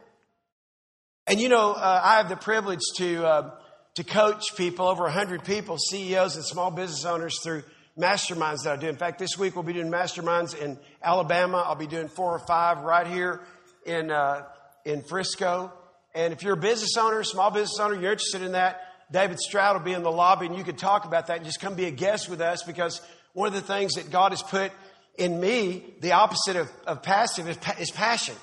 And 1.27 1.41
you 1.41 1.49
know, 1.49 1.73
uh, 1.73 2.01
I 2.03 2.17
have 2.17 2.29
the 2.29 2.37
privilege 2.37 2.81
to, 2.97 3.25
uh, 3.25 3.51
to 3.95 4.03
coach 4.03 4.55
people, 4.55 4.87
over 4.87 5.03
100 5.03 5.43
people, 5.43 5.77
CEOs 5.77 6.37
and 6.37 6.45
small 6.45 6.71
business 6.71 7.03
owners 7.03 7.41
through 7.43 7.63
masterminds 7.97 8.63
that 8.63 8.73
I 8.73 8.75
do. 8.77 8.87
In 8.87 8.95
fact, 8.95 9.19
this 9.19 9.37
week 9.37 9.55
we'll 9.55 9.63
be 9.63 9.73
doing 9.73 9.91
masterminds 9.91 10.57
in 10.57 10.77
Alabama. 11.03 11.63
I'll 11.65 11.75
be 11.75 11.87
doing 11.87 12.07
four 12.07 12.31
or 12.31 12.39
five 12.39 12.79
right 12.79 13.07
here 13.07 13.41
in, 13.85 14.09
uh, 14.09 14.43
in 14.85 15.01
Frisco. 15.01 15.73
And 16.13 16.31
if 16.31 16.43
you're 16.43 16.53
a 16.53 16.57
business 16.57 16.95
owner, 16.97 17.23
small 17.23 17.51
business 17.51 17.79
owner, 17.79 17.95
you're 17.95 18.13
interested 18.13 18.41
in 18.41 18.53
that, 18.53 18.81
David 19.11 19.39
Stroud 19.39 19.75
will 19.75 19.83
be 19.83 19.93
in 19.93 20.03
the 20.03 20.11
lobby 20.11 20.45
and 20.45 20.55
you 20.55 20.63
could 20.63 20.77
talk 20.77 21.05
about 21.05 21.27
that 21.27 21.37
and 21.37 21.45
just 21.45 21.59
come 21.59 21.75
be 21.75 21.85
a 21.85 21.91
guest 21.91 22.29
with 22.29 22.41
us 22.41 22.63
because 22.63 23.01
one 23.33 23.47
of 23.47 23.53
the 23.53 23.61
things 23.61 23.93
that 23.93 24.09
God 24.09 24.31
has 24.31 24.41
put 24.41 24.71
in 25.17 25.39
me, 25.39 25.83
the 26.01 26.13
opposite 26.13 26.55
of, 26.55 26.71
of 26.87 27.03
passive 27.03 27.47
is, 27.47 27.57
is 27.79 27.91
passion. 27.91 28.35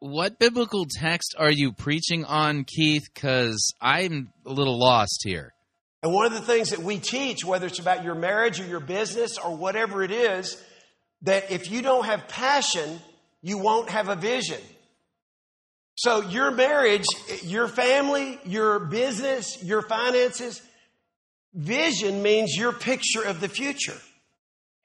What 0.00 0.38
biblical 0.38 0.86
text 0.90 1.34
are 1.38 1.50
you 1.50 1.72
preaching 1.72 2.24
on, 2.24 2.64
Keith? 2.64 3.08
Because 3.12 3.72
I'm 3.80 4.32
a 4.44 4.52
little 4.52 4.78
lost 4.78 5.22
here. 5.24 5.54
And 6.02 6.12
one 6.12 6.26
of 6.26 6.32
the 6.32 6.40
things 6.40 6.70
that 6.70 6.80
we 6.80 6.98
teach, 6.98 7.44
whether 7.44 7.66
it's 7.66 7.78
about 7.78 8.04
your 8.04 8.14
marriage 8.14 8.60
or 8.60 8.66
your 8.66 8.80
business 8.80 9.38
or 9.38 9.56
whatever 9.56 10.02
it 10.02 10.10
is, 10.10 10.62
that 11.22 11.50
if 11.50 11.70
you 11.70 11.82
don't 11.82 12.04
have 12.04 12.28
passion, 12.28 13.00
you 13.42 13.58
won't 13.58 13.88
have 13.88 14.08
a 14.08 14.14
vision. 14.14 14.60
So 15.98 16.20
your 16.20 16.52
marriage, 16.52 17.06
your 17.42 17.66
family, 17.66 18.38
your 18.44 18.78
business, 18.78 19.60
your 19.64 19.82
finances, 19.82 20.62
vision 21.52 22.22
means 22.22 22.54
your 22.54 22.72
picture 22.72 23.24
of 23.24 23.40
the 23.40 23.48
future. 23.48 23.96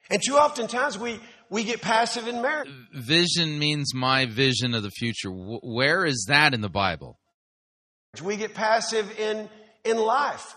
And 0.10 0.20
too 0.26 0.38
often 0.38 0.66
times 0.66 0.98
we, 0.98 1.20
we 1.52 1.66
get 1.66 1.82
passive 1.82 2.28
in 2.28 2.42
marriage. 2.42 2.72
Vision 2.96 3.60
means 3.60 3.94
my 3.94 4.26
vision 4.26 4.74
of 4.74 4.82
the 4.82 4.90
future. 4.90 5.30
Where 5.30 6.04
is 6.04 6.26
that 6.30 6.56
in 6.56 6.62
the 6.62 6.70
Bible? 6.70 7.20
We 8.24 8.36
get 8.36 8.56
passive 8.56 9.20
in, 9.20 9.48
in 9.84 9.98
life. 9.98 10.56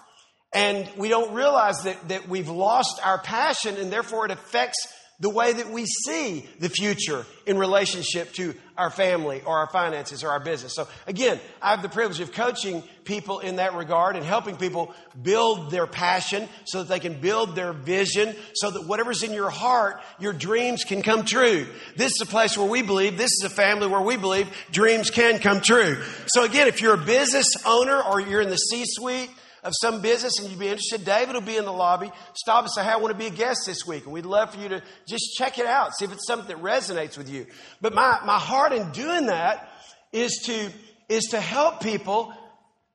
And 0.55 0.89
we 0.97 1.11
don't 1.11 1.35
realize 1.35 1.83
that, 1.83 2.09
that 2.09 2.31
we've 2.31 2.49
lost 2.49 2.99
our 3.05 3.19
passion 3.19 3.77
and 3.77 3.93
therefore 3.93 4.25
it 4.25 4.31
affects 4.31 4.89
the 5.19 5.31
way 5.31 5.53
that 5.53 5.71
we 5.71 5.87
see 5.87 6.47
the 6.59 6.69
future 6.69 7.25
in 7.47 7.57
relationship 7.57 8.33
to 8.35 8.55
our 8.77 8.91
family 8.91 9.41
or 9.47 9.59
our 9.59 9.69
finances 9.69 10.23
or 10.23 10.29
our 10.29 10.41
business. 10.41 10.75
So 10.75 10.87
again, 11.07 11.41
I 11.63 11.71
have 11.71 11.81
the 11.81 11.89
privilege 11.89 12.21
of 12.21 12.33
coaching 12.33 12.83
people 13.05 13.39
in 13.39 13.57
that 13.57 13.75
regard 13.75 14.17
and 14.17 14.25
helping 14.25 14.57
people 14.57 14.95
build 15.23 15.71
their 15.71 15.87
passion 15.87 16.49
so 16.67 16.83
that 16.83 16.89
they 16.89 17.01
can 17.01 17.19
build 17.19 17.55
their 17.55 17.73
vision 17.73 18.37
so 18.55 18.71
that 18.71 18.87
whatever's 18.87 19.23
in 19.23 19.33
your 19.33 19.49
heart, 19.49 20.03
your 20.19 20.35
dreams 20.35 20.85
can 20.85 21.01
come 21.03 21.25
true. 21.25 21.67
This 21.97 22.13
is 22.13 22.21
a 22.21 22.27
place 22.27 22.59
where 22.59 22.69
we 22.69 22.83
believe, 22.83 23.17
this 23.17 23.33
is 23.33 23.45
a 23.45 23.51
family 23.51 23.87
where 23.87 24.03
we 24.03 24.19
believe 24.19 24.49
dreams 24.71 25.09
can 25.09 25.39
come 25.39 25.63
true. 25.63 26.03
So 26.27 26.45
again, 26.45 26.69
if 26.69 26.83
you're 26.83 26.95
a 26.95 26.99
business 26.99 27.55
owner 27.65 28.03
or 28.03 28.21
you're 28.21 28.43
in 28.43 28.51
the 28.51 28.57
C-suite, 28.57 29.31
of 29.67 29.73
some 29.81 30.01
business 30.01 30.39
and 30.39 30.49
you'd 30.49 30.59
be 30.59 30.69
interested, 30.69 31.05
David 31.05 31.35
will 31.35 31.43
be 31.43 31.57
in 31.57 31.65
the 31.65 31.73
lobby. 31.73 32.11
Stop 32.35 32.65
and 32.65 32.73
say, 32.73 32.85
Hey, 32.85 32.91
I 32.91 32.97
want 32.97 33.13
to 33.13 33.19
be 33.19 33.27
a 33.27 33.31
guest 33.31 33.61
this 33.67 33.87
week. 33.87 34.05
And 34.05 34.13
we'd 34.13 34.27
love 34.27 34.55
for 34.55 34.61
you 34.61 34.69
to 34.71 34.83
just 35.07 35.35
check 35.37 35.59
it 35.59 35.67
out, 35.67 35.97
see 35.97 36.05
if 36.05 36.13
it's 36.13 36.27
something 36.27 36.49
that 36.49 36.63
resonates 36.63 37.19
with 37.19 37.29
you. 37.29 37.47
But 37.81 37.95
my, 37.95 38.21
my 38.25 38.39
heart 38.39 38.73
in 38.73 38.91
doing 38.93 39.27
that 39.27 39.69
is 40.13 40.43
to, 40.47 40.71
is 41.09 41.25
to 41.31 41.41
help 41.41 41.81
people 41.81 42.33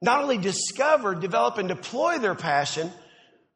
not 0.01 0.23
only 0.23 0.37
discover, 0.37 1.13
develop, 1.13 1.57
and 1.57 1.67
deploy 1.67 2.17
their 2.17 2.35
passion, 2.35 2.89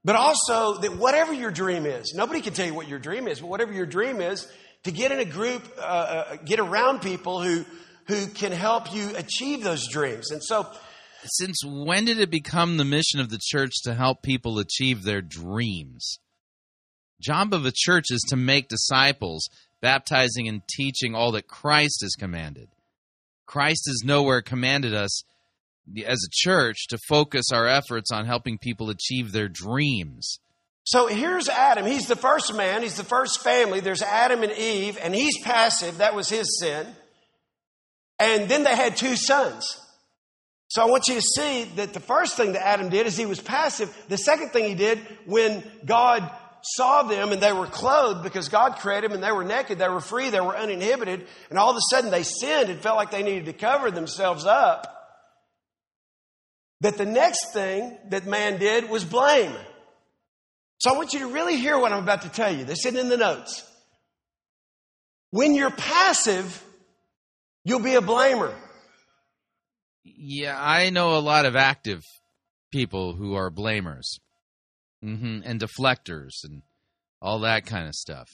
but 0.04 0.16
also 0.16 0.78
that 0.82 0.98
whatever 0.98 1.34
your 1.34 1.50
dream 1.50 1.86
is, 1.86 2.14
nobody 2.16 2.42
can 2.42 2.54
tell 2.54 2.68
you 2.68 2.76
what 2.76 2.88
your 2.88 3.00
dream 3.00 3.28
is, 3.28 3.40
but 3.40 3.48
whatever 3.48 3.74
your 3.74 3.88
dream 3.88 4.22
is, 4.22 4.48
to 4.84 4.92
get 4.92 5.12
in 5.12 5.20
a 5.20 5.26
group, 5.26 5.64
uh, 5.80 5.82
uh, 5.82 6.36
get 6.46 6.60
around 6.60 7.02
people 7.02 7.42
who, 7.42 7.66
who 8.08 8.28
can 8.28 8.52
help 8.52 8.94
you 8.94 9.16
achieve 9.16 9.64
those 9.64 9.88
dreams. 9.88 10.30
And 10.30 10.44
so, 10.44 10.68
Since 11.26 11.64
when 11.66 12.06
did 12.06 12.20
it 12.20 12.30
become 12.30 12.78
the 12.78 12.86
mission 12.86 13.20
of 13.20 13.30
the 13.30 13.40
church 13.42 13.74
to 13.84 13.96
help 13.96 14.22
people 14.22 14.60
achieve 14.60 15.04
their 15.04 15.22
dreams? 15.22 16.20
Job 17.20 17.54
of 17.54 17.66
a 17.66 17.74
church 17.74 18.06
is 18.10 18.22
to 18.30 18.36
make 18.36 18.68
disciples, 18.68 19.48
baptizing 19.82 20.48
and 20.48 20.62
teaching 20.68 21.16
all 21.16 21.32
that 21.32 21.48
Christ 21.48 22.00
has 22.02 22.16
commanded. 22.16 22.70
Christ 23.46 23.84
has 23.88 24.04
nowhere 24.04 24.42
commanded 24.42 24.94
us 24.94 25.24
as 26.06 26.24
a 26.24 26.32
church 26.32 26.88
to 26.90 26.98
focus 27.08 27.46
our 27.54 27.68
efforts 27.68 28.12
on 28.12 28.26
helping 28.26 28.58
people 28.58 28.90
achieve 28.90 29.32
their 29.32 29.48
dreams. 29.48 30.40
So 30.84 31.08
here's 31.08 31.50
Adam. 31.50 31.86
He's 31.86 32.08
the 32.08 32.16
first 32.16 32.54
man. 32.54 32.84
He's 32.84 32.98
the 32.98 33.04
first 33.04 33.44
family. 33.44 33.80
There's 33.80 34.04
Adam 34.04 34.44
and 34.44 34.52
Eve, 34.52 35.00
and 35.02 35.16
he's 35.16 35.40
passive. 35.42 35.98
That 35.98 36.16
was 36.16 36.30
his 36.30 36.60
sin. 36.60 36.88
And 38.20 38.50
then 38.50 38.64
they 38.64 38.76
had 38.76 38.96
two 38.96 39.16
sons. 39.16 39.80
So 40.68 40.82
I 40.82 40.86
want 40.86 41.08
you 41.08 41.16
to 41.16 41.22
see 41.22 41.66
that 41.76 41.94
the 41.94 42.00
first 42.00 42.36
thing 42.38 42.54
that 42.54 42.66
Adam 42.66 42.90
did 42.90 43.06
is 43.06 43.16
he 43.16 43.26
was 43.26 43.40
passive. 43.40 43.96
The 44.10 44.18
second 44.18 44.50
thing 44.50 44.66
he 44.66 44.76
did 44.76 45.00
when 45.26 45.64
God 45.86 46.30
saw 46.64 47.04
them 47.04 47.32
and 47.32 47.42
they 47.42 47.54
were 47.54 47.68
clothed 47.68 48.24
because 48.24 48.50
God 48.50 48.78
created 48.78 49.12
them 49.12 49.16
and 49.16 49.24
they 49.24 49.32
were 49.32 49.44
naked, 49.44 49.78
they 49.78 49.88
were 49.88 50.02
free, 50.02 50.32
they 50.32 50.42
were 50.42 50.58
uninhibited, 50.58 51.28
and 51.50 51.60
all 51.60 51.70
of 51.70 51.78
a 51.78 51.82
sudden 51.92 52.10
they 52.10 52.24
sinned 52.24 52.70
and 52.70 52.80
felt 52.80 52.98
like 52.98 53.12
they 53.12 53.22
needed 53.22 53.46
to 53.46 53.54
cover 53.54 53.92
themselves 53.92 54.46
up. 54.46 54.92
That 56.82 56.98
the 56.98 57.06
next 57.06 57.54
thing 57.54 57.98
that 58.10 58.26
man 58.26 58.60
did 58.60 58.90
was 58.90 59.06
blame. 59.06 59.54
So 60.80 60.94
I 60.94 60.98
want 60.98 61.14
you 61.14 61.20
to 61.20 61.28
really 61.28 61.58
hear 61.58 61.78
what 61.80 61.94
I'm 61.94 62.04
about 62.04 62.24
to 62.24 62.30
tell 62.30 62.54
you. 62.54 62.66
This 62.66 62.86
isn't 62.86 63.00
in 63.00 63.10
the 63.10 63.18
notes. 63.18 63.64
When 65.30 65.54
you're 65.54 65.72
passive, 65.72 66.64
you'll 67.64 67.80
be 67.80 67.96
a 67.96 68.02
blamer. 68.02 68.54
Yeah, 70.06 70.56
I 70.58 70.92
know 70.92 71.18
a 71.18 71.20
lot 71.20 71.46
of 71.46 71.56
active 71.56 72.04
people 72.72 73.16
who 73.16 73.34
are 73.34 73.50
blamers 73.50 74.20
hmm 75.02 75.40
and 75.44 75.60
deflectors 75.60 76.44
and 76.44 76.62
all 77.22 77.40
that 77.40 77.66
kind 77.66 77.88
of 77.88 77.96
stuff. 77.96 78.30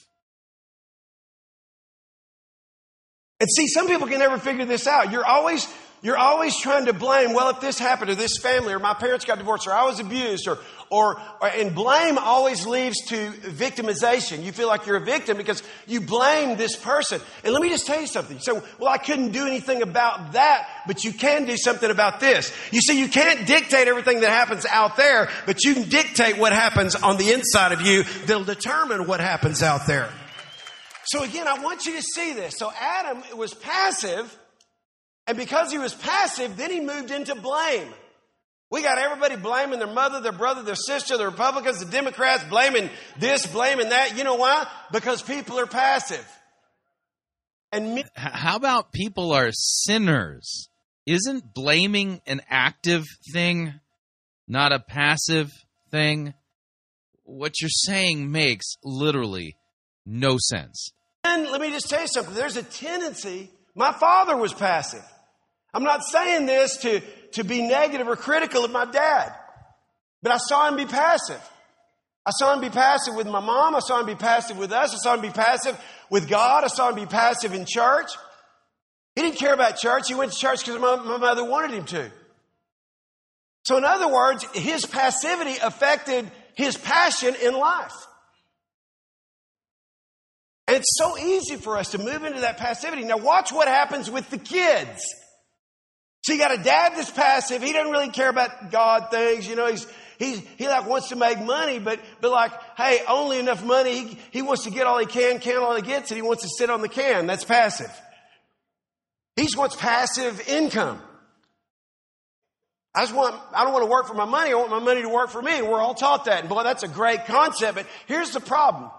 And 3.40 3.48
see, 3.56 3.66
some 3.66 3.88
people 3.88 4.06
can 4.06 4.18
never 4.18 4.38
figure 4.38 4.64
this 4.66 4.86
out. 4.86 5.10
You're 5.10 5.26
always, 5.26 5.66
you're 6.02 6.18
always 6.18 6.58
trying 6.58 6.86
to 6.86 6.92
blame, 6.92 7.32
well, 7.32 7.50
if 7.50 7.60
this 7.60 7.78
happened 7.78 8.10
to 8.10 8.16
this 8.16 8.36
family, 8.38 8.72
or 8.72 8.80
my 8.80 8.92
parents 8.92 9.24
got 9.24 9.38
divorced, 9.38 9.68
or 9.68 9.72
I 9.72 9.84
was 9.84 10.00
abused, 10.00 10.48
or, 10.48 10.58
or, 10.90 11.20
or, 11.40 11.48
and 11.48 11.72
blame 11.76 12.18
always 12.18 12.66
leads 12.66 13.06
to 13.06 13.30
victimization. 13.30 14.42
You 14.42 14.50
feel 14.50 14.66
like 14.66 14.84
you're 14.84 14.96
a 14.96 15.04
victim 15.04 15.36
because 15.36 15.62
you 15.86 16.00
blame 16.00 16.56
this 16.56 16.74
person. 16.74 17.20
And 17.44 17.52
let 17.52 17.62
me 17.62 17.68
just 17.68 17.86
tell 17.86 18.00
you 18.00 18.08
something. 18.08 18.40
So, 18.40 18.64
well, 18.80 18.88
I 18.88 18.98
couldn't 18.98 19.30
do 19.30 19.46
anything 19.46 19.80
about 19.80 20.32
that, 20.32 20.68
but 20.88 21.04
you 21.04 21.12
can 21.12 21.44
do 21.44 21.56
something 21.56 21.90
about 21.90 22.18
this. 22.18 22.52
You 22.72 22.80
see, 22.80 22.98
you 22.98 23.06
can't 23.06 23.46
dictate 23.46 23.86
everything 23.86 24.22
that 24.22 24.30
happens 24.30 24.66
out 24.66 24.96
there, 24.96 25.30
but 25.46 25.62
you 25.62 25.74
can 25.74 25.88
dictate 25.88 26.36
what 26.36 26.52
happens 26.52 26.96
on 26.96 27.16
the 27.16 27.32
inside 27.32 27.70
of 27.70 27.82
you 27.82 28.02
that'll 28.26 28.42
determine 28.42 29.06
what 29.06 29.20
happens 29.20 29.62
out 29.62 29.86
there. 29.86 30.08
So 31.04 31.22
again, 31.22 31.46
I 31.46 31.62
want 31.62 31.86
you 31.86 31.94
to 31.96 32.02
see 32.02 32.32
this. 32.32 32.54
So 32.58 32.72
Adam 32.76 33.22
was 33.36 33.54
passive, 33.54 34.36
and 35.26 35.36
because 35.36 35.70
he 35.70 35.78
was 35.78 35.94
passive, 35.94 36.56
then 36.56 36.70
he 36.70 36.80
moved 36.80 37.10
into 37.10 37.34
blame. 37.34 37.88
We 38.70 38.82
got 38.82 38.96
everybody 38.96 39.36
blaming 39.36 39.78
their 39.78 39.92
mother, 39.92 40.20
their 40.20 40.32
brother, 40.32 40.62
their 40.62 40.74
sister, 40.74 41.18
the 41.18 41.26
Republicans, 41.26 41.78
the 41.80 41.90
Democrats, 41.90 42.42
blaming 42.44 42.88
this, 43.18 43.46
blaming 43.46 43.90
that. 43.90 44.16
You 44.16 44.24
know 44.24 44.36
why? 44.36 44.66
Because 44.90 45.20
people 45.22 45.58
are 45.58 45.66
passive. 45.66 46.26
And 47.70 47.94
me- 47.94 48.04
How 48.14 48.56
about 48.56 48.92
people 48.92 49.32
are 49.32 49.50
sinners? 49.52 50.68
Isn't 51.04 51.52
blaming 51.52 52.22
an 52.26 52.40
active 52.48 53.04
thing, 53.32 53.74
not 54.48 54.72
a 54.72 54.78
passive 54.78 55.50
thing? 55.90 56.32
What 57.24 57.60
you're 57.60 57.68
saying 57.70 58.30
makes 58.30 58.76
literally 58.82 59.56
no 60.06 60.38
sense. 60.38 60.92
And 61.24 61.44
let 61.50 61.60
me 61.60 61.70
just 61.70 61.88
tell 61.90 62.00
you 62.00 62.08
something. 62.08 62.34
There's 62.34 62.56
a 62.56 62.62
tendency. 62.62 63.50
My 63.74 63.92
father 63.92 64.36
was 64.36 64.52
passive. 64.52 65.04
I'm 65.74 65.84
not 65.84 66.04
saying 66.04 66.46
this 66.46 66.76
to, 66.78 67.00
to 67.32 67.44
be 67.44 67.62
negative 67.62 68.06
or 68.06 68.16
critical 68.16 68.64
of 68.64 68.70
my 68.70 68.84
dad, 68.84 69.34
but 70.22 70.32
I 70.32 70.36
saw 70.36 70.68
him 70.68 70.76
be 70.76 70.84
passive. 70.84 71.40
I 72.24 72.30
saw 72.30 72.54
him 72.54 72.60
be 72.60 72.70
passive 72.70 73.14
with 73.14 73.26
my 73.26 73.40
mom. 73.40 73.74
I 73.74 73.80
saw 73.80 73.98
him 74.00 74.06
be 74.06 74.14
passive 74.14 74.56
with 74.56 74.70
us. 74.70 74.94
I 74.94 74.98
saw 74.98 75.14
him 75.14 75.22
be 75.22 75.30
passive 75.30 75.80
with 76.10 76.28
God. 76.28 76.62
I 76.62 76.68
saw 76.68 76.90
him 76.90 76.94
be 76.94 77.06
passive 77.06 77.52
in 77.52 77.64
church. 77.66 78.10
He 79.16 79.22
didn't 79.22 79.38
care 79.38 79.54
about 79.54 79.78
church. 79.78 80.08
He 80.08 80.14
went 80.14 80.32
to 80.32 80.38
church 80.38 80.64
because 80.64 80.80
my, 80.80 80.96
my 80.96 81.16
mother 81.16 81.44
wanted 81.44 81.72
him 81.72 81.84
to. 81.86 82.12
So, 83.64 83.76
in 83.76 83.84
other 83.84 84.08
words, 84.08 84.44
his 84.54 84.86
passivity 84.86 85.56
affected 85.62 86.30
his 86.54 86.76
passion 86.76 87.34
in 87.42 87.54
life. 87.54 87.94
It's 90.72 90.96
so 90.96 91.18
easy 91.18 91.56
for 91.56 91.76
us 91.76 91.90
to 91.90 91.98
move 91.98 92.24
into 92.24 92.40
that 92.40 92.56
passivity. 92.56 93.04
Now, 93.04 93.18
watch 93.18 93.52
what 93.52 93.68
happens 93.68 94.10
with 94.10 94.28
the 94.30 94.38
kids. 94.38 95.04
So 96.22 96.32
you 96.32 96.38
got 96.38 96.58
a 96.58 96.62
dad 96.62 96.92
that's 96.96 97.10
passive. 97.10 97.62
He 97.62 97.72
doesn't 97.72 97.92
really 97.92 98.08
care 98.08 98.30
about 98.30 98.70
God 98.70 99.10
things. 99.10 99.46
You 99.46 99.56
know, 99.56 99.66
he's, 99.66 99.86
he's, 100.18 100.40
he 100.56 100.68
like 100.68 100.88
wants 100.88 101.10
to 101.10 101.16
make 101.16 101.40
money, 101.40 101.78
but, 101.78 102.00
but 102.20 102.30
like, 102.30 102.52
hey, 102.76 103.00
only 103.06 103.38
enough 103.38 103.62
money. 103.62 104.04
He, 104.04 104.18
he 104.30 104.42
wants 104.42 104.64
to 104.64 104.70
get 104.70 104.86
all 104.86 104.98
he 104.98 105.06
can, 105.06 105.40
can 105.40 105.58
all 105.58 105.74
he 105.74 105.82
gets, 105.82 106.10
and 106.10 106.16
he 106.16 106.22
wants 106.22 106.42
to 106.42 106.48
sit 106.56 106.70
on 106.70 106.80
the 106.80 106.88
can. 106.88 107.26
That's 107.26 107.44
passive. 107.44 107.90
He 109.36 109.42
just 109.42 109.58
wants 109.58 109.76
passive 109.76 110.48
income. 110.48 111.02
I 112.94 113.02
just 113.02 113.14
want, 113.14 113.34
I 113.54 113.64
don't 113.64 113.72
want 113.72 113.84
to 113.84 113.90
work 113.90 114.06
for 114.06 114.14
my 114.14 114.26
money. 114.26 114.52
I 114.52 114.54
want 114.54 114.70
my 114.70 114.78
money 114.78 115.02
to 115.02 115.08
work 115.08 115.30
for 115.30 115.42
me. 115.42 115.60
We're 115.60 115.80
all 115.80 115.94
taught 115.94 116.26
that. 116.26 116.40
And 116.40 116.48
boy, 116.48 116.62
that's 116.62 116.82
a 116.82 116.88
great 116.88 117.26
concept. 117.26 117.74
But 117.74 117.86
here's 118.06 118.30
the 118.30 118.40
problem. 118.40 118.90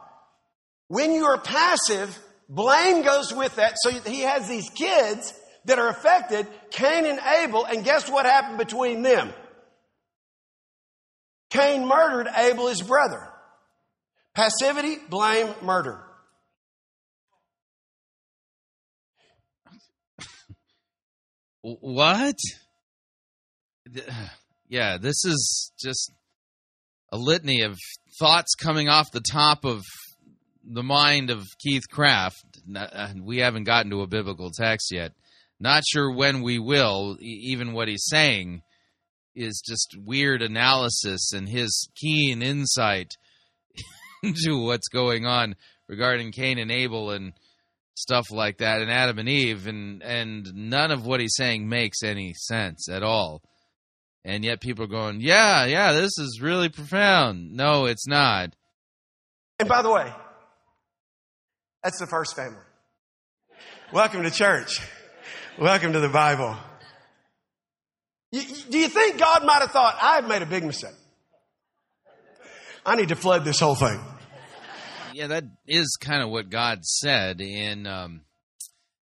When 0.88 1.12
you 1.12 1.26
are 1.26 1.40
passive, 1.40 2.18
blame 2.50 3.04
goes 3.04 3.34
with 3.34 3.56
that. 3.56 3.76
So 3.78 3.90
he 3.90 4.22
has 4.22 4.48
these 4.48 4.70
kids 4.70 5.34
that 5.66 5.80
are 5.80 5.88
affected, 5.88 6.48
Cain 6.72 7.06
and 7.06 7.20
Abel, 7.40 7.66
and 7.66 7.84
guess 7.84 8.10
what 8.10 8.26
happened 8.26 8.58
between 8.58 9.02
them? 9.02 9.34
Cain 11.50 11.88
murdered 11.88 12.28
Abel, 12.36 12.68
his 12.68 12.82
brother. 12.82 13.30
Passivity, 14.36 14.98
blame, 15.10 15.54
murder. 15.62 16.04
What? 21.62 22.36
Yeah, 24.68 24.98
this 24.98 25.24
is 25.24 25.72
just 25.80 26.12
a 27.12 27.18
litany 27.18 27.62
of 27.62 27.78
thoughts 28.20 28.56
coming 28.56 28.90
off 28.90 29.12
the 29.12 29.22
top 29.22 29.64
of 29.64 29.82
the 30.64 30.84
mind 30.84 31.30
of 31.30 31.46
Keith 31.60 31.90
Craft. 31.90 32.44
Uh, 32.76 33.10
we 33.22 33.40
haven't 33.40 33.66
gotten 33.66 33.92
to 33.92 34.02
a 34.02 34.08
biblical 34.08 34.52
text 34.52 34.92
yet. 34.92 35.12
Not 35.60 35.84
sure 35.86 36.14
when 36.14 36.42
we 36.42 36.60
will. 36.60 37.18
Even 37.20 37.74
what 37.74 37.88
he's 37.88 38.06
saying 38.08 38.62
is 39.36 39.64
just 39.66 39.96
weird 39.98 40.42
analysis 40.42 41.32
and 41.34 41.50
his 41.50 41.90
keen 41.96 42.42
insight 42.42 43.14
into 44.24 44.64
what's 44.64 44.88
going 44.88 45.26
on 45.26 45.56
regarding 45.88 46.32
Cain 46.32 46.60
and 46.60 46.72
Abel 46.72 47.12
and 47.12 47.34
stuff 47.96 48.32
like 48.32 48.58
that 48.58 48.82
and 48.82 48.92
Adam 48.92 49.20
and 49.20 49.30
Eve 49.30 49.68
and 49.68 50.02
and 50.02 50.52
none 50.54 50.92
of 50.92 51.06
what 51.06 51.20
he's 51.20 51.36
saying 51.36 51.70
makes 51.70 52.02
any 52.04 52.34
sense 52.34 52.90
at 52.90 53.04
all. 53.04 53.42
And 54.26 54.44
yet 54.44 54.62
people 54.62 54.86
are 54.86 54.88
going, 54.88 55.20
"Yeah, 55.20 55.66
yeah, 55.66 55.92
this 55.92 56.18
is 56.18 56.40
really 56.42 56.70
profound." 56.70 57.52
No, 57.52 57.86
it's 57.86 58.08
not. 58.08 58.56
And 59.60 59.68
by 59.68 59.82
the 59.82 59.92
way, 59.92 60.14
that's 61.84 62.00
the 62.00 62.08
first 62.08 62.36
family. 62.36 62.62
Welcome 63.92 64.24
to 64.24 64.32
church. 64.32 64.80
Welcome 65.60 65.94
to 65.94 66.00
the 66.00 66.10
Bible. 66.10 66.56
Do 68.32 68.80
you 68.80 68.88
think 68.88 69.20
God 69.20 69.46
might 69.46 69.62
have 69.62 69.72
thought, 69.72 69.98
I've 70.02 70.28
made 70.28 70.42
a 70.42 70.48
big 70.48 70.64
mistake? 70.64 70.96
I 72.86 72.96
need 72.96 73.10
to 73.10 73.16
flood 73.16 73.46
this 73.46 73.60
whole 73.60 73.76
thing. 73.76 74.00
Yeah, 75.14 75.28
that 75.28 75.44
is 75.68 75.96
kind 76.02 76.24
of 76.24 76.30
what 76.30 76.50
God 76.50 76.84
said 76.84 77.40
in 77.40 77.86
um, 77.86 78.22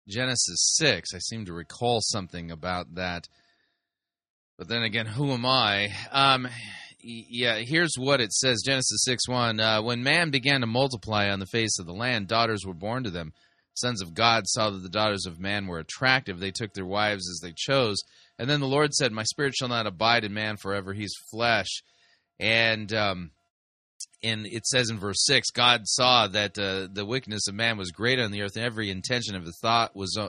Genesis 0.07 0.75
6. 0.77 1.13
I 1.13 1.19
seem 1.19 1.45
to 1.45 1.53
recall 1.53 1.99
something 2.01 2.51
about 2.51 2.95
that. 2.95 3.29
But 4.57 4.67
then 4.67 4.83
again, 4.83 5.05
who 5.05 5.31
am 5.31 5.45
I? 5.45 5.93
Um, 6.11 6.47
yeah, 7.03 7.57
here's 7.57 7.95
what 7.97 8.21
it 8.21 8.31
says 8.31 8.63
Genesis 8.65 9.03
6 9.03 9.27
1. 9.27 9.59
Uh, 9.59 9.81
when 9.81 10.03
man 10.03 10.30
began 10.30 10.61
to 10.61 10.67
multiply 10.67 11.30
on 11.30 11.39
the 11.39 11.45
face 11.45 11.77
of 11.80 11.85
the 11.85 11.93
land, 11.93 12.27
daughters 12.27 12.65
were 12.65 12.73
born 12.73 13.03
to 13.03 13.09
them. 13.09 13.34
Sons 13.75 14.01
of 14.01 14.13
God 14.13 14.43
saw 14.47 14.69
that 14.69 14.84
the 14.84 14.89
daughters 14.89 15.25
of 15.25 15.39
man 15.39 15.67
were 15.67 15.80
attractive. 15.80 16.39
They 16.39 16.51
took 16.51 16.73
their 16.73 16.85
wives 16.85 17.27
as 17.30 17.39
they 17.41 17.53
chose. 17.55 17.97
And 18.38 18.49
then 18.49 18.59
the 18.59 18.67
Lord 18.67 18.93
said, 18.93 19.11
My 19.11 19.23
spirit 19.23 19.55
shall 19.55 19.67
not 19.67 19.88
abide 19.88 20.23
in 20.23 20.34
man 20.34 20.57
forever. 20.57 20.93
He's 20.93 21.13
flesh. 21.31 21.81
And 22.39 22.93
um, 22.93 23.31
and 24.23 24.45
it 24.45 24.65
says 24.65 24.89
in 24.89 24.99
verse 24.99 25.23
6 25.25 25.51
god 25.51 25.81
saw 25.85 26.27
that 26.27 26.57
uh, 26.57 26.88
the 26.91 27.05
wickedness 27.05 27.47
of 27.47 27.55
man 27.55 27.77
was 27.77 27.91
great 27.91 28.19
on 28.19 28.31
the 28.31 28.41
earth 28.41 28.55
and 28.55 28.65
every 28.65 28.89
intention 28.89 29.35
of 29.35 29.45
the 29.45 29.53
thought 29.61 29.95
was, 29.95 30.17
uh, 30.17 30.27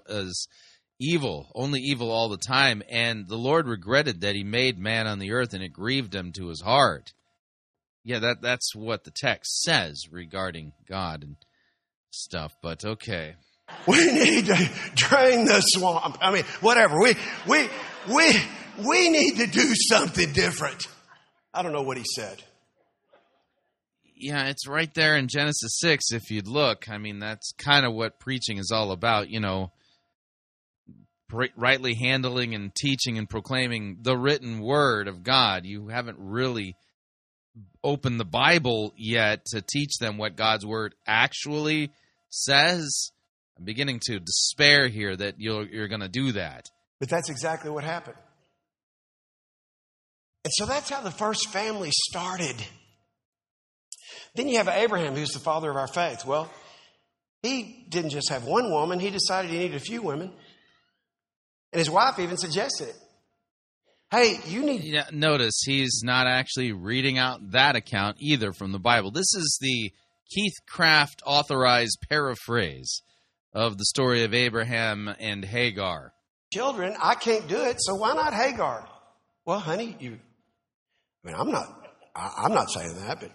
evil 1.01 1.51
only 1.55 1.81
evil 1.81 2.11
all 2.11 2.29
the 2.29 2.37
time. 2.37 2.83
And 2.89 3.29
the 3.29 3.37
lord 3.37 3.67
regretted 3.67 4.21
that 4.21 4.35
he 4.35 4.45
made 4.45 4.79
man 4.79 5.07
on 5.07 5.19
the 5.19 5.33
earth 5.33 5.55
and 5.55 5.63
it 5.63 5.73
grieved 5.73 6.15
him 6.15 6.33
to 6.33 6.49
his 6.49 6.61
heart. 6.61 7.13
Yeah 8.05 8.21
that 8.21 8.43
that's 8.43 8.75
what 8.75 9.05
the 9.05 9.11
text 9.11 9.63
says 9.63 10.03
regarding 10.11 10.73
god 10.89 11.23
and 11.23 11.37
stuff 12.11 12.55
but 12.63 12.85
okay. 12.85 13.35
We 13.89 14.13
need 14.13 14.47
to 14.47 14.71
drain 14.95 15.47
the 15.47 15.61
swamp. 15.61 16.19
I 16.21 16.31
mean 16.31 16.45
whatever. 16.61 17.01
We 17.01 17.15
we 17.49 17.69
we 18.09 18.41
we 18.87 19.09
need 19.09 19.39
to 19.39 19.47
do 19.47 19.75
something 19.89 20.33
different. 20.33 20.87
I 21.53 21.63
don't 21.63 21.73
know 21.73 21.83
what 21.83 21.97
he 21.97 22.05
said. 22.17 22.43
Yeah, 24.17 24.47
it's 24.47 24.67
right 24.67 24.93
there 24.95 25.17
in 25.17 25.29
Genesis 25.29 25.79
6 25.81 26.13
if 26.13 26.31
you'd 26.31 26.49
look. 26.49 26.89
I 26.89 26.99
mean, 26.99 27.19
that's 27.19 27.53
kind 27.59 27.85
of 27.85 27.95
what 27.95 28.21
preaching 28.21 28.59
is 28.59 28.71
all 28.73 28.93
about, 28.93 29.29
you 29.29 29.41
know, 29.41 29.71
rightly 31.57 31.95
handling 31.95 32.55
and 32.55 32.75
teaching 32.75 33.19
and 33.19 33.29
proclaiming 33.29 33.99
the 34.03 34.17
written 34.17 34.61
word 34.61 35.09
of 35.09 35.23
God. 35.23 35.67
You 35.67 35.89
haven't 35.89 36.19
really 36.19 36.77
opened 37.83 38.19
the 38.19 38.25
Bible 38.25 38.93
yet 38.97 39.45
to 39.47 39.63
teach 39.63 39.99
them 39.99 40.19
what 40.19 40.37
God's 40.37 40.67
word 40.67 40.95
actually 41.07 41.91
says. 42.31 43.11
I'm 43.59 43.65
beginning 43.65 44.01
to 44.07 44.19
despair 44.19 44.89
here 44.89 45.15
that 45.15 45.35
you're, 45.39 45.65
you're 45.65 45.89
going 45.89 46.01
to 46.01 46.09
do 46.09 46.33
that. 46.33 46.71
But 46.99 47.09
that's 47.09 47.31
exactly 47.31 47.71
what 47.71 47.85
happened. 47.85 48.17
And 50.45 50.53
so 50.55 50.67
that's 50.67 50.91
how 50.91 51.01
the 51.01 51.11
first 51.11 51.49
family 51.51 51.91
started. 52.11 52.57
Then 54.35 54.49
you 54.49 54.59
have 54.59 54.69
Abraham, 54.69 55.15
who's 55.15 55.33
the 55.33 55.39
father 55.39 55.71
of 55.71 55.77
our 55.77 55.87
faith. 55.87 56.25
Well, 56.27 56.51
he 57.43 57.87
didn't 57.89 58.11
just 58.11 58.31
have 58.31 58.45
one 58.45 58.71
woman, 58.71 59.01
he 59.01 59.11
decided 59.11 59.51
he 59.51 59.59
needed 59.59 59.77
a 59.77 59.81
few 59.81 60.03
women. 60.03 60.33
And 61.75 61.81
his 61.81 61.91
wife 61.91 62.21
even 62.21 62.37
suggested 62.37 62.89
it. 62.89 62.97
Hey, 64.13 64.39
you 64.47 64.63
need. 64.63 64.85
Yeah, 64.85 65.07
notice 65.11 65.61
he's 65.67 66.03
not 66.05 66.29
actually 66.29 66.71
reading 66.71 67.19
out 67.19 67.51
that 67.51 67.75
account 67.75 68.19
either 68.21 68.53
from 68.53 68.71
the 68.71 68.79
Bible. 68.79 69.11
This 69.11 69.35
is 69.35 69.59
the 69.61 69.93
Keith 70.33 70.55
Craft 70.69 71.21
authorized 71.27 71.99
paraphrase 72.09 73.03
of 73.53 73.77
the 73.77 73.85
story 73.85 74.23
of 74.23 74.33
Abraham 74.33 75.13
and 75.19 75.45
Hagar. 75.45 76.13
Children, 76.53 76.95
I 77.03 77.17
can't 77.17 77.49
do 77.49 77.61
it, 77.61 77.79
so 77.81 77.97
why 77.97 78.15
not 78.15 78.33
Hagar? 78.33 78.89
Well, 79.45 79.59
honey, 79.59 79.97
you. 79.99 80.21
I 81.25 81.27
mean, 81.27 81.37
I'm 81.37 81.51
not. 81.51 81.67
I, 82.15 82.45
I'm 82.45 82.55
not 82.55 82.71
saying 82.71 82.95
that, 83.01 83.19
but 83.21 83.33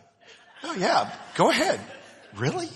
Oh, 0.63 0.75
yeah, 0.75 1.11
go 1.35 1.49
ahead. 1.49 1.79
Really? 2.37 2.69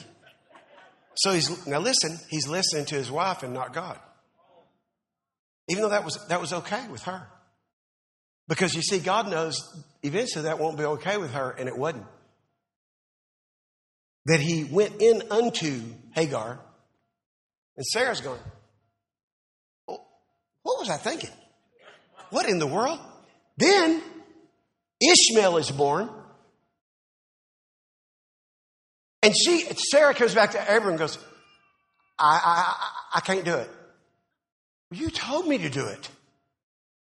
So 1.15 1.31
he's, 1.31 1.65
now 1.67 1.79
listen, 1.79 2.17
he's 2.29 2.47
listening 2.47 2.85
to 2.87 2.95
his 2.95 3.09
wife 3.09 3.43
and 3.43 3.53
not 3.53 3.73
God. 3.73 3.97
Even 5.69 5.83
though 5.83 5.89
that 5.89 6.03
was, 6.03 6.25
that 6.27 6.41
was 6.41 6.53
okay 6.53 6.87
with 6.89 7.03
her. 7.03 7.27
Because 8.47 8.75
you 8.75 8.81
see, 8.81 8.99
God 8.99 9.29
knows 9.29 9.55
eventually 10.01 10.43
that 10.43 10.59
won't 10.59 10.77
be 10.77 10.83
okay 10.83 11.17
with 11.17 11.31
her, 11.31 11.51
and 11.51 11.69
it 11.69 11.77
wasn't. 11.77 12.05
That 14.25 14.39
he 14.39 14.63
went 14.63 15.01
in 15.01 15.23
unto 15.31 15.81
Hagar, 16.13 16.59
and 17.77 17.85
Sarah's 17.85 18.21
going, 18.21 18.39
well, 19.87 20.05
What 20.63 20.79
was 20.79 20.89
I 20.89 20.97
thinking? 20.97 21.29
What 22.29 22.47
in 22.49 22.59
the 22.59 22.67
world? 22.67 22.99
Then 23.57 24.01
Ishmael 25.01 25.57
is 25.57 25.71
born. 25.71 26.09
And 29.21 29.33
she, 29.35 29.61
Sarah 29.91 30.13
comes 30.13 30.33
back 30.33 30.51
to 30.51 30.61
Abraham 30.61 30.89
and 30.89 30.99
goes, 30.99 31.17
I, 32.19 32.39
I, 32.43 33.17
I 33.17 33.19
can't 33.21 33.45
do 33.45 33.55
it. 33.55 33.69
You 34.93 35.09
told 35.09 35.47
me 35.47 35.57
to 35.57 35.69
do 35.69 35.85
it. 35.85 36.09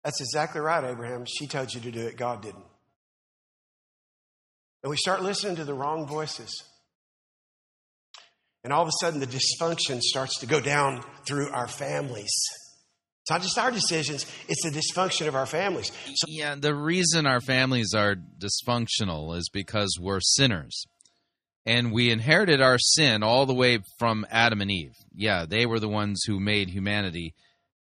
That's 0.03 0.19
exactly 0.22 0.61
right, 0.61 0.84
Abraham. 0.84 1.26
She 1.26 1.47
told 1.47 1.73
you 1.73 1.81
to 1.81 1.91
do 1.91 2.01
it. 2.01 2.18
God 2.18 2.41
didn't. 2.41 2.65
And 4.84 4.89
we 4.89 4.97
start 4.97 5.23
listening 5.23 5.55
to 5.57 5.64
the 5.64 5.73
wrong 5.73 6.05
voices. 6.05 6.51
And 8.64 8.72
all 8.72 8.81
of 8.81 8.88
a 8.88 8.91
sudden, 8.99 9.19
the 9.19 9.27
dysfunction 9.27 10.01
starts 10.01 10.39
to 10.39 10.45
go 10.45 10.60
down 10.60 11.03
through 11.26 11.49
our 11.51 11.68
families. 11.68 12.31
It's 13.23 13.31
not 13.31 13.41
just 13.41 13.57
our 13.57 13.72
decisions, 13.72 14.26
it's 14.49 14.64
the 14.64 14.69
dysfunction 14.69 15.27
of 15.30 15.35
our 15.35 15.45
families. 15.45 15.91
So- 16.15 16.27
yeah, 16.27 16.55
the 16.55 16.76
reason 16.76 17.26
our 17.26 17.39
families 17.39 17.93
are 17.93 18.15
dysfunctional 18.15 19.38
is 19.38 19.49
because 19.49 19.97
we're 19.99 20.19
sinners 20.19 20.85
and 21.65 21.93
we 21.93 22.11
inherited 22.11 22.61
our 22.61 22.77
sin 22.77 23.23
all 23.23 23.45
the 23.45 23.53
way 23.53 23.80
from 23.97 24.26
Adam 24.30 24.60
and 24.60 24.69
Eve. 24.69 24.95
Yeah, 25.15 25.45
they 25.45 25.65
were 25.65 25.80
the 25.80 25.88
ones 25.88 26.23
who 26.27 26.41
made 26.41 26.69
humanity 26.69 27.34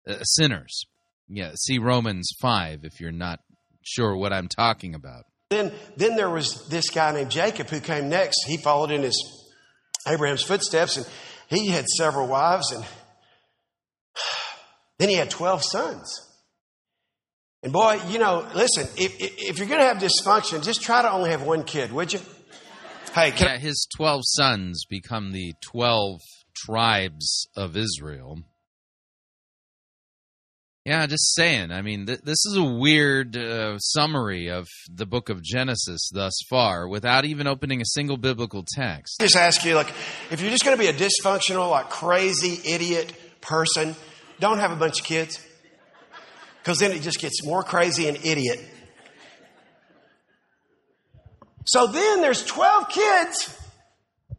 uh, 0.08 0.24
sinners. 0.24 0.86
Yeah, 1.28 1.52
see 1.56 1.78
Romans 1.78 2.30
5 2.40 2.84
if 2.84 3.00
you're 3.00 3.12
not 3.12 3.40
sure 3.84 4.16
what 4.16 4.34
I'm 4.34 4.48
talking 4.48 4.96
about. 4.96 5.26
Then 5.50 5.72
then 5.96 6.16
there 6.16 6.30
was 6.30 6.68
this 6.70 6.90
guy 6.90 7.12
named 7.14 7.32
Jacob 7.32 7.68
who 7.68 7.80
came 7.80 8.10
next. 8.10 8.46
He 8.46 8.58
followed 8.58 8.92
in 8.92 9.02
his 9.04 9.18
Abraham's 10.08 10.44
footsteps 10.44 10.98
and 10.98 11.08
he 11.48 11.68
had 11.68 11.86
several 11.88 12.28
wives 12.28 12.72
and 12.72 12.84
then 15.00 15.10
he 15.10 15.16
had 15.16 15.30
12 15.30 15.64
sons. 15.64 16.28
And 17.64 17.74
boy, 17.74 18.00
you 18.08 18.20
know, 18.20 18.48
listen, 18.54 18.88
if, 18.98 19.16
if 19.20 19.58
you're 19.58 19.68
going 19.68 19.80
to 19.80 19.86
have 19.86 19.98
dysfunction, 19.98 20.64
just 20.64 20.82
try 20.82 21.02
to 21.02 21.12
only 21.12 21.32
have 21.32 21.42
one 21.42 21.64
kid, 21.64 21.92
would 21.92 22.14
you? 22.14 22.20
Hey, 23.14 23.34
yeah, 23.36 23.58
his 23.58 23.88
12 23.98 24.22
sons 24.26 24.86
become 24.88 25.32
the 25.32 25.54
12 25.62 26.22
tribes 26.56 27.48
of 27.56 27.76
Israel. 27.76 28.44
Yeah, 30.88 31.06
just 31.06 31.36
saying. 31.36 31.72
I 31.72 31.82
mean, 31.82 32.06
th- 32.06 32.22
this 32.22 32.44
is 32.46 32.56
a 32.58 32.64
weird 32.64 33.36
uh, 33.36 33.78
summary 33.78 34.50
of 34.50 34.68
the 34.90 35.06
book 35.06 35.30
of 35.30 35.44
Genesis 35.44 36.10
thus 36.14 36.34
far 36.50 36.88
without 36.88 37.26
even 37.26 37.46
opening 37.46 37.82
a 37.82 37.86
single 37.86 38.18
biblical 38.18 38.66
text. 38.76 39.20
Just 39.20 39.36
ask 39.36 39.66
you, 39.66 39.76
like, 39.76 39.92
if 40.32 40.42
you're 40.42 40.50
just 40.50 40.64
going 40.64 40.78
to 40.78 40.82
be 40.82 40.88
a 40.88 40.94
dysfunctional, 40.94 41.70
like, 41.70 41.90
crazy, 41.90 42.60
idiot 42.68 43.14
person, 43.42 43.96
don't 44.40 44.60
have 44.60 44.72
a 44.72 44.76
bunch 44.76 45.02
of 45.02 45.06
kids. 45.06 45.46
Because 46.64 46.80
then 46.80 46.92
it 46.92 47.02
just 47.02 47.20
gets 47.20 47.46
more 47.46 47.64
crazy 47.64 48.08
and 48.08 48.18
idiot 48.26 48.60
so 51.68 51.86
then 51.88 52.22
there's 52.22 52.46
12 52.46 52.90
kids. 52.90 53.60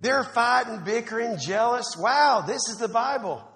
They're 0.01 0.25
fighting, 0.25 0.83
bickering, 0.83 1.37
jealous. 1.39 1.95
Wow, 1.99 2.43
this 2.47 2.69
is 2.71 2.79
the 2.79 2.89
Bible. 2.89 3.48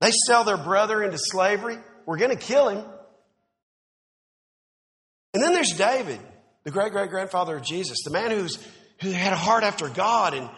They 0.00 0.10
sell 0.26 0.44
their 0.44 0.56
brother 0.56 1.02
into 1.02 1.18
slavery. 1.18 1.78
We're 2.04 2.18
going 2.18 2.30
to 2.30 2.36
kill 2.36 2.68
him. 2.68 2.84
And 5.34 5.42
then 5.42 5.52
there's 5.52 5.74
David, 5.76 6.20
the 6.64 6.70
great 6.70 6.92
great 6.92 7.10
grandfather 7.10 7.56
of 7.56 7.62
Jesus, 7.62 7.98
the 8.04 8.10
man 8.10 8.30
who's, 8.30 8.58
who 9.02 9.10
had 9.10 9.32
a 9.32 9.36
heart 9.36 9.64
after 9.64 9.88
God. 9.88 10.34
And 10.34 10.48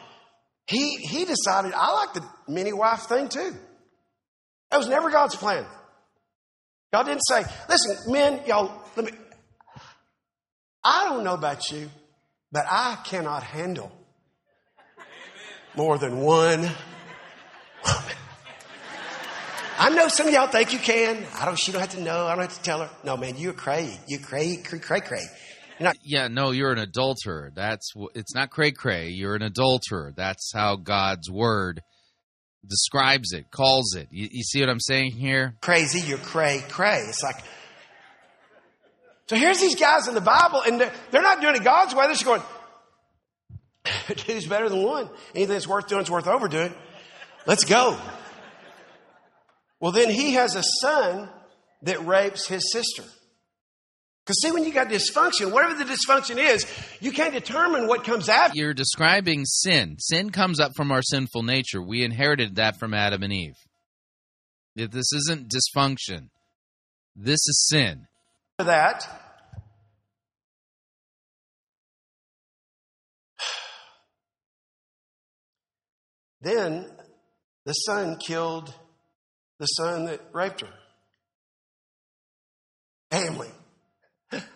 he, 0.67 0.97
he 0.97 1.25
decided, 1.25 1.73
I 1.75 1.93
like 1.93 2.15
the 2.15 2.25
mini 2.47 2.73
wife 2.73 3.03
thing 3.03 3.29
too. 3.29 3.55
That 4.71 4.77
was 4.77 4.89
never 4.89 5.11
God's 5.11 5.35
plan. 5.35 5.65
God 6.93 7.05
didn't 7.05 7.23
say, 7.23 7.45
listen, 7.69 8.13
men, 8.13 8.41
y'all, 8.47 8.83
let 8.97 9.07
me, 9.07 9.13
I 10.83 11.09
don't 11.09 11.25
know 11.25 11.35
about 11.35 11.71
you, 11.71 11.91
but 12.51 12.67
I 12.69 12.99
cannot 13.05 13.43
handle 13.43 13.93
more 15.77 15.99
than 15.99 16.21
one. 16.21 16.71
I 19.79 19.91
know 19.91 20.09
some 20.09 20.27
of 20.27 20.33
y'all 20.33 20.49
think 20.49 20.73
you 20.73 20.81
can. 20.81 21.25
I 21.39 21.45
don't, 21.45 21.57
she 21.57 21.71
don't 21.71 21.81
have 21.81 21.91
to 21.91 22.01
know. 22.01 22.27
I 22.27 22.35
don't 22.35 22.43
have 22.43 22.57
to 22.57 22.63
tell 22.63 22.81
her. 22.81 22.91
No, 23.05 23.17
man, 23.17 23.37
you're 23.37 23.53
crazy. 23.53 23.97
You're 24.09 24.21
crazy, 24.21 24.61
cray, 24.61 24.81
cray, 24.81 25.01
cray. 25.01 25.25
Not- 25.79 25.97
yeah, 26.03 26.27
no, 26.27 26.51
you're 26.51 26.73
an 26.73 26.81
adulterer. 26.81 27.53
That's 27.55 27.93
it's 28.15 28.35
not 28.35 28.51
cray 28.51 28.73
cray. 28.73 29.11
You're 29.11 29.37
an 29.37 29.43
adulterer. 29.43 30.13
That's 30.17 30.51
how 30.53 30.75
God's 30.75 31.31
word 31.31 31.81
describes 32.67 33.33
it, 33.33 33.53
calls 33.53 33.95
it. 33.95 34.09
You, 34.11 34.29
you 34.33 34.43
see 34.43 34.61
what 34.61 34.69
I'm 34.69 34.81
saying 34.81 35.13
here? 35.13 35.55
Crazy, 35.61 36.01
you're 36.01 36.19
cray 36.19 36.65
cray. 36.69 36.99
It's 37.09 37.23
like. 37.23 37.37
So 39.29 39.37
here's 39.37 39.61
these 39.61 39.77
guys 39.77 40.09
in 40.09 40.15
the 40.15 40.23
Bible, 40.23 40.63
and 40.63 40.81
they're, 40.81 40.93
they're 41.11 41.23
not 41.23 41.41
doing 41.41 41.55
it 41.55 41.63
God's 41.63 41.95
way. 41.95 42.05
They're 42.07 42.15
just 42.15 42.25
going, 42.25 42.43
two's 44.17 44.47
better 44.47 44.71
than 44.71 44.83
one. 44.83 45.11
Anything 45.35 45.53
that's 45.53 45.69
worth 45.69 45.87
doing 45.87 46.03
is 46.03 46.11
worth 46.11 46.27
overdoing. 46.27 46.75
Let's 47.47 47.65
go. 47.65 47.99
Well, 49.81 49.93
then 49.93 50.11
he 50.11 50.33
has 50.35 50.57
a 50.57 50.63
son 50.81 51.31
that 51.83 52.05
rapes 52.05 52.49
his 52.49 52.73
sister. 52.73 53.05
Because 54.25 54.43
see, 54.43 54.51
when 54.53 54.65
you 54.65 54.73
got 54.75 54.89
dysfunction, 54.89 55.53
whatever 55.53 55.75
the 55.83 55.85
dysfunction 55.85 56.37
is, 56.37 56.67
you 57.01 57.13
can't 57.13 57.33
determine 57.33 57.87
what 57.87 58.05
comes 58.05 58.29
after. 58.29 58.59
You're 58.59 58.75
describing 58.75 59.47
sin. 59.47 59.97
Sin 59.99 60.29
comes 60.31 60.61
up 60.61 60.73
from 60.77 60.93
our 60.93 61.01
sinful 61.01 61.45
nature. 61.45 61.81
We 61.81 62.05
inherited 62.05 62.57
that 62.57 62.79
from 62.79 62.93
Adam 62.93 63.23
and 63.23 63.33
Eve. 63.33 63.57
If 64.77 64.91
this 64.91 65.13
isn't 65.15 65.49
dysfunction, 65.49 66.29
this 67.17 67.41
is 67.49 67.69
sin. 67.69 68.07
That 68.59 69.09
then 76.43 76.91
the 77.65 77.73
son 77.73 78.19
killed 78.19 78.75
the 79.59 79.67
son 79.67 80.07
that 80.07 80.21
raped 80.33 80.61
her. 80.61 80.69
Family. 83.11 83.49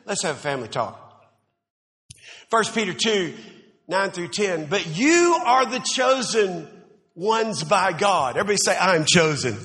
Let's 0.05 0.23
have 0.23 0.37
a 0.37 0.39
family 0.39 0.69
talk. 0.69 0.99
1 2.51 2.65
Peter 2.75 2.93
2, 2.93 3.35
9 3.89 4.11
through 4.11 4.29
10. 4.29 4.67
But 4.67 4.97
you 4.97 5.39
are 5.45 5.65
the 5.65 5.81
chosen 5.81 6.69
ones 7.15 7.65
by 7.65 7.93
God. 7.93 8.37
Everybody 8.37 8.59
say, 8.63 8.77
I'm 8.77 9.05
chosen. 9.07 9.57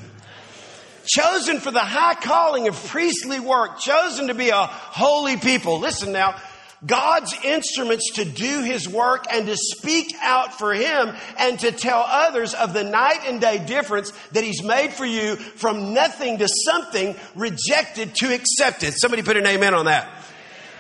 Chosen 1.05 1.59
for 1.59 1.72
the 1.72 1.80
high 1.80 2.15
calling 2.15 2.68
of 2.68 2.76
priestly 2.88 3.39
work, 3.39 3.80
chosen 3.80 4.27
to 4.27 4.34
be 4.34 4.49
a 4.49 4.65
holy 4.65 5.38
people. 5.38 5.80
Listen 5.80 6.11
now, 6.11 6.39
God's 6.86 7.36
instruments 7.44 8.12
to 8.16 8.26
do 8.26 8.62
His 8.62 8.88
work 8.88 9.26
and 9.32 9.48
to 9.48 9.58
speak 9.58 10.14
out 10.22 10.58
for 10.58 10.74
Him 10.74 11.16
and 11.40 11.60
to 11.60 11.72
tell 11.72 12.04
others 12.06 12.54
of 12.54 12.74
the 12.74 12.84
night 12.84 13.22
and 13.26 13.41
day 13.41 13.64
difference 13.66 14.12
that 14.32 14.44
He's 14.44 14.64
made 14.64 14.94
for 14.94 15.06
you 15.06 15.36
from 15.36 15.94
nothing 15.94 16.38
to 16.38 16.48
something 16.66 17.16
rejected 17.36 18.16
to 18.16 18.34
accepted. 18.34 18.94
Somebody 18.95 19.24
put 19.24 19.38
an 19.38 19.48
amen 19.48 19.74
on 19.74 19.86
that. 19.86 20.10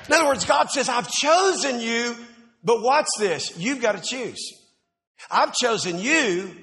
In 0.07 0.13
other 0.13 0.25
words, 0.25 0.45
God 0.45 0.69
says, 0.69 0.87
I've 0.87 1.09
chosen 1.09 1.79
you, 1.79 2.15
but 2.63 2.81
watch 2.81 3.07
this. 3.19 3.57
You've 3.57 3.81
got 3.81 4.01
to 4.01 4.01
choose. 4.01 4.53
I've 5.29 5.53
chosen 5.53 5.99
you, 5.99 6.55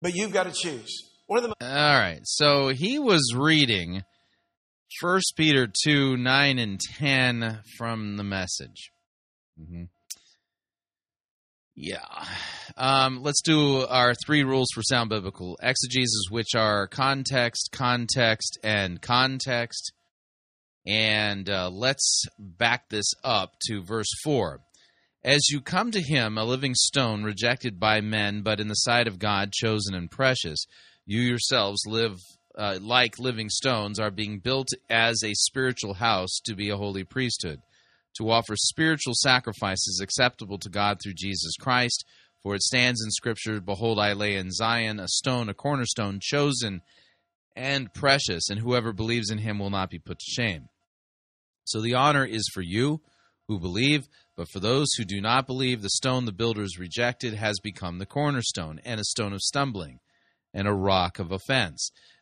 but 0.00 0.14
you've 0.14 0.32
got 0.32 0.44
to 0.44 0.52
choose. 0.52 1.04
One 1.26 1.44
of 1.44 1.50
the 1.50 1.54
All 1.60 2.00
right. 2.00 2.20
So 2.24 2.68
he 2.68 2.98
was 2.98 3.34
reading 3.36 4.02
First 5.00 5.34
Peter 5.36 5.68
2 5.84 6.16
9 6.16 6.58
and 6.58 6.80
10 6.80 7.60
from 7.76 8.16
the 8.16 8.24
message. 8.24 8.90
Mm-hmm. 9.60 9.84
Yeah. 11.80 12.24
Um, 12.76 13.22
let's 13.22 13.42
do 13.42 13.86
our 13.86 14.14
three 14.26 14.42
rules 14.42 14.68
for 14.74 14.82
sound 14.82 15.10
biblical 15.10 15.56
exegesis, 15.62 16.24
which 16.28 16.56
are 16.56 16.88
context, 16.88 17.70
context, 17.72 18.58
and 18.64 19.00
context. 19.00 19.92
And 20.86 21.48
uh, 21.48 21.70
let's 21.72 22.24
back 22.38 22.88
this 22.88 23.12
up 23.22 23.52
to 23.68 23.84
verse 23.84 24.10
4. 24.24 24.60
As 25.24 25.48
you 25.50 25.60
come 25.60 25.90
to 25.92 26.00
him, 26.00 26.38
a 26.38 26.44
living 26.44 26.74
stone 26.74 27.22
rejected 27.22 27.78
by 27.78 28.00
men, 28.00 28.42
but 28.42 28.58
in 28.58 28.68
the 28.68 28.74
sight 28.74 29.06
of 29.06 29.18
God, 29.18 29.52
chosen 29.52 29.94
and 29.94 30.10
precious, 30.10 30.64
you 31.06 31.20
yourselves 31.20 31.82
live 31.86 32.16
uh, 32.58 32.78
like 32.82 33.18
living 33.18 33.48
stones, 33.48 34.00
are 34.00 34.10
being 34.10 34.40
built 34.40 34.68
as 34.90 35.22
a 35.22 35.32
spiritual 35.34 35.94
house 35.94 36.40
to 36.44 36.54
be 36.54 36.70
a 36.70 36.76
holy 36.76 37.04
priesthood, 37.04 37.60
to 38.16 38.30
offer 38.30 38.56
spiritual 38.56 39.14
sacrifices 39.14 40.00
acceptable 40.02 40.58
to 40.58 40.68
God 40.68 40.98
through 41.02 41.14
Jesus 41.14 41.54
Christ. 41.58 42.04
For 42.42 42.54
it 42.54 42.62
stands 42.62 43.02
in 43.02 43.10
Scripture 43.10 43.60
Behold, 43.60 43.98
I 43.98 44.12
lay 44.12 44.34
in 44.34 44.50
Zion 44.50 44.98
a 45.00 45.08
stone, 45.08 45.48
a 45.48 45.54
cornerstone, 45.54 46.18
chosen 46.20 46.82
and 47.54 47.92
precious, 47.92 48.50
and 48.50 48.60
whoever 48.60 48.92
believes 48.92 49.30
in 49.30 49.38
him 49.38 49.58
will 49.58 49.70
not 49.70 49.90
be 49.90 49.98
put 49.98 50.18
to 50.18 50.30
shame. 50.30 50.68
So 51.64 51.80
the 51.80 51.94
honor 51.94 52.24
is 52.24 52.48
for 52.52 52.62
you 52.62 53.00
who 53.48 53.58
believe, 53.58 54.08
but 54.36 54.48
for 54.48 54.60
those 54.60 54.86
who 54.96 55.04
do 55.04 55.20
not 55.20 55.46
believe, 55.46 55.82
the 55.82 55.90
stone 55.90 56.24
the 56.24 56.32
builders 56.32 56.78
rejected 56.78 57.34
has 57.34 57.58
become 57.62 57.98
the 57.98 58.06
cornerstone, 58.06 58.80
and 58.84 59.00
a 59.00 59.04
stone 59.04 59.32
of 59.32 59.40
stumbling, 59.40 59.98
and 60.54 60.68
a 60.68 60.72
rock 60.72 61.18
of 61.18 61.32
offense. 61.32 61.90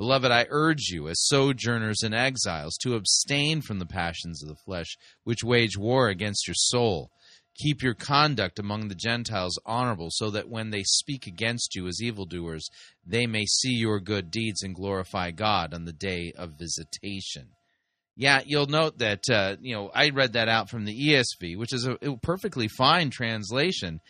Beloved, 0.00 0.30
I 0.32 0.46
urge 0.48 0.88
you, 0.88 1.10
as 1.10 1.26
sojourners 1.26 2.02
and 2.02 2.14
exiles, 2.14 2.78
to 2.78 2.94
abstain 2.94 3.60
from 3.60 3.80
the 3.80 3.84
passions 3.84 4.42
of 4.42 4.48
the 4.48 4.54
flesh, 4.54 4.96
which 5.24 5.44
wage 5.44 5.76
war 5.76 6.08
against 6.08 6.48
your 6.48 6.54
soul. 6.54 7.10
Keep 7.58 7.82
your 7.82 7.92
conduct 7.92 8.58
among 8.58 8.88
the 8.88 8.94
Gentiles 8.94 9.60
honorable, 9.66 10.08
so 10.10 10.30
that 10.30 10.48
when 10.48 10.70
they 10.70 10.84
speak 10.84 11.26
against 11.26 11.74
you 11.74 11.86
as 11.86 12.00
evildoers, 12.00 12.70
they 13.06 13.26
may 13.26 13.44
see 13.44 13.74
your 13.74 14.00
good 14.00 14.30
deeds 14.30 14.62
and 14.62 14.74
glorify 14.74 15.32
God 15.32 15.74
on 15.74 15.84
the 15.84 15.92
day 15.92 16.32
of 16.34 16.58
visitation. 16.58 17.48
Yeah, 18.16 18.40
you'll 18.46 18.68
note 18.68 18.96
that, 19.00 19.28
uh, 19.28 19.56
you 19.60 19.74
know, 19.74 19.90
I 19.94 20.08
read 20.08 20.32
that 20.32 20.48
out 20.48 20.70
from 20.70 20.86
the 20.86 20.98
ESV, 20.98 21.58
which 21.58 21.74
is 21.74 21.86
a, 21.86 21.98
a 22.00 22.16
perfectly 22.16 22.68
fine 22.68 23.10
translation. 23.10 24.00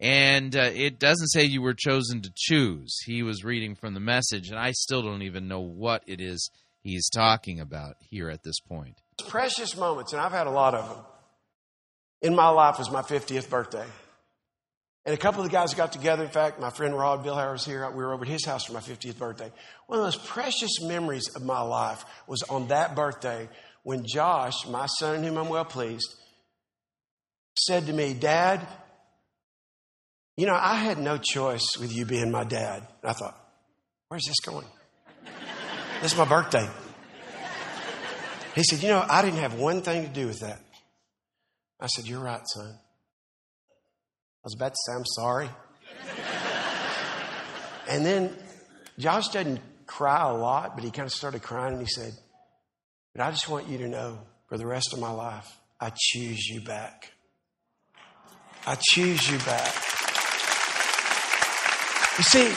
And 0.00 0.56
uh, 0.56 0.70
it 0.74 0.98
doesn't 0.98 1.28
say 1.28 1.44
you 1.44 1.62
were 1.62 1.74
chosen 1.74 2.20
to 2.22 2.32
choose. 2.34 2.98
He 3.06 3.22
was 3.22 3.44
reading 3.44 3.74
from 3.74 3.94
the 3.94 4.00
message, 4.00 4.50
and 4.50 4.58
I 4.58 4.72
still 4.72 5.02
don't 5.02 5.22
even 5.22 5.48
know 5.48 5.60
what 5.60 6.02
it 6.06 6.20
is 6.20 6.50
he's 6.82 7.08
talking 7.08 7.60
about 7.60 7.96
here 8.00 8.28
at 8.28 8.42
this 8.42 8.60
point. 8.60 9.00
precious 9.28 9.76
moments, 9.76 10.12
and 10.12 10.20
I've 10.20 10.32
had 10.32 10.46
a 10.46 10.50
lot 10.50 10.74
of 10.74 10.88
them, 10.88 11.04
in 12.22 12.34
my 12.34 12.48
life 12.48 12.78
was 12.78 12.90
my 12.90 13.02
50th 13.02 13.48
birthday. 13.48 13.86
And 15.06 15.14
a 15.14 15.18
couple 15.18 15.42
of 15.42 15.50
the 15.50 15.52
guys 15.54 15.74
got 15.74 15.92
together. 15.92 16.24
In 16.24 16.30
fact, 16.30 16.58
my 16.58 16.70
friend 16.70 16.96
Rod 16.96 17.22
Billhauer 17.24 17.52
was 17.52 17.66
here. 17.66 17.88
We 17.90 18.02
were 18.02 18.14
over 18.14 18.24
at 18.24 18.30
his 18.30 18.44
house 18.46 18.64
for 18.64 18.72
my 18.72 18.80
50th 18.80 19.18
birthday. 19.18 19.52
One 19.86 19.98
of 19.98 20.02
the 20.02 20.06
most 20.06 20.24
precious 20.24 20.80
memories 20.80 21.28
of 21.36 21.44
my 21.44 21.60
life 21.60 22.04
was 22.26 22.42
on 22.44 22.68
that 22.68 22.94
birthday 22.94 23.48
when 23.82 24.06
Josh, 24.06 24.66
my 24.66 24.86
son 24.86 25.22
whom 25.22 25.36
I'm 25.36 25.50
well 25.50 25.66
pleased, 25.66 26.14
said 27.58 27.86
to 27.86 27.92
me, 27.92 28.14
Dad, 28.14 28.66
you 30.36 30.46
know, 30.46 30.54
I 30.54 30.76
had 30.76 30.98
no 30.98 31.18
choice 31.18 31.76
with 31.78 31.94
you 31.94 32.04
being 32.04 32.30
my 32.30 32.44
dad. 32.44 32.86
I 33.02 33.12
thought, 33.12 33.38
where's 34.08 34.24
this 34.26 34.40
going? 34.44 34.66
This 36.02 36.12
is 36.12 36.18
my 36.18 36.24
birthday. 36.24 36.68
He 38.54 38.62
said, 38.62 38.82
You 38.82 38.88
know, 38.88 39.04
I 39.08 39.22
didn't 39.22 39.40
have 39.40 39.54
one 39.54 39.82
thing 39.82 40.02
to 40.04 40.08
do 40.08 40.26
with 40.26 40.40
that. 40.40 40.60
I 41.80 41.86
said, 41.86 42.06
You're 42.06 42.20
right, 42.20 42.42
son. 42.46 42.66
I 42.66 44.44
was 44.44 44.54
about 44.54 44.72
to 44.72 44.76
say, 44.86 44.92
I'm 44.94 45.06
sorry. 45.06 45.48
and 47.88 48.04
then 48.04 48.36
Josh 48.98 49.28
doesn't 49.28 49.60
cry 49.86 50.28
a 50.28 50.34
lot, 50.34 50.74
but 50.74 50.84
he 50.84 50.90
kind 50.90 51.06
of 51.06 51.12
started 51.12 51.42
crying 51.42 51.72
and 51.72 51.80
he 51.80 51.88
said, 51.88 52.12
But 53.14 53.22
I 53.22 53.30
just 53.30 53.48
want 53.48 53.68
you 53.68 53.78
to 53.78 53.88
know 53.88 54.18
for 54.48 54.58
the 54.58 54.66
rest 54.66 54.92
of 54.92 55.00
my 55.00 55.10
life, 55.10 55.50
I 55.80 55.90
choose 55.96 56.46
you 56.46 56.60
back. 56.60 57.12
I 58.66 58.76
choose 58.80 59.30
you 59.30 59.38
back. 59.38 59.93
You 62.16 62.22
see, 62.22 62.54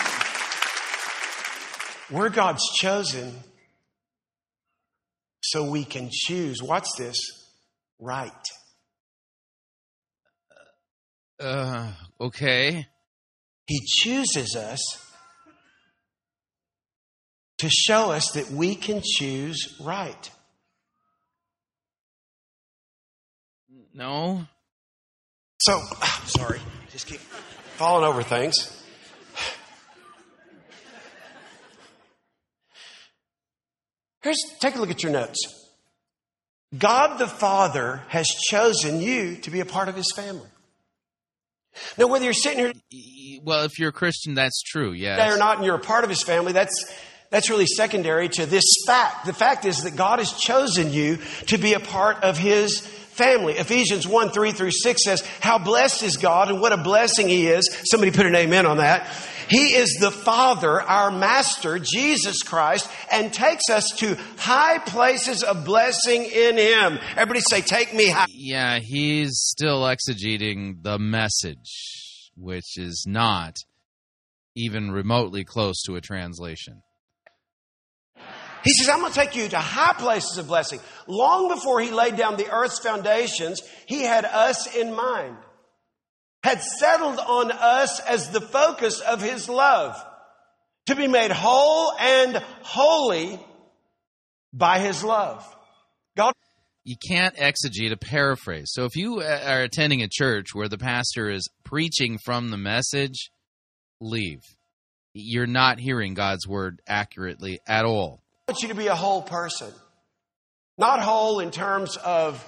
we're 2.12 2.30
God's 2.30 2.64
chosen 2.76 3.34
so 5.42 5.72
we 5.72 5.84
can 5.84 6.10
choose. 6.12 6.62
Watch 6.62 6.86
this 6.96 7.18
right. 8.00 8.32
Uh, 11.40 11.92
okay. 12.22 12.86
He 13.66 13.80
chooses 13.84 14.56
us 14.56 14.80
to 17.58 17.68
show 17.68 18.12
us 18.12 18.32
that 18.34 18.52
we 18.52 18.76
can 18.76 19.02
choose 19.04 19.76
right. 19.82 20.30
No. 23.92 24.46
So, 25.60 25.82
sorry, 26.26 26.60
just 26.92 27.08
keep 27.08 27.20
falling 27.78 28.06
over 28.06 28.22
things. 28.22 28.77
Here's, 34.22 34.38
take 34.60 34.76
a 34.76 34.80
look 34.80 34.90
at 34.90 35.04
your 35.04 35.12
notes. 35.12 35.40
God 36.78 37.18
the 37.18 37.28
Father 37.28 38.04
has 38.10 38.28
chosen 38.28 39.00
you 39.00 39.36
to 39.38 39.52
be 39.52 39.60
a 39.62 39.66
part 39.66 39.88
of 39.88 39.96
his 39.96 40.12
family. 40.16 40.48
Now, 41.98 42.08
whether 42.08 42.26
you're 42.26 42.34
sitting 42.34 42.60
here 42.60 42.74
Well, 43.44 43.64
if 43.64 43.78
you're 43.80 43.90
a 43.90 43.94
Christian, 43.94 44.34
that's 44.34 44.62
true. 44.64 44.92
today 44.94 45.04
Yes. 45.04 45.36
or 45.36 45.38
not 45.38 45.58
and 45.58 45.66
you're 45.66 45.76
a 45.76 45.80
part 45.80 46.04
of 46.04 46.10
his 46.10 46.24
family, 46.24 46.52
that's, 46.52 46.92
that's 47.30 47.50
really 47.50 47.68
secondary 47.68 48.28
to 48.30 48.46
this 48.46 48.66
fact. 48.86 49.26
The 49.28 49.34
fact 49.34 49.64
is 49.66 49.84
that 49.84 49.96
God 49.96 50.20
has 50.20 50.34
chosen 50.34 50.92
you 50.92 51.20
to 51.48 51.58
be 51.58 51.74
a 51.74 51.80
part 51.80 52.24
of 52.24 52.38
his 52.38 52.80
family. 52.80 53.54
Ephesians 53.54 54.08
1 54.08 54.32
3 54.32 54.52
through 54.52 54.72
6 54.72 55.04
says, 55.04 55.22
How 55.40 55.58
blessed 55.60 56.04
is 56.04 56.18
God 56.18 56.50
and 56.50 56.60
what 56.62 56.74
a 56.74 56.78
blessing 56.78 57.28
he 57.28 57.48
is. 57.48 57.70
Somebody 57.90 58.12
put 58.12 58.26
an 58.26 58.36
amen 58.36 58.66
on 58.66 58.78
that. 58.78 59.08
He 59.50 59.76
is 59.76 59.98
the 60.00 60.12
Father, 60.12 60.82
our 60.82 61.12
Master, 61.12 61.80
Jesus 61.80 62.44
Christ, 62.44 62.90
and 63.12 63.32
takes 63.32 63.70
us 63.70 63.90
to 63.98 64.18
high 64.38 64.80
places 64.80 65.44
of 65.44 65.64
blessing 65.66 66.24
in 66.26 66.58
him. 66.58 67.00
Everybody 67.16 67.40
say, 67.42 67.62
Take 67.62 67.94
me 67.94 68.10
high. 68.10 68.26
Yeah, 68.30 68.80
he's 68.80 69.40
still 69.40 69.84
exegeting 69.84 70.84
the 70.84 71.00
message, 71.00 72.32
which 72.36 72.78
is 72.78 73.06
not 73.08 73.56
even 74.56 74.92
remotely 74.92 75.44
close 75.46 75.82
to 75.84 75.96
a 75.96 76.02
translation. 76.02 76.82
He 78.64 78.74
says, 78.74 78.90
I'm 78.90 79.00
going 79.00 79.14
to 79.14 79.18
take 79.20 79.36
you 79.36 79.48
to 79.48 79.60
high 79.60 79.94
places 79.94 80.38
of 80.38 80.48
blessing. 80.48 80.82
Long 81.08 81.48
before 81.48 81.80
he 81.80 81.92
laid 81.92 82.18
down 82.18 82.36
the 82.36 82.52
earth's 82.52 82.80
foundations, 82.80 83.62
he 83.86 84.02
had 84.02 84.26
us 84.26 84.76
in 84.76 84.94
mind, 84.94 85.38
had 86.48 86.64
settled 86.64 87.20
on 87.20 87.52
us 87.52 88.00
as 88.00 88.30
the 88.30 88.40
focus 88.40 89.02
of 89.02 89.22
his 89.22 89.50
love, 89.50 90.02
to 90.86 90.96
be 90.96 91.06
made 91.06 91.30
whole 91.30 91.92
and 92.00 92.38
holy 92.62 93.38
by 94.54 94.80
his 94.80 95.04
love. 95.04 95.46
God 96.16 96.32
You 96.86 96.96
can't 97.06 97.36
exegete 97.36 97.92
a 97.92 97.98
paraphrase. 97.98 98.68
So 98.72 98.86
if 98.86 98.96
you 98.96 99.20
uh, 99.20 99.42
are 99.46 99.62
attending 99.62 100.02
a 100.02 100.08
church 100.10 100.56
where 100.56 100.70
the 100.70 100.78
pastor 100.78 101.30
is 101.30 101.50
preaching 101.66 102.18
from 102.24 102.50
the 102.50 102.58
message, 102.58 103.30
leave. 104.00 104.40
You're 105.14 105.48
not 105.48 105.80
hearing 105.80 106.14
God's 106.14 106.48
word 106.48 106.82
accurately 106.88 107.60
at 107.68 107.84
all. 107.84 108.22
wants 108.48 108.62
you 108.62 108.70
to 108.70 108.76
be 108.76 108.88
a 108.88 108.96
whole 108.96 109.22
person. 109.22 109.74
Not 110.78 111.02
whole 111.02 111.42
in 111.42 111.52
terms 111.52 111.98
of 111.98 112.42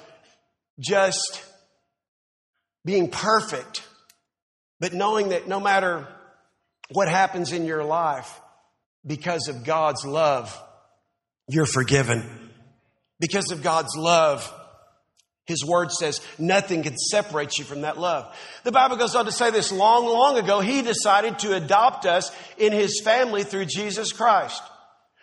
just 0.79 1.43
being 2.85 3.09
perfect, 3.09 3.83
but 4.79 4.93
knowing 4.93 5.29
that 5.29 5.47
no 5.47 5.59
matter 5.59 6.07
what 6.91 7.07
happens 7.07 7.51
in 7.51 7.65
your 7.65 7.83
life, 7.83 8.39
because 9.05 9.47
of 9.47 9.63
God's 9.63 10.05
love, 10.05 10.57
you're 11.47 11.65
forgiven. 11.65 12.23
Because 13.19 13.51
of 13.51 13.61
God's 13.61 13.95
love, 13.97 14.51
His 15.45 15.65
Word 15.65 15.91
says 15.91 16.21
nothing 16.37 16.83
can 16.83 16.97
separate 16.97 17.57
you 17.57 17.65
from 17.65 17.81
that 17.81 17.97
love. 17.97 18.33
The 18.63 18.71
Bible 18.71 18.97
goes 18.97 19.15
on 19.15 19.25
to 19.25 19.31
say 19.31 19.51
this 19.51 19.71
long, 19.71 20.05
long 20.05 20.37
ago, 20.37 20.61
He 20.61 20.81
decided 20.81 21.39
to 21.39 21.55
adopt 21.55 22.05
us 22.05 22.31
in 22.57 22.71
His 22.71 23.01
family 23.01 23.43
through 23.43 23.65
Jesus 23.65 24.11
Christ. 24.11 24.61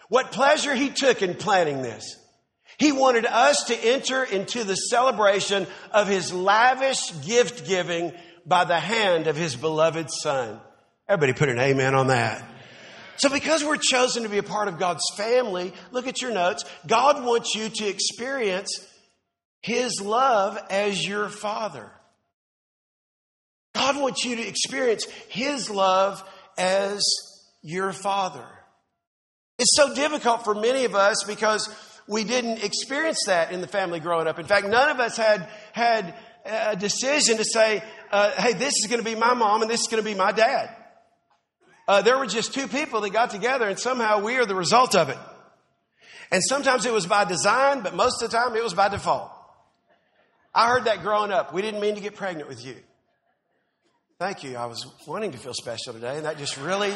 What 0.08 0.32
pleasure 0.32 0.74
He 0.74 0.90
took 0.90 1.22
in 1.22 1.34
planning 1.34 1.82
this. 1.82 2.16
He 2.78 2.92
wanted 2.92 3.24
us 3.24 3.64
to 3.68 3.74
enter 3.74 4.22
into 4.22 4.62
the 4.62 4.74
celebration 4.74 5.66
of 5.92 6.08
His 6.08 6.32
lavish 6.32 7.12
gift 7.24 7.66
giving 7.66 8.12
by 8.46 8.64
the 8.64 8.78
hand 8.78 9.26
of 9.26 9.36
His 9.36 9.56
beloved 9.56 10.10
Son. 10.10 10.60
Everybody 11.08 11.32
put 11.32 11.48
an 11.48 11.58
amen 11.58 11.94
on 11.94 12.08
that. 12.08 12.44
So 13.18 13.30
because 13.30 13.64
we're 13.64 13.78
chosen 13.78 14.24
to 14.24 14.28
be 14.28 14.38
a 14.38 14.42
part 14.42 14.68
of 14.68 14.78
God's 14.78 15.04
family, 15.16 15.72
look 15.90 16.06
at 16.06 16.20
your 16.20 16.32
notes. 16.32 16.64
God 16.86 17.24
wants 17.24 17.54
you 17.54 17.68
to 17.68 17.88
experience 17.88 18.86
His 19.62 20.00
love 20.00 20.58
as 20.70 21.06
your 21.06 21.28
Father. 21.28 21.90
God 23.74 24.00
wants 24.00 24.24
you 24.24 24.36
to 24.36 24.46
experience 24.46 25.04
His 25.28 25.70
love 25.70 26.22
as 26.58 27.02
your 27.62 27.92
Father. 27.92 28.46
It's 29.58 29.74
so 29.76 29.94
difficult 29.94 30.44
for 30.44 30.54
many 30.54 30.84
of 30.84 30.94
us 30.94 31.24
because 31.26 31.68
we 32.06 32.24
didn't 32.24 32.62
experience 32.62 33.24
that 33.26 33.50
in 33.50 33.60
the 33.60 33.66
family 33.66 34.00
growing 34.00 34.26
up. 34.26 34.38
In 34.38 34.46
fact, 34.46 34.66
none 34.66 34.90
of 34.90 35.00
us 35.00 35.16
had 35.16 35.48
had 35.72 36.14
a 36.44 36.76
decision 36.76 37.38
to 37.38 37.44
say, 37.44 37.82
uh, 38.10 38.30
"Hey, 38.32 38.52
this 38.52 38.74
is 38.82 38.86
going 38.88 39.02
to 39.02 39.04
be 39.04 39.14
my 39.14 39.34
mom 39.34 39.62
and 39.62 39.70
this 39.70 39.80
is 39.80 39.88
going 39.88 40.02
to 40.02 40.08
be 40.08 40.14
my 40.14 40.32
dad." 40.32 40.70
Uh, 41.88 42.02
there 42.02 42.18
were 42.18 42.26
just 42.26 42.52
two 42.52 42.66
people 42.66 43.00
that 43.02 43.10
got 43.10 43.30
together, 43.30 43.68
and 43.68 43.78
somehow 43.78 44.20
we 44.20 44.36
are 44.36 44.46
the 44.46 44.56
result 44.56 44.96
of 44.96 45.08
it. 45.08 45.18
And 46.32 46.42
sometimes 46.48 46.84
it 46.84 46.92
was 46.92 47.06
by 47.06 47.24
design, 47.24 47.82
but 47.82 47.94
most 47.94 48.22
of 48.22 48.30
the 48.30 48.36
time 48.36 48.56
it 48.56 48.62
was 48.62 48.74
by 48.74 48.88
default. 48.88 49.30
I 50.52 50.68
heard 50.68 50.84
that 50.84 51.02
growing 51.02 51.30
up. 51.30 51.52
We 51.52 51.62
didn't 51.62 51.80
mean 51.80 51.94
to 51.94 52.00
get 52.00 52.16
pregnant 52.16 52.48
with 52.48 52.64
you. 52.64 52.76
Thank 54.18 54.42
you. 54.42 54.56
I 54.56 54.64
was 54.66 54.86
wanting 55.06 55.32
to 55.32 55.38
feel 55.38 55.52
special 55.54 55.92
today, 55.92 56.16
and 56.16 56.24
that 56.24 56.38
just 56.38 56.56
really, 56.56 56.92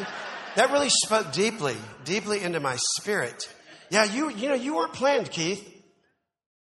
that 0.55 0.71
really 0.71 0.89
spoke 0.89 1.31
deeply, 1.31 1.75
deeply 2.03 2.41
into 2.41 2.59
my 2.59 2.75
spirit. 2.97 3.47
Yeah, 3.91 4.05
you, 4.05 4.29
you 4.31 4.49
know, 4.49 4.55
you 4.55 4.75
weren't 4.75 4.93
planned, 4.93 5.29
Keith. 5.29 5.67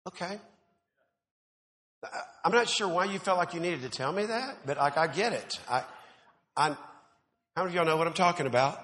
Okay. 0.08 0.40
I'm 2.44 2.52
not 2.52 2.70
sure 2.70 2.88
why 2.88 3.06
you 3.06 3.20
felt 3.20 3.38
like 3.38 3.54
you 3.54 3.60
needed 3.60 3.82
to 3.82 3.90
tell 3.90 4.12
me 4.12 4.26
that, 4.26 4.58
but 4.66 4.78
like 4.78 4.98
I 4.98 5.08
get 5.08 5.34
it. 5.34 5.60
I, 5.70 5.84
I, 6.56 6.70
how 6.70 6.78
many 7.64 7.70
of 7.70 7.74
y'all 7.76 7.86
know 7.86 7.98
what 7.98 8.08
I'm 8.08 8.14
talking 8.14 8.48
about? 8.48 8.80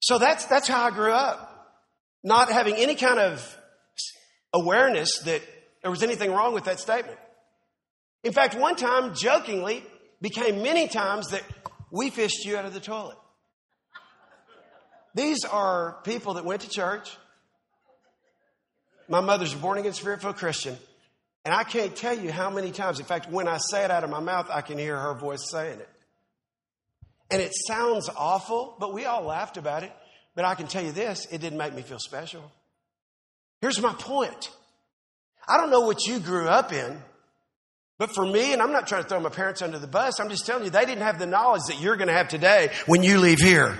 So 0.00 0.18
that's 0.18 0.44
that's 0.46 0.68
how 0.68 0.84
I 0.84 0.90
grew 0.90 1.12
up, 1.12 1.76
not 2.22 2.50
having 2.50 2.76
any 2.76 2.94
kind 2.94 3.18
of 3.18 3.58
awareness 4.52 5.18
that 5.20 5.42
there 5.82 5.90
was 5.90 6.02
anything 6.02 6.30
wrong 6.30 6.54
with 6.54 6.64
that 6.64 6.78
statement. 6.78 7.18
In 8.22 8.32
fact, 8.32 8.54
one 8.54 8.76
time, 8.76 9.14
jokingly, 9.14 9.82
became 10.20 10.62
many 10.62 10.88
times 10.88 11.28
that 11.28 11.42
we 11.90 12.10
fished 12.10 12.44
you 12.44 12.56
out 12.56 12.64
of 12.64 12.72
the 12.72 12.80
toilet. 12.80 13.18
These 15.14 15.44
are 15.44 15.98
people 16.04 16.34
that 16.34 16.44
went 16.44 16.62
to 16.62 16.68
church. 16.68 17.16
My 19.08 19.20
mother's 19.20 19.52
a 19.52 19.56
born 19.56 19.78
again, 19.78 19.92
spirit 19.92 20.22
filled 20.22 20.36
Christian. 20.36 20.76
And 21.44 21.52
I 21.52 21.64
can't 21.64 21.94
tell 21.94 22.18
you 22.18 22.32
how 22.32 22.48
many 22.48 22.70
times, 22.70 23.00
in 23.00 23.06
fact, 23.06 23.30
when 23.30 23.48
I 23.48 23.58
say 23.58 23.84
it 23.84 23.90
out 23.90 24.02
of 24.02 24.10
my 24.10 24.20
mouth, 24.20 24.48
I 24.50 24.62
can 24.62 24.78
hear 24.78 24.98
her 24.98 25.14
voice 25.14 25.50
saying 25.50 25.78
it. 25.78 25.88
And 27.30 27.42
it 27.42 27.52
sounds 27.66 28.08
awful, 28.16 28.76
but 28.78 28.94
we 28.94 29.04
all 29.04 29.22
laughed 29.22 29.56
about 29.56 29.82
it. 29.82 29.92
But 30.34 30.44
I 30.44 30.54
can 30.54 30.66
tell 30.66 30.82
you 30.82 30.92
this 30.92 31.26
it 31.30 31.40
didn't 31.40 31.58
make 31.58 31.74
me 31.74 31.82
feel 31.82 31.98
special. 31.98 32.42
Here's 33.60 33.80
my 33.80 33.92
point 33.92 34.50
I 35.46 35.58
don't 35.58 35.70
know 35.70 35.80
what 35.80 36.06
you 36.06 36.18
grew 36.18 36.48
up 36.48 36.72
in, 36.72 36.98
but 37.98 38.14
for 38.14 38.24
me, 38.24 38.52
and 38.52 38.62
I'm 38.62 38.72
not 38.72 38.86
trying 38.86 39.02
to 39.02 39.08
throw 39.08 39.20
my 39.20 39.28
parents 39.28 39.62
under 39.62 39.78
the 39.78 39.86
bus, 39.86 40.18
I'm 40.20 40.28
just 40.28 40.46
telling 40.46 40.64
you, 40.64 40.70
they 40.70 40.84
didn't 40.84 41.02
have 41.02 41.18
the 41.18 41.26
knowledge 41.26 41.62
that 41.68 41.80
you're 41.80 41.96
going 41.96 42.08
to 42.08 42.14
have 42.14 42.28
today 42.28 42.70
when 42.86 43.02
you 43.02 43.18
leave 43.18 43.38
here. 43.38 43.78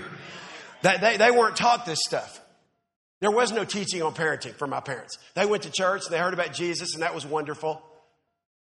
They, 0.83 0.97
they, 0.99 1.17
they 1.17 1.31
weren't 1.31 1.57
taught 1.57 1.87
this 1.87 1.99
stuff. 2.07 2.41
There 3.25 3.31
was 3.31 3.53
no 3.53 3.65
teaching 3.65 4.03
on 4.03 4.13
parenting 4.13 4.53
for 4.53 4.67
my 4.67 4.81
parents. 4.81 5.17
They 5.33 5.47
went 5.47 5.63
to 5.63 5.71
church, 5.71 6.03
they 6.11 6.19
heard 6.19 6.35
about 6.35 6.53
Jesus, 6.53 6.93
and 6.93 7.03
that 7.03 7.15
was 7.15 7.25
wonderful. 7.25 7.83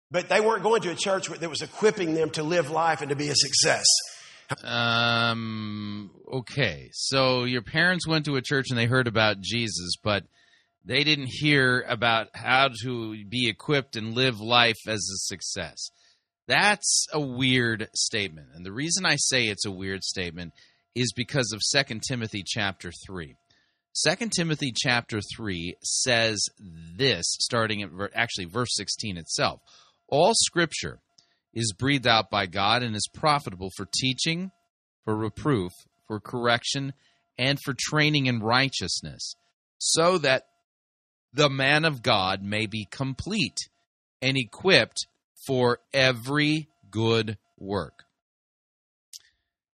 But 0.10 0.28
they 0.28 0.42
weren't 0.42 0.64
going 0.64 0.82
to 0.82 0.90
a 0.90 0.96
church 0.96 1.28
that 1.28 1.48
was 1.48 1.62
equipping 1.62 2.16
them 2.16 2.32
to 2.32 2.42
live 2.42 2.72
life 2.72 3.02
and 3.02 3.12
to 3.12 3.16
be 3.16 3.30
a 3.30 3.36
success. 3.36 3.86
Um. 4.64 6.10
Okay. 6.34 6.90
So 6.94 7.44
your 7.44 7.62
parents 7.62 8.08
went 8.08 8.26
to 8.26 8.38
a 8.38 8.42
church 8.42 8.72
and 8.72 8.80
they 8.80 8.88
heard 8.88 9.06
about 9.06 9.40
Jesus, 9.40 9.94
but 10.04 10.24
they 10.84 11.04
didn't 11.04 11.30
hear 11.30 11.86
about 11.88 12.30
how 12.34 12.70
to 12.82 13.24
be 13.26 13.50
equipped 13.50 13.96
and 13.98 14.16
live 14.16 14.40
life 14.40 14.80
as 14.88 15.08
a 15.14 15.18
success. 15.28 15.92
That's 16.48 17.06
a 17.14 17.22
weird 17.22 17.88
statement, 17.94 18.48
and 18.56 18.66
the 18.66 18.74
reason 18.74 19.06
I 19.06 19.18
say 19.18 19.44
it's 19.44 19.68
a 19.68 19.72
weird 19.72 20.04
statement 20.04 20.54
is 20.96 21.14
because 21.16 21.54
of 21.54 21.62
2 21.86 22.00
Timothy 22.00 22.42
chapter 22.44 22.92
three. 23.06 23.36
Second 23.94 24.32
Timothy 24.32 24.72
chapter 24.76 25.20
3 25.36 25.76
says 25.84 26.46
this, 26.96 27.26
starting 27.42 27.82
at 27.82 27.90
actually 28.14 28.46
verse 28.46 28.70
16 28.76 29.18
itself. 29.18 29.62
All 30.08 30.34
scripture 30.36 31.00
is 31.54 31.74
breathed 31.74 32.08
out 32.08 32.30
by 32.30 32.46
God 32.46 32.84
and 32.84 32.96
is 32.96 33.10
profitable 33.14 33.72
for 33.76 33.88
teaching, 33.92 34.52
for 35.04 35.16
reproof, 35.16 35.72
for 36.08 36.20
correction, 36.20 36.94
and 37.38 37.58
for 37.64 37.74
training 37.78 38.28
in 38.28 38.40
righteousness, 38.40 39.34
so 39.78 40.18
that 40.20 40.46
the 41.34 41.50
man 41.50 41.86
of 41.86 42.04
God 42.04 42.44
may 42.44 42.66
be 42.66 42.88
complete 42.90 43.58
and 44.22 44.38
equipped 44.38 45.08
for 45.48 45.80
every 45.94 46.68
good 46.92 47.38
work. 47.58 48.04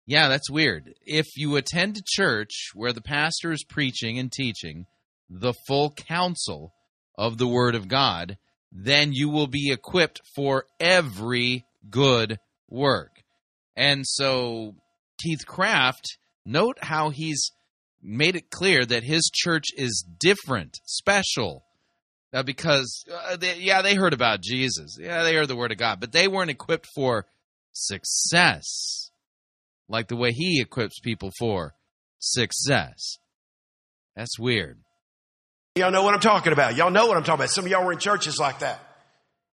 Yeah, 0.06 0.28
that's 0.28 0.50
weird. 0.50 0.94
If 1.06 1.26
you 1.36 1.56
attend 1.56 1.96
a 1.96 2.02
church 2.04 2.70
where 2.74 2.92
the 2.92 3.00
pastor 3.00 3.52
is 3.52 3.64
preaching 3.64 4.18
and 4.18 4.30
teaching 4.30 4.86
the 5.30 5.54
full 5.66 5.90
counsel 5.92 6.74
of 7.16 7.38
the 7.38 7.48
Word 7.48 7.74
of 7.74 7.88
God, 7.88 8.36
then 8.70 9.12
you 9.12 9.28
will 9.28 9.46
be 9.46 9.70
equipped 9.72 10.20
for 10.34 10.66
every 10.78 11.64
good 11.88 12.38
work. 12.68 13.22
And 13.76 14.06
so, 14.06 14.74
Keith 15.22 15.46
Craft, 15.46 16.18
note 16.44 16.78
how 16.82 17.10
he's 17.10 17.52
made 18.02 18.36
it 18.36 18.50
clear 18.50 18.84
that 18.84 19.04
his 19.04 19.30
church 19.32 19.66
is 19.76 20.04
different, 20.20 20.78
special, 20.84 21.64
uh, 22.32 22.42
because 22.42 23.04
uh, 23.10 23.36
they, 23.36 23.58
yeah, 23.58 23.80
they 23.80 23.94
heard 23.94 24.12
about 24.12 24.42
Jesus, 24.42 24.98
yeah, 25.00 25.22
they 25.22 25.34
heard 25.34 25.48
the 25.48 25.56
word 25.56 25.72
of 25.72 25.78
God, 25.78 26.00
but 26.00 26.12
they 26.12 26.28
weren't 26.28 26.50
equipped 26.50 26.86
for 26.94 27.26
success, 27.72 29.03
like 29.88 30.08
the 30.08 30.16
way 30.16 30.32
he 30.32 30.60
equips 30.60 31.00
people 31.00 31.30
for 31.38 31.74
success. 32.18 33.18
That's 34.16 34.38
weird. 34.38 34.78
Y'all 35.76 35.90
know 35.90 36.02
what 36.02 36.14
I'm 36.14 36.20
talking 36.20 36.52
about. 36.52 36.76
Y'all 36.76 36.90
know 36.90 37.06
what 37.06 37.16
I'm 37.16 37.24
talking 37.24 37.40
about. 37.40 37.50
Some 37.50 37.64
of 37.64 37.70
y'all 37.70 37.84
were 37.84 37.92
in 37.92 37.98
churches 37.98 38.38
like 38.38 38.60
that. 38.60 38.80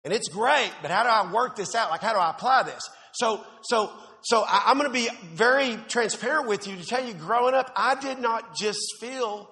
And 0.04 0.14
it's 0.14 0.30
great, 0.30 0.72
but 0.82 0.92
how 0.92 1.04
do 1.04 1.10
I 1.10 1.32
work 1.32 1.56
this 1.56 1.76
out? 1.76 1.90
Like, 1.90 2.02
how 2.02 2.14
do 2.14 2.20
I 2.20 2.32
apply 2.32 2.64
this? 2.64 2.90
So, 3.14 3.44
so, 3.64 3.92
so 4.24 4.44
I, 4.48 4.64
I'm 4.68 4.78
going 4.78 4.90
to 4.90 4.94
be 4.94 5.10
very 5.34 5.78
transparent 5.88 6.48
with 6.48 6.68
you 6.68 6.76
to 6.76 6.86
tell 6.86 7.06
you, 7.06 7.14
growing 7.14 7.54
up, 7.54 7.72
I 7.76 7.96
did 7.96 8.20
not 8.20 8.56
just 8.56 8.80
feel 9.00 9.50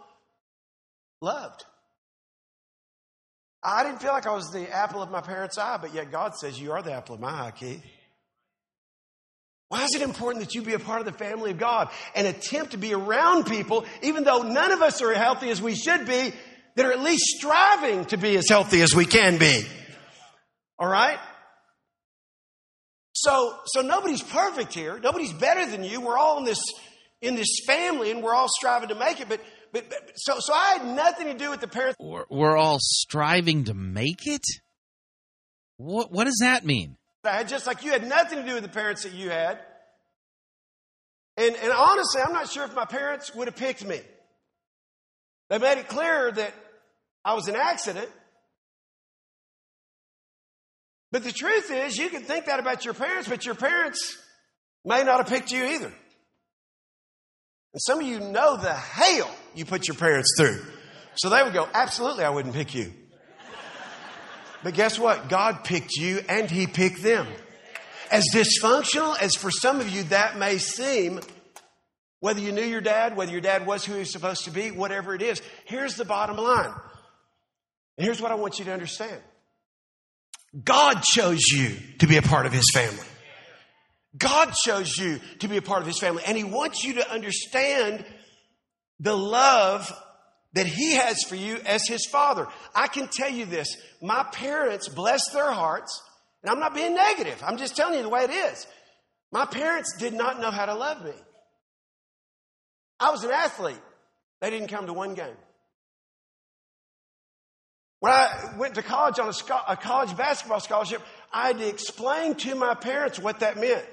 loved. 1.22 1.66
I 3.64 3.84
didn't 3.84 4.02
feel 4.02 4.12
like 4.12 4.26
I 4.26 4.34
was 4.34 4.52
the 4.52 4.70
apple 4.72 5.02
of 5.02 5.12
my 5.12 5.22
parents' 5.22 5.58
eye, 5.58 5.78
but 5.82 5.94
yet 5.94 6.12
God 6.12 6.36
says, 6.36 6.60
You 6.60 6.72
are 6.72 6.82
the 6.82 6.94
apple 6.94 7.16
of 7.16 7.22
my 7.22 7.48
eye, 7.48 7.52
Keith. 7.52 7.84
Why 9.70 9.84
is 9.84 9.94
it 9.96 10.02
important 10.02 10.44
that 10.44 10.56
you 10.56 10.64
be 10.64 10.74
a 10.74 10.80
part 10.80 11.00
of 11.00 11.06
the 11.06 11.14
family 11.14 11.52
of 11.52 11.60
God 11.60 11.90
and 12.16 12.26
attempt 12.26 12.72
to 12.72 12.78
be 12.78 12.94
around 12.94 13.46
people, 13.46 13.86
even 14.02 14.24
though 14.24 14.42
none 14.42 14.72
of 14.72 14.82
us 14.82 15.02
are 15.02 15.14
healthy 15.14 15.52
as 15.52 15.62
we 15.62 15.76
should 15.76 16.08
be, 16.08 16.34
that 16.76 16.86
are 16.86 16.92
at 16.92 17.02
least 17.02 17.24
striving 17.38 18.06
to 18.06 18.18
be 18.18 18.36
as 18.36 18.46
healthy 18.50 18.82
as 18.82 18.96
we 18.96 19.06
can 19.06 19.38
be? 19.38 19.64
All 20.80 20.88
right? 20.88 21.20
So, 23.14 23.56
so 23.66 23.82
nobody's 23.82 24.24
perfect 24.24 24.74
here. 24.74 25.00
Nobody's 25.00 25.34
better 25.34 25.70
than 25.70 25.84
you. 25.84 26.02
We're 26.02 26.18
all 26.18 26.40
in 26.40 26.46
this, 26.46 26.62
in 27.22 27.36
this 27.36 27.60
family 27.68 28.10
and 28.10 28.24
we're 28.24 28.34
all 28.34 28.48
striving 28.50 28.90
to 28.90 28.96
make 28.96 29.22
it. 29.22 29.30
But, 29.30 29.42
but, 29.72 29.88
but 29.88 30.12
so, 30.16 30.38
so 30.40 30.52
I 30.52 30.78
had 30.78 30.96
nothing 30.96 31.28
to 31.28 31.36
do 31.36 31.52
with 31.52 31.62
the 31.62 31.68
parents. 31.68 31.98
We're, 32.00 32.26
we're 32.30 32.58
all 32.58 32.78
striving 32.82 33.66
to 33.66 33.76
make 33.76 34.26
it? 34.26 34.46
What, 35.78 36.12
what 36.12 36.24
does 36.26 36.40
that 36.42 36.66
mean? 36.66 36.96
I 37.24 37.36
had 37.36 37.50
just 37.50 37.68
like 37.68 37.84
you 37.84 37.92
had 37.92 38.08
nothing 38.08 38.40
to 38.40 38.46
do 38.46 38.54
with 38.54 38.64
the 38.64 38.70
parents 38.70 39.04
that 39.04 39.14
you 39.14 39.30
had. 39.30 39.60
And, 41.38 41.56
and 41.56 41.72
honestly, 41.72 42.22
I'm 42.22 42.34
not 42.34 42.50
sure 42.50 42.66
if 42.66 42.76
my 42.76 42.86
parents 42.86 43.34
would 43.36 43.48
have 43.48 43.56
picked 43.56 43.86
me. 43.86 44.00
They 45.50 45.58
made 45.58 45.78
it 45.78 45.88
clear 45.88 46.32
that 46.32 46.54
I 47.26 47.34
was 47.34 47.48
an 47.48 47.56
accident. 47.56 48.10
But 51.12 51.24
the 51.24 51.32
truth 51.32 51.72
is, 51.72 51.98
you 51.98 52.10
can 52.10 52.24
think 52.24 52.46
that 52.46 52.60
about 52.60 52.86
your 52.86 52.94
parents, 52.94 53.28
but 53.28 53.46
your 53.46 53.56
parents 53.56 54.18
may 54.86 55.04
not 55.04 55.18
have 55.18 55.28
picked 55.28 55.52
you 55.52 55.64
either. 55.64 55.88
And 57.74 57.82
some 57.82 58.00
of 58.00 58.06
you 58.06 58.20
know 58.20 58.58
the 58.58 58.74
hell 58.74 59.30
you 59.56 59.66
put 59.66 59.88
your 59.88 59.96
parents 59.96 60.34
through. 60.38 60.64
So 61.16 61.30
they 61.30 61.42
would 61.44 61.54
go, 61.54 61.68
absolutely, 61.74 62.24
I 62.24 62.30
wouldn't 62.30 62.54
pick 62.54 62.76
you. 62.76 62.94
But 64.64 64.74
guess 64.74 65.00
what? 65.00 65.30
God 65.30 65.64
picked 65.64 65.96
you 65.96 66.22
and 66.28 66.50
He 66.50 66.68
picked 66.68 67.02
them. 67.02 67.28
As 68.12 68.26
dysfunctional 68.34 69.20
as 69.22 69.36
for 69.36 69.52
some 69.52 69.80
of 69.80 69.90
you 69.90 70.04
that 70.04 70.38
may 70.38 70.58
seem, 70.58 71.20
whether 72.20 72.40
you 72.40 72.52
knew 72.52 72.64
your 72.64 72.82
dad, 72.82 73.16
whether 73.16 73.32
your 73.32 73.42
dad 73.42 73.66
was 73.66 73.86
who 73.86 73.94
he 73.94 74.00
was 74.00 74.12
supposed 74.12 74.46
to 74.46 74.52
be, 74.52 74.72
whatever 74.72 75.14
it 75.14 75.22
is, 75.22 75.42
here's 75.66 75.96
the 75.96 76.06
bottom 76.06 76.38
line. 76.38 76.74
And 77.98 78.06
here's 78.06 78.22
what 78.22 78.32
I 78.32 78.36
want 78.36 78.60
you 78.60 78.66
to 78.66 78.74
understand 78.74 79.22
God 80.64 81.02
chose 81.04 81.46
you 81.52 81.76
to 82.00 82.08
be 82.08 82.18
a 82.18 82.22
part 82.22 82.46
of 82.46 82.54
His 82.54 82.66
family. 82.74 83.06
God 84.18 84.54
chose 84.54 84.98
you 84.98 85.20
to 85.40 85.48
be 85.48 85.58
a 85.58 85.62
part 85.62 85.82
of 85.82 85.88
His 85.88 86.00
family, 86.00 86.24
and 86.26 86.36
He 86.36 86.44
wants 86.44 86.84
you 86.84 86.96
to 86.96 87.12
understand 87.12 88.04
the 89.00 89.16
love 89.16 89.94
that 90.54 90.66
He 90.66 90.96
has 90.96 91.24
for 91.24 91.36
you 91.36 91.58
as 91.66 91.88
His 91.88 92.06
Father. 92.06 92.48
I 92.76 92.88
can 92.88 93.08
tell 93.08 93.30
you 93.30 93.46
this 93.46 93.76
my 94.02 94.24
parents, 94.32 94.88
bless 94.88 95.22
their 95.32 95.52
hearts, 95.52 96.02
and 96.44 96.50
I'm 96.50 96.60
not 96.60 96.74
being 96.74 96.96
negative, 96.96 97.42
I'm 97.46 97.58
just 97.58 97.76
telling 97.76 97.96
you 97.96 98.04
the 98.04 98.10
way 98.10 98.24
it 98.24 98.32
is. 98.32 98.68
My 99.32 99.46
parents 99.46 99.96
did 99.98 100.14
not 100.14 100.42
know 100.42 100.52
how 100.52 100.66
to 100.66 100.74
love 100.74 101.04
me. 101.04 101.14
I 103.00 103.12
was 103.12 103.24
an 103.24 103.32
athlete, 103.32 103.82
they 104.42 104.50
didn't 104.50 104.70
come 104.70 104.88
to 104.88 104.94
one 104.94 105.14
game. 105.14 105.38
When 108.00 108.14
I 108.14 108.54
went 108.58 108.76
to 108.76 108.82
college 108.82 109.20
on 109.20 109.28
a, 109.28 109.34
sco- 109.34 109.62
a, 109.68 109.76
college 109.76 110.16
basketball 110.16 110.62
scholarship, 110.62 111.02
I 111.34 111.48
had 111.48 111.58
to 111.58 111.68
explain 111.68 112.36
to 112.36 112.56
my 112.56 112.74
parents 112.74 113.20
what 113.20 113.42
that 113.42 113.60
meant. 113.60 113.86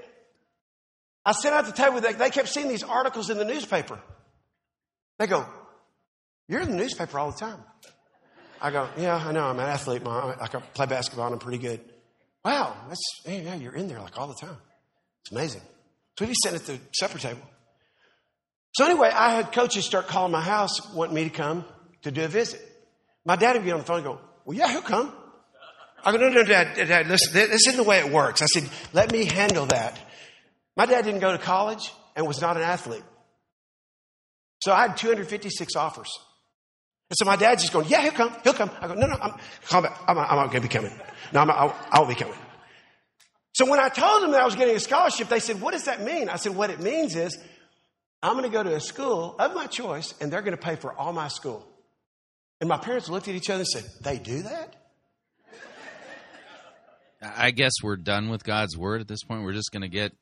I 1.24 1.32
sat 1.32 1.52
at 1.52 1.66
the 1.66 1.72
table, 1.72 2.00
they, 2.00 2.12
they 2.12 2.30
kept 2.30 2.48
seeing 2.48 2.68
these 2.68 2.84
articles 2.84 3.30
in 3.30 3.38
the 3.38 3.44
newspaper. 3.44 3.98
They 5.18 5.26
go, 5.26 5.44
You're 6.48 6.60
in 6.60 6.70
the 6.70 6.76
newspaper 6.76 7.18
all 7.18 7.30
the 7.30 7.38
time. 7.38 7.58
I 8.60 8.70
go, 8.70 8.88
Yeah, 8.96 9.16
I 9.16 9.32
know, 9.32 9.44
I'm 9.44 9.58
an 9.58 9.66
athlete, 9.66 10.02
Mom. 10.02 10.34
I 10.40 10.46
can 10.46 10.62
play 10.74 10.86
basketball 10.86 11.26
and 11.26 11.34
I'm 11.34 11.38
pretty 11.40 11.58
good. 11.58 11.80
Wow, 12.44 12.76
that's, 12.88 13.02
yeah, 13.26 13.56
you're 13.56 13.74
in 13.74 13.88
there 13.88 14.00
like 14.00 14.18
all 14.18 14.28
the 14.28 14.34
time. 14.34 14.56
It's 15.22 15.32
amazing. 15.32 15.62
So 16.18 16.24
we'd 16.24 16.28
be 16.28 16.36
sitting 16.42 16.60
at 16.60 16.66
the 16.66 16.78
supper 16.92 17.18
table. 17.18 17.42
So 18.74 18.84
anyway, 18.84 19.10
I 19.12 19.34
had 19.34 19.52
coaches 19.52 19.84
start 19.84 20.06
calling 20.06 20.32
my 20.32 20.40
house, 20.40 20.92
wanting 20.94 21.14
me 21.14 21.24
to 21.24 21.30
come 21.30 21.64
to 22.02 22.10
do 22.10 22.24
a 22.24 22.28
visit. 22.28 22.60
My 23.24 23.36
dad 23.36 23.56
would 23.56 23.64
be 23.64 23.72
on 23.72 23.78
the 23.78 23.84
phone 23.84 23.96
and 23.96 24.06
go, 24.06 24.20
Well, 24.44 24.56
yeah, 24.56 24.68
he'll 24.70 24.82
come. 24.82 25.12
I 26.04 26.12
go, 26.12 26.18
No, 26.18 26.28
no, 26.28 26.44
dad, 26.44 26.76
dad, 26.76 27.08
listen, 27.08 27.32
this 27.32 27.66
isn't 27.66 27.76
the 27.76 27.82
way 27.82 27.98
it 27.98 28.10
works. 28.12 28.42
I 28.42 28.46
said, 28.46 28.68
Let 28.92 29.10
me 29.10 29.24
handle 29.24 29.66
that. 29.66 29.98
My 30.76 30.86
dad 30.86 31.04
didn't 31.04 31.20
go 31.20 31.32
to 31.32 31.38
college 31.38 31.90
and 32.14 32.26
was 32.26 32.40
not 32.40 32.56
an 32.56 32.62
athlete. 32.62 33.04
So 34.62 34.72
I 34.72 34.82
had 34.86 34.96
256 34.96 35.74
offers. 35.74 36.10
And 37.08 37.16
so 37.16 37.24
my 37.24 37.36
dad's 37.36 37.62
just 37.62 37.72
going, 37.72 37.88
Yeah, 37.88 38.02
he'll 38.02 38.12
come. 38.12 38.34
He'll 38.42 38.52
come. 38.52 38.70
I 38.80 38.88
go, 38.88 38.94
No, 38.94 39.06
no, 39.06 39.14
I'm, 39.14 39.82
back. 39.82 40.00
I'm, 40.08 40.18
I'm 40.18 40.36
not 40.36 40.46
going 40.50 40.62
to 40.62 40.68
be 40.68 40.68
coming. 40.68 40.92
No, 41.32 41.40
I'm, 41.40 41.50
I'll, 41.50 41.76
I 41.90 41.98
won't 41.98 42.10
be 42.10 42.14
coming. 42.16 42.34
So 43.52 43.68
when 43.70 43.80
I 43.80 43.88
told 43.88 44.22
them 44.22 44.32
that 44.32 44.42
I 44.42 44.44
was 44.44 44.54
getting 44.54 44.76
a 44.76 44.80
scholarship, 44.80 45.28
they 45.28 45.40
said, 45.40 45.60
What 45.60 45.72
does 45.72 45.84
that 45.84 46.02
mean? 46.02 46.28
I 46.28 46.36
said, 46.36 46.54
What 46.54 46.70
it 46.70 46.80
means 46.80 47.14
is 47.14 47.38
I'm 48.22 48.32
going 48.32 48.44
to 48.44 48.50
go 48.50 48.62
to 48.62 48.74
a 48.74 48.80
school 48.80 49.36
of 49.38 49.54
my 49.54 49.66
choice 49.66 50.14
and 50.20 50.32
they're 50.32 50.42
going 50.42 50.56
to 50.56 50.62
pay 50.62 50.76
for 50.76 50.92
all 50.92 51.12
my 51.12 51.28
school. 51.28 51.66
And 52.60 52.68
my 52.68 52.78
parents 52.78 53.08
looked 53.08 53.28
at 53.28 53.34
each 53.34 53.50
other 53.50 53.60
and 53.60 53.68
said, 53.68 53.84
They 54.02 54.18
do 54.18 54.42
that? 54.42 54.74
I 57.22 57.50
guess 57.50 57.72
we're 57.82 57.96
done 57.96 58.28
with 58.28 58.44
God's 58.44 58.76
word 58.76 59.00
at 59.00 59.08
this 59.08 59.22
point. 59.22 59.42
We're 59.42 59.52
just 59.52 59.72
going 59.72 59.82
to 59.82 59.88
get 59.88 60.12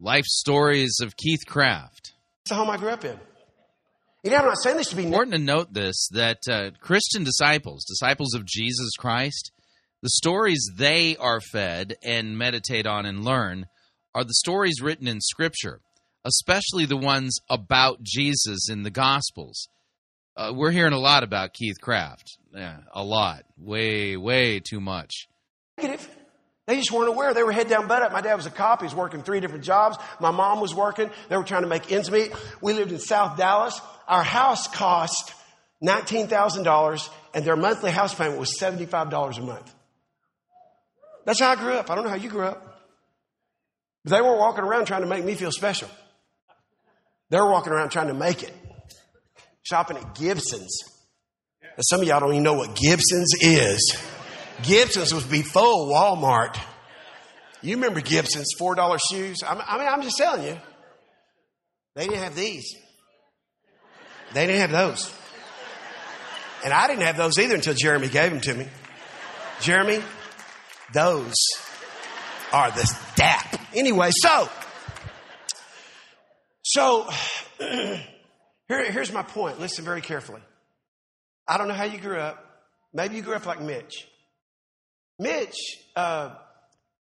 life 0.00 0.24
stories 0.24 0.98
of 1.02 1.16
Keith 1.16 1.46
Craft. 1.46 2.12
That's 2.44 2.50
the 2.50 2.54
home 2.54 2.70
I 2.70 2.76
grew 2.76 2.90
up 2.90 3.04
in. 3.04 3.18
You 4.26 4.32
know, 4.32 4.38
I'm 4.38 4.46
not 4.46 4.60
saying 4.60 4.76
this 4.76 4.88
to 4.88 4.96
be 4.96 5.04
important 5.04 5.36
to 5.36 5.40
note 5.40 5.72
this 5.72 6.08
that 6.10 6.38
uh, 6.50 6.72
Christian 6.80 7.22
disciples, 7.22 7.84
disciples 7.84 8.34
of 8.34 8.44
Jesus 8.44 8.90
Christ, 8.98 9.52
the 10.02 10.10
stories 10.10 10.68
they 10.76 11.16
are 11.18 11.40
fed 11.40 11.94
and 12.02 12.36
meditate 12.36 12.88
on 12.88 13.06
and 13.06 13.24
learn 13.24 13.66
are 14.16 14.24
the 14.24 14.34
stories 14.34 14.82
written 14.82 15.06
in 15.06 15.20
Scripture, 15.20 15.78
especially 16.24 16.86
the 16.86 16.96
ones 16.96 17.38
about 17.48 18.02
Jesus 18.02 18.68
in 18.68 18.82
the 18.82 18.90
Gospels. 18.90 19.68
Uh, 20.36 20.50
we're 20.52 20.72
hearing 20.72 20.92
a 20.92 20.98
lot 20.98 21.22
about 21.22 21.52
Keith 21.52 21.80
Craft. 21.80 22.36
Yeah, 22.52 22.78
a 22.92 23.04
lot. 23.04 23.44
Way, 23.56 24.16
way 24.16 24.58
too 24.58 24.80
much. 24.80 25.28
Negative. 25.78 26.04
They 26.66 26.78
just 26.78 26.90
weren't 26.90 27.10
aware. 27.10 27.32
They 27.32 27.44
were 27.44 27.52
head 27.52 27.68
down, 27.68 27.86
butt 27.86 28.02
up. 28.02 28.10
My 28.10 28.22
dad 28.22 28.34
was 28.34 28.46
a 28.46 28.50
cop. 28.50 28.80
He 28.80 28.86
was 28.86 28.94
working 28.94 29.22
three 29.22 29.38
different 29.38 29.62
jobs. 29.62 29.98
My 30.18 30.32
mom 30.32 30.58
was 30.58 30.74
working. 30.74 31.10
They 31.28 31.36
were 31.36 31.44
trying 31.44 31.62
to 31.62 31.68
make 31.68 31.92
ends 31.92 32.10
meet. 32.10 32.32
We 32.60 32.72
lived 32.72 32.90
in 32.90 32.98
South 32.98 33.36
Dallas. 33.36 33.80
Our 34.08 34.22
house 34.22 34.68
cost 34.68 35.34
$19,000 35.82 37.08
and 37.34 37.44
their 37.44 37.56
monthly 37.56 37.90
house 37.90 38.14
payment 38.14 38.38
was 38.38 38.58
$75 38.58 39.38
a 39.38 39.42
month. 39.42 39.74
That's 41.24 41.40
how 41.40 41.50
I 41.50 41.56
grew 41.56 41.72
up. 41.72 41.90
I 41.90 41.94
don't 41.94 42.04
know 42.04 42.10
how 42.10 42.16
you 42.16 42.30
grew 42.30 42.44
up. 42.44 42.62
But 44.04 44.12
they 44.12 44.22
weren't 44.22 44.38
walking 44.38 44.62
around 44.62 44.86
trying 44.86 45.00
to 45.02 45.08
make 45.08 45.24
me 45.24 45.34
feel 45.34 45.50
special. 45.50 45.88
They 47.30 47.38
were 47.38 47.50
walking 47.50 47.72
around 47.72 47.90
trying 47.90 48.06
to 48.08 48.14
make 48.14 48.44
it. 48.44 48.52
shopping 49.66 49.96
at 49.96 50.14
Gibson's. 50.14 50.78
And 51.62 51.84
some 51.84 52.00
of 52.00 52.06
y'all 52.06 52.20
don't 52.20 52.32
even 52.32 52.44
know 52.44 52.54
what 52.54 52.76
Gibson's 52.76 53.34
is. 53.40 53.96
Gibson's 54.62 55.12
was 55.12 55.24
before 55.24 55.62
Walmart. 55.92 56.56
You 57.62 57.74
remember 57.76 58.00
Gibson's 58.00 58.54
$4 58.58 58.98
shoes? 59.10 59.38
I 59.44 59.54
mean, 59.54 59.88
I'm 59.88 60.02
just 60.02 60.16
telling 60.16 60.46
you. 60.46 60.56
They 61.96 62.06
didn't 62.06 62.22
have 62.22 62.36
these. 62.36 62.74
They 64.32 64.46
didn't 64.46 64.60
have 64.60 64.72
those. 64.72 65.12
And 66.64 66.72
I 66.72 66.88
didn't 66.88 67.02
have 67.02 67.16
those 67.16 67.38
either 67.38 67.54
until 67.54 67.74
Jeremy 67.74 68.08
gave 68.08 68.30
them 68.30 68.40
to 68.40 68.54
me. 68.54 68.66
Jeremy, 69.60 70.02
those 70.92 71.34
are 72.52 72.70
the 72.70 72.98
DAP. 73.16 73.60
Anyway, 73.74 74.10
so, 74.12 74.48
so, 76.62 77.08
here, 77.58 78.00
here's 78.68 79.12
my 79.12 79.22
point. 79.22 79.60
Listen 79.60 79.84
very 79.84 80.00
carefully. 80.00 80.40
I 81.46 81.58
don't 81.58 81.68
know 81.68 81.74
how 81.74 81.84
you 81.84 81.98
grew 81.98 82.18
up. 82.18 82.44
Maybe 82.92 83.16
you 83.16 83.22
grew 83.22 83.34
up 83.34 83.46
like 83.46 83.60
Mitch. 83.60 84.08
Mitch, 85.18 85.56
uh, 85.94 86.34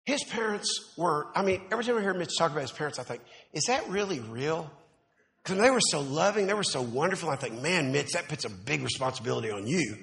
his 0.06 0.23
parents 0.23 0.93
were, 0.98 1.27
I 1.35 1.43
mean, 1.43 1.61
every 1.72 1.84
time 1.84 1.98
I 1.98 2.02
hear 2.02 2.14
Mitch 2.14 2.38
talk 2.38 2.52
about 2.52 2.61
his 2.61 2.72
parents, 2.72 2.99
I 2.99 3.03
think, 3.03 3.22
is 3.53 3.65
that 3.65 3.88
really 3.89 4.19
real? 4.19 4.69
Because 5.43 5.59
they 5.59 5.72
were 5.72 5.81
so 5.81 6.01
loving, 6.01 6.47
they 6.47 6.53
were 6.53 6.63
so 6.63 6.81
wonderful. 6.81 7.30
I 7.30 7.35
think, 7.35 7.61
man, 7.61 7.91
Mitch, 7.91 8.11
that 8.11 8.27
puts 8.27 8.45
a 8.45 8.49
big 8.49 8.84
responsibility 8.84 9.49
on 9.49 9.65
you 9.65 9.97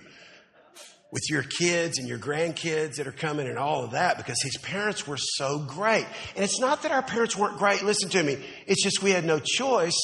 with 1.10 1.23
your 1.31 1.43
kids 1.43 1.98
and 1.98 2.09
your 2.09 2.19
grandkids 2.19 2.97
that 2.97 3.06
are 3.06 3.12
coming 3.12 3.47
and 3.47 3.56
all 3.56 3.85
of 3.85 3.93
that 3.93 4.19
because 4.19 4.40
his 4.43 4.56
parents 4.59 5.06
were 5.06 5.16
so 5.16 5.59
great. 5.59 6.06
And 6.35 6.44
it's 6.44 6.60
not 6.60 6.82
that 6.82 6.93
our 6.93 7.02
parents 7.02 7.36
weren't 7.36 7.59
great, 7.59 7.82
listen 7.82 8.10
to 8.10 8.23
me. 8.23 8.39
It's 8.66 8.82
just 8.82 9.02
we 9.02 9.12
had 9.12 9.24
no 9.24 9.39
choice. 9.39 9.98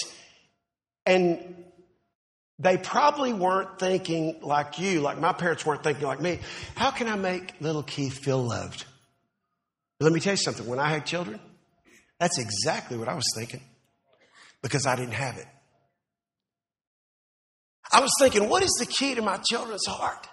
And 1.05 1.65
they 2.59 2.79
probably 2.79 3.33
weren't 3.33 3.79
thinking 3.79 4.39
like 4.41 4.79
you, 4.79 5.01
like 5.01 5.19
my 5.19 5.33
parents 5.33 5.67
weren't 5.67 5.83
thinking 5.83 6.07
like 6.07 6.21
me. 6.21 6.39
How 6.77 6.91
can 6.91 7.09
I 7.09 7.17
make 7.17 7.55
little 7.61 7.83
Keith 7.83 8.25
feel 8.25 8.43
loved? 8.43 8.87
Let 10.01 10.13
me 10.13 10.21
tell 10.21 10.35
you 10.35 10.39
something. 10.39 10.67
When 10.67 10.79
I 10.79 10.89
had 10.89 11.05
children, 11.05 11.41
that's 12.19 12.39
exactly 12.39 12.97
what 12.97 13.09
I 13.09 13.15
was 13.15 13.27
thinking 13.37 13.61
because 14.65 14.87
I 14.87 14.97
didn't 14.97 15.13
have 15.13 15.37
it. 15.37 15.47
I 17.93 18.01
was 18.01 18.11
thinking, 18.19 18.49
what 18.49 18.63
is 18.63 18.75
the 18.81 18.87
key 18.87 19.15
to 19.15 19.21
my 19.21 19.37
children's 19.37 19.87
heart? 19.87 20.27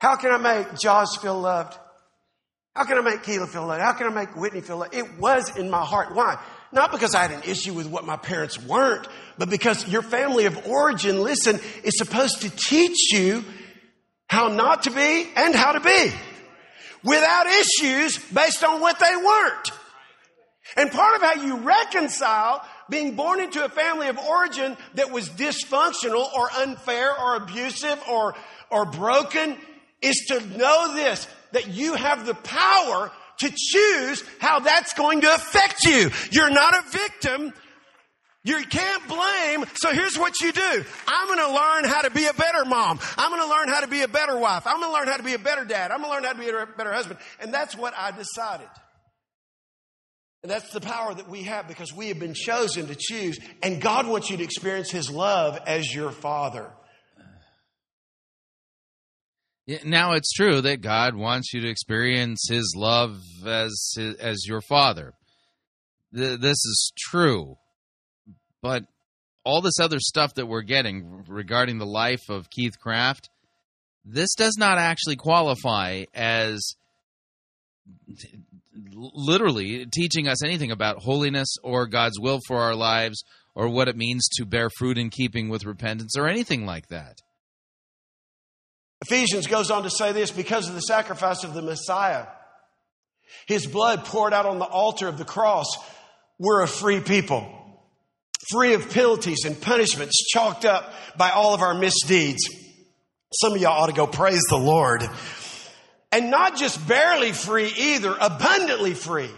How 0.00 0.16
can 0.16 0.32
I 0.32 0.38
make 0.38 0.76
Josh 0.76 1.16
feel 1.18 1.40
loved? 1.40 1.78
How 2.74 2.84
can 2.84 2.98
I 2.98 3.02
make 3.02 3.22
Keela 3.22 3.46
feel 3.46 3.66
loved? 3.66 3.80
How 3.80 3.92
can 3.92 4.08
I 4.08 4.10
make 4.10 4.34
Whitney 4.34 4.62
feel 4.62 4.78
loved? 4.78 4.94
It 4.94 5.18
was 5.20 5.56
in 5.56 5.70
my 5.70 5.84
heart. 5.84 6.12
Why? 6.12 6.42
Not 6.72 6.90
because 6.90 7.14
I 7.14 7.22
had 7.22 7.30
an 7.30 7.48
issue 7.48 7.72
with 7.72 7.86
what 7.86 8.04
my 8.04 8.16
parents 8.16 8.60
weren't, 8.60 9.06
but 9.38 9.48
because 9.48 9.86
your 9.86 10.02
family 10.02 10.46
of 10.46 10.66
origin, 10.66 11.22
listen, 11.22 11.60
is 11.84 11.96
supposed 11.98 12.42
to 12.42 12.50
teach 12.50 13.12
you 13.12 13.44
how 14.28 14.48
not 14.48 14.82
to 14.84 14.90
be 14.90 15.28
and 15.36 15.54
how 15.54 15.72
to 15.72 15.80
be 15.80 16.12
without 17.04 17.46
issues 17.46 18.18
based 18.32 18.64
on 18.64 18.80
what 18.80 18.98
they 18.98 19.16
weren't. 19.16 19.70
And 20.76 20.90
part 20.90 21.16
of 21.16 21.22
how 21.22 21.34
you 21.42 21.56
reconcile 21.56 22.64
being 22.88 23.16
born 23.16 23.40
into 23.40 23.64
a 23.64 23.68
family 23.68 24.08
of 24.08 24.18
origin 24.18 24.76
that 24.94 25.10
was 25.10 25.28
dysfunctional 25.28 26.32
or 26.32 26.50
unfair 26.58 27.18
or 27.18 27.36
abusive 27.36 28.02
or, 28.08 28.34
or 28.70 28.84
broken 28.86 29.56
is 30.02 30.26
to 30.28 30.40
know 30.56 30.94
this, 30.94 31.26
that 31.52 31.68
you 31.68 31.94
have 31.94 32.26
the 32.26 32.34
power 32.34 33.10
to 33.38 33.50
choose 33.56 34.24
how 34.38 34.60
that's 34.60 34.92
going 34.94 35.22
to 35.22 35.34
affect 35.34 35.84
you. 35.84 36.10
You're 36.30 36.50
not 36.50 36.74
a 36.74 36.90
victim. 36.90 37.52
You 38.42 38.64
can't 38.64 39.06
blame. 39.06 39.64
So 39.74 39.92
here's 39.92 40.16
what 40.18 40.40
you 40.40 40.52
do. 40.52 40.84
I'm 41.06 41.26
going 41.26 41.38
to 41.38 41.54
learn 41.54 41.84
how 41.84 42.02
to 42.02 42.10
be 42.10 42.26
a 42.26 42.32
better 42.32 42.64
mom. 42.64 42.98
I'm 43.16 43.30
going 43.30 43.42
to 43.42 43.48
learn 43.48 43.68
how 43.68 43.80
to 43.80 43.88
be 43.88 44.02
a 44.02 44.08
better 44.08 44.36
wife. 44.36 44.66
I'm 44.66 44.80
going 44.80 44.90
to 44.90 44.98
learn 44.98 45.08
how 45.08 45.18
to 45.18 45.22
be 45.22 45.34
a 45.34 45.38
better 45.38 45.64
dad. 45.64 45.90
I'm 45.90 46.02
going 46.02 46.10
to 46.10 46.14
learn 46.14 46.24
how 46.24 46.32
to 46.32 46.38
be 46.38 46.48
a 46.48 46.66
better 46.76 46.92
husband. 46.92 47.18
And 47.40 47.52
that's 47.52 47.76
what 47.76 47.92
I 47.96 48.12
decided. 48.12 48.68
And 50.42 50.50
that's 50.50 50.72
the 50.72 50.80
power 50.80 51.12
that 51.12 51.28
we 51.28 51.42
have 51.42 51.68
because 51.68 51.92
we 51.92 52.08
have 52.08 52.18
been 52.18 52.34
chosen 52.34 52.86
to 52.86 52.96
choose. 52.98 53.38
And 53.62 53.80
God 53.80 54.06
wants 54.06 54.30
you 54.30 54.38
to 54.38 54.44
experience 54.44 54.90
His 54.90 55.10
love 55.10 55.58
as 55.66 55.94
your 55.94 56.10
Father. 56.10 56.70
Now 59.84 60.14
it's 60.14 60.32
true 60.32 60.62
that 60.62 60.80
God 60.80 61.14
wants 61.14 61.52
you 61.52 61.60
to 61.60 61.68
experience 61.68 62.46
His 62.48 62.74
love 62.76 63.20
as 63.46 63.94
as 64.18 64.46
your 64.46 64.60
Father. 64.62 65.12
This 66.10 66.40
is 66.42 66.92
true, 66.98 67.56
but 68.62 68.84
all 69.44 69.60
this 69.60 69.78
other 69.78 70.00
stuff 70.00 70.34
that 70.34 70.46
we're 70.46 70.62
getting 70.62 71.24
regarding 71.28 71.78
the 71.78 71.86
life 71.86 72.28
of 72.28 72.50
Keith 72.50 72.80
Craft, 72.80 73.30
this 74.04 74.34
does 74.34 74.56
not 74.58 74.78
actually 74.78 75.16
qualify 75.16 76.04
as 76.14 76.74
literally 78.92 79.86
teaching 79.86 80.28
us 80.28 80.42
anything 80.42 80.70
about 80.70 80.98
holiness 80.98 81.56
or 81.62 81.86
God's 81.86 82.18
will 82.18 82.40
for 82.46 82.58
our 82.58 82.74
lives 82.74 83.22
or 83.54 83.68
what 83.68 83.88
it 83.88 83.96
means 83.96 84.28
to 84.36 84.44
bear 84.44 84.70
fruit 84.70 84.98
in 84.98 85.10
keeping 85.10 85.48
with 85.48 85.64
repentance 85.64 86.16
or 86.16 86.28
anything 86.28 86.66
like 86.66 86.88
that. 86.88 87.18
Ephesians 89.02 89.46
goes 89.46 89.70
on 89.70 89.82
to 89.84 89.90
say 89.90 90.12
this 90.12 90.30
because 90.30 90.68
of 90.68 90.74
the 90.74 90.80
sacrifice 90.80 91.42
of 91.42 91.54
the 91.54 91.62
Messiah, 91.62 92.26
his 93.46 93.66
blood 93.66 94.04
poured 94.04 94.32
out 94.32 94.46
on 94.46 94.58
the 94.58 94.64
altar 94.64 95.08
of 95.08 95.18
the 95.18 95.24
cross, 95.24 95.66
we're 96.38 96.62
a 96.62 96.68
free 96.68 97.00
people, 97.00 97.46
free 98.50 98.74
of 98.74 98.90
penalties 98.90 99.44
and 99.44 99.60
punishments 99.60 100.26
chalked 100.30 100.64
up 100.64 100.92
by 101.16 101.30
all 101.30 101.54
of 101.54 101.62
our 101.62 101.74
misdeeds. 101.74 102.42
Some 103.32 103.54
of 103.54 103.60
y'all 103.60 103.82
ought 103.82 103.86
to 103.86 103.92
go 103.92 104.06
praise 104.06 104.42
the 104.48 104.56
Lord. 104.58 105.02
And 106.12 106.30
not 106.30 106.56
just 106.56 106.86
barely 106.88 107.32
free 107.32 107.72
either, 107.76 108.16
abundantly 108.20 108.94
free. 108.94 109.30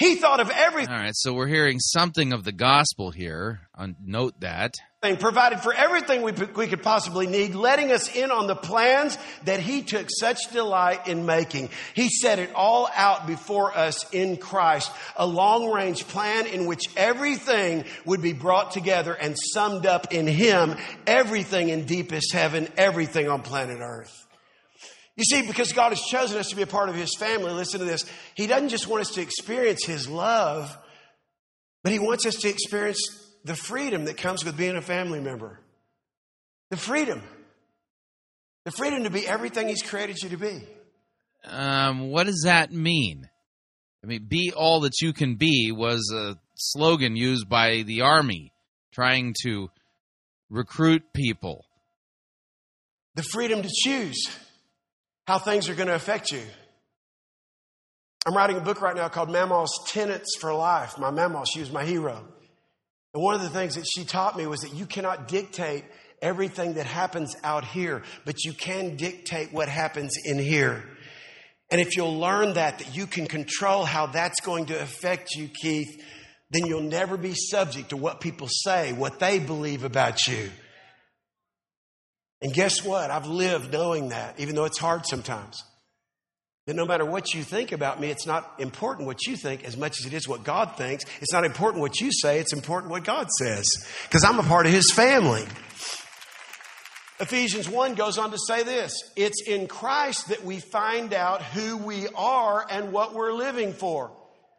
He 0.00 0.14
thought 0.14 0.40
of 0.40 0.48
everything. 0.48 0.94
All 0.94 0.98
right, 0.98 1.14
so 1.14 1.34
we're 1.34 1.46
hearing 1.46 1.78
something 1.78 2.32
of 2.32 2.42
the 2.42 2.52
gospel 2.52 3.10
here. 3.10 3.60
Uh, 3.76 3.88
note 4.02 4.40
that. 4.40 4.76
Provided 5.02 5.60
for 5.60 5.74
everything 5.74 6.22
we, 6.22 6.32
we 6.32 6.68
could 6.68 6.82
possibly 6.82 7.26
need, 7.26 7.54
letting 7.54 7.92
us 7.92 8.14
in 8.14 8.30
on 8.30 8.46
the 8.46 8.54
plans 8.54 9.18
that 9.44 9.60
He 9.60 9.82
took 9.82 10.06
such 10.08 10.38
delight 10.52 11.06
in 11.06 11.26
making. 11.26 11.68
He 11.94 12.08
set 12.08 12.38
it 12.38 12.50
all 12.54 12.88
out 12.94 13.26
before 13.26 13.76
us 13.76 14.10
in 14.10 14.38
Christ. 14.38 14.90
A 15.16 15.26
long 15.26 15.70
range 15.70 16.06
plan 16.08 16.46
in 16.46 16.64
which 16.64 16.84
everything 16.96 17.84
would 18.06 18.22
be 18.22 18.32
brought 18.32 18.70
together 18.70 19.12
and 19.12 19.36
summed 19.52 19.84
up 19.84 20.14
in 20.14 20.26
Him. 20.26 20.76
Everything 21.06 21.68
in 21.68 21.84
deepest 21.84 22.32
heaven, 22.32 22.68
everything 22.78 23.28
on 23.28 23.42
planet 23.42 23.80
Earth. 23.82 24.26
You 25.16 25.24
see, 25.24 25.46
because 25.46 25.72
God 25.72 25.90
has 25.90 26.00
chosen 26.00 26.38
us 26.38 26.48
to 26.48 26.56
be 26.56 26.62
a 26.62 26.66
part 26.66 26.88
of 26.88 26.94
His 26.94 27.14
family, 27.18 27.52
listen 27.52 27.80
to 27.80 27.86
this. 27.86 28.04
He 28.34 28.46
doesn't 28.46 28.68
just 28.68 28.86
want 28.86 29.02
us 29.02 29.10
to 29.10 29.20
experience 29.20 29.84
His 29.84 30.08
love, 30.08 30.76
but 31.82 31.92
He 31.92 31.98
wants 31.98 32.26
us 32.26 32.36
to 32.36 32.48
experience 32.48 32.98
the 33.44 33.56
freedom 33.56 34.04
that 34.04 34.16
comes 34.16 34.44
with 34.44 34.56
being 34.56 34.76
a 34.76 34.82
family 34.82 35.20
member. 35.20 35.60
The 36.70 36.76
freedom. 36.76 37.22
The 38.64 38.70
freedom 38.70 39.04
to 39.04 39.10
be 39.10 39.26
everything 39.26 39.68
He's 39.68 39.82
created 39.82 40.16
you 40.22 40.30
to 40.30 40.36
be. 40.36 40.66
Um, 41.44 42.10
what 42.10 42.26
does 42.26 42.42
that 42.44 42.72
mean? 42.72 43.28
I 44.02 44.06
mean, 44.06 44.26
be 44.28 44.52
all 44.54 44.80
that 44.80 45.00
you 45.00 45.12
can 45.12 45.34
be 45.34 45.72
was 45.72 46.10
a 46.14 46.38
slogan 46.54 47.16
used 47.16 47.48
by 47.48 47.82
the 47.82 48.02
Army 48.02 48.52
trying 48.92 49.34
to 49.42 49.70
recruit 50.48 51.12
people. 51.12 51.64
The 53.14 53.22
freedom 53.22 53.62
to 53.62 53.68
choose 53.84 54.26
how 55.30 55.38
things 55.38 55.68
are 55.68 55.76
going 55.76 55.86
to 55.86 55.94
affect 55.94 56.32
you. 56.32 56.42
I'm 58.26 58.34
writing 58.34 58.56
a 58.56 58.60
book 58.60 58.82
right 58.82 58.96
now 58.96 59.08
called 59.08 59.30
Mama's 59.30 59.70
Tenets 59.86 60.36
for 60.40 60.52
Life. 60.52 60.98
My 60.98 61.12
mama, 61.12 61.44
she 61.46 61.60
was 61.60 61.70
my 61.70 61.84
hero. 61.84 62.20
And 63.14 63.22
one 63.22 63.36
of 63.36 63.40
the 63.40 63.48
things 63.48 63.76
that 63.76 63.84
she 63.84 64.04
taught 64.04 64.36
me 64.36 64.48
was 64.48 64.62
that 64.62 64.74
you 64.74 64.86
cannot 64.86 65.28
dictate 65.28 65.84
everything 66.20 66.74
that 66.74 66.86
happens 66.86 67.36
out 67.44 67.64
here, 67.64 68.02
but 68.24 68.42
you 68.44 68.52
can 68.52 68.96
dictate 68.96 69.52
what 69.52 69.68
happens 69.68 70.16
in 70.24 70.36
here. 70.36 70.82
And 71.70 71.80
if 71.80 71.96
you'll 71.96 72.18
learn 72.18 72.54
that, 72.54 72.80
that 72.80 72.96
you 72.96 73.06
can 73.06 73.28
control 73.28 73.84
how 73.84 74.06
that's 74.06 74.40
going 74.40 74.66
to 74.66 74.82
affect 74.82 75.36
you, 75.36 75.46
Keith, 75.46 76.04
then 76.50 76.66
you'll 76.66 76.82
never 76.82 77.16
be 77.16 77.34
subject 77.36 77.90
to 77.90 77.96
what 77.96 78.20
people 78.20 78.48
say, 78.50 78.92
what 78.92 79.20
they 79.20 79.38
believe 79.38 79.84
about 79.84 80.26
you. 80.26 80.50
And 82.42 82.52
guess 82.52 82.84
what? 82.84 83.10
I've 83.10 83.26
lived 83.26 83.72
knowing 83.72 84.10
that, 84.10 84.40
even 84.40 84.54
though 84.54 84.64
it's 84.64 84.78
hard 84.78 85.06
sometimes. 85.06 85.62
That 86.66 86.74
no 86.74 86.86
matter 86.86 87.04
what 87.04 87.34
you 87.34 87.42
think 87.42 87.72
about 87.72 88.00
me, 88.00 88.10
it's 88.10 88.26
not 88.26 88.54
important 88.58 89.06
what 89.06 89.26
you 89.26 89.36
think 89.36 89.64
as 89.64 89.76
much 89.76 89.96
as 90.00 90.06
it 90.06 90.14
is 90.14 90.28
what 90.28 90.44
God 90.44 90.76
thinks. 90.76 91.04
It's 91.20 91.32
not 91.32 91.44
important 91.44 91.80
what 91.80 92.00
you 92.00 92.10
say, 92.12 92.38
it's 92.38 92.52
important 92.52 92.90
what 92.90 93.04
God 93.04 93.28
says. 93.38 93.66
Because 94.04 94.24
I'm 94.24 94.38
a 94.38 94.42
part 94.42 94.66
of 94.66 94.72
His 94.72 94.90
family. 94.90 95.44
Ephesians 97.18 97.68
1 97.68 97.96
goes 97.96 98.16
on 98.16 98.30
to 98.30 98.38
say 98.46 98.62
this 98.62 98.94
It's 99.16 99.42
in 99.46 99.68
Christ 99.68 100.28
that 100.28 100.44
we 100.44 100.60
find 100.60 101.12
out 101.12 101.42
who 101.42 101.76
we 101.76 102.08
are 102.14 102.64
and 102.70 102.92
what 102.92 103.14
we're 103.14 103.32
living 103.32 103.72
for. 103.72 104.10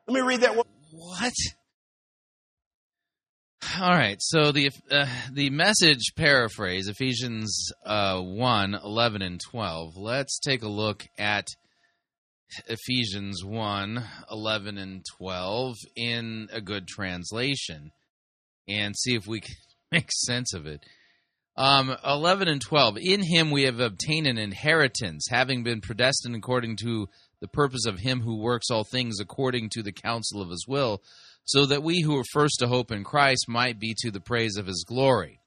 Let 0.08 0.14
me 0.14 0.22
read 0.22 0.42
that 0.42 0.56
one. 0.56 0.66
What? 0.92 1.34
All 3.80 3.92
right, 3.92 4.18
so 4.20 4.52
the 4.52 4.72
uh, 4.90 5.06
the 5.32 5.52
message 5.52 6.14
paraphrase 6.18 6.88
Ephesians 6.88 7.72
uh, 7.86 8.20
1, 8.20 8.74
11 8.84 9.22
and 9.22 9.40
12. 9.40 9.98
Let's 9.98 10.40
take 10.40 10.64
a 10.64 10.68
look 10.68 11.06
at 11.20 11.46
Ephesians 12.68 13.46
1, 13.46 14.04
11 14.32 14.78
and 14.80 15.06
12 15.18 15.76
in 15.96 16.48
a 16.52 16.60
good 16.60 16.88
translation 16.88 17.92
and 18.68 18.98
see 18.98 19.16
if 19.16 19.28
we 19.28 19.42
can 19.42 19.56
make 19.92 20.10
sense 20.12 20.56
of 20.56 20.66
it. 20.66 20.84
Um, 21.56 21.96
11 22.04 22.48
and 22.48 22.62
12. 22.62 22.98
In 23.00 23.22
him 23.22 23.52
we 23.52 23.64
have 23.64 23.80
obtained 23.80 24.26
an 24.26 24.40
inheritance, 24.40 25.28
having 25.30 25.64
been 25.64 25.82
predestined 25.82 26.36
according 26.36 26.78
to 26.78 27.08
the 27.42 27.48
purpose 27.48 27.86
of 27.86 28.00
him 28.00 28.22
who 28.22 28.42
works 28.42 28.72
all 28.72 28.84
things 28.84 29.20
according 29.20 29.70
to 29.74 29.84
the 29.84 29.92
counsel 29.92 30.42
of 30.42 30.50
his 30.50 30.66
will, 30.68 31.02
so 31.44 31.66
that 31.66 31.84
we 31.84 32.02
who 32.02 32.18
are 32.18 32.26
first 32.32 32.58
to 32.60 32.68
hope 32.68 32.92
in 32.92 33.04
Christ 33.04 33.46
might 33.48 33.80
be 33.80 33.96
to 34.00 34.12
the 34.12 34.20
praise 34.20 34.58
of 34.58 34.68
his 34.68 34.86
glory. 34.88 35.40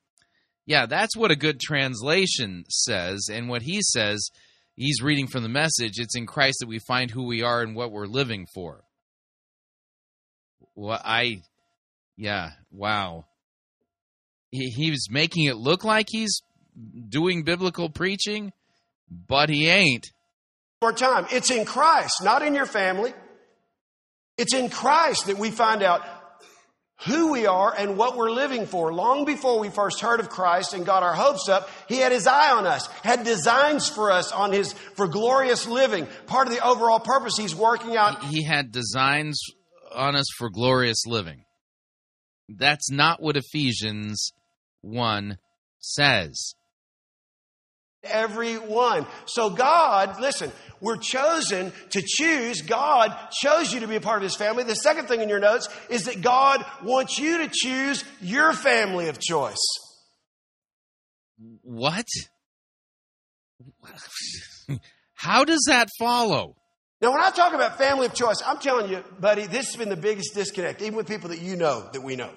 Yeah, 0.66 0.86
that's 0.86 1.16
what 1.16 1.30
a 1.30 1.36
good 1.36 1.60
translation 1.60 2.64
says. 2.68 3.28
And 3.30 3.48
what 3.48 3.62
he 3.62 3.80
says, 3.82 4.30
he's 4.74 5.02
reading 5.02 5.26
from 5.26 5.42
the 5.42 5.48
message 5.48 5.98
it's 5.98 6.16
in 6.16 6.26
Christ 6.26 6.58
that 6.60 6.68
we 6.68 6.78
find 6.78 7.10
who 7.10 7.26
we 7.26 7.42
are 7.42 7.62
and 7.62 7.76
what 7.76 7.92
we're 7.92 8.06
living 8.06 8.46
for. 8.54 8.84
Well, 10.74 11.00
I, 11.04 11.42
yeah, 12.16 12.50
wow. 12.72 13.26
He, 14.50 14.94
making 15.10 15.44
it 15.44 15.56
look 15.56 15.84
like 15.84 16.06
he's 16.08 16.40
doing 17.08 17.42
biblical 17.42 17.90
preaching, 17.90 18.52
but 19.10 19.48
he 19.48 19.68
ain't. 19.68 20.06
More 20.80 20.92
time. 20.92 21.26
It's 21.30 21.50
in 21.50 21.64
Christ, 21.64 22.22
not 22.22 22.42
in 22.42 22.54
your 22.54 22.66
family. 22.66 23.14
It's 24.36 24.54
in 24.54 24.68
Christ 24.68 25.26
that 25.26 25.38
we 25.38 25.50
find 25.50 25.82
out 25.82 26.02
who 27.06 27.32
we 27.32 27.46
are 27.46 27.74
and 27.76 27.96
what 27.96 28.16
we're 28.16 28.30
living 28.30 28.66
for. 28.66 28.92
Long 28.92 29.24
before 29.24 29.58
we 29.58 29.68
first 29.68 30.00
heard 30.00 30.20
of 30.20 30.28
Christ 30.28 30.74
and 30.74 30.86
got 30.86 31.02
our 31.02 31.14
hopes 31.14 31.48
up, 31.48 31.68
He 31.88 31.96
had 31.96 32.12
His 32.12 32.26
eye 32.26 32.52
on 32.52 32.66
us, 32.66 32.86
had 33.02 33.24
designs 33.24 33.88
for 33.88 34.10
us 34.10 34.32
on 34.32 34.52
His, 34.52 34.72
for 34.72 35.06
glorious 35.06 35.66
living. 35.66 36.06
Part 36.26 36.46
of 36.46 36.54
the 36.54 36.64
overall 36.64 37.00
purpose 37.00 37.36
He's 37.36 37.54
working 37.54 37.96
out. 37.96 38.24
He 38.24 38.42
had 38.44 38.72
designs 38.72 39.40
on 39.92 40.16
us 40.16 40.26
for 40.36 40.50
glorious 40.50 41.04
living. 41.06 41.44
That's 42.48 42.90
not 42.90 43.22
what 43.22 43.36
Ephesians 43.36 44.32
1 44.82 45.38
says. 45.78 46.54
Everyone. 48.04 49.06
So 49.26 49.50
God, 49.50 50.20
listen, 50.20 50.52
we're 50.80 50.96
chosen 50.96 51.72
to 51.90 52.02
choose. 52.04 52.62
God 52.62 53.16
chose 53.32 53.72
you 53.72 53.80
to 53.80 53.88
be 53.88 53.96
a 53.96 54.00
part 54.00 54.18
of 54.18 54.22
His 54.24 54.36
family. 54.36 54.64
The 54.64 54.74
second 54.74 55.06
thing 55.06 55.20
in 55.20 55.28
your 55.28 55.40
notes 55.40 55.68
is 55.88 56.04
that 56.04 56.22
God 56.22 56.64
wants 56.82 57.18
you 57.18 57.38
to 57.38 57.50
choose 57.52 58.04
your 58.20 58.52
family 58.52 59.08
of 59.08 59.18
choice. 59.18 59.64
What? 61.62 62.06
How 65.14 65.44
does 65.44 65.64
that 65.68 65.88
follow? 65.98 66.56
Now, 67.00 67.12
when 67.12 67.20
I 67.20 67.30
talk 67.30 67.52
about 67.52 67.76
family 67.76 68.06
of 68.06 68.14
choice, 68.14 68.42
I'm 68.44 68.58
telling 68.58 68.90
you, 68.90 69.02
buddy, 69.20 69.46
this 69.46 69.66
has 69.66 69.76
been 69.76 69.88
the 69.88 69.96
biggest 69.96 70.34
disconnect, 70.34 70.80
even 70.80 70.94
with 70.94 71.08
people 71.08 71.30
that 71.30 71.40
you 71.40 71.56
know 71.56 71.88
that 71.92 72.02
we 72.02 72.16
know. 72.16 72.30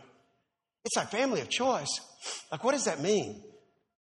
It's 0.84 0.95
like 0.95 1.10
family 1.10 1.41
of 1.41 1.49
choice. 1.49 1.99
Like, 2.52 2.64
what 2.64 2.72
does 2.73 2.85
that 2.85 3.02
mean? 3.02 3.44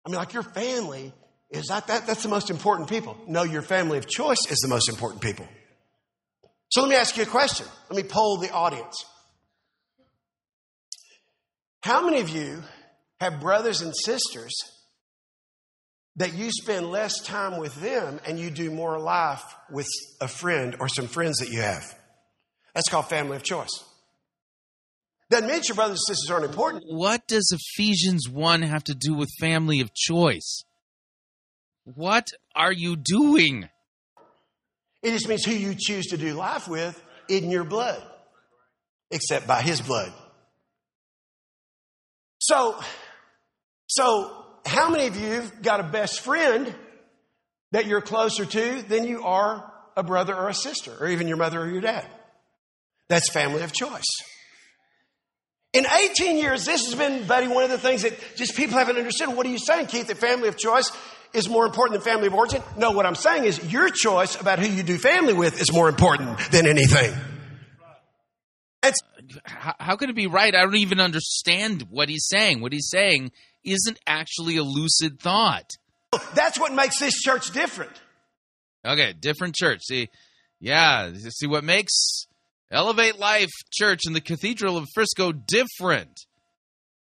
I 0.06 0.10
mean, 0.10 0.18
like 0.18 0.34
your 0.34 0.44
family 0.44 1.12
is 1.50 1.68
that, 1.68 1.88
that 1.88 2.06
that's 2.08 2.24
the 2.24 2.30
most 2.30 2.50
important 2.50 2.90
people? 2.90 3.18
No, 3.28 3.44
your 3.44 3.62
family 3.62 3.98
of 3.98 4.08
choice 4.08 4.40
is 4.50 4.60
the 4.60 4.68
most 4.68 4.90
important 4.90 5.22
people. 5.22 5.48
So 6.70 6.82
let 6.82 6.90
me 6.90 6.96
ask 6.96 7.16
you 7.16 7.24
a 7.24 7.28
question. 7.28 7.66
Let 7.90 7.96
me 7.96 8.08
poll 8.08 8.38
the 8.38 8.52
audience. 8.52 9.06
How 11.82 12.04
many 12.04 12.20
of 12.20 12.30
you 12.30 12.64
have 13.22 13.40
brothers 13.40 13.82
and 13.82 13.96
sisters 13.96 14.54
that 16.18 16.34
you 16.34 16.52
spend 16.52 16.92
less 16.92 17.22
time 17.22 17.58
with 17.58 17.76
them 17.76 18.20
and 18.26 18.38
you 18.38 18.50
do 18.50 18.70
more 18.70 19.00
life 19.00 19.44
with 19.72 19.88
a 20.20 20.28
friend 20.28 20.76
or 20.82 20.90
some 20.90 21.08
friends 21.08 21.38
that 21.38 21.50
you 21.50 21.62
have? 21.62 21.84
That's 22.74 22.90
called 22.90 23.08
family 23.08 23.38
of 23.38 23.44
choice. 23.44 23.84
Doesn't 25.30 25.48
mean 25.48 25.62
your 25.68 25.76
brothers 25.76 26.04
and 26.08 26.16
sisters 26.16 26.32
aren't 26.32 26.46
important. 26.46 26.84
What 26.88 27.28
does 27.28 27.50
Ephesians 27.54 28.30
1 28.30 28.62
have 28.64 28.84
to 28.86 28.94
do 28.94 29.14
with 29.14 29.30
family 29.40 29.80
of 29.80 29.94
choice? 29.94 30.64
What 31.96 32.28
are 32.54 32.74
you 32.74 32.98
doing? 32.98 33.70
It 35.02 35.12
just 35.12 35.30
means 35.30 35.46
who 35.46 35.54
you 35.54 35.74
choose 35.74 36.08
to 36.08 36.18
do 36.18 36.34
life 36.34 36.68
with 36.68 37.02
in 37.30 37.50
your 37.50 37.64
blood, 37.64 38.04
except 39.10 39.48
by 39.48 39.62
his 39.62 39.80
blood. 39.80 40.12
So, 42.40 42.78
so 43.88 44.46
how 44.66 44.90
many 44.90 45.08
of 45.08 45.16
you 45.16 45.32
have 45.32 45.62
got 45.62 45.80
a 45.80 45.84
best 45.84 46.20
friend 46.20 46.76
that 47.72 47.86
you're 47.86 48.02
closer 48.02 48.44
to 48.44 48.82
than 48.82 49.06
you 49.06 49.24
are 49.24 49.72
a 49.96 50.04
brother 50.04 50.36
or 50.36 50.50
a 50.50 50.54
sister, 50.54 50.92
or 51.00 51.08
even 51.08 51.30
your 51.30 51.38
mother 51.38 51.62
or 51.62 51.70
your 51.70 51.82
dad? 51.82 52.06
That's 53.08 53.32
family 53.32 53.62
of 53.62 53.72
choice. 53.72 54.04
In 55.72 55.86
18 55.86 56.38
years, 56.38 56.66
this 56.66 56.86
has 56.86 56.96
been, 56.96 57.26
buddy, 57.28 57.48
one 57.48 57.64
of 57.64 57.70
the 57.70 57.78
things 57.78 58.02
that 58.02 58.14
just 58.36 58.58
people 58.58 58.78
haven't 58.78 58.98
understood. 58.98 59.30
What 59.30 59.46
are 59.46 59.50
you 59.50 59.60
saying, 59.60 59.86
Keith, 59.88 60.08
that 60.08 60.18
family 60.18 60.50
of 60.50 60.58
choice 60.58 60.92
is 61.34 61.50
more 61.50 61.66
important 61.66 62.00
than 62.00 62.14
family 62.14 62.28
of 62.28 62.34
origin? 62.34 62.62
No, 62.78 62.92
what 62.92 63.06
I'm 63.06 63.16
saying 63.16 63.46
is 63.46 63.72
your 63.72 63.90
choice 63.90 64.40
about 64.40 64.60
who 64.60 64.68
you 64.68 64.84
do 64.84 64.98
family 64.98 65.34
with 65.34 65.60
is 65.62 65.72
more 65.72 65.90
important 65.90 66.40
than 66.52 66.68
anything. 66.68 67.14
It's, 68.84 69.00
how, 69.44 69.76
how 69.80 69.96
can 69.96 70.10
it 70.10 70.16
be 70.16 70.28
right? 70.28 70.54
I 70.54 70.64
don't 70.64 70.76
even 70.78 71.00
understand 71.00 71.84
what 71.90 72.10
he's 72.10 72.28
saying. 72.28 72.62
What 72.62 72.74
he's 72.74 72.90
saying 72.90 73.32
isn't 73.64 74.00
actually 74.08 74.58
a 74.58 74.64
lucid 74.64 75.20
thought. 75.20 75.72
That's 76.34 76.60
what 76.60 76.74
makes 76.74 77.00
this 77.00 77.16
church 77.16 77.52
different. 77.52 77.92
Okay, 78.86 79.14
different 79.20 79.56
church. 79.56 79.82
See, 79.84 80.10
yeah, 80.60 81.12
see 81.14 81.48
what 81.48 81.64
makes 81.64 82.28
Elevate 82.72 83.20
Life 83.20 83.52
Church 83.72 84.02
in 84.06 84.14
the 84.14 84.22
Cathedral 84.22 84.78
of 84.78 84.88
Frisco 84.94 85.32
different 85.32 86.27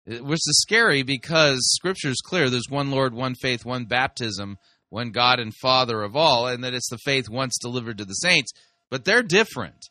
which 0.05 0.39
is 0.47 0.61
scary 0.61 1.03
because 1.03 1.59
scripture 1.75 2.09
is 2.09 2.21
clear. 2.21 2.49
There's 2.49 2.69
one 2.69 2.91
lord 2.91 3.13
one 3.13 3.35
faith 3.35 3.65
one 3.65 3.85
baptism 3.85 4.57
one 4.89 5.11
god 5.11 5.39
and 5.39 5.53
father 5.55 6.03
of 6.03 6.15
all 6.15 6.47
and 6.47 6.63
that 6.63 6.73
it's 6.73 6.89
the 6.89 6.97
faith 6.99 7.29
once 7.29 7.57
delivered 7.61 7.97
to 7.97 8.05
the 8.05 8.13
saints. 8.13 8.51
But 8.89 9.05
they're 9.05 9.23
different. 9.23 9.87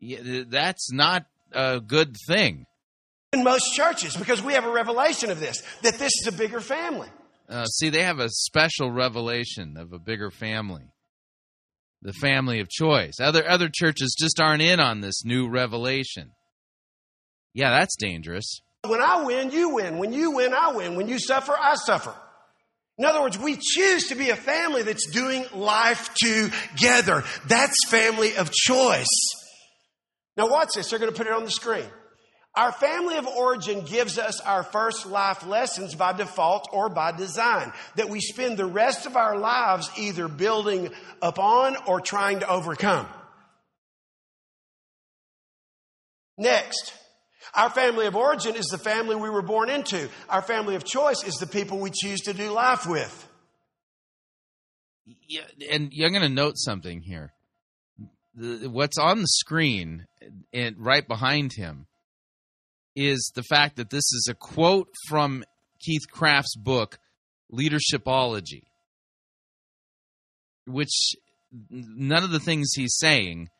That's 0.00 0.92
not 0.92 1.26
a 1.52 1.80
good 1.80 2.16
thing. 2.26 2.66
In 3.32 3.44
most 3.44 3.74
churches 3.74 4.16
because 4.16 4.42
we 4.42 4.54
have 4.54 4.64
a 4.64 4.72
revelation 4.72 5.30
of 5.30 5.40
this 5.40 5.62
that 5.82 5.98
this 5.98 6.12
is 6.20 6.26
a 6.26 6.36
bigger 6.36 6.60
family. 6.60 7.08
Uh, 7.48 7.66
see 7.66 7.90
they 7.90 8.02
have 8.02 8.18
a 8.18 8.30
special 8.30 8.90
revelation 8.90 9.76
of 9.76 9.92
a 9.92 9.98
bigger 9.98 10.30
family. 10.30 10.84
The 12.00 12.14
family 12.14 12.60
of 12.60 12.68
choice. 12.68 13.14
Other 13.20 13.46
other 13.48 13.68
churches 13.72 14.16
just 14.18 14.40
aren't 14.40 14.62
in 14.62 14.80
on 14.80 15.00
this 15.00 15.24
new 15.24 15.48
revelation. 15.48 16.32
Yeah 17.52 17.70
that's 17.70 17.94
dangerous 17.96 18.62
when 18.86 19.00
I 19.00 19.24
win, 19.24 19.50
you 19.50 19.70
win. 19.70 19.98
When 19.98 20.12
you 20.12 20.32
win, 20.32 20.52
I 20.52 20.72
win. 20.72 20.96
When 20.96 21.08
you 21.08 21.18
suffer, 21.18 21.52
I 21.52 21.74
suffer. 21.74 22.14
In 22.98 23.04
other 23.04 23.22
words, 23.22 23.38
we 23.38 23.56
choose 23.56 24.08
to 24.08 24.14
be 24.14 24.30
a 24.30 24.36
family 24.36 24.82
that's 24.82 25.10
doing 25.10 25.44
life 25.54 26.12
together. 26.14 27.24
That's 27.46 27.76
family 27.88 28.36
of 28.36 28.52
choice. 28.52 29.06
Now, 30.36 30.48
watch 30.48 30.70
this. 30.74 30.90
They're 30.90 30.98
going 30.98 31.12
to 31.12 31.16
put 31.16 31.26
it 31.26 31.32
on 31.32 31.44
the 31.44 31.50
screen. 31.50 31.86
Our 32.54 32.70
family 32.70 33.16
of 33.16 33.26
origin 33.26 33.82
gives 33.84 34.18
us 34.18 34.40
our 34.40 34.62
first 34.62 35.06
life 35.06 35.46
lessons 35.46 35.94
by 35.94 36.12
default 36.12 36.68
or 36.70 36.90
by 36.90 37.12
design 37.12 37.72
that 37.96 38.10
we 38.10 38.20
spend 38.20 38.58
the 38.58 38.66
rest 38.66 39.06
of 39.06 39.16
our 39.16 39.38
lives 39.38 39.90
either 39.96 40.28
building 40.28 40.90
upon 41.22 41.76
or 41.86 42.00
trying 42.00 42.40
to 42.40 42.48
overcome. 42.48 43.06
Next, 46.36 46.92
our 47.54 47.70
family 47.70 48.06
of 48.06 48.16
origin 48.16 48.56
is 48.56 48.66
the 48.66 48.78
family 48.78 49.16
we 49.16 49.28
were 49.28 49.42
born 49.42 49.68
into. 49.68 50.08
Our 50.28 50.42
family 50.42 50.74
of 50.74 50.84
choice 50.84 51.22
is 51.24 51.34
the 51.34 51.46
people 51.46 51.78
we 51.78 51.90
choose 51.90 52.20
to 52.22 52.32
do 52.32 52.50
life 52.50 52.86
with. 52.86 53.28
Yeah, 55.26 55.42
and 55.70 55.92
I'm 55.92 56.12
going 56.12 56.22
to 56.22 56.28
note 56.28 56.56
something 56.56 57.02
here. 57.02 57.32
What's 58.34 58.98
on 58.98 59.20
the 59.20 59.26
screen 59.26 60.06
and 60.52 60.76
right 60.78 61.06
behind 61.06 61.52
him 61.54 61.86
is 62.96 63.32
the 63.34 63.42
fact 63.42 63.76
that 63.76 63.90
this 63.90 64.04
is 64.12 64.28
a 64.30 64.34
quote 64.34 64.88
from 65.08 65.44
Keith 65.80 66.08
Craft's 66.10 66.56
book, 66.56 66.98
Leadershipology, 67.52 68.62
which 70.66 71.14
none 71.70 72.24
of 72.24 72.30
the 72.30 72.40
things 72.40 72.72
he's 72.74 72.96
saying 72.98 73.50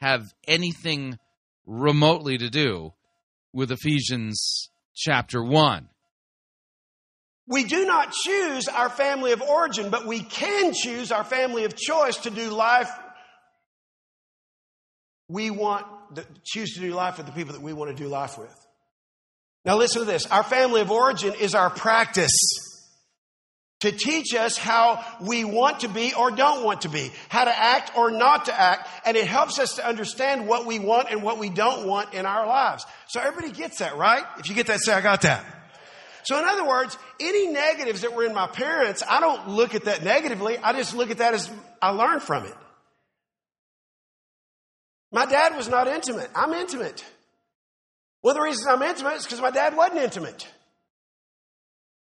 have 0.00 0.24
anything 0.46 1.18
remotely 1.66 2.36
to 2.36 2.50
do 2.50 2.92
with 3.52 3.70
Ephesians 3.72 4.70
chapter 4.94 5.42
1. 5.42 5.88
We 7.46 7.64
do 7.64 7.84
not 7.84 8.12
choose 8.12 8.68
our 8.68 8.88
family 8.88 9.32
of 9.32 9.42
origin, 9.42 9.90
but 9.90 10.06
we 10.06 10.20
can 10.20 10.72
choose 10.72 11.10
our 11.10 11.24
family 11.24 11.64
of 11.64 11.74
choice 11.74 12.16
to 12.18 12.30
do 12.30 12.50
life. 12.50 12.90
We 15.28 15.50
want 15.50 15.86
to 16.14 16.24
choose 16.44 16.74
to 16.74 16.80
do 16.80 16.94
life 16.94 17.16
with 17.16 17.26
the 17.26 17.32
people 17.32 17.54
that 17.54 17.62
we 17.62 17.72
want 17.72 17.96
to 17.96 18.00
do 18.00 18.08
life 18.08 18.38
with. 18.38 18.54
Now, 19.64 19.76
listen 19.76 20.00
to 20.02 20.06
this 20.06 20.26
our 20.26 20.44
family 20.44 20.80
of 20.80 20.90
origin 20.90 21.34
is 21.34 21.54
our 21.54 21.70
practice 21.70 22.69
to 23.80 23.92
teach 23.92 24.34
us 24.34 24.56
how 24.56 25.04
we 25.20 25.44
want 25.44 25.80
to 25.80 25.88
be 25.88 26.14
or 26.14 26.30
don't 26.30 26.64
want 26.64 26.82
to 26.82 26.88
be, 26.88 27.10
how 27.28 27.44
to 27.44 27.58
act 27.58 27.96
or 27.96 28.10
not 28.10 28.46
to 28.46 28.58
act, 28.58 28.88
and 29.06 29.16
it 29.16 29.26
helps 29.26 29.58
us 29.58 29.76
to 29.76 29.86
understand 29.86 30.46
what 30.46 30.66
we 30.66 30.78
want 30.78 31.10
and 31.10 31.22
what 31.22 31.38
we 31.38 31.50
don't 31.50 31.86
want 31.86 32.12
in 32.14 32.26
our 32.26 32.46
lives. 32.46 32.84
So 33.08 33.20
everybody 33.20 33.52
gets 33.52 33.78
that, 33.78 33.96
right? 33.96 34.24
If 34.38 34.48
you 34.48 34.54
get 34.54 34.66
that, 34.68 34.80
say, 34.80 34.92
I 34.92 35.00
got 35.00 35.22
that. 35.22 35.44
So 36.24 36.38
in 36.38 36.44
other 36.44 36.66
words, 36.66 36.96
any 37.18 37.48
negatives 37.48 38.02
that 38.02 38.14
were 38.14 38.24
in 38.24 38.34
my 38.34 38.46
parents, 38.46 39.02
I 39.08 39.20
don't 39.20 39.48
look 39.48 39.74
at 39.74 39.84
that 39.84 40.04
negatively. 40.04 40.58
I 40.58 40.72
just 40.74 40.94
look 40.94 41.10
at 41.10 41.18
that 41.18 41.34
as 41.34 41.50
I 41.80 41.90
learned 41.90 42.22
from 42.22 42.44
it. 42.44 42.54
My 45.12 45.26
dad 45.26 45.56
was 45.56 45.68
not 45.68 45.88
intimate. 45.88 46.30
I'm 46.34 46.52
intimate. 46.52 47.04
One 48.20 48.32
of 48.32 48.36
the 48.36 48.44
reasons 48.44 48.66
I'm 48.66 48.82
intimate 48.82 49.14
is 49.14 49.24
because 49.24 49.40
my 49.40 49.50
dad 49.50 49.76
wasn't 49.76 50.00
intimate. 50.00 50.46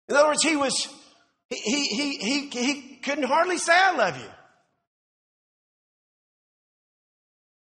In 0.10 0.16
other 0.16 0.30
words, 0.30 0.44
he 0.44 0.56
was, 0.56 0.88
he, 1.52 1.86
he, 1.86 2.15
he, 2.18 2.49
he, 2.49 2.88
couldn't 3.03 3.23
hardly 3.23 3.57
say 3.57 3.73
I 3.76 3.95
love 3.95 4.18
you. 4.18 4.30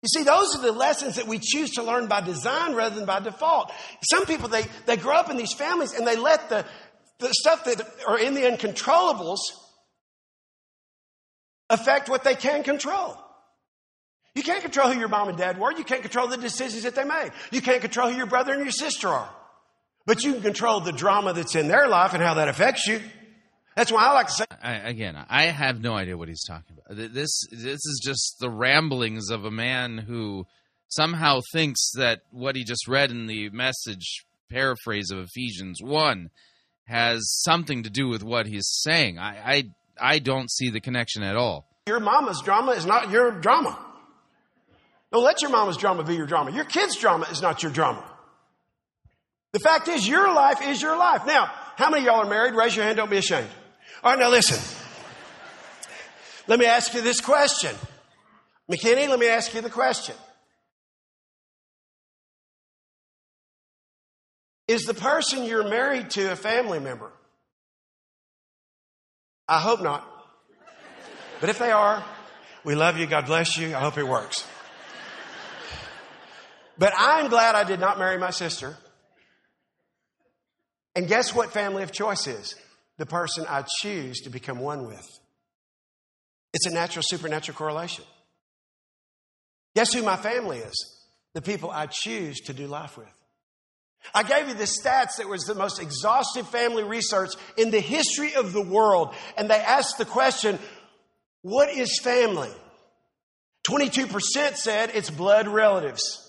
You 0.01 0.09
see, 0.09 0.23
those 0.23 0.53
are 0.53 0.61
the 0.61 0.73
lessons 0.73 1.15
that 1.15 1.27
we 1.27 1.39
choose 1.39 1.71
to 1.71 1.83
learn 1.83 2.07
by 2.07 2.19
design 2.19 2.75
rather 2.75 2.95
than 2.95 3.05
by 3.05 3.21
default. 3.21 3.71
Some 4.11 4.25
people, 4.25 4.49
they, 4.49 4.65
they 4.85 4.97
grow 4.97 5.15
up 5.15 5.29
in 5.29 5.37
these 5.37 5.53
families 5.53 5.93
and 5.93 6.05
they 6.05 6.17
let 6.17 6.49
the, 6.49 6.65
the 7.19 7.29
stuff 7.31 7.63
that 7.63 7.81
are 8.05 8.19
in 8.19 8.33
the 8.33 8.41
uncontrollables 8.41 9.39
affect 11.69 12.09
what 12.09 12.25
they 12.25 12.35
can 12.35 12.63
control. 12.63 13.17
You 14.35 14.43
can't 14.43 14.61
control 14.61 14.91
who 14.91 14.99
your 14.99 15.07
mom 15.07 15.29
and 15.29 15.37
dad 15.37 15.57
were. 15.57 15.71
You 15.71 15.85
can't 15.85 16.01
control 16.01 16.27
the 16.27 16.37
decisions 16.37 16.83
that 16.83 16.95
they 16.95 17.05
made. 17.05 17.31
You 17.51 17.61
can't 17.61 17.81
control 17.81 18.09
who 18.09 18.17
your 18.17 18.25
brother 18.25 18.51
and 18.51 18.61
your 18.61 18.71
sister 18.71 19.07
are. 19.07 19.33
But 20.05 20.23
you 20.23 20.33
can 20.33 20.41
control 20.41 20.81
the 20.81 20.91
drama 20.91 21.31
that's 21.31 21.55
in 21.55 21.69
their 21.69 21.87
life 21.87 22.13
and 22.13 22.21
how 22.21 22.33
that 22.33 22.49
affects 22.49 22.87
you. 22.87 22.99
That's 23.75 23.91
why 23.91 24.05
I 24.05 24.13
like 24.13 24.27
to 24.27 24.33
say. 24.33 24.45
I, 24.61 24.73
again, 24.73 25.17
I 25.29 25.45
have 25.45 25.81
no 25.81 25.95
idea 25.95 26.17
what 26.17 26.27
he's 26.27 26.43
talking 26.43 26.77
about. 26.77 27.13
This 27.13 27.47
this 27.51 27.85
is 27.85 28.01
just 28.03 28.37
the 28.39 28.49
ramblings 28.49 29.29
of 29.29 29.45
a 29.45 29.51
man 29.51 29.97
who 29.97 30.45
somehow 30.89 31.39
thinks 31.53 31.91
that 31.95 32.21
what 32.31 32.55
he 32.55 32.63
just 32.63 32.87
read 32.87 33.09
in 33.09 33.25
the 33.25 33.49
message 33.49 34.25
paraphrase 34.49 35.09
of 35.09 35.17
Ephesians 35.17 35.79
one 35.81 36.29
has 36.85 37.21
something 37.41 37.83
to 37.83 37.89
do 37.89 38.07
with 38.07 38.23
what 38.23 38.45
he's 38.45 38.69
saying. 38.81 39.17
I 39.17 39.53
I, 39.99 40.15
I 40.15 40.19
don't 40.19 40.51
see 40.51 40.69
the 40.69 40.81
connection 40.81 41.23
at 41.23 41.35
all. 41.35 41.65
Your 41.87 41.99
mama's 41.99 42.41
drama 42.41 42.73
is 42.73 42.85
not 42.85 43.09
your 43.09 43.31
drama. 43.31 43.77
Don't 45.11 45.23
let 45.23 45.41
your 45.41 45.51
mama's 45.51 45.77
drama 45.77 46.03
be 46.03 46.15
your 46.15 46.25
drama. 46.25 46.51
Your 46.51 46.65
kid's 46.65 46.95
drama 46.95 47.27
is 47.31 47.41
not 47.41 47.61
your 47.61 47.71
drama. 47.71 48.03
The 49.51 49.59
fact 49.59 49.87
is, 49.87 50.07
your 50.07 50.33
life 50.33 50.61
is 50.63 50.81
your 50.81 50.97
life. 50.97 51.27
Now, 51.27 51.51
how 51.75 51.91
many 51.91 52.01
of 52.01 52.07
y'all 52.07 52.25
are 52.25 52.29
married? 52.29 52.55
Raise 52.55 52.75
your 52.75 52.85
hand. 52.85 52.97
Don't 52.97 53.11
be 53.11 53.17
ashamed. 53.17 53.49
All 54.03 54.11
right, 54.11 54.19
now 54.19 54.29
listen. 54.29 54.59
Let 56.47 56.59
me 56.59 56.65
ask 56.65 56.93
you 56.93 57.01
this 57.01 57.21
question. 57.21 57.73
McKinney, 58.69 59.07
let 59.07 59.17
me 59.17 59.29
ask 59.29 59.53
you 59.53 59.61
the 59.61 59.69
question. 59.69 60.15
Is 64.67 64.83
the 64.83 64.93
person 64.93 65.43
you're 65.45 65.69
married 65.69 66.09
to 66.11 66.33
a 66.33 66.35
family 66.35 66.79
member? 66.79 67.11
I 69.47 69.59
hope 69.59 69.81
not. 69.81 70.05
But 71.39 71.49
if 71.49 71.59
they 71.59 71.71
are, 71.71 72.03
we 72.65 72.75
love 72.75 72.97
you. 72.97 73.05
God 73.05 73.25
bless 73.25 73.57
you. 73.57 73.75
I 73.75 73.79
hope 73.79 73.97
it 73.97 74.07
works. 74.07 74.45
But 76.77 76.93
I'm 76.97 77.29
glad 77.29 77.55
I 77.55 77.63
did 77.63 77.79
not 77.79 77.99
marry 77.99 78.17
my 78.17 78.31
sister. 78.31 78.75
And 80.95 81.07
guess 81.07 81.33
what 81.33 81.51
family 81.51 81.83
of 81.83 81.91
choice 81.91 82.27
is? 82.27 82.55
The 82.97 83.05
person 83.05 83.45
I 83.49 83.63
choose 83.81 84.21
to 84.21 84.29
become 84.29 84.59
one 84.59 84.85
with. 84.85 85.05
It's 86.53 86.67
a 86.67 86.73
natural 86.73 87.03
supernatural 87.05 87.57
correlation. 87.57 88.05
Guess 89.75 89.93
who 89.93 90.03
my 90.03 90.17
family 90.17 90.59
is? 90.59 90.99
The 91.33 91.41
people 91.41 91.71
I 91.71 91.87
choose 91.87 92.39
to 92.41 92.53
do 92.53 92.67
life 92.67 92.97
with. 92.97 93.07
I 94.13 94.23
gave 94.23 94.47
you 94.47 94.53
the 94.53 94.65
stats 94.65 95.17
that 95.17 95.29
was 95.29 95.43
the 95.43 95.55
most 95.55 95.81
exhaustive 95.81 96.47
family 96.47 96.83
research 96.83 97.31
in 97.57 97.71
the 97.71 97.79
history 97.79 98.35
of 98.35 98.53
the 98.53 98.61
world. 98.61 99.15
And 99.37 99.49
they 99.49 99.59
asked 99.59 99.97
the 99.97 100.05
question, 100.05 100.59
what 101.41 101.69
is 101.69 101.99
family? 102.01 102.51
22% 103.67 104.55
said 104.55 104.91
it's 104.93 105.09
blood 105.09 105.47
relatives. 105.47 106.22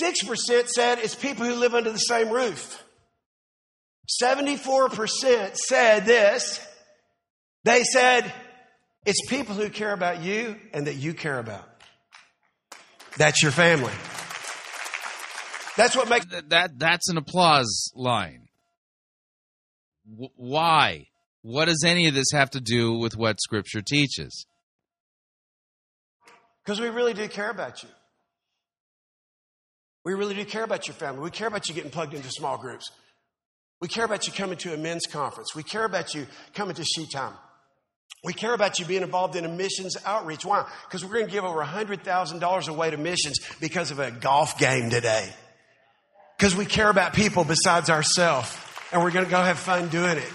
6% 0.00 0.68
said 0.68 0.98
it's 0.98 1.14
people 1.14 1.44
who 1.44 1.54
live 1.54 1.74
under 1.74 1.90
the 1.90 1.98
same 1.98 2.30
roof. 2.30 2.82
74% 4.22 5.56
said 5.56 6.04
this. 6.04 6.66
They 7.64 7.82
said 7.84 8.32
it's 9.04 9.26
people 9.28 9.54
who 9.54 9.68
care 9.70 9.92
about 9.92 10.22
you 10.22 10.56
and 10.72 10.86
that 10.86 10.94
you 10.94 11.14
care 11.14 11.38
about. 11.38 11.68
That's 13.16 13.42
your 13.42 13.52
family. 13.52 13.92
That's 15.76 15.96
what 15.96 16.08
makes 16.08 16.26
that, 16.26 16.50
that 16.50 16.78
that's 16.78 17.08
an 17.08 17.16
applause 17.16 17.92
line. 17.94 18.48
W- 20.10 20.30
why? 20.36 21.06
What 21.42 21.66
does 21.66 21.82
any 21.84 22.08
of 22.08 22.14
this 22.14 22.30
have 22.32 22.50
to 22.50 22.60
do 22.60 22.98
with 22.98 23.16
what 23.16 23.40
scripture 23.40 23.80
teaches? 23.80 24.46
Because 26.64 26.80
we 26.80 26.88
really 26.88 27.14
do 27.14 27.26
care 27.28 27.50
about 27.50 27.82
you. 27.82 27.88
We 30.04 30.14
really 30.14 30.34
do 30.34 30.44
care 30.44 30.64
about 30.64 30.88
your 30.88 30.94
family. 30.94 31.22
We 31.22 31.30
care 31.30 31.48
about 31.48 31.68
you 31.68 31.74
getting 31.74 31.90
plugged 31.90 32.14
into 32.14 32.28
small 32.30 32.58
groups. 32.58 32.90
We 33.80 33.88
care 33.88 34.04
about 34.04 34.26
you 34.26 34.32
coming 34.32 34.58
to 34.58 34.74
a 34.74 34.76
men's 34.76 35.06
conference. 35.06 35.54
We 35.54 35.62
care 35.62 35.84
about 35.84 36.14
you 36.14 36.26
coming 36.54 36.74
to 36.74 36.84
She 36.84 37.06
Time. 37.06 37.34
We 38.24 38.32
care 38.32 38.54
about 38.54 38.78
you 38.78 38.84
being 38.84 39.02
involved 39.02 39.34
in 39.34 39.44
a 39.44 39.48
missions 39.48 39.96
outreach. 40.06 40.44
Why? 40.44 40.64
Because 40.86 41.04
we're 41.04 41.14
going 41.14 41.26
to 41.26 41.32
give 41.32 41.44
over 41.44 41.60
$100,000 41.60 42.68
away 42.68 42.90
to 42.90 42.96
missions 42.96 43.40
because 43.60 43.90
of 43.90 43.98
a 43.98 44.12
golf 44.12 44.58
game 44.58 44.90
today. 44.90 45.28
Because 46.38 46.54
we 46.54 46.64
care 46.64 46.88
about 46.88 47.14
people 47.14 47.42
besides 47.44 47.90
ourselves. 47.90 48.56
And 48.92 49.02
we're 49.02 49.10
going 49.10 49.24
to 49.24 49.30
go 49.30 49.42
have 49.42 49.58
fun 49.58 49.88
doing 49.88 50.18
it. 50.18 50.32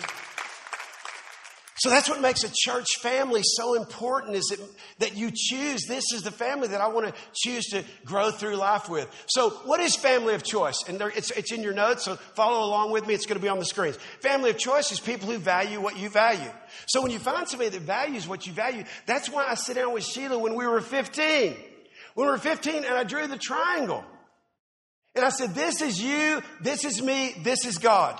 So 1.79 1.89
that's 1.89 2.09
what 2.09 2.21
makes 2.21 2.43
a 2.43 2.49
church 2.51 2.87
family 3.01 3.41
so 3.43 3.75
important 3.75 4.35
is 4.35 4.45
that, 4.45 4.59
that 4.99 5.15
you 5.15 5.31
choose, 5.33 5.83
this 5.87 6.11
is 6.11 6.23
the 6.23 6.31
family 6.31 6.69
that 6.69 6.81
I 6.81 6.87
want 6.87 7.07
to 7.07 7.13
choose 7.35 7.65
to 7.67 7.83
grow 8.03 8.31
through 8.31 8.55
life 8.55 8.89
with. 8.89 9.07
So 9.27 9.51
what 9.51 9.79
is 9.79 9.95
family 9.95 10.33
of 10.33 10.43
choice? 10.43 10.83
And 10.87 10.97
there, 10.97 11.09
it's, 11.09 11.29
it's 11.31 11.51
in 11.51 11.61
your 11.61 11.73
notes, 11.73 12.05
so 12.05 12.15
follow 12.15 12.65
along 12.65 12.91
with 12.91 13.05
me. 13.05 13.13
It's 13.13 13.27
going 13.27 13.37
to 13.37 13.43
be 13.43 13.49
on 13.49 13.59
the 13.59 13.65
screens. 13.65 13.95
Family 14.21 14.49
of 14.49 14.57
choice 14.57 14.91
is 14.91 14.99
people 14.99 15.29
who 15.29 15.37
value 15.37 15.79
what 15.79 15.97
you 15.97 16.09
value. 16.09 16.49
So 16.87 17.03
when 17.03 17.11
you 17.11 17.19
find 17.19 17.47
somebody 17.47 17.69
that 17.69 17.81
values 17.81 18.27
what 18.27 18.47
you 18.47 18.53
value, 18.53 18.83
that's 19.05 19.29
why 19.29 19.45
I 19.47 19.53
sit 19.53 19.75
down 19.75 19.93
with 19.93 20.03
Sheila 20.03 20.39
when 20.39 20.55
we 20.55 20.65
were 20.65 20.81
15. 20.81 21.55
When 22.15 22.25
we 22.25 22.31
were 22.31 22.39
15 22.39 22.85
and 22.85 22.95
I 22.95 23.03
drew 23.03 23.27
the 23.27 23.37
triangle. 23.37 24.03
And 25.15 25.23
I 25.23 25.29
said, 25.29 25.53
this 25.53 25.81
is 25.81 26.01
you, 26.01 26.41
this 26.61 26.85
is 26.85 27.03
me, 27.03 27.35
this 27.43 27.65
is 27.65 27.77
God. 27.77 28.19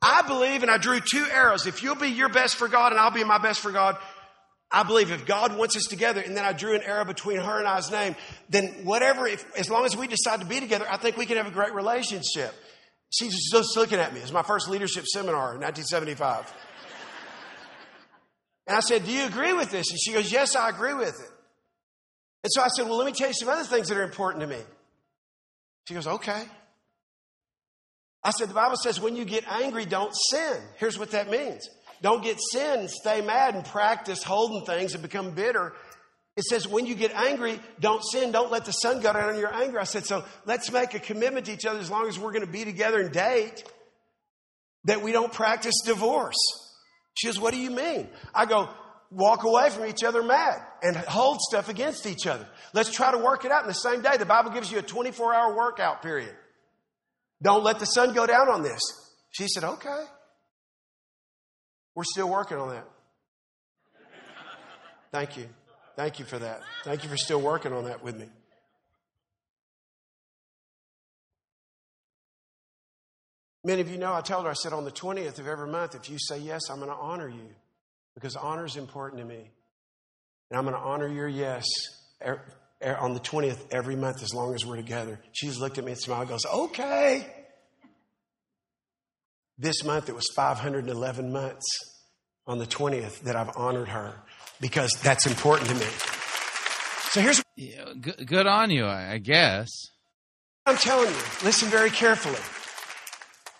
I 0.00 0.22
believe, 0.22 0.62
and 0.62 0.70
I 0.70 0.78
drew 0.78 1.00
two 1.00 1.26
arrows. 1.32 1.66
If 1.66 1.82
you'll 1.82 1.96
be 1.96 2.08
your 2.08 2.28
best 2.28 2.56
for 2.56 2.68
God 2.68 2.92
and 2.92 3.00
I'll 3.00 3.10
be 3.10 3.24
my 3.24 3.38
best 3.38 3.60
for 3.60 3.72
God, 3.72 3.96
I 4.70 4.82
believe 4.82 5.10
if 5.10 5.24
God 5.26 5.56
wants 5.56 5.76
us 5.76 5.84
together, 5.84 6.20
and 6.20 6.36
then 6.36 6.44
I 6.44 6.52
drew 6.52 6.74
an 6.74 6.82
arrow 6.82 7.04
between 7.04 7.38
her 7.38 7.58
and 7.58 7.66
I's 7.66 7.90
name, 7.90 8.14
then 8.50 8.84
whatever, 8.84 9.26
if, 9.26 9.44
as 9.56 9.70
long 9.70 9.86
as 9.86 9.96
we 9.96 10.06
decide 10.06 10.40
to 10.40 10.46
be 10.46 10.60
together, 10.60 10.86
I 10.88 10.98
think 10.98 11.16
we 11.16 11.26
can 11.26 11.38
have 11.38 11.46
a 11.46 11.50
great 11.50 11.74
relationship. 11.74 12.54
She's 13.10 13.50
just 13.50 13.76
looking 13.76 13.98
at 13.98 14.12
me. 14.12 14.20
It's 14.20 14.30
my 14.30 14.42
first 14.42 14.68
leadership 14.68 15.06
seminar 15.06 15.54
in 15.54 15.60
1975. 15.62 16.52
And 18.66 18.76
I 18.76 18.80
said, 18.80 19.06
Do 19.06 19.10
you 19.10 19.24
agree 19.24 19.54
with 19.54 19.70
this? 19.70 19.90
And 19.90 19.98
she 19.98 20.12
goes, 20.12 20.30
Yes, 20.30 20.54
I 20.54 20.68
agree 20.68 20.92
with 20.92 21.18
it. 21.18 21.30
And 22.44 22.50
so 22.52 22.60
I 22.60 22.68
said, 22.68 22.86
Well, 22.86 22.98
let 22.98 23.06
me 23.06 23.12
tell 23.12 23.28
you 23.28 23.34
some 23.34 23.48
other 23.48 23.64
things 23.64 23.88
that 23.88 23.96
are 23.96 24.02
important 24.02 24.42
to 24.42 24.46
me. 24.46 24.62
She 25.88 25.94
goes, 25.94 26.06
Okay. 26.06 26.42
I 28.22 28.30
said, 28.30 28.48
the 28.48 28.54
Bible 28.54 28.76
says 28.76 29.00
when 29.00 29.16
you 29.16 29.24
get 29.24 29.44
angry, 29.50 29.84
don't 29.84 30.14
sin. 30.30 30.56
Here's 30.76 30.98
what 30.98 31.12
that 31.12 31.30
means. 31.30 31.68
Don't 32.02 32.22
get 32.22 32.38
sin 32.52 32.88
stay 32.88 33.20
mad 33.20 33.54
and 33.54 33.64
practice 33.64 34.22
holding 34.22 34.64
things 34.64 34.94
and 34.94 35.02
become 35.02 35.32
bitter. 35.32 35.72
It 36.36 36.44
says 36.44 36.68
when 36.68 36.86
you 36.86 36.94
get 36.94 37.12
angry, 37.12 37.58
don't 37.80 38.02
sin. 38.02 38.30
Don't 38.30 38.52
let 38.52 38.64
the 38.64 38.72
sun 38.72 39.00
go 39.00 39.12
down 39.12 39.30
on 39.30 39.38
your 39.38 39.52
anger. 39.52 39.80
I 39.80 39.84
said, 39.84 40.04
so 40.04 40.24
let's 40.46 40.70
make 40.70 40.94
a 40.94 41.00
commitment 41.00 41.46
to 41.46 41.52
each 41.52 41.66
other 41.66 41.80
as 41.80 41.90
long 41.90 42.06
as 42.06 42.18
we're 42.18 42.30
going 42.32 42.46
to 42.46 42.52
be 42.52 42.64
together 42.64 43.00
and 43.00 43.12
date 43.12 43.64
that 44.84 45.02
we 45.02 45.10
don't 45.10 45.32
practice 45.32 45.74
divorce. 45.84 46.36
She 47.14 47.26
goes, 47.26 47.40
what 47.40 47.52
do 47.52 47.58
you 47.58 47.70
mean? 47.70 48.08
I 48.32 48.46
go, 48.46 48.68
walk 49.10 49.42
away 49.42 49.70
from 49.70 49.86
each 49.86 50.04
other 50.04 50.22
mad 50.22 50.60
and 50.82 50.96
hold 50.96 51.40
stuff 51.40 51.68
against 51.68 52.06
each 52.06 52.26
other. 52.26 52.46
Let's 52.72 52.92
try 52.92 53.10
to 53.10 53.18
work 53.18 53.44
it 53.44 53.50
out 53.50 53.62
in 53.62 53.68
the 53.68 53.74
same 53.74 54.02
day. 54.02 54.16
The 54.16 54.24
Bible 54.24 54.50
gives 54.50 54.70
you 54.70 54.78
a 54.78 54.82
24 54.82 55.34
hour 55.34 55.56
workout 55.56 56.02
period. 56.02 56.34
Don't 57.42 57.62
let 57.62 57.78
the 57.78 57.86
sun 57.86 58.14
go 58.14 58.26
down 58.26 58.48
on 58.48 58.62
this. 58.62 58.80
She 59.30 59.48
said, 59.48 59.64
Okay. 59.64 60.04
We're 61.94 62.04
still 62.04 62.28
working 62.28 62.58
on 62.58 62.68
that. 62.70 62.86
Thank 65.10 65.36
you. 65.36 65.48
Thank 65.96 66.20
you 66.20 66.24
for 66.24 66.38
that. 66.38 66.60
Thank 66.84 67.02
you 67.02 67.10
for 67.10 67.16
still 67.16 67.40
working 67.40 67.72
on 67.72 67.86
that 67.86 68.04
with 68.04 68.16
me. 68.16 68.26
Many 73.64 73.80
of 73.80 73.90
you 73.90 73.98
know 73.98 74.14
I 74.14 74.20
told 74.20 74.44
her, 74.44 74.50
I 74.50 74.54
said, 74.54 74.72
on 74.72 74.84
the 74.84 74.92
20th 74.92 75.40
of 75.40 75.48
every 75.48 75.68
month, 75.68 75.96
if 75.96 76.08
you 76.08 76.18
say 76.20 76.38
yes, 76.38 76.70
I'm 76.70 76.78
going 76.78 76.90
to 76.90 76.96
honor 76.96 77.28
you 77.28 77.48
because 78.14 78.36
honor 78.36 78.64
is 78.64 78.76
important 78.76 79.20
to 79.20 79.26
me. 79.26 79.50
And 80.50 80.58
I'm 80.58 80.64
going 80.64 80.76
to 80.76 80.80
honor 80.80 81.08
your 81.08 81.28
yes 81.28 81.64
er, 82.24 82.40
Er, 82.84 82.96
on 82.96 83.12
the 83.12 83.20
20th 83.20 83.58
every 83.72 83.96
month 83.96 84.22
as 84.22 84.32
long 84.32 84.54
as 84.54 84.64
we're 84.64 84.76
together. 84.76 85.18
She's 85.32 85.58
looked 85.58 85.78
at 85.78 85.84
me 85.84 85.92
and 85.92 86.00
smiled, 86.00 86.22
and 86.22 86.30
goes, 86.30 86.46
okay. 86.46 87.26
This 89.58 89.82
month, 89.82 90.08
it 90.08 90.14
was 90.14 90.28
511 90.36 91.32
months 91.32 91.66
on 92.46 92.58
the 92.58 92.66
20th 92.66 93.20
that 93.22 93.34
I've 93.34 93.50
honored 93.56 93.88
her 93.88 94.14
because 94.60 94.92
that's 95.02 95.26
important 95.26 95.68
to 95.70 95.74
me. 95.74 95.86
So 97.10 97.20
here's 97.20 97.42
Yeah, 97.56 97.92
good, 98.00 98.26
good 98.26 98.46
on 98.46 98.70
you, 98.70 98.84
I 98.84 99.14
I 99.14 99.18
guess. 99.18 99.68
I'm 100.64 100.76
telling 100.76 101.08
you, 101.08 101.20
listen 101.42 101.68
very 101.68 101.90
carefully. 101.90 102.38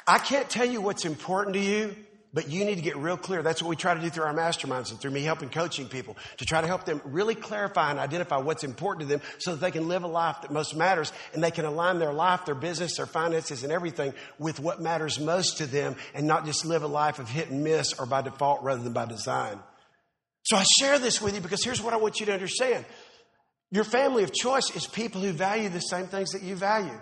I 0.07 0.19
can't 0.19 0.49
tell 0.49 0.67
you 0.67 0.81
what's 0.81 1.05
important 1.05 1.55
to 1.55 1.61
you, 1.61 1.97
but 2.33 2.51
you 2.51 2.65
need 2.65 2.75
to 2.75 2.83
get 2.83 2.97
real 2.97 3.17
clear. 3.17 3.43
That's 3.43 3.63
what 3.63 3.71
we 3.71 3.77
try 3.77 3.95
to 3.95 4.01
do 4.01 4.11
through 4.11 4.25
our 4.25 4.35
masterminds 4.35 4.91
and 4.91 5.01
through 5.01 5.13
me 5.13 5.23
helping 5.23 5.49
coaching 5.49 5.89
people 5.89 6.17
to 6.37 6.45
try 6.45 6.61
to 6.61 6.67
help 6.67 6.85
them 6.85 7.01
really 7.05 7.35
clarify 7.35 7.91
and 7.91 7.99
identify 7.99 8.37
what's 8.37 8.65
important 8.65 9.09
to 9.09 9.17
them 9.17 9.27
so 9.39 9.53
that 9.53 9.61
they 9.61 9.71
can 9.71 9.89
live 9.89 10.03
a 10.03 10.09
life 10.09 10.43
that 10.43 10.51
most 10.51 10.77
matters 10.77 11.13
and 11.33 11.43
they 11.43 11.51
can 11.51 11.65
align 11.65 11.99
their 11.99 12.13
life, 12.13 12.45
their 12.45 12.55
business, 12.55 12.97
their 12.97 13.07
finances, 13.07 13.63
and 13.63 13.73
everything 13.73 14.13
with 14.39 14.61
what 14.61 14.81
matters 14.81 15.19
most 15.19 15.59
to 15.59 15.67
them 15.67 15.97
and 16.15 16.27
not 16.27 16.45
just 16.45 16.67
live 16.67 16.83
a 16.83 16.87
life 16.87 17.19
of 17.19 17.29
hit 17.31 17.49
and 17.49 17.65
miss 17.65 17.95
or 17.99 18.05
by 18.05 18.21
default 18.21 18.63
rather 18.63 18.83
than 18.83 18.93
by 18.93 19.07
design. 19.07 19.59
So 20.43 20.57
I 20.57 20.65
share 20.79 20.99
this 20.99 21.23
with 21.23 21.35
you 21.35 21.41
because 21.41 21.65
here's 21.65 21.83
what 21.83 21.95
I 21.95 21.97
want 21.97 22.21
you 22.21 22.27
to 22.27 22.33
understand. 22.35 22.85
Your 23.71 23.85
family 23.85 24.23
of 24.23 24.33
choice 24.33 24.75
is 24.75 24.87
people 24.87 25.21
who 25.21 25.33
value 25.33 25.69
the 25.69 25.81
same 25.81 26.07
things 26.07 26.31
that 26.33 26.43
you 26.43 26.57
value. 26.57 26.99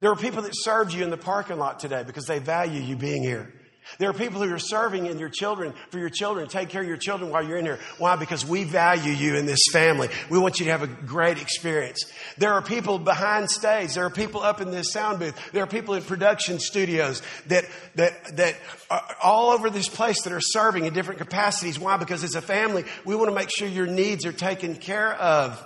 There 0.00 0.10
are 0.10 0.16
people 0.16 0.42
that 0.42 0.52
served 0.54 0.92
you 0.92 1.02
in 1.02 1.10
the 1.10 1.16
parking 1.16 1.58
lot 1.58 1.80
today 1.80 2.02
because 2.04 2.26
they 2.26 2.38
value 2.38 2.80
you 2.80 2.96
being 2.96 3.22
here. 3.22 3.52
There 3.98 4.10
are 4.10 4.14
people 4.14 4.42
who 4.42 4.52
are 4.52 4.58
serving 4.58 5.06
in 5.06 5.18
your 5.18 5.28
children, 5.28 5.74
for 5.90 5.98
your 5.98 6.08
children, 6.10 6.48
take 6.48 6.68
care 6.68 6.82
of 6.82 6.88
your 6.88 6.96
children 6.96 7.30
while 7.30 7.44
you're 7.44 7.58
in 7.58 7.64
here. 7.64 7.78
Why? 7.98 8.16
Because 8.16 8.44
we 8.44 8.64
value 8.64 9.12
you 9.12 9.36
in 9.36 9.46
this 9.46 9.60
family. 9.72 10.08
We 10.30 10.38
want 10.38 10.58
you 10.58 10.66
to 10.66 10.72
have 10.72 10.82
a 10.82 10.86
great 10.86 11.40
experience. 11.40 12.04
There 12.38 12.52
are 12.52 12.62
people 12.62 12.98
behind 12.98 13.50
stage. 13.50 13.94
There 13.94 14.04
are 14.04 14.10
people 14.10 14.42
up 14.42 14.60
in 14.60 14.70
this 14.70 14.92
sound 14.92 15.18
booth. 15.18 15.38
There 15.52 15.62
are 15.62 15.68
people 15.68 15.94
in 15.94 16.02
production 16.02 16.58
studios 16.58 17.22
that, 17.46 17.64
that, 17.94 18.36
that 18.36 18.56
are 18.90 19.16
all 19.22 19.50
over 19.50 19.70
this 19.70 19.88
place 19.88 20.22
that 20.22 20.32
are 20.32 20.40
serving 20.40 20.86
in 20.86 20.94
different 20.94 21.18
capacities. 21.18 21.78
Why? 21.78 21.96
Because 21.96 22.24
as 22.24 22.34
a 22.34 22.42
family, 22.42 22.84
we 23.04 23.14
want 23.14 23.28
to 23.28 23.34
make 23.34 23.50
sure 23.50 23.68
your 23.68 23.86
needs 23.86 24.26
are 24.26 24.32
taken 24.32 24.76
care 24.76 25.14
of. 25.14 25.64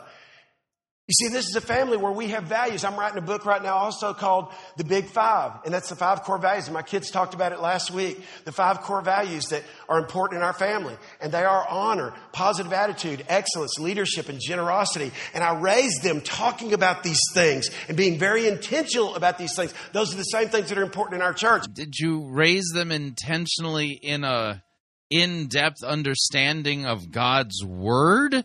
You 1.09 1.15
see, 1.15 1.29
this 1.33 1.47
is 1.49 1.57
a 1.57 1.63
family 1.63 1.97
where 1.97 2.13
we 2.13 2.29
have 2.29 2.45
values. 2.45 2.85
I'm 2.85 2.95
writing 2.95 3.17
a 3.17 3.23
book 3.23 3.47
right 3.47 3.63
now 3.63 3.77
also 3.77 4.13
called 4.13 4.53
The 4.77 4.85
Big 4.85 5.07
Five, 5.07 5.53
and 5.65 5.73
that's 5.73 5.89
the 5.89 5.97
five 5.97 6.23
core 6.23 6.37
values. 6.37 6.67
And 6.67 6.75
my 6.75 6.83
kids 6.83 7.11
talked 7.11 7.33
about 7.33 7.53
it 7.53 7.61
last 7.61 7.91
week. 7.91 8.21
The 8.45 8.53
five 8.53 8.83
core 8.83 9.01
values 9.01 9.47
that 9.47 9.63
are 9.89 9.99
important 9.99 10.41
in 10.41 10.45
our 10.45 10.53
family. 10.53 10.95
And 11.23 11.33
they 11.33 11.45
are 11.45 11.67
honor, 11.67 12.13
positive 12.33 12.75
attitude, 12.75 13.25
excellence, 13.27 13.79
leadership, 13.79 14.29
and 14.29 14.39
generosity. 14.39 15.11
And 15.33 15.43
I 15.43 15.59
raised 15.59 16.03
them 16.03 16.21
talking 16.21 16.75
about 16.75 17.03
these 17.03 17.23
things 17.33 17.71
and 17.89 17.97
being 17.97 18.19
very 18.19 18.47
intentional 18.47 19.15
about 19.15 19.39
these 19.39 19.57
things. 19.57 19.73
Those 19.95 20.13
are 20.13 20.19
the 20.19 20.25
same 20.25 20.49
things 20.49 20.69
that 20.69 20.77
are 20.77 20.83
important 20.83 21.23
in 21.23 21.23
our 21.23 21.33
church. 21.33 21.65
Did 21.73 21.99
you 21.99 22.29
raise 22.29 22.69
them 22.75 22.93
intentionally 22.93 23.93
in 23.93 24.25
a 24.25 24.63
in-depth 25.09 25.83
understanding 25.83 26.85
of 26.85 27.11
God's 27.11 27.65
word? 27.65 28.45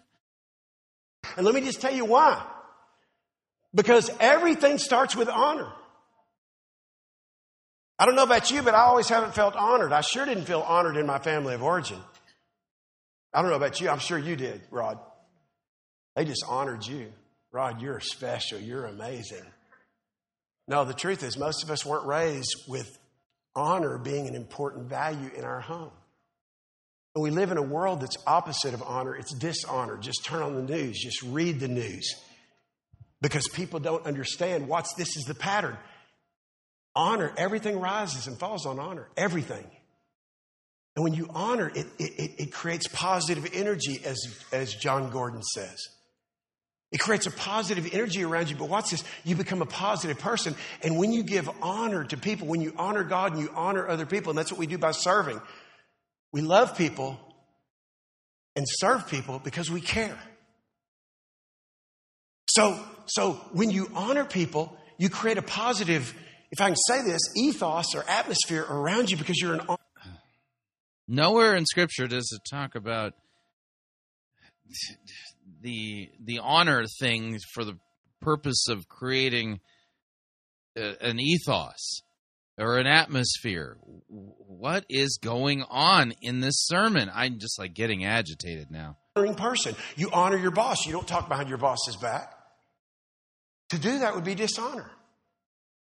And 1.35 1.45
let 1.45 1.53
me 1.53 1.60
just 1.60 1.81
tell 1.81 1.94
you 1.94 2.06
why. 2.06 2.52
Because 3.75 4.11
everything 4.19 4.77
starts 4.77 5.15
with 5.15 5.29
honor. 5.29 5.71
I 7.97 8.05
don't 8.05 8.15
know 8.15 8.23
about 8.23 8.51
you, 8.51 8.61
but 8.61 8.75
I 8.75 8.81
always 8.81 9.09
haven't 9.09 9.33
felt 9.33 9.55
honored. 9.55 9.91
I 9.91 10.01
sure 10.01 10.25
didn't 10.25 10.45
feel 10.45 10.61
honored 10.61 10.97
in 10.97 11.05
my 11.05 11.19
family 11.19 11.53
of 11.53 11.63
origin. 11.63 11.99
I 13.33 13.41
don't 13.41 13.49
know 13.49 13.57
about 13.57 13.81
you. 13.81 13.89
I'm 13.89 13.99
sure 13.99 14.17
you 14.17 14.35
did, 14.35 14.61
Rod. 14.71 14.99
They 16.15 16.25
just 16.25 16.43
honored 16.47 16.85
you. 16.85 17.11
Rod, 17.51 17.81
you're 17.81 17.99
special. 17.99 18.59
You're 18.59 18.85
amazing. 18.85 19.43
No, 20.67 20.85
the 20.85 20.93
truth 20.93 21.23
is, 21.23 21.37
most 21.37 21.63
of 21.63 21.71
us 21.71 21.85
weren't 21.85 22.05
raised 22.05 22.55
with 22.67 22.97
honor 23.55 23.97
being 23.97 24.27
an 24.27 24.35
important 24.35 24.89
value 24.89 25.29
in 25.35 25.43
our 25.43 25.61
home. 25.61 25.91
And 27.15 27.23
we 27.23 27.29
live 27.29 27.51
in 27.51 27.57
a 27.57 27.63
world 27.63 28.01
that's 28.01 28.17
opposite 28.25 28.73
of 28.73 28.81
honor. 28.81 29.15
It's 29.15 29.33
dishonor. 29.33 29.97
Just 29.97 30.25
turn 30.25 30.41
on 30.41 30.55
the 30.55 30.61
news. 30.61 30.99
Just 30.99 31.21
read 31.23 31.59
the 31.59 31.67
news. 31.67 32.15
Because 33.23 33.47
people 33.47 33.79
don't 33.79 34.05
understand 34.05 34.67
what's 34.67 34.93
this 34.95 35.15
is 35.15 35.23
the 35.23 35.33
pattern. 35.33 35.77
Honor, 36.93 37.31
everything 37.37 37.79
rises 37.79 38.27
and 38.27 38.37
falls 38.37 38.65
on 38.65 38.79
honor. 38.79 39.07
Everything. 39.15 39.65
And 40.97 41.03
when 41.03 41.13
you 41.13 41.29
honor, 41.33 41.71
it, 41.73 41.87
it, 41.97 42.31
it 42.37 42.51
creates 42.51 42.87
positive 42.89 43.49
energy, 43.53 44.01
as, 44.03 44.19
as 44.51 44.73
Jon 44.73 45.09
Gordon 45.09 45.41
says. 45.41 45.77
It 46.91 46.99
creates 46.99 47.25
a 47.25 47.31
positive 47.31 47.91
energy 47.93 48.25
around 48.25 48.49
you. 48.49 48.57
But 48.57 48.67
watch 48.67 48.91
this. 48.91 49.05
You 49.23 49.37
become 49.37 49.61
a 49.61 49.65
positive 49.65 50.19
person. 50.19 50.53
And 50.83 50.97
when 50.97 51.13
you 51.13 51.23
give 51.23 51.49
honor 51.61 52.03
to 52.03 52.17
people, 52.17 52.47
when 52.47 52.61
you 52.61 52.73
honor 52.77 53.05
God 53.05 53.31
and 53.31 53.41
you 53.41 53.49
honor 53.55 53.87
other 53.87 54.05
people, 54.05 54.31
and 54.31 54.37
that's 54.37 54.51
what 54.51 54.59
we 54.59 54.67
do 54.67 54.77
by 54.77 54.91
serving, 54.91 55.41
we 56.33 56.41
love 56.41 56.77
people 56.77 57.17
and 58.57 58.65
serve 58.67 59.07
people 59.07 59.39
because 59.39 59.71
we 59.71 59.79
care. 59.79 60.19
So, 62.49 62.77
so 63.05 63.34
when 63.51 63.69
you 63.69 63.89
honor 63.95 64.25
people, 64.25 64.77
you 64.97 65.09
create 65.09 65.38
a 65.38 65.41
positive, 65.41 66.13
if 66.51 66.61
I 66.61 66.67
can 66.67 66.75
say 66.75 67.01
this, 67.03 67.21
ethos 67.35 67.95
or 67.95 68.03
atmosphere 68.09 68.65
around 68.69 69.09
you 69.09 69.17
because 69.17 69.39
you're 69.39 69.53
an 69.53 69.61
Nowhere 71.07 71.55
in 71.55 71.65
Scripture 71.65 72.07
does 72.07 72.30
it 72.31 72.49
talk 72.49 72.75
about 72.75 73.13
the 75.61 76.09
the 76.23 76.39
honor 76.39 76.85
thing 76.99 77.39
for 77.53 77.65
the 77.65 77.77
purpose 78.21 78.67
of 78.69 78.88
creating 78.88 79.59
a, 80.77 81.05
an 81.05 81.19
ethos 81.19 82.01
or 82.57 82.77
an 82.77 82.88
atmosphere. 82.88 83.77
What 84.07 84.85
is 84.89 85.19
going 85.21 85.63
on 85.69 86.13
in 86.21 86.39
this 86.39 86.65
sermon? 86.67 87.11
I'm 87.13 87.39
just 87.39 87.59
like 87.59 87.73
getting 87.73 88.05
agitated 88.05 88.71
now. 88.71 88.97
person. 89.35 89.75
You 89.95 90.09
honor 90.11 90.38
your 90.38 90.51
boss. 90.51 90.85
You 90.85 90.93
don't 90.93 91.07
talk 91.07 91.27
behind 91.27 91.49
your 91.49 91.57
boss's 91.57 91.95
back. 91.95 92.34
To 93.69 93.77
do 93.80 93.99
that 93.99 94.15
would 94.15 94.23
be 94.23 94.35
dishonor. 94.35 94.90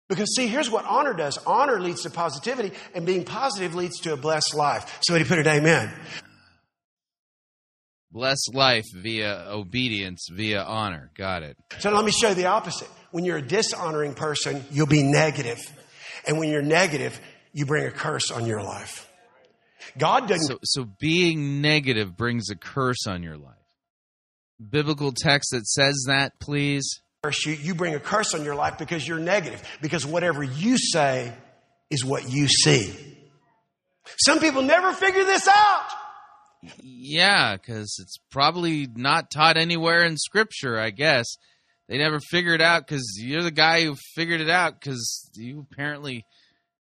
Because 0.09 0.35
see, 0.35 0.49
here's 0.49 0.69
what 0.69 0.85
honor 0.85 1.15
does. 1.15 1.39
Honor 1.47 1.81
leads 1.81 2.03
to 2.03 2.11
positivity, 2.11 2.73
and 2.95 3.07
being 3.07 3.25
positive 3.25 3.75
leads 3.75 4.01
to 4.01 4.13
a 4.13 4.17
blessed 4.17 4.55
life. 4.55 4.99
Somebody 5.07 5.25
put 5.25 5.39
it 5.39 5.47
amen. 5.47 5.93
Bless 8.11 8.49
life 8.53 8.87
via 8.93 9.47
obedience, 9.49 10.27
via 10.33 10.63
honor. 10.63 11.13
Got 11.17 11.45
it. 11.45 11.57
So 11.79 11.93
let 11.93 12.05
me 12.05 12.11
show 12.11 12.31
you 12.31 12.35
the 12.35 12.47
opposite. 12.47 12.89
When 13.13 13.25
you're 13.25 13.37
a 13.37 13.43
dishonoring 13.43 14.15
person, 14.15 14.65
you'll 14.73 14.89
be 14.89 15.05
negative. 15.05 15.61
And 16.27 16.39
when 16.39 16.49
you're 16.49 16.61
negative, 16.61 17.21
you 17.53 17.67
bring 17.67 17.87
a 17.87 17.93
curse 17.93 18.33
on 18.33 18.47
your 18.47 18.63
life. 18.63 19.09
God 19.97 20.29
doesn't. 20.29 20.47
So, 20.47 20.59
so 20.63 20.89
being 20.99 21.61
negative 21.63 22.17
brings 22.17 22.51
a 22.51 22.57
curse 22.57 23.07
on 23.07 23.23
your 23.23 23.37
life. 23.37 23.55
Biblical 24.61 25.13
text 25.13 25.51
that 25.53 25.67
says 25.67 26.05
that, 26.09 26.39
please. 26.41 27.01
Curse 27.23 27.45
you, 27.45 27.53
you 27.53 27.75
bring 27.75 27.95
a 27.95 28.01
curse 28.01 28.35
on 28.35 28.45
your 28.45 28.55
life 28.55 28.79
because 28.79 29.07
you're 29.07 29.19
negative. 29.19 29.63
Because 29.83 30.07
whatever 30.07 30.43
you 30.43 30.79
say 30.79 31.33
is 31.91 32.05
what 32.05 32.31
you 32.31 32.49
see. 32.49 32.95
Some 34.25 34.41
people 34.41 34.63
never 34.63 34.93
figure 34.93 35.25
this 35.25 35.47
out. 35.47 35.87
Yeah, 36.83 37.57
because 37.57 37.97
it's 38.01 38.19
probably 38.31 38.87
not 38.95 39.31
taught 39.31 39.57
anywhere 39.57 40.05
in 40.05 40.17
Scripture, 40.17 40.79
I 40.79 40.91
guess. 40.91 41.27
They 41.89 41.99
never 41.99 42.21
figured 42.21 42.61
it 42.61 42.65
out 42.65 42.87
because 42.87 43.19
you're 43.19 43.43
the 43.43 43.51
guy 43.51 43.83
who 43.85 43.97
figured 44.15 44.41
it 44.41 44.51
out 44.51 44.81
because 44.81 45.31
you 45.35 45.67
apparently 45.71 46.25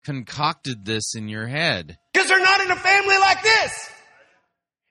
concocted 0.05 0.85
this 0.85 1.15
in 1.15 1.29
your 1.29 1.47
head. 1.47 1.99
Because 2.13 2.29
they're 2.29 2.43
not 2.43 2.61
in 2.61 2.71
a 2.71 2.77
family 2.77 3.19
like 3.19 3.43
this. 3.43 3.91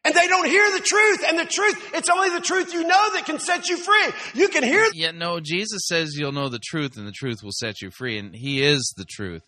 And 0.10 0.18
they 0.18 0.28
don't 0.28 0.48
hear 0.48 0.72
the 0.72 0.80
truth. 0.84 1.24
And 1.28 1.38
the 1.38 1.46
truth, 1.46 1.92
it's 1.94 2.10
only 2.10 2.32
the 2.32 2.42
truth 2.42 2.74
you 2.74 2.82
know 2.82 3.14
that 3.14 3.28
can 3.28 3.38
set 3.38 3.70
you 3.70 3.78
free. 3.78 4.08
You 4.34 4.48
can 4.48 4.64
hear. 4.64 4.88
Yeah, 4.96 5.12
no, 5.12 5.40
Jesus 5.40 5.82
says 5.86 6.16
you'll 6.18 6.32
know 6.32 6.50
the 6.50 6.58
truth 6.58 6.98
and 6.98 7.06
the 7.06 7.12
truth 7.12 7.44
will 7.44 7.52
set 7.52 7.80
you 7.80 7.92
free, 7.92 8.18
and 8.18 8.36
He 8.36 8.64
is 8.64 8.92
the 8.98 9.06
truth. 9.06 9.44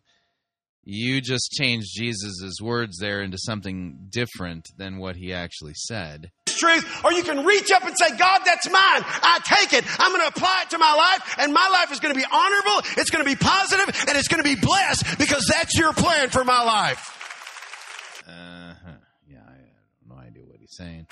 You 0.84 1.20
just 1.20 1.52
changed 1.52 1.88
Jesus' 1.96 2.62
words 2.62 3.00
there 3.00 3.24
into 3.24 3.40
something 3.40 4.08
different 4.12 4.68
than 4.78 5.00
what 5.00 5.16
He 5.16 5.34
actually 5.34 5.74
said. 5.74 6.30
truth, 6.46 7.04
or 7.04 7.12
you 7.12 7.24
can 7.24 7.44
reach 7.44 7.72
up 7.72 7.84
and 7.84 7.96
say, 7.98 8.16
God, 8.16 8.42
that's 8.46 8.70
mine. 8.70 9.02
I 9.04 9.40
take 9.44 9.74
it. 9.74 9.84
I'm 10.00 10.12
going 10.12 10.22
to 10.22 10.28
apply 10.28 10.62
it 10.64 10.70
to 10.72 10.78
my 10.78 10.94
life, 10.94 11.36
and 11.40 11.52
my 11.52 11.68
life 11.74 11.92
is 11.92 12.00
going 12.00 12.14
to 12.14 12.20
be 12.20 12.26
honorable, 12.32 12.86
it's 12.98 13.10
going 13.10 13.26
to 13.26 13.30
be 13.30 13.36
positive, 13.36 13.88
and 14.08 14.16
it's 14.16 14.28
going 14.28 14.44
to 14.44 14.48
be 14.48 14.60
blessed 14.62 15.18
because 15.18 15.44
that's 15.52 15.76
your 15.76 15.92
plan 15.94 16.30
for 16.30 16.44
my 16.44 16.64
life. 16.64 17.18
Uh-huh. 18.28 18.92
Yeah, 19.28 19.40
I 19.48 19.52
have 19.54 20.08
no 20.08 20.16
idea 20.16 20.44
what 20.46 20.60
he's 20.60 20.61
saying. 20.72 21.06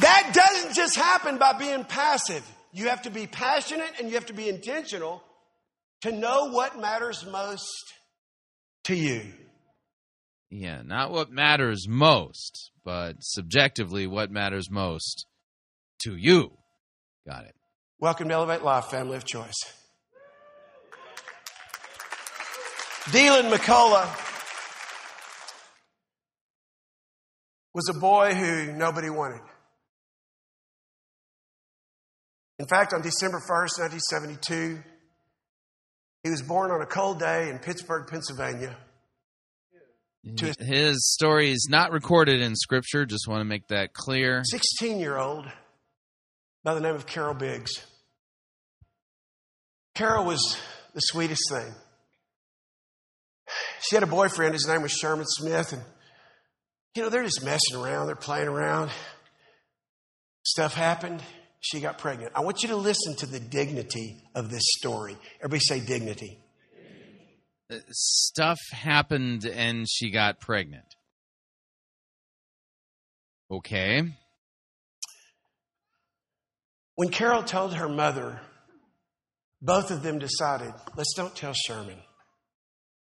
That 0.00 0.30
doesn't 0.34 0.74
just 0.74 0.96
happen 0.96 1.38
by 1.38 1.52
being 1.52 1.84
passive. 1.84 2.44
You 2.72 2.88
have 2.88 3.02
to 3.02 3.10
be 3.10 3.26
passionate 3.26 3.92
and 3.98 4.08
you 4.08 4.14
have 4.14 4.26
to 4.26 4.32
be 4.32 4.48
intentional 4.48 5.22
to 6.02 6.12
know 6.12 6.50
what 6.50 6.78
matters 6.78 7.24
most 7.26 7.94
to 8.84 8.94
you. 8.94 9.22
Yeah, 10.50 10.82
not 10.84 11.10
what 11.10 11.30
matters 11.30 11.86
most, 11.88 12.70
but 12.84 13.16
subjectively 13.20 14.06
what 14.06 14.30
matters 14.30 14.70
most 14.70 15.26
to 16.00 16.16
you. 16.16 16.52
Got 17.26 17.44
it. 17.44 17.54
Welcome 17.98 18.28
to 18.28 18.34
Elevate 18.34 18.62
Life, 18.62 18.86
family 18.86 19.16
of 19.16 19.24
choice. 19.24 19.56
Deland 23.12 23.52
McCullough 23.52 24.35
was 27.76 27.90
a 27.90 28.00
boy 28.00 28.34
who 28.34 28.72
nobody 28.72 29.10
wanted. 29.10 29.42
In 32.58 32.66
fact, 32.66 32.94
on 32.94 33.02
December 33.02 33.36
1st, 33.36 34.00
1972, 34.08 34.82
he 36.22 36.30
was 36.30 36.40
born 36.40 36.70
on 36.70 36.80
a 36.80 36.86
cold 36.86 37.20
day 37.20 37.50
in 37.50 37.58
Pittsburgh, 37.58 38.06
Pennsylvania. 38.08 38.74
His 40.58 41.12
story 41.12 41.50
is 41.50 41.68
not 41.70 41.92
recorded 41.92 42.40
in 42.40 42.56
Scripture. 42.56 43.04
Just 43.04 43.28
want 43.28 43.42
to 43.42 43.44
make 43.44 43.68
that 43.68 43.92
clear. 43.92 44.42
16 44.46 44.98
year 44.98 45.18
old 45.18 45.44
by 46.64 46.72
the 46.72 46.80
name 46.80 46.94
of 46.94 47.04
Carol 47.04 47.34
Biggs. 47.34 47.72
Carol 49.94 50.24
was 50.24 50.56
the 50.94 51.00
sweetest 51.00 51.42
thing. 51.50 51.74
She 53.82 53.96
had 53.96 54.02
a 54.02 54.06
boyfriend, 54.06 54.54
his 54.54 54.66
name 54.66 54.80
was 54.80 54.92
Sherman 54.92 55.26
Smith, 55.28 55.74
and 55.74 55.82
you 56.96 57.02
know, 57.02 57.10
they're 57.10 57.24
just 57.24 57.44
messing 57.44 57.76
around, 57.76 58.06
they're 58.06 58.16
playing 58.16 58.48
around. 58.48 58.90
Stuff 60.44 60.74
happened, 60.74 61.22
she 61.60 61.80
got 61.80 61.98
pregnant. 61.98 62.32
I 62.34 62.40
want 62.40 62.62
you 62.62 62.70
to 62.70 62.76
listen 62.76 63.16
to 63.16 63.26
the 63.26 63.40
dignity 63.40 64.22
of 64.34 64.50
this 64.50 64.62
story. 64.78 65.16
Everybody 65.40 65.60
say 65.60 65.80
dignity. 65.80 66.38
Uh, 67.70 67.78
Stuff 67.90 68.58
happened 68.70 69.44
and 69.44 69.86
she 69.88 70.10
got 70.10 70.40
pregnant. 70.40 70.84
Okay. 73.50 74.02
When 76.94 77.10
Carol 77.10 77.42
told 77.42 77.74
her 77.74 77.88
mother, 77.88 78.40
both 79.60 79.90
of 79.90 80.02
them 80.02 80.18
decided, 80.18 80.72
let's 80.96 81.12
don't 81.14 81.34
tell 81.34 81.52
Sherman. 81.52 81.98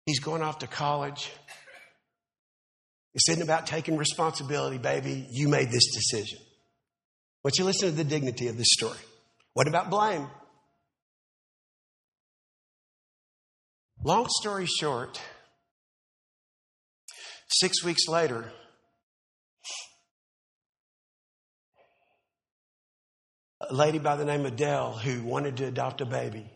He's 0.06 0.20
going 0.20 0.42
off 0.42 0.58
to 0.58 0.66
college. 0.66 1.30
This 3.14 3.28
isn't 3.30 3.42
about 3.42 3.66
taking 3.66 3.96
responsibility, 3.96 4.78
baby. 4.78 5.26
You 5.30 5.48
made 5.48 5.70
this 5.70 5.92
decision. 5.92 6.38
But 7.42 7.58
you 7.58 7.64
listen 7.64 7.90
to 7.90 7.94
the 7.94 8.04
dignity 8.04 8.48
of 8.48 8.56
this 8.56 8.68
story. 8.70 8.98
What 9.54 9.66
about 9.66 9.90
blame? 9.90 10.28
Long 14.02 14.26
story 14.28 14.66
short, 14.66 15.20
six 17.48 17.84
weeks 17.84 18.08
later, 18.08 18.50
a 23.60 23.74
lady 23.74 23.98
by 23.98 24.16
the 24.16 24.24
name 24.24 24.46
of 24.46 24.56
Dell 24.56 24.92
who 24.92 25.22
wanted 25.22 25.58
to 25.58 25.66
adopt 25.66 26.00
a 26.00 26.06
baby 26.06 26.46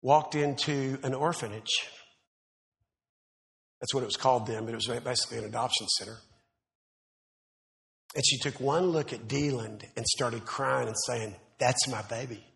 walked 0.00 0.34
into 0.34 0.98
an 1.02 1.12
orphanage. 1.14 1.70
That's 3.82 3.92
what 3.92 4.04
it 4.04 4.06
was 4.06 4.16
called 4.16 4.46
then, 4.46 4.64
but 4.64 4.74
it 4.74 4.76
was 4.76 5.00
basically 5.00 5.38
an 5.38 5.44
adoption 5.44 5.88
center. 5.88 6.16
And 8.14 8.24
she 8.24 8.38
took 8.38 8.60
one 8.60 8.86
look 8.86 9.12
at 9.12 9.26
Deland 9.26 9.84
and 9.96 10.06
started 10.06 10.44
crying 10.44 10.86
and 10.86 10.96
saying, 11.04 11.34
That's 11.58 11.88
my 11.88 12.00
baby. 12.02 12.46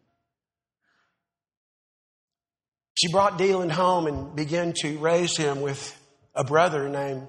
She 2.94 3.10
brought 3.10 3.38
Deland 3.38 3.72
home 3.72 4.06
and 4.06 4.36
began 4.36 4.72
to 4.82 4.98
raise 4.98 5.36
him 5.36 5.62
with 5.62 6.00
a 6.32 6.44
brother 6.44 6.88
named 6.88 7.26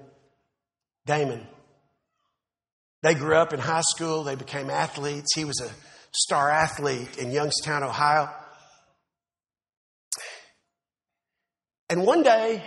Damon. 1.04 1.44
They 3.02 3.14
grew 3.14 3.34
up 3.34 3.52
in 3.52 3.58
high 3.58 3.82
school, 3.82 4.22
they 4.22 4.36
became 4.36 4.70
athletes. 4.70 5.34
He 5.34 5.44
was 5.44 5.60
a 5.60 5.70
star 6.12 6.48
athlete 6.48 7.18
in 7.18 7.32
Youngstown, 7.32 7.82
Ohio. 7.82 8.30
And 11.90 12.06
one 12.06 12.22
day, 12.22 12.62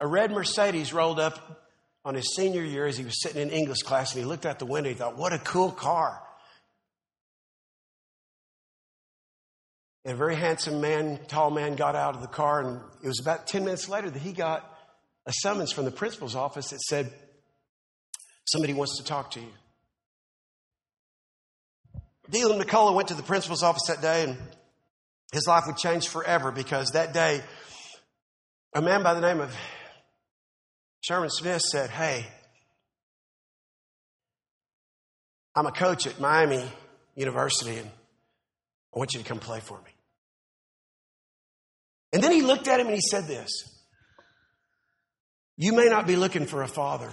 a 0.00 0.06
red 0.06 0.30
Mercedes 0.30 0.92
rolled 0.92 1.18
up 1.18 1.64
on 2.04 2.14
his 2.14 2.34
senior 2.34 2.62
year 2.62 2.86
as 2.86 2.96
he 2.96 3.04
was 3.04 3.20
sitting 3.20 3.42
in 3.42 3.50
English 3.50 3.82
class 3.82 4.14
and 4.14 4.22
he 4.22 4.28
looked 4.28 4.46
out 4.46 4.58
the 4.58 4.66
window. 4.66 4.88
And 4.88 4.96
he 4.96 4.98
thought, 4.98 5.16
what 5.16 5.32
a 5.32 5.38
cool 5.38 5.70
car. 5.70 6.22
And 10.04 10.14
a 10.14 10.16
very 10.16 10.36
handsome 10.36 10.80
man, 10.80 11.18
tall 11.28 11.50
man, 11.50 11.74
got 11.74 11.94
out 11.94 12.14
of 12.14 12.22
the 12.22 12.28
car, 12.28 12.62
and 12.62 12.80
it 13.02 13.08
was 13.08 13.20
about 13.20 13.46
10 13.46 13.64
minutes 13.64 13.88
later 13.88 14.08
that 14.08 14.22
he 14.22 14.32
got 14.32 14.64
a 15.26 15.32
summons 15.32 15.70
from 15.70 15.84
the 15.84 15.90
principal's 15.90 16.34
office 16.34 16.70
that 16.70 16.80
said, 16.80 17.12
Somebody 18.46 18.72
wants 18.72 18.96
to 18.96 19.04
talk 19.04 19.32
to 19.32 19.40
you. 19.40 19.52
Deland 22.30 22.62
McCullough 22.62 22.94
went 22.94 23.08
to 23.08 23.14
the 23.14 23.22
principal's 23.22 23.62
office 23.62 23.82
that 23.88 24.00
day, 24.00 24.24
and 24.24 24.38
his 25.32 25.46
life 25.46 25.64
would 25.66 25.76
change 25.76 26.08
forever 26.08 26.50
because 26.50 26.92
that 26.92 27.12
day, 27.12 27.42
a 28.74 28.80
man 28.80 29.02
by 29.02 29.12
the 29.12 29.20
name 29.20 29.40
of 29.40 29.54
Sherman 31.00 31.30
Smith 31.30 31.62
said, 31.62 31.90
Hey, 31.90 32.26
I'm 35.54 35.66
a 35.66 35.72
coach 35.72 36.06
at 36.06 36.20
Miami 36.20 36.62
University, 37.16 37.76
and 37.78 37.90
I 38.94 38.98
want 38.98 39.14
you 39.14 39.20
to 39.20 39.28
come 39.28 39.38
play 39.38 39.60
for 39.60 39.78
me. 39.78 39.90
And 42.12 42.22
then 42.22 42.32
he 42.32 42.42
looked 42.42 42.68
at 42.68 42.80
him 42.80 42.86
and 42.86 42.94
he 42.94 43.02
said 43.02 43.26
this 43.26 43.50
You 45.56 45.72
may 45.72 45.86
not 45.86 46.06
be 46.06 46.16
looking 46.16 46.46
for 46.46 46.62
a 46.62 46.68
father, 46.68 47.12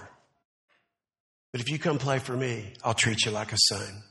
but 1.52 1.60
if 1.60 1.70
you 1.70 1.78
come 1.78 1.98
play 1.98 2.18
for 2.18 2.36
me, 2.36 2.74
I'll 2.84 2.94
treat 2.94 3.24
you 3.24 3.30
like 3.30 3.52
a 3.52 3.58
son. 3.58 4.02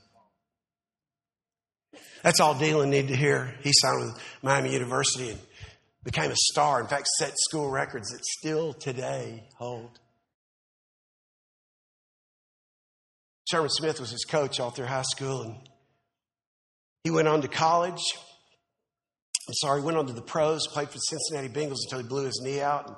That's 2.24 2.40
all 2.40 2.56
Deland 2.56 2.92
needed 2.92 3.10
to 3.10 3.16
hear. 3.16 3.54
He 3.62 3.72
signed 3.72 4.02
with 4.02 4.20
Miami 4.42 4.74
University 4.74 5.30
and 5.30 5.40
became 6.06 6.32
a 6.32 6.36
star. 6.38 6.80
In 6.80 6.88
fact, 6.88 7.08
set 7.18 7.34
school 7.38 7.70
records 7.70 8.12
that 8.12 8.24
still 8.24 8.74
today 8.74 9.44
hold. 9.58 10.00
Sherman 13.50 13.70
Smith 13.70 14.00
was 14.00 14.12
his 14.12 14.24
coach 14.24 14.60
all 14.60 14.70
through 14.70 14.86
high 14.86 15.04
school, 15.04 15.42
and 15.42 15.56
he 17.04 17.12
went 17.12 17.28
on 17.28 17.42
to 17.42 17.48
college. 17.48 18.02
I'm 19.48 19.54
sorry, 19.56 19.82
he 19.82 19.86
went 19.86 19.98
on 19.98 20.08
to 20.08 20.14
the 20.14 20.22
pros, 20.22 20.68
played 20.68 20.88
for 20.88 20.96
the 20.96 21.00
Cincinnati 21.00 21.50
Bengals 21.50 21.78
until 21.86 22.00
he 22.00 22.08
blew 22.08 22.26
his 22.26 22.42
knee 22.44 22.62
out. 22.62 22.88
And 22.88 22.96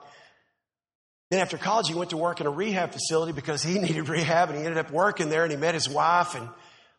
then 1.31 1.39
after 1.41 1.57
college, 1.57 1.87
he 1.87 1.95
went 1.95 2.11
to 2.11 2.17
work 2.17 2.39
in 2.39 2.47
a 2.47 2.51
rehab 2.51 2.91
facility 2.91 3.33
because 3.33 3.63
he 3.63 3.79
needed 3.79 4.07
rehab, 4.07 4.49
and 4.49 4.57
he 4.57 4.63
ended 4.63 4.77
up 4.77 4.91
working 4.91 5.29
there. 5.29 5.43
And 5.43 5.51
he 5.51 5.57
met 5.57 5.73
his 5.73 5.89
wife, 5.89 6.35
and 6.35 6.47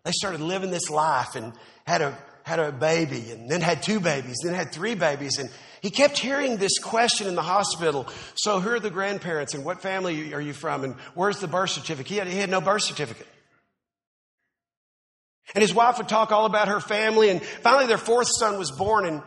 they 0.04 0.12
started 0.12 0.40
living 0.40 0.70
this 0.70 0.90
life, 0.90 1.34
and 1.34 1.52
had 1.86 2.02
a 2.02 2.18
had 2.44 2.60
a 2.60 2.72
baby, 2.72 3.30
and 3.30 3.50
then 3.50 3.60
had 3.60 3.82
two 3.82 4.00
babies, 4.00 4.38
then 4.42 4.54
had 4.54 4.72
three 4.72 4.94
babies, 4.94 5.38
and 5.38 5.50
he 5.80 5.90
kept 5.90 6.18
hearing 6.18 6.56
this 6.56 6.78
question 6.78 7.26
in 7.26 7.34
the 7.34 7.42
hospital. 7.42 8.06
So, 8.34 8.60
who 8.60 8.70
are 8.70 8.80
the 8.80 8.90
grandparents, 8.90 9.54
and 9.54 9.64
what 9.64 9.80
family 9.80 10.32
are 10.34 10.40
you 10.40 10.52
from, 10.52 10.84
and 10.84 10.94
where's 11.14 11.38
the 11.38 11.48
birth 11.48 11.70
certificate? 11.70 12.10
He 12.10 12.16
had, 12.16 12.26
he 12.26 12.38
had 12.38 12.50
no 12.50 12.60
birth 12.60 12.82
certificate. 12.82 13.26
And 15.54 15.62
his 15.62 15.72
wife 15.72 15.98
would 15.98 16.08
talk 16.08 16.30
all 16.30 16.46
about 16.46 16.68
her 16.68 16.80
family, 16.80 17.30
and 17.30 17.42
finally, 17.42 17.86
their 17.86 17.98
fourth 17.98 18.28
son 18.28 18.58
was 18.58 18.70
born 18.70 19.06
in, 19.06 19.22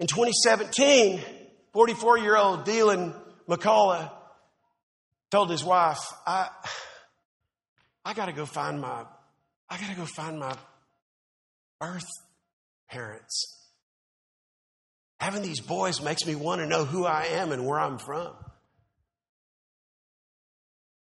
in 0.00 0.06
2017. 0.06 1.20
44 1.72 2.18
year 2.18 2.36
old 2.36 2.64
Deland 2.64 3.12
McCullough 3.48 4.10
told 5.30 5.50
his 5.50 5.62
wife, 5.62 6.00
I, 6.26 6.48
I 8.04 8.14
got 8.14 8.26
to 8.26 8.32
go 8.32 8.46
find 8.46 8.80
my, 8.80 9.04
I 9.68 9.78
got 9.78 9.90
to 9.90 9.96
go 9.96 10.06
find 10.06 10.38
my 10.38 10.56
birth 11.78 12.06
parents. 12.88 13.55
Having 15.18 15.42
these 15.42 15.60
boys 15.60 16.02
makes 16.02 16.26
me 16.26 16.34
want 16.34 16.60
to 16.60 16.66
know 16.66 16.84
who 16.84 17.06
I 17.06 17.24
am 17.32 17.52
and 17.52 17.66
where 17.66 17.80
I'm 17.80 17.98
from. 17.98 18.34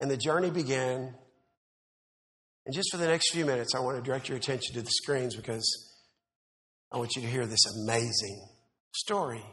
And 0.00 0.10
the 0.10 0.16
journey 0.16 0.50
began. 0.50 1.14
And 2.66 2.74
just 2.74 2.90
for 2.90 2.96
the 2.96 3.06
next 3.06 3.32
few 3.32 3.44
minutes, 3.44 3.74
I 3.74 3.80
want 3.80 3.96
to 3.98 4.02
direct 4.02 4.28
your 4.28 4.36
attention 4.38 4.74
to 4.74 4.82
the 4.82 4.90
screens 4.90 5.36
because 5.36 5.64
I 6.92 6.98
want 6.98 7.14
you 7.14 7.22
to 7.22 7.28
hear 7.28 7.46
this 7.46 7.64
amazing 7.84 8.48
story 8.92 9.44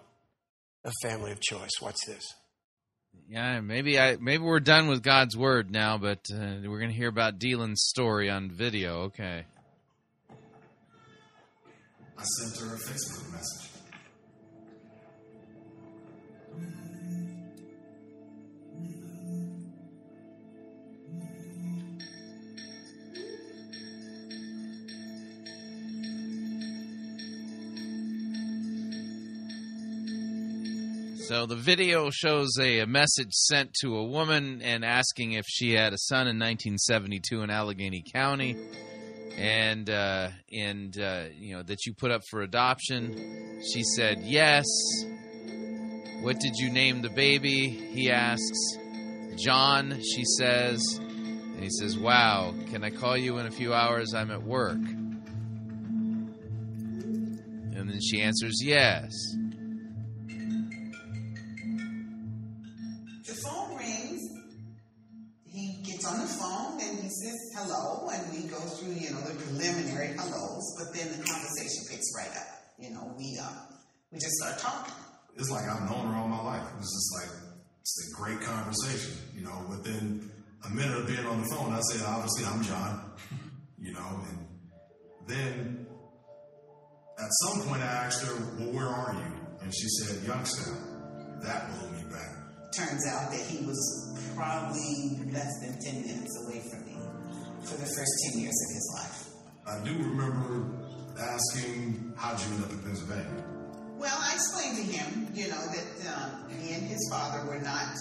of 0.84 0.92
family 1.04 1.32
of 1.32 1.40
choice. 1.40 1.72
Watch 1.82 1.98
this. 2.08 2.34
Yeah, 3.30 3.60
maybe 3.62 4.00
I 4.00 4.18
maybe 4.18 4.44
we're 4.44 4.60
done 4.60 4.88
with 4.88 5.04
God's 5.04 5.36
word 5.36 5.72
now, 5.72 5.98
but 5.98 6.20
uh, 6.32 6.58
we're 6.66 6.80
going 6.80 6.92
to 6.92 6.98
hear 6.98 7.10
about 7.10 7.40
Dylan's 7.40 7.84
story 7.88 8.30
on 8.30 8.52
video. 8.52 9.04
Okay. 9.04 9.44
I 12.18 12.24
sent 12.24 12.58
her 12.58 12.76
a 12.76 12.80
Facebook 12.80 13.32
message. 13.32 13.77
So 31.28 31.46
the 31.46 31.58
video 31.58 32.10
shows 32.10 32.58
a, 32.58 32.80
a, 32.80 32.88
message 32.88 33.34
sent 33.34 33.74
to 33.82 33.98
a 33.98 34.06
woman 34.06 34.62
and 34.62 34.86
asking 34.86 35.34
if 35.34 35.44
she 35.46 35.74
had 35.74 35.92
a 35.92 35.98
son 35.98 36.22
in 36.22 36.40
1972 36.40 37.42
in 37.42 37.50
Allegheny 37.50 38.02
County, 38.14 38.56
and 39.36 39.90
uh, 39.90 40.30
and 40.54 40.98
uh, 40.98 41.26
you 41.38 41.54
know 41.54 41.64
that 41.64 41.86
you 41.86 41.94
put 41.96 42.12
up 42.12 42.22
for 42.30 42.44
adoption. 42.44 43.62
She 43.74 43.84
said 43.84 44.20
yes. 44.22 44.64
What 46.22 46.40
did 46.40 46.56
you 46.56 46.70
name 46.70 47.02
the 47.02 47.10
baby? 47.10 47.68
He 47.72 48.10
asks. 48.10 48.78
John, 49.36 50.00
she 50.02 50.24
says. 50.24 50.82
And 50.98 51.62
he 51.62 51.70
says, 51.70 51.98
Wow, 51.98 52.54
can 52.70 52.86
I 52.86 52.90
call 52.90 53.18
you 53.18 53.38
in 53.40 53.48
a 53.48 53.52
few 53.52 53.74
hours? 53.74 54.14
I'm 54.14 54.32
at 54.32 54.44
work. 54.44 54.80
And 57.76 57.90
then 57.90 58.00
she 58.02 58.22
answers, 58.22 58.62
Yes. 58.64 59.12
Hello, 67.68 68.10
and 68.10 68.32
we 68.32 68.48
go 68.50 68.60
through, 68.60 68.94
you 68.94 69.12
know, 69.12 69.22
the 69.22 69.36
preliminary 69.36 70.16
hellos, 70.16 70.76
but 70.78 70.94
then 70.96 71.08
the 71.12 71.24
conversation 71.24 71.84
picks 71.90 72.08
right 72.16 72.32
up. 72.32 72.48
You 72.80 72.92
know, 72.92 73.14
we 73.18 73.38
uh, 73.42 73.50
we 74.12 74.20
just 74.20 74.34
start 74.36 74.60
talking. 74.60 74.94
It's 75.36 75.50
like 75.50 75.68
I've 75.70 75.90
known 75.90 76.08
her 76.08 76.16
all 76.16 76.28
my 76.28 76.42
life. 76.42 76.64
It 76.64 76.78
was 76.78 76.92
just 76.92 77.12
like 77.16 77.52
it's 77.82 78.12
a 78.12 78.16
great 78.16 78.42
conversation. 78.42 79.14
You 79.36 79.46
know, 79.46 79.66
within 79.70 80.32
a 80.66 80.70
minute 80.70 80.98
of 80.98 81.08
being 81.08 81.26
on 81.26 81.42
the 81.42 81.48
phone, 81.56 81.74
I 81.74 81.80
said, 81.92 82.06
obviously, 82.06 82.46
I'm 82.46 82.64
John. 82.64 83.12
You 83.80 83.94
know, 83.94 84.22
and 84.28 84.48
then 85.28 85.86
at 87.20 87.30
some 87.44 87.62
point 87.62 87.84
I 87.84 87.86
asked 87.86 88.26
her, 88.26 88.34
well, 88.58 88.74
where 88.74 88.88
are 88.88 89.14
you? 89.14 89.32
And 89.62 89.72
she 89.72 89.88
said, 89.88 90.28
Youngstown. 90.28 91.40
That 91.44 91.70
blew 91.70 91.92
me 91.92 92.04
back. 92.12 92.32
Turns 92.76 93.06
out 93.06 93.30
that 93.32 93.40
he 93.40 93.64
was 93.64 94.18
probably 94.36 95.20
less 95.32 95.60
than 95.62 95.80
10 95.80 96.02
minutes 96.02 96.44
away 96.44 96.60
from 96.72 96.86
me 96.86 96.87
for 97.68 97.76
the 97.76 97.86
first 97.86 98.14
10 98.32 98.42
years 98.42 98.56
of 98.56 98.74
his 98.74 98.88
life. 98.96 99.28
I 99.68 99.84
do 99.84 99.92
remember 99.92 100.66
asking, 101.20 102.14
how'd 102.16 102.40
you 102.40 102.56
end 102.56 102.64
up 102.64 102.72
in 102.72 102.80
Pennsylvania? 102.80 103.44
Well, 103.98 104.18
I 104.18 104.36
explained 104.36 104.78
to 104.78 104.84
him, 104.84 105.28
you 105.34 105.50
know, 105.50 105.60
that 105.60 105.88
um, 106.16 106.50
he 106.50 106.74
and 106.74 106.84
his 106.84 107.06
father 107.12 107.46
were 107.46 107.60
not, 107.60 107.98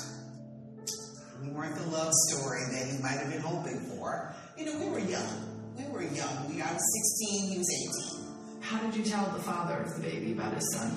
we 1.43 1.48
weren't 1.51 1.74
the 1.74 1.86
love 1.88 2.12
story 2.28 2.60
that 2.70 2.86
he 2.86 2.98
might 3.02 3.18
have 3.18 3.30
been 3.32 3.40
hoping 3.40 3.80
for. 3.90 4.34
You 4.56 4.66
know, 4.66 4.78
we 4.78 4.88
were 4.88 5.01
young. 5.01 5.74
We 5.76 5.84
were 5.90 6.02
young. 6.02 6.55
We, 6.55 6.62
I 6.62 6.72
was 6.72 7.18
16, 7.28 7.51
he 7.51 7.59
was 7.59 8.22
18. 8.55 8.62
How 8.62 8.78
did 8.78 8.94
you 8.94 9.05
tell 9.05 9.24
the 9.30 9.43
father 9.43 9.78
of 9.78 9.94
the 9.97 10.01
baby 10.01 10.32
about 10.32 10.55
his 10.55 10.72
son? 10.74 10.93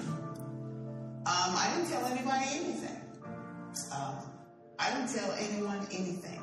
Um, 1.25 1.55
I 1.55 1.73
didn't 1.75 1.89
tell 1.89 2.05
anybody 2.05 2.45
anything. 2.51 3.01
Um, 3.95 4.15
I 4.77 4.91
didn't 4.91 5.13
tell 5.13 5.31
anyone 5.33 5.87
anything. 5.91 6.38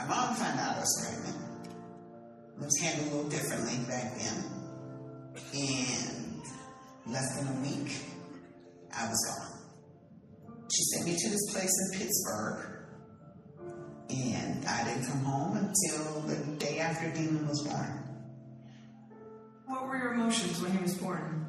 My 0.00 0.06
mom 0.06 0.34
found 0.34 0.58
out 0.58 0.76
I 0.76 0.80
was 0.80 1.04
pregnant. 1.04 1.68
It 2.56 2.64
was 2.64 2.78
handled 2.80 3.08
a 3.08 3.16
little 3.16 3.30
differently 3.30 3.76
back 3.86 4.16
then. 4.16 4.44
And 5.52 6.42
less 7.06 7.36
than 7.36 7.48
a 7.48 7.60
week, 7.60 7.96
I 8.96 9.08
was 9.08 9.26
gone. 9.28 9.58
She 10.74 10.82
sent 10.84 11.06
me 11.06 11.16
to 11.18 11.28
this 11.28 11.52
place 11.52 11.70
in 11.92 11.98
Pittsburgh, 11.98 12.66
and 14.08 14.64
I 14.64 14.84
didn't 14.84 15.06
come 15.06 15.20
home 15.20 15.56
until 15.56 16.20
the 16.22 16.36
day 16.56 16.78
after 16.78 17.10
Demon 17.10 17.46
was 17.46 17.62
born. 17.62 18.02
What 19.66 19.86
were 19.86 19.98
your 19.98 20.14
emotions 20.14 20.62
when 20.62 20.72
he 20.72 20.82
was 20.82 20.96
born? 20.96 21.46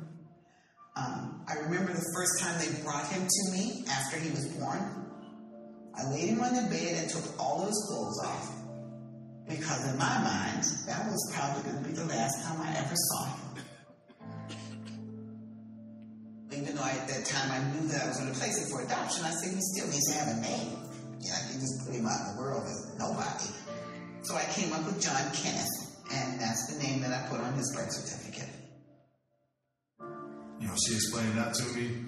Um, 0.97 1.45
I 1.47 1.53
remember 1.59 1.93
the 1.93 2.11
first 2.13 2.41
time 2.41 2.59
they 2.59 2.83
brought 2.83 3.07
him 3.07 3.25
to 3.25 3.51
me 3.53 3.85
after 3.89 4.19
he 4.19 4.29
was 4.31 4.45
born. 4.47 5.00
I 5.97 6.09
laid 6.11 6.29
him 6.29 6.41
on 6.41 6.55
the 6.55 6.69
bed 6.69 7.03
and 7.03 7.09
took 7.09 7.39
all 7.39 7.65
his 7.65 7.77
clothes 7.87 8.19
off. 8.25 8.51
Because 9.47 9.91
in 9.91 9.97
my 9.97 10.17
mind, 10.23 10.63
that 10.87 11.05
was 11.07 11.33
probably 11.35 11.63
going 11.63 11.83
to 11.83 11.89
be 11.89 11.95
the 11.95 12.05
last 12.05 12.43
time 12.45 12.61
I 12.61 12.69
ever 12.77 12.95
saw 12.95 13.25
him. 13.25 13.51
even 16.61 16.75
though 16.75 16.83
I, 16.83 16.91
at 16.91 17.07
that 17.07 17.25
time 17.25 17.51
I 17.51 17.59
knew 17.73 17.87
that 17.89 18.03
I 18.03 18.07
was 18.07 18.17
going 18.19 18.31
to 18.31 18.37
place 18.39 18.57
him 18.61 18.69
for 18.69 18.83
adoption, 18.83 19.25
I 19.25 19.31
said 19.31 19.53
he 19.53 19.61
still 19.61 19.87
needs 19.87 20.07
to 20.11 20.19
have 20.19 20.37
a 20.37 20.41
name. 20.41 20.77
Know, 21.21 21.29
I 21.33 21.51
can 21.51 21.59
just 21.59 21.85
put 21.85 21.95
him 21.95 22.05
out 22.05 22.29
in 22.29 22.35
the 22.35 22.41
world 22.41 22.63
as 22.63 22.95
nobody. 22.97 23.49
So 24.23 24.35
I 24.35 24.43
came 24.53 24.73
up 24.73 24.85
with 24.85 25.01
John 25.01 25.21
Kenneth, 25.33 25.69
and 26.11 26.39
that's 26.39 26.73
the 26.73 26.81
name 26.83 27.01
that 27.01 27.11
I 27.11 27.27
put 27.29 27.39
on 27.39 27.53
his 27.53 27.73
birth 27.75 27.91
certificate. 27.91 28.49
You 30.59 30.67
know, 30.67 30.75
she 30.85 30.95
explained 30.95 31.37
that 31.37 31.53
to 31.55 31.63
me. 31.73 32.05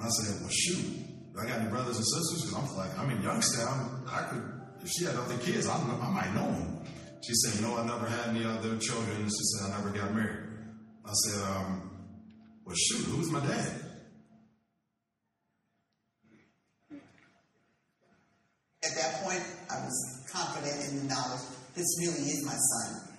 I 0.00 0.08
said, 0.08 0.40
well, 0.40 0.50
shoot, 0.50 1.11
I 1.40 1.46
got 1.46 1.60
any 1.60 1.70
brothers 1.70 1.96
and 1.96 2.06
sisters? 2.06 2.44
Because 2.44 2.70
I'm 2.70 2.76
like, 2.76 2.98
I'm 2.98 3.10
in 3.10 3.22
Youngstown. 3.22 4.04
I 4.08 4.22
could, 4.24 4.42
if 4.82 4.90
she 4.90 5.04
had 5.04 5.16
other 5.16 5.38
kids, 5.38 5.66
I, 5.66 5.76
I 5.76 6.10
might 6.10 6.34
know 6.34 6.50
them. 6.50 6.84
She 7.26 7.34
said, 7.34 7.62
no, 7.62 7.78
I 7.78 7.86
never 7.86 8.06
had 8.06 8.30
any 8.30 8.44
other 8.44 8.76
children. 8.78 9.24
She 9.24 9.30
said, 9.30 9.70
I 9.70 9.78
never 9.78 9.90
got 9.90 10.12
married. 10.12 10.48
I 11.04 11.12
said, 11.12 11.42
um, 11.42 11.90
well, 12.64 12.76
shoot, 12.76 13.04
who's 13.06 13.30
my 13.30 13.40
dad? 13.40 13.80
At 18.84 18.94
that 18.96 19.22
point, 19.22 19.42
I 19.70 19.84
was 19.84 20.26
confident 20.32 20.90
in 20.90 21.08
the 21.08 21.14
knowledge 21.14 21.42
this 21.74 21.96
really 22.00 22.28
is 22.28 22.44
my 22.44 22.56
son. 22.56 23.12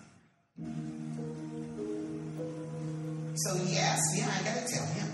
So 3.36 3.58
he 3.66 3.78
asked, 3.78 4.16
yeah, 4.16 4.30
I 4.30 4.44
gotta 4.44 4.68
tell 4.68 4.86
him. 4.86 5.13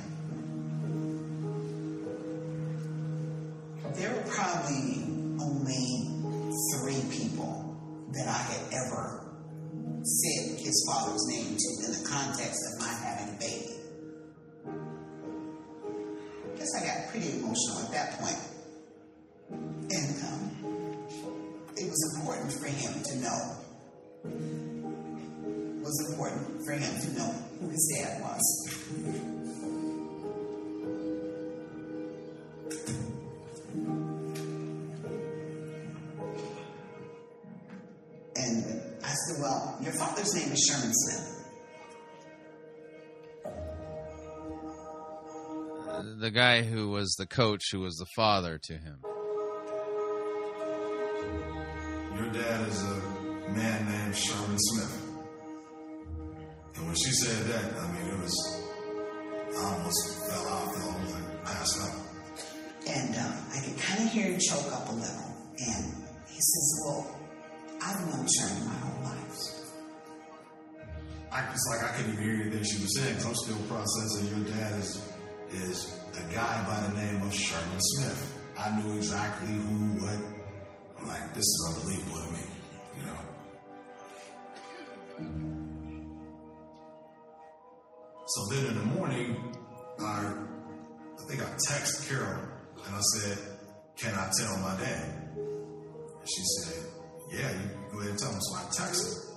There 3.95 4.11
were 4.13 4.23
probably 4.29 5.03
only 5.41 6.09
three 6.73 7.01
people 7.11 8.07
that 8.13 8.27
I 8.27 8.37
had 8.37 8.61
ever 8.73 9.29
said 10.03 10.59
his 10.59 10.85
father's 10.87 11.25
name 11.27 11.57
to 11.57 11.85
in 11.85 11.91
the 11.91 12.07
context 12.07 12.59
of 12.71 12.79
my 12.79 12.87
having 12.87 13.35
a 13.35 13.39
baby. 13.39 13.75
I 16.45 16.57
guess 16.57 16.69
I 16.75 16.85
got 16.85 17.09
pretty 17.11 17.39
emotional 17.39 17.79
at 17.79 17.91
that 17.91 18.19
point. 18.19 18.37
And 19.91 20.23
um, 20.23 20.41
it 21.75 21.89
was 21.89 22.17
important 22.19 22.51
for 22.53 22.67
him 22.67 23.03
to 23.03 23.15
know. 23.17 23.57
It 25.77 25.83
was 25.83 26.09
important 26.11 26.65
for 26.65 26.71
him 26.73 27.01
to 27.01 27.13
know 27.17 27.33
who 27.59 27.69
his 27.69 27.95
dad 27.97 28.21
was. 28.21 29.38
Your 39.89 39.97
father's 39.97 40.35
name 40.35 40.51
is 40.51 40.59
Sherman 40.69 40.93
Smith. 40.93 41.35
the 46.19 46.31
guy 46.31 46.63
who 46.63 46.89
was 46.89 47.15
the 47.17 47.25
coach, 47.25 47.63
who 47.71 47.79
was 47.79 47.95
the 47.95 48.05
father 48.15 48.57
to 48.57 48.73
him. 48.73 48.99
Your 52.15 52.29
dad 52.31 52.67
is 52.67 52.83
a 52.83 53.01
man 53.51 53.85
named 53.85 54.15
Sherman 54.15 54.57
Smith. 54.59 55.05
And 56.75 56.85
when 56.85 56.95
she 56.95 57.11
said 57.11 57.45
that, 57.47 57.79
I 57.79 57.91
mean, 57.93 58.13
it 58.13 58.19
was, 58.19 58.35
I 59.57 59.63
almost 59.63 60.29
fell 60.29 60.47
off 60.47 60.75
the 60.75 60.81
almost 60.83 61.15
like 61.15 61.43
passed 61.45 61.81
out. 61.81 61.95
And 62.87 63.15
uh, 63.15 63.31
I 63.55 63.59
could 63.65 63.77
kind 63.79 64.03
of 64.03 64.11
hear 64.11 64.31
him 64.31 64.39
choke 64.39 64.71
up 64.71 64.89
a 64.89 64.91
little. 64.91 65.35
And 65.57 65.85
he 66.27 66.39
says, 66.39 66.81
Well, 66.85 67.19
I've 67.81 68.07
known 68.07 68.27
Sherman 68.27 68.65
my 68.67 68.73
whole 68.73 69.03
life. 69.03 69.18
I, 71.31 71.51
it's 71.51 71.67
like 71.69 71.83
I 71.83 71.95
couldn't 71.95 72.13
even 72.13 72.23
hear 72.23 72.41
anything 72.41 72.63
she 72.63 72.81
was 72.81 72.97
saying 72.97 73.15
because 73.15 73.25
I'm 73.27 73.35
still 73.35 73.61
processing 73.67 74.27
your 74.35 74.45
dad 74.49 74.79
is 74.79 75.01
is 75.51 75.99
a 76.17 76.33
guy 76.33 76.65
by 76.65 76.87
the 76.87 76.93
name 76.99 77.21
of 77.21 77.33
Sherman 77.33 77.79
Smith. 77.79 78.35
I 78.57 78.79
knew 78.79 78.97
exactly 78.97 79.53
who, 79.53 80.01
what. 80.01 80.19
I'm 80.99 81.07
like, 81.07 81.33
this 81.33 81.45
is 81.45 81.75
unbelievable 81.75 82.21
to 82.25 82.31
me, 82.33 82.43
you 82.97 83.05
know. 83.05 83.19
So 88.25 88.45
then 88.53 88.65
in 88.65 88.75
the 88.75 88.85
morning, 88.95 89.55
I, 89.99 90.33
I 91.17 91.21
think 91.27 91.41
I 91.41 91.45
texted 91.69 92.09
Carol 92.09 92.41
and 92.85 92.95
I 92.95 93.01
said, 93.15 93.37
Can 93.97 94.13
I 94.13 94.29
tell 94.37 94.57
my 94.57 94.75
dad? 94.77 95.05
And 95.35 96.29
she 96.29 96.43
said, 96.43 96.83
Yeah, 97.31 97.51
you 97.51 97.69
go 97.91 97.99
ahead 97.99 98.11
and 98.11 98.19
tell 98.19 98.31
him. 98.31 98.41
So 98.41 98.55
I 98.55 98.63
texted 98.63 99.28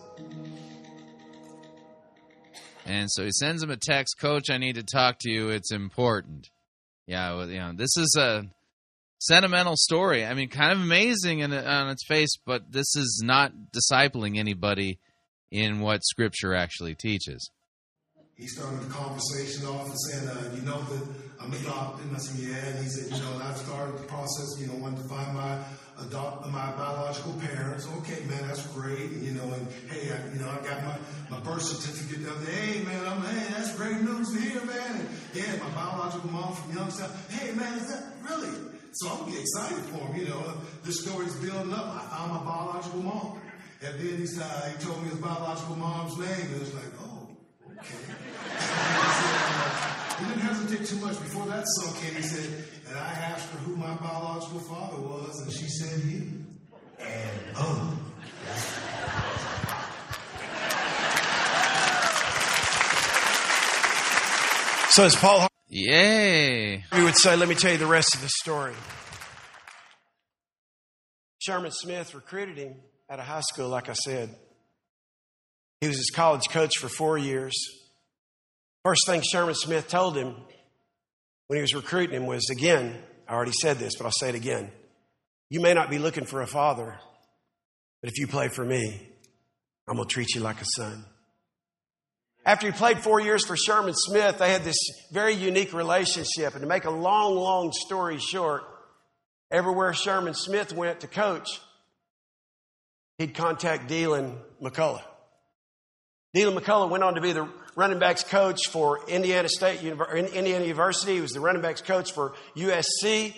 and 2.86 3.10
so 3.10 3.24
he 3.24 3.30
sends 3.32 3.62
him 3.62 3.70
a 3.70 3.76
text, 3.76 4.16
Coach, 4.20 4.50
I 4.50 4.58
need 4.58 4.74
to 4.74 4.82
talk 4.82 5.18
to 5.20 5.30
you. 5.30 5.50
It's 5.50 5.72
important. 5.72 6.48
Yeah, 7.06 7.36
well, 7.36 7.48
you 7.48 7.58
know, 7.58 7.72
this 7.74 7.96
is 7.96 8.16
a 8.18 8.44
sentimental 9.18 9.76
story. 9.76 10.24
I 10.24 10.34
mean, 10.34 10.48
kind 10.48 10.72
of 10.72 10.78
amazing 10.78 11.40
in, 11.40 11.52
on 11.52 11.90
its 11.90 12.04
face, 12.06 12.36
but 12.44 12.72
this 12.72 12.96
is 12.96 13.22
not 13.24 13.52
discipling 13.72 14.38
anybody 14.38 14.98
in 15.50 15.80
what 15.80 16.04
Scripture 16.04 16.54
actually 16.54 16.94
teaches. 16.94 17.50
He 18.42 18.48
started 18.48 18.82
the 18.82 18.90
conversation 18.90 19.64
off 19.70 19.86
and 19.86 20.00
saying, 20.10 20.26
uh, 20.26 20.50
you 20.50 20.62
know 20.62 20.82
that 20.82 21.06
I'm 21.38 21.52
adopted. 21.54 22.06
And 22.10 22.16
I 22.16 22.18
said, 22.18 22.42
yeah. 22.42 22.58
And 22.74 22.82
he 22.82 22.90
said, 22.90 23.06
you 23.14 23.22
know, 23.22 23.38
I've 23.38 23.56
started 23.56 23.94
the 23.94 24.06
process, 24.10 24.58
you 24.58 24.66
know, 24.66 24.74
wanted 24.82 24.98
to 24.98 25.08
find 25.08 25.30
my 25.32 25.62
adopt 26.02 26.50
my 26.50 26.72
biological 26.72 27.38
parents. 27.38 27.86
Okay, 28.02 28.26
man, 28.26 28.42
that's 28.48 28.66
great. 28.74 29.14
You 29.22 29.38
know, 29.38 29.46
and 29.54 29.62
hey, 29.86 30.10
I, 30.10 30.18
you 30.34 30.42
know, 30.42 30.50
I 30.50 30.58
got 30.66 30.82
my, 30.82 30.98
my 31.30 31.38
birth 31.46 31.62
certificate 31.62 32.26
the. 32.26 32.50
Hey, 32.50 32.82
man, 32.82 33.06
I'm, 33.06 33.22
hey, 33.22 33.46
that's 33.54 33.76
great 33.76 34.02
news 34.02 34.34
to 34.34 34.40
hear, 34.40 34.64
man. 34.66 34.90
And 34.90 35.08
yeah, 35.34 35.62
my 35.62 35.70
biological 35.70 36.30
mom 36.30 36.52
from 36.54 36.74
Youngstown. 36.74 37.10
Hey, 37.30 37.52
man, 37.52 37.78
is 37.78 37.94
that 37.94 38.10
really? 38.26 38.58
So 38.90 39.06
I'm 39.06 39.30
getting 39.30 39.46
excited 39.46 39.86
for 39.86 40.02
him. 40.10 40.18
You 40.18 40.34
know, 40.34 40.54
this 40.82 40.98
story's 41.06 41.36
building 41.36 41.72
up. 41.72 41.94
I 41.94 42.10
found 42.10 42.32
my 42.32 42.42
biological 42.42 43.02
mom. 43.02 43.38
And 43.86 43.98
then 43.98 44.18
he, 44.18 44.26
said, 44.26 44.50
he 44.74 44.84
told 44.84 45.00
me 45.02 45.10
his 45.10 45.18
biological 45.18 45.76
mom's 45.76 46.18
name. 46.18 46.26
And 46.28 46.56
it 46.56 46.60
was 46.60 46.74
like, 46.74 46.90
oh. 47.02 47.11
He 50.18 50.24
didn't 50.26 50.40
hesitate 50.40 50.86
too 50.86 50.96
much. 50.96 51.18
Before 51.20 51.46
that 51.46 51.64
song 51.66 51.94
came, 52.00 52.14
he 52.14 52.22
said, 52.22 52.64
and 52.88 52.96
I 52.98 53.10
asked 53.10 53.50
her 53.50 53.58
who 53.58 53.76
my 53.76 53.94
biological 53.94 54.60
father 54.60 55.00
was, 55.00 55.40
and 55.42 55.52
she 55.52 55.66
said 55.66 56.00
you. 56.04 56.44
And 57.00 57.40
oh. 57.56 57.98
So 64.90 65.04
as 65.04 65.16
Paul 65.16 65.48
Yay. 65.74 66.84
We 66.92 67.02
would 67.02 67.16
say, 67.16 67.34
let 67.34 67.48
me 67.48 67.54
tell 67.54 67.72
you 67.72 67.78
the 67.78 67.86
rest 67.86 68.14
of 68.14 68.20
the 68.20 68.28
story. 68.28 68.74
Sherman 71.38 71.70
Smith 71.70 72.14
recruited 72.14 72.58
him 72.58 72.74
out 73.08 73.18
of 73.18 73.24
high 73.24 73.40
school, 73.40 73.70
like 73.70 73.88
I 73.88 73.94
said. 73.94 74.36
He 75.82 75.88
was 75.88 75.96
his 75.96 76.10
college 76.14 76.44
coach 76.48 76.78
for 76.78 76.88
four 76.88 77.18
years. 77.18 77.52
First 78.84 79.00
thing 79.04 79.20
Sherman 79.20 79.56
Smith 79.56 79.88
told 79.88 80.16
him 80.16 80.36
when 81.48 81.56
he 81.56 81.60
was 81.60 81.74
recruiting 81.74 82.14
him 82.14 82.26
was 82.26 82.48
again, 82.50 82.96
I 83.28 83.34
already 83.34 83.50
said 83.50 83.78
this, 83.80 83.96
but 83.96 84.04
I'll 84.04 84.12
say 84.12 84.28
it 84.28 84.36
again. 84.36 84.70
You 85.50 85.60
may 85.60 85.74
not 85.74 85.90
be 85.90 85.98
looking 85.98 86.24
for 86.24 86.40
a 86.40 86.46
father, 86.46 86.96
but 88.00 88.12
if 88.12 88.20
you 88.20 88.28
play 88.28 88.46
for 88.46 88.64
me, 88.64 89.08
I'm 89.88 89.96
going 89.96 90.06
to 90.06 90.14
treat 90.14 90.36
you 90.36 90.40
like 90.40 90.60
a 90.60 90.66
son. 90.76 91.04
After 92.46 92.68
he 92.68 92.72
played 92.72 93.00
four 93.00 93.18
years 93.20 93.44
for 93.44 93.56
Sherman 93.56 93.94
Smith, 93.96 94.38
they 94.38 94.52
had 94.52 94.62
this 94.62 94.78
very 95.10 95.34
unique 95.34 95.72
relationship. 95.72 96.52
And 96.52 96.60
to 96.60 96.68
make 96.68 96.84
a 96.84 96.90
long, 96.90 97.34
long 97.34 97.72
story 97.72 98.18
short, 98.18 98.62
everywhere 99.50 99.94
Sherman 99.94 100.34
Smith 100.34 100.72
went 100.72 101.00
to 101.00 101.08
coach, 101.08 101.60
he'd 103.18 103.34
contact 103.34 103.88
Deland 103.88 104.36
McCullough. 104.62 105.02
Deland 106.34 106.58
McCullough 106.58 106.88
went 106.88 107.04
on 107.04 107.14
to 107.14 107.20
be 107.20 107.32
the 107.32 107.48
running 107.76 107.98
backs 107.98 108.24
coach 108.24 108.68
for 108.68 109.06
Indiana 109.08 109.48
State 109.48 109.82
Indiana 109.82 110.64
University. 110.64 111.14
He 111.14 111.20
was 111.20 111.32
the 111.32 111.40
running 111.40 111.62
backs 111.62 111.82
coach 111.82 112.12
for 112.12 112.34
USC. 112.56 113.34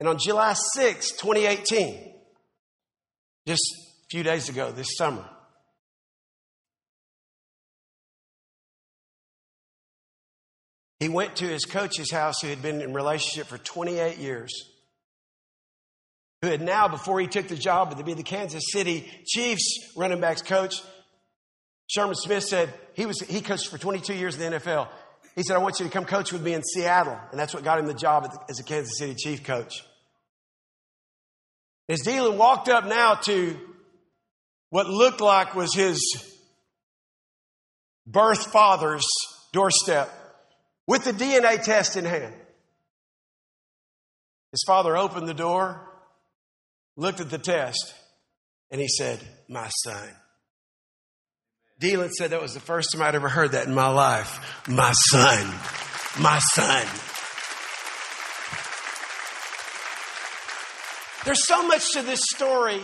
And 0.00 0.08
on 0.08 0.18
July 0.18 0.54
6, 0.74 1.10
2018, 1.12 2.14
just 3.46 3.62
a 3.72 4.06
few 4.10 4.22
days 4.22 4.48
ago 4.48 4.70
this 4.70 4.96
summer. 4.96 5.24
He 11.00 11.08
went 11.08 11.36
to 11.36 11.46
his 11.46 11.64
coach's 11.64 12.10
house 12.10 12.40
who 12.42 12.48
had 12.48 12.60
been 12.60 12.80
in 12.80 12.92
relationship 12.92 13.46
for 13.46 13.58
28 13.58 14.18
years, 14.18 14.52
who 16.42 16.48
had 16.48 16.60
now, 16.60 16.88
before 16.88 17.20
he 17.20 17.26
took 17.26 17.48
the 17.48 17.56
job 17.56 17.96
to 17.96 18.04
be 18.04 18.14
the 18.14 18.22
Kansas 18.22 18.62
City 18.72 19.10
Chiefs 19.26 19.92
running 19.96 20.20
backs 20.20 20.42
coach, 20.42 20.74
Sherman 21.88 22.14
Smith 22.14 22.44
said 22.44 22.72
he 22.94 23.06
was 23.06 23.20
he 23.20 23.40
coached 23.40 23.68
for 23.68 23.78
22 23.78 24.14
years 24.14 24.38
in 24.38 24.52
the 24.52 24.58
NFL. 24.58 24.88
He 25.34 25.42
said, 25.42 25.56
I 25.56 25.58
want 25.58 25.78
you 25.78 25.86
to 25.86 25.92
come 25.92 26.04
coach 26.04 26.32
with 26.32 26.42
me 26.42 26.52
in 26.52 26.62
Seattle. 26.62 27.18
And 27.30 27.38
that's 27.38 27.54
what 27.54 27.64
got 27.64 27.78
him 27.78 27.86
the 27.86 27.94
job 27.94 28.28
as 28.48 28.58
a 28.58 28.64
Kansas 28.64 28.98
City 28.98 29.14
Chief 29.14 29.44
coach. 29.44 29.84
As 31.88 32.00
Deland 32.00 32.38
walked 32.38 32.68
up 32.68 32.86
now 32.86 33.14
to 33.14 33.56
what 34.70 34.88
looked 34.88 35.20
like 35.20 35.54
was 35.54 35.74
his 35.74 35.98
birth 38.06 38.46
father's 38.50 39.06
doorstep 39.52 40.10
with 40.86 41.04
the 41.04 41.12
DNA 41.12 41.62
test 41.62 41.96
in 41.96 42.04
hand. 42.04 42.34
His 44.52 44.64
father 44.66 44.96
opened 44.96 45.28
the 45.28 45.34
door, 45.34 45.87
looked 46.98 47.20
at 47.20 47.30
the 47.30 47.38
test, 47.38 47.94
and 48.70 48.78
he 48.78 48.88
said, 48.88 49.18
My 49.48 49.68
son. 49.84 50.08
Deland 51.80 52.12
said 52.12 52.32
that 52.32 52.42
was 52.42 52.52
the 52.52 52.60
first 52.60 52.90
time 52.92 53.00
I'd 53.00 53.14
ever 53.14 53.28
heard 53.28 53.52
that 53.52 53.66
in 53.66 53.74
my 53.74 53.88
life. 53.88 54.66
My 54.68 54.92
son. 54.92 55.46
My 56.20 56.40
son. 56.40 56.86
There's 61.24 61.46
so 61.46 61.66
much 61.66 61.92
to 61.92 62.02
this 62.02 62.20
story 62.34 62.82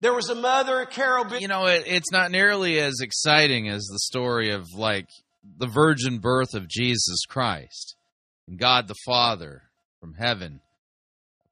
there 0.00 0.14
was 0.14 0.28
a 0.28 0.34
mother, 0.34 0.84
Carol. 0.84 1.24
B- 1.24 1.38
you 1.40 1.48
know, 1.48 1.66
it, 1.66 1.84
it's 1.86 2.12
not 2.12 2.30
nearly 2.30 2.78
as 2.78 3.00
exciting 3.00 3.68
as 3.68 3.82
the 3.82 3.98
story 3.98 4.52
of 4.52 4.66
like 4.74 5.08
the 5.42 5.66
virgin 5.66 6.18
birth 6.18 6.54
of 6.54 6.68
Jesus 6.68 7.24
Christ 7.28 7.96
and 8.46 8.58
God 8.58 8.86
the 8.86 8.94
Father 9.04 9.62
from 10.00 10.14
heaven 10.14 10.60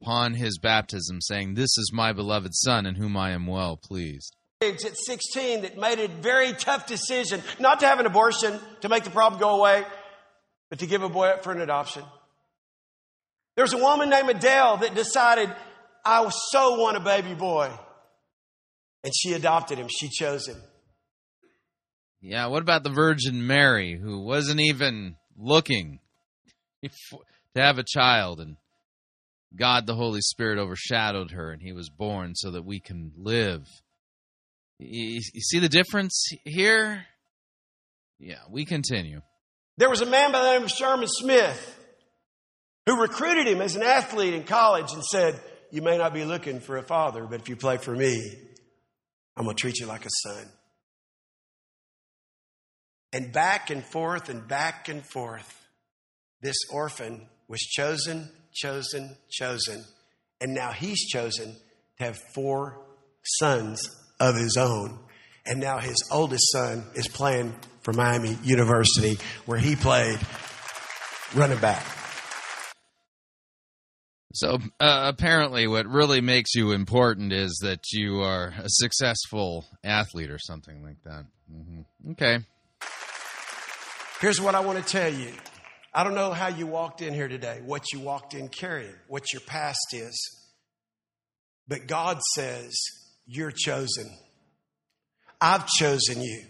upon 0.07 0.35
his 0.35 0.59
baptism, 0.59 1.21
saying, 1.21 1.55
"This 1.55 1.77
is 1.77 1.91
my 1.93 2.13
beloved 2.13 2.55
Son, 2.55 2.87
in 2.87 2.95
whom 2.95 3.17
I 3.17 3.33
am 3.33 3.47
well 3.47 3.77
pleased." 3.77 4.37
At 4.63 4.81
16, 4.81 5.63
that 5.63 5.77
made 5.77 5.99
a 5.99 6.09
very 6.09 6.53
tough 6.53 6.87
decision 6.87 7.43
not 7.59 7.81
to 7.81 7.87
have 7.87 7.99
an 7.99 8.07
abortion 8.07 8.59
to 8.83 8.89
make 8.89 9.05
the 9.05 9.11
problem 9.11 9.41
go 9.41 9.57
away, 9.57 9.85
but 10.71 10.79
to 10.79 10.87
give 10.87 11.03
a 11.03 11.09
boy 11.09 11.27
up 11.27 11.43
for 11.43 11.53
an 11.53 11.61
adoption. 11.61 12.05
There's 13.57 13.73
a 13.73 13.79
woman 13.79 14.09
named 14.09 14.31
Adele 14.31 14.79
that 14.79 14.95
decided, 14.95 15.55
I 16.05 16.29
so 16.51 16.81
want 16.81 16.97
a 16.97 17.01
baby 17.01 17.35
boy. 17.35 17.71
And 19.03 19.13
she 19.15 19.35
adopted 19.35 19.79
him, 19.79 19.89
she 19.89 20.09
chose 20.09 20.47
him. 20.47 20.61
Yeah, 22.21 22.47
what 22.47 22.63
about 22.63 22.83
the 22.83 22.91
Virgin 22.91 23.47
Mary, 23.47 23.99
who 23.99 24.21
wasn't 24.21 24.61
even 24.61 25.17
looking 25.37 26.01
to 26.83 26.91
have 27.57 27.79
a 27.79 27.85
child, 27.87 28.41
and 28.41 28.57
God 29.57 29.87
the 29.87 29.95
Holy 29.95 30.21
Spirit 30.21 30.59
overshadowed 30.59 31.33
her, 31.33 31.51
and 31.51 31.63
he 31.63 31.73
was 31.73 31.89
born 31.89 32.35
so 32.35 32.51
that 32.53 32.65
we 32.65 32.81
can 32.81 33.13
live? 33.17 33.67
You, 34.79 35.21
see 35.21 35.59
the 35.59 35.69
difference 35.69 36.29
here? 36.45 37.07
Yeah, 38.19 38.41
we 38.51 38.65
continue. 38.65 39.23
There 39.79 39.91
was 39.91 40.01
a 40.01 40.07
man 40.07 40.33
by 40.33 40.43
the 40.43 40.53
name 40.53 40.65
of 40.65 40.71
Sherman 40.71 41.09
Smith 41.09 41.81
who 42.87 43.01
recruited 43.01 43.47
him 43.47 43.61
as 43.61 43.77
an 43.77 43.83
athlete 43.83 44.35
in 44.35 44.45
college 44.45 44.93
and 44.93 45.05
said, 45.05 45.41
You 45.71 45.83
may 45.83 45.99
not 45.99 46.15
be 46.15 46.25
looking 46.25 46.61
for 46.61 46.77
a 46.77 46.83
father, 46.83 47.25
but 47.27 47.41
if 47.41 47.49
you 47.49 47.57
play 47.57 47.77
for 47.77 47.95
me, 47.95 48.33
I'm 49.37 49.45
going 49.45 49.57
to 49.57 49.61
treat 49.61 49.79
you 49.79 49.87
like 49.87 50.07
a 50.07 50.11
son. 50.11 50.47
And 53.13 53.33
back 53.33 53.71
and 53.71 53.85
forth 53.85 54.29
and 54.29 54.47
back 54.47 54.89
and 54.89 55.05
forth, 55.05 55.67
this 56.43 56.57
orphan 56.71 57.29
was 57.49 57.61
chosen, 57.61 58.31
chosen, 58.57 59.17
chosen. 59.31 59.85
And 60.41 60.55
now 60.55 60.73
he's 60.73 61.07
chosen 61.09 61.55
to 61.99 62.05
have 62.05 62.19
four 62.35 62.81
sons 63.23 63.81
of 64.21 64.35
his 64.37 64.57
own. 64.57 64.99
And 65.45 65.61
now 65.61 65.79
his 65.79 65.97
oldest 66.11 66.51
son 66.51 66.85
is 66.95 67.07
playing 67.07 67.55
for 67.83 67.93
Miami 67.93 68.37
University, 68.43 69.19
where 69.45 69.59
he 69.59 69.77
played 69.77 70.19
running 71.35 71.59
back. 71.59 71.87
So 74.35 74.59
uh, 74.81 75.11
apparently, 75.15 75.67
what 75.67 75.87
really 75.87 76.21
makes 76.21 76.55
you 76.55 76.73
important 76.73 77.33
is 77.33 77.59
that 77.63 77.81
you 77.93 78.21
are 78.21 78.53
a 78.59 78.69
successful 78.69 79.65
athlete 79.83 80.31
or 80.31 80.39
something 80.39 80.83
like 80.83 81.03
that. 81.05 81.25
Mm-hmm. 81.51 82.11
Okay. 82.13 82.41
Here's 84.21 84.41
what 84.41 84.55
I 84.55 84.61
want 84.61 84.79
to 84.79 84.85
tell 84.85 85.11
you. 85.11 85.33
I 85.97 86.05
don't 86.05 86.15
know 86.15 86.31
how 86.33 86.49
you 86.49 86.67
walked 86.67 87.01
in 87.01 87.15
here 87.15 87.27
today, 87.27 87.63
what 87.65 87.91
you 87.91 88.01
walked 88.01 88.35
in 88.35 88.49
carrying, 88.49 88.93
what 89.09 89.33
your 89.33 89.41
past 89.41 89.95
is. 89.95 90.47
But 91.67 91.87
God 91.87 92.21
says, 92.35 92.77
You're 93.27 93.51
chosen. 93.51 94.15
I've 95.41 95.67
chosen 95.67 96.21
you. 96.21 96.43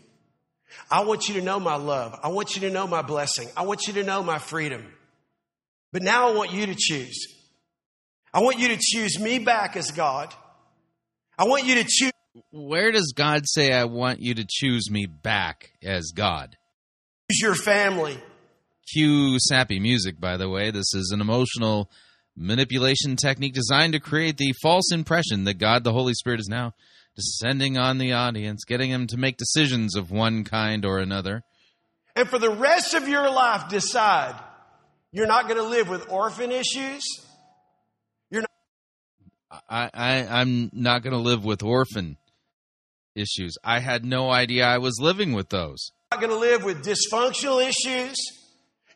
I 0.90 1.04
want 1.04 1.28
you 1.28 1.34
to 1.34 1.42
know 1.42 1.60
my 1.60 1.76
love. 1.76 2.18
I 2.24 2.28
want 2.28 2.56
you 2.56 2.62
to 2.62 2.70
know 2.70 2.88
my 2.88 3.02
blessing. 3.02 3.48
I 3.56 3.62
want 3.62 3.86
you 3.86 3.92
to 3.94 4.02
know 4.02 4.24
my 4.24 4.38
freedom. 4.38 4.84
But 5.92 6.02
now 6.02 6.28
I 6.28 6.34
want 6.34 6.52
you 6.52 6.66
to 6.66 6.74
choose. 6.76 7.28
I 8.34 8.40
want 8.40 8.58
you 8.58 8.68
to 8.68 8.78
choose 8.80 9.20
me 9.20 9.38
back 9.38 9.76
as 9.76 9.92
God. 9.92 10.34
I 11.38 11.44
want 11.44 11.64
you 11.64 11.76
to 11.76 11.84
choose. 11.88 12.12
Where 12.50 12.90
does 12.90 13.12
God 13.16 13.42
say, 13.44 13.72
I 13.72 13.84
want 13.84 14.20
you 14.20 14.34
to 14.34 14.44
choose 14.48 14.90
me 14.90 15.06
back 15.06 15.70
as 15.84 16.10
God? 16.14 16.56
Choose 17.30 17.40
your 17.40 17.54
family. 17.54 18.20
Cue 18.92 19.38
sappy 19.40 19.80
music, 19.80 20.20
by 20.20 20.36
the 20.36 20.48
way. 20.48 20.70
This 20.70 20.94
is 20.94 21.10
an 21.12 21.20
emotional 21.20 21.90
manipulation 22.36 23.16
technique 23.16 23.54
designed 23.54 23.94
to 23.94 24.00
create 24.00 24.36
the 24.36 24.52
false 24.62 24.92
impression 24.92 25.44
that 25.44 25.54
God 25.54 25.84
the 25.84 25.92
Holy 25.92 26.14
Spirit 26.14 26.40
is 26.40 26.48
now 26.48 26.74
descending 27.16 27.78
on 27.78 27.98
the 27.98 28.12
audience, 28.12 28.64
getting 28.64 28.90
them 28.90 29.06
to 29.06 29.16
make 29.16 29.38
decisions 29.38 29.96
of 29.96 30.10
one 30.10 30.44
kind 30.44 30.84
or 30.84 30.98
another. 30.98 31.42
And 32.14 32.28
for 32.28 32.38
the 32.38 32.50
rest 32.50 32.94
of 32.94 33.08
your 33.08 33.30
life, 33.30 33.68
decide 33.68 34.34
you're 35.12 35.26
not 35.26 35.48
going 35.48 35.56
to 35.56 35.68
live 35.68 35.88
with 35.88 36.10
orphan 36.10 36.52
issues. 36.52 37.02
You're 38.30 38.42
not. 38.42 39.62
I, 39.68 39.90
I 39.92 40.40
I'm 40.40 40.70
not 40.72 41.02
going 41.02 41.12
to 41.12 41.18
live 41.18 41.44
with 41.44 41.62
orphan 41.62 42.18
issues. 43.14 43.56
I 43.64 43.80
had 43.80 44.04
no 44.04 44.30
idea 44.30 44.66
I 44.66 44.78
was 44.78 44.98
living 45.00 45.32
with 45.32 45.48
those. 45.48 45.90
Not 46.12 46.20
going 46.20 46.32
to 46.32 46.38
live 46.38 46.64
with 46.64 46.84
dysfunctional 46.84 47.66
issues. 47.66 48.16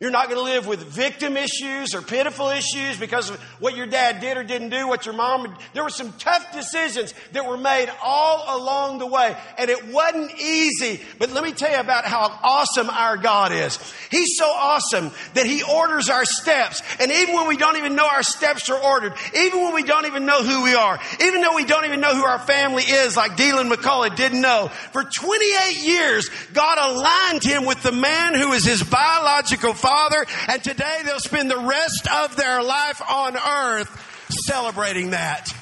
You're 0.01 0.11
not 0.11 0.31
going 0.31 0.39
to 0.39 0.45
live 0.45 0.67
with 0.67 0.81
victim 0.81 1.37
issues 1.37 1.95
or 1.95 2.01
pitiful 2.01 2.49
issues 2.49 2.97
because 2.99 3.29
of 3.29 3.39
what 3.61 3.77
your 3.77 3.85
dad 3.85 4.23
did 4.23 4.39
or 4.39 4.43
didn't 4.43 4.70
do, 4.70 4.89
what 4.89 5.05
your 5.05 5.15
mom. 5.15 5.55
There 5.75 5.83
were 5.83 5.91
some 5.91 6.15
tough 6.15 6.55
decisions 6.55 7.12
that 7.33 7.47
were 7.47 7.59
made 7.59 7.91
all 8.03 8.59
along 8.59 9.01
the 9.01 9.07
way, 9.07 9.37
and 9.59 9.69
it 9.69 9.89
wasn't 9.89 10.41
easy. 10.41 11.03
But 11.19 11.33
let 11.33 11.45
me 11.45 11.53
tell 11.53 11.70
you 11.70 11.81
about 11.81 12.07
how 12.07 12.35
awesome 12.43 12.89
our 12.89 13.19
God 13.19 13.53
is. 13.53 13.79
He's 14.11 14.39
so 14.39 14.47
awesome 14.47 15.11
that 15.35 15.45
He 15.45 15.62
orders 15.62 16.09
our 16.09 16.25
steps, 16.25 16.81
and 16.99 17.12
even 17.12 17.35
when 17.35 17.47
we 17.47 17.59
don't 17.59 17.77
even 17.77 17.95
know 17.95 18.09
our 18.09 18.23
steps 18.23 18.70
are 18.70 18.83
ordered, 18.83 19.12
even 19.37 19.61
when 19.61 19.75
we 19.75 19.83
don't 19.83 20.07
even 20.07 20.25
know 20.25 20.43
who 20.43 20.62
we 20.62 20.75
are, 20.75 20.99
even 21.23 21.43
though 21.43 21.55
we 21.55 21.67
don't 21.67 21.85
even 21.85 22.01
know 22.01 22.15
who 22.15 22.25
our 22.25 22.39
family 22.39 22.85
is, 22.85 23.19
like 23.19 23.37
Deland 23.37 23.70
McCullough 23.70 24.17
didn't 24.17 24.41
know, 24.41 24.69
for 24.93 25.05
28 25.05 25.87
years, 25.87 26.31
God 26.55 26.79
aligned 26.79 27.43
him 27.43 27.67
with 27.67 27.83
the 27.83 27.93
man 27.93 28.35
who 28.35 28.53
is 28.53 28.65
his 28.65 28.83
biological 28.83 29.75
father 29.75 29.90
Father, 29.91 30.25
and 30.47 30.62
today 30.62 31.01
they'll 31.05 31.19
spend 31.19 31.51
the 31.51 31.59
rest 31.59 32.07
of 32.23 32.36
their 32.36 32.62
life 32.62 33.02
on 33.10 33.36
earth 33.36 34.28
celebrating 34.47 35.10
that. 35.10 35.52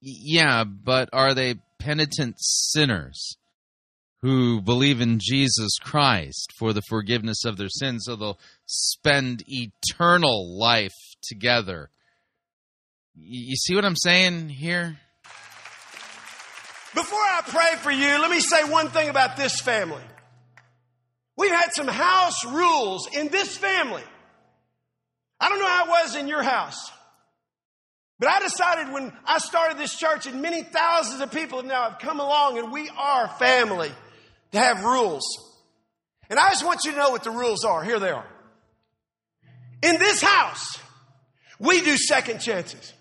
Yeah, 0.00 0.64
but 0.64 1.10
are 1.12 1.34
they 1.34 1.56
penitent 1.78 2.36
sinners 2.38 3.36
who 4.22 4.62
believe 4.62 5.02
in 5.02 5.18
Jesus 5.20 5.76
Christ 5.78 6.52
for 6.58 6.72
the 6.72 6.80
forgiveness 6.88 7.44
of 7.44 7.58
their 7.58 7.68
sins 7.68 8.04
so 8.06 8.16
they'll 8.16 8.38
spend 8.64 9.44
eternal 9.46 10.58
life 10.58 10.96
together? 11.22 11.90
You 13.14 13.56
see 13.56 13.74
what 13.74 13.84
I'm 13.84 13.94
saying 13.94 14.48
here? 14.48 14.96
Before 16.94 17.18
I 17.18 17.42
pray 17.44 17.76
for 17.82 17.90
you, 17.90 18.22
let 18.22 18.30
me 18.30 18.40
say 18.40 18.64
one 18.64 18.88
thing 18.88 19.10
about 19.10 19.36
this 19.36 19.60
family. 19.60 20.00
We've 21.36 21.52
had 21.52 21.72
some 21.74 21.88
house 21.88 22.44
rules 22.44 23.08
in 23.12 23.28
this 23.28 23.56
family. 23.56 24.02
I 25.38 25.48
don't 25.48 25.58
know 25.58 25.68
how 25.68 25.84
it 25.84 25.88
was 25.88 26.16
in 26.16 26.28
your 26.28 26.42
house. 26.42 26.90
But 28.18 28.30
I 28.30 28.40
decided 28.40 28.92
when 28.92 29.12
I 29.26 29.38
started 29.38 29.76
this 29.76 29.94
church, 29.94 30.26
and 30.26 30.40
many 30.40 30.62
thousands 30.62 31.20
of 31.20 31.30
people 31.30 31.62
now 31.62 31.90
have 31.90 31.98
come 31.98 32.18
along, 32.18 32.58
and 32.58 32.72
we 32.72 32.88
are 32.96 33.28
family, 33.28 33.92
to 34.52 34.58
have 34.58 34.82
rules. 34.82 35.22
And 36.30 36.38
I 36.38 36.48
just 36.50 36.64
want 36.64 36.80
you 36.84 36.92
to 36.92 36.96
know 36.96 37.10
what 37.10 37.24
the 37.24 37.30
rules 37.30 37.64
are. 37.64 37.84
Here 37.84 38.00
they 38.00 38.10
are. 38.10 38.26
In 39.82 39.98
this 39.98 40.22
house, 40.22 40.78
we 41.58 41.82
do 41.82 41.96
second 41.98 42.40
chances. 42.40 42.94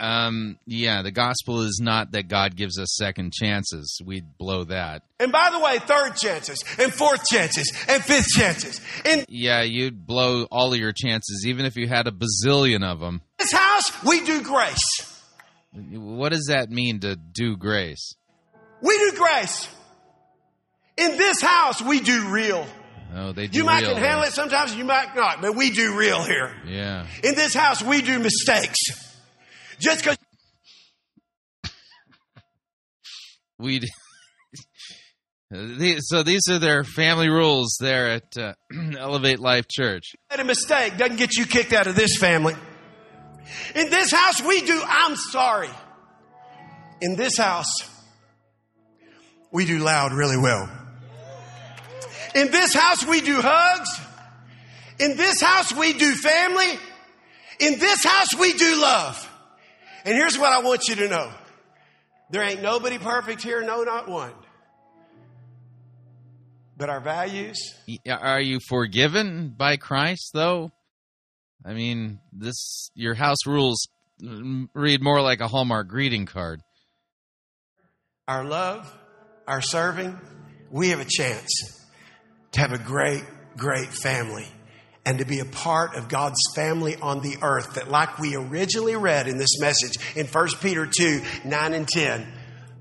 Um, 0.00 0.58
yeah, 0.66 1.02
the 1.02 1.10
gospel 1.10 1.60
is 1.60 1.78
not 1.82 2.12
that 2.12 2.26
God 2.26 2.56
gives 2.56 2.78
us 2.78 2.96
second 2.96 3.34
chances. 3.34 4.00
We'd 4.02 4.38
blow 4.38 4.64
that. 4.64 5.02
And 5.18 5.30
by 5.30 5.50
the 5.52 5.60
way, 5.60 5.78
third 5.78 6.16
chances, 6.16 6.64
and 6.78 6.92
fourth 6.92 7.26
chances, 7.28 7.70
and 7.86 8.02
fifth 8.02 8.28
chances. 8.28 8.80
In 9.04 9.26
yeah, 9.28 9.62
you'd 9.62 10.06
blow 10.06 10.44
all 10.44 10.72
of 10.72 10.78
your 10.78 10.92
chances, 10.92 11.44
even 11.46 11.66
if 11.66 11.76
you 11.76 11.86
had 11.86 12.06
a 12.06 12.12
bazillion 12.12 12.82
of 12.82 12.98
them. 13.00 13.20
this 13.38 13.52
house, 13.52 14.02
we 14.02 14.24
do 14.24 14.42
grace. 14.42 14.78
What 15.72 16.32
does 16.32 16.46
that 16.48 16.70
mean 16.70 17.00
to 17.00 17.16
do 17.16 17.56
grace? 17.56 18.14
We 18.80 18.96
do 18.96 19.12
grace. 19.18 19.68
In 20.96 21.18
this 21.18 21.42
house, 21.42 21.82
we 21.82 22.00
do 22.00 22.28
real. 22.30 22.66
Oh, 23.14 23.32
they 23.32 23.48
do 23.48 23.58
You 23.58 23.64
might 23.64 23.84
can 23.84 23.96
handle 23.96 24.22
it 24.22 24.32
sometimes, 24.32 24.74
you 24.74 24.84
might 24.84 25.14
not, 25.14 25.42
but 25.42 25.56
we 25.56 25.70
do 25.70 25.96
real 25.96 26.22
here. 26.22 26.54
Yeah. 26.66 27.06
In 27.22 27.34
this 27.34 27.52
house, 27.52 27.82
we 27.82 28.00
do 28.02 28.18
mistakes. 28.18 29.09
Just 29.80 30.04
because 30.04 30.16
We. 33.58 33.80
so 36.00 36.22
these 36.22 36.42
are 36.50 36.58
their 36.58 36.84
family 36.84 37.28
rules 37.28 37.76
there 37.80 38.10
at 38.10 38.36
uh, 38.38 38.52
Elevate 38.98 39.40
Life 39.40 39.66
Church. 39.68 40.12
made 40.30 40.40
a 40.40 40.44
mistake 40.44 40.96
doesn't 40.96 41.16
get 41.16 41.36
you 41.36 41.46
kicked 41.46 41.72
out 41.72 41.86
of 41.86 41.96
this 41.96 42.16
family. 42.18 42.54
In 43.74 43.90
this 43.90 44.12
house, 44.12 44.42
we 44.42 44.60
do 44.62 44.80
I'm 44.86 45.16
sorry. 45.16 45.70
In 47.00 47.16
this 47.16 47.36
house, 47.38 47.72
we 49.50 49.64
do 49.64 49.78
loud 49.78 50.12
really 50.12 50.36
well. 50.36 50.68
In 52.34 52.50
this 52.50 52.74
house, 52.74 53.04
we 53.06 53.20
do 53.20 53.40
hugs. 53.40 53.90
In 55.00 55.16
this 55.16 55.40
house, 55.40 55.72
we 55.72 55.94
do 55.94 56.14
family. 56.14 56.78
In 57.58 57.78
this 57.78 58.04
house, 58.04 58.34
we 58.38 58.52
do 58.52 58.80
love. 58.80 59.29
And 60.04 60.14
here's 60.14 60.38
what 60.38 60.52
I 60.52 60.60
want 60.60 60.88
you 60.88 60.94
to 60.96 61.08
know 61.08 61.30
there 62.30 62.42
ain't 62.42 62.62
nobody 62.62 62.98
perfect 62.98 63.42
here, 63.42 63.62
no, 63.62 63.82
not 63.82 64.08
one. 64.08 64.32
But 66.76 66.88
our 66.88 67.00
values, 67.00 67.58
Are 68.08 68.40
you 68.40 68.58
forgiven 68.68 69.54
by 69.56 69.76
Christ, 69.76 70.30
though? 70.32 70.70
I 71.64 71.74
mean, 71.74 72.20
this 72.32 72.90
your 72.94 73.14
house 73.14 73.46
rules 73.46 73.86
mm, 74.22 74.68
read 74.72 75.02
more 75.02 75.20
like 75.20 75.40
a 75.40 75.48
Hallmark 75.48 75.88
greeting 75.88 76.24
card. 76.24 76.62
our 78.26 78.44
love, 78.44 78.90
our 79.46 79.60
serving, 79.60 80.18
we 80.70 80.88
have 80.90 81.00
a 81.00 81.04
chance 81.04 81.50
to 82.52 82.60
have 82.60 82.72
a 82.72 82.78
great, 82.78 83.24
great 83.58 83.92
family 83.92 84.46
and 85.06 85.18
to 85.18 85.24
be 85.24 85.38
a 85.40 85.44
part 85.46 85.94
of 85.96 86.08
God's 86.08 86.38
family 86.54 86.96
on 86.96 87.20
the 87.20 87.36
earth 87.42 87.74
that 87.74 87.90
like 87.90 88.18
we 88.18 88.36
originally 88.36 88.96
read 88.96 89.28
in 89.28 89.38
this 89.38 89.58
message 89.60 89.96
in 90.16 90.26
1 90.26 90.48
Peter 90.60 90.86
2, 90.86 91.22
9 91.44 91.72
and 91.74 91.88
10, 91.88 92.26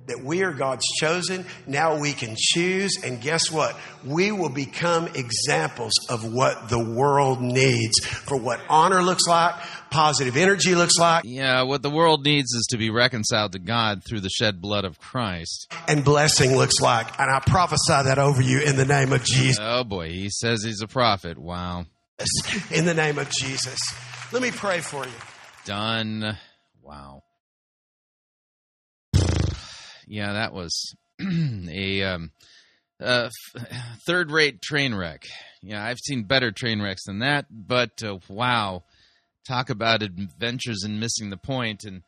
that 0.07 0.23
we 0.23 0.41
are 0.41 0.51
God's 0.51 0.85
chosen. 0.99 1.45
Now 1.67 1.97
we 1.99 2.13
can 2.13 2.35
choose. 2.35 2.97
And 3.03 3.21
guess 3.21 3.51
what? 3.51 3.77
We 4.03 4.31
will 4.31 4.49
become 4.49 5.07
examples 5.13 5.93
of 6.09 6.33
what 6.33 6.67
the 6.67 6.79
world 6.79 7.41
needs 7.41 7.99
for 7.99 8.35
what 8.35 8.59
honor 8.67 9.03
looks 9.03 9.27
like, 9.27 9.53
positive 9.91 10.35
energy 10.35 10.73
looks 10.73 10.97
like, 10.97 11.23
Yeah, 11.25 11.61
what 11.61 11.83
the 11.83 11.91
world 11.91 12.25
needs 12.25 12.51
is 12.53 12.65
to 12.71 12.77
be 12.77 12.89
reconciled 12.89 13.51
to 13.51 13.59
God 13.59 14.03
through 14.03 14.21
the 14.21 14.29
shed 14.29 14.59
blood 14.59 14.83
of 14.83 14.99
Christ. 14.99 15.71
and 15.87 16.03
blessing 16.03 16.55
looks 16.57 16.79
like. 16.81 17.07
And 17.19 17.29
I 17.31 17.39
prophesy 17.39 17.77
that 18.03 18.17
over 18.17 18.41
you 18.41 18.61
in 18.61 18.77
the 18.77 18.85
name 18.85 19.13
of 19.13 19.23
Jesus. 19.23 19.59
Oh 19.61 19.83
boy, 19.83 20.09
he 20.09 20.29
says 20.31 20.63
he's 20.63 20.81
a 20.81 20.87
prophet. 20.87 21.37
Wow. 21.37 21.85
In 22.71 22.85
the 22.85 22.93
name 22.93 23.17
of 23.17 23.29
Jesus. 23.29 23.79
Let 24.31 24.41
me 24.41 24.51
pray 24.51 24.79
for 24.79 25.05
you. 25.05 25.11
Done. 25.65 26.37
Wow. 26.81 27.23
Yeah, 30.07 30.33
that 30.33 30.53
was 30.53 30.95
a 31.21 32.03
um, 32.03 32.31
uh, 33.01 33.29
third 34.05 34.31
rate 34.31 34.61
train 34.61 34.95
wreck. 34.95 35.23
Yeah, 35.61 35.83
I've 35.83 35.99
seen 35.99 36.23
better 36.23 36.51
train 36.51 36.81
wrecks 36.81 37.05
than 37.05 37.19
that, 37.19 37.45
but 37.49 38.03
uh, 38.03 38.17
wow. 38.27 38.83
Talk 39.47 39.69
about 39.69 40.03
adventures 40.03 40.83
and 40.83 40.99
missing 40.99 41.29
the 41.29 41.37
point 41.37 41.83
and 41.83 42.03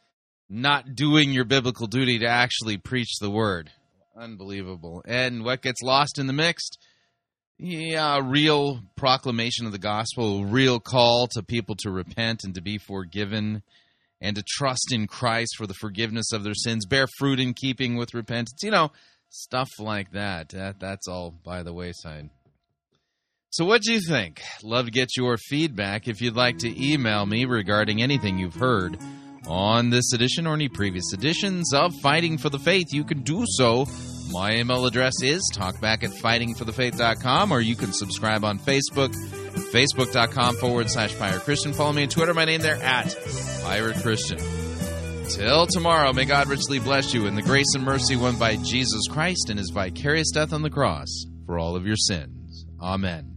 not 0.50 0.96
doing 0.96 1.32
your 1.32 1.46
biblical 1.46 1.88
duty 1.88 2.20
to 2.20 2.28
actually 2.28 2.78
preach 2.78 3.18
the 3.20 3.32
word. 3.32 3.72
Unbelievable. 4.16 5.02
And 5.08 5.44
what 5.44 5.62
gets 5.62 5.82
lost 5.82 6.20
in 6.20 6.28
the 6.28 6.34
mixed? 6.34 6.78
Yeah, 7.64 8.18
a 8.18 8.24
real 8.24 8.80
proclamation 8.96 9.68
of 9.68 9.72
the 9.72 9.78
gospel, 9.78 10.42
a 10.42 10.46
real 10.48 10.80
call 10.80 11.28
to 11.34 11.44
people 11.44 11.76
to 11.82 11.92
repent 11.92 12.44
and 12.44 12.56
to 12.56 12.62
be 12.62 12.80
forgiven 12.80 13.62
and 14.20 14.36
to 14.36 14.44
trust 14.48 14.92
in 14.92 15.06
Christ 15.06 15.58
for 15.58 15.68
the 15.68 15.76
forgiveness 15.76 16.32
of 16.34 16.44
their 16.44 16.56
sins, 16.56 16.88
bear 16.88 17.06
fruit 17.20 17.40
in 17.40 17.54
keeping 17.54 17.98
with 17.98 18.16
repentance. 18.16 18.64
You 18.64 18.72
know, 18.72 18.92
stuff 19.30 19.70
like 19.78 20.12
that. 20.14 20.50
that 20.50 20.80
that's 20.80 21.08
all 21.08 21.30
by 21.30 21.62
the 21.62 21.72
wayside. 21.72 22.32
So, 23.52 23.64
what 23.64 23.84
do 23.84 23.94
you 23.94 24.02
think? 24.08 24.42
Love 24.64 24.86
to 24.86 24.92
get 24.92 25.16
your 25.16 25.38
feedback. 25.38 26.08
If 26.08 26.20
you'd 26.20 26.36
like 26.36 26.58
to 26.60 26.84
email 26.84 27.28
me 27.28 27.46
regarding 27.46 28.02
anything 28.02 28.40
you've 28.40 28.56
heard 28.56 28.98
on 29.46 29.92
this 29.92 30.14
edition 30.14 30.48
or 30.48 30.56
any 30.56 30.68
previous 30.68 31.14
editions 31.14 31.76
of 31.76 31.94
Fighting 32.02 32.40
for 32.40 32.50
the 32.50 32.58
Faith, 32.58 32.88
you 32.92 33.04
can 33.04 33.22
do 33.22 33.44
so. 33.46 33.86
My 34.32 34.56
email 34.56 34.86
address 34.86 35.22
is 35.22 35.42
talkback 35.54 36.04
at 36.04 36.12
fightingforthefaith.com, 36.12 37.52
or 37.52 37.60
you 37.60 37.76
can 37.76 37.92
subscribe 37.92 38.46
on 38.46 38.60
Facebook, 38.60 39.14
facebook.com 39.72 40.56
forward 40.56 40.90
slash 40.90 41.18
Pirate 41.18 41.42
Christian. 41.42 41.74
Follow 41.74 41.94
me 41.94 42.04
on 42.04 42.10
Twitter, 42.10 42.34
my 42.34 42.46
name 42.46 42.62
there 42.62 42.82
at 42.82 43.16
Pirate 43.64 43.98
Christian. 43.98 44.40
Till 45.30 45.68
tomorrow, 45.68 46.14
may 46.14 46.26
God 46.26 46.48
richly 46.48 46.80
bless 46.80 47.14
you 47.14 47.26
in 47.26 47.36
the 47.36 47.42
grace 47.42 47.74
and 47.76 47.84
mercy 47.84 48.16
won 48.16 48.38
by 48.38 48.58
Jesus 48.58 49.08
Christ 49.10 49.50
and 49.50 49.58
his 49.58 49.70
vicarious 49.70 50.32
death 50.32 50.54
on 50.54 50.62
the 50.62 50.70
cross 50.70 51.26
for 51.46 51.58
all 51.58 51.76
of 51.76 51.86
your 51.86 51.96
sins. 51.96 52.66
Amen. 52.82 53.31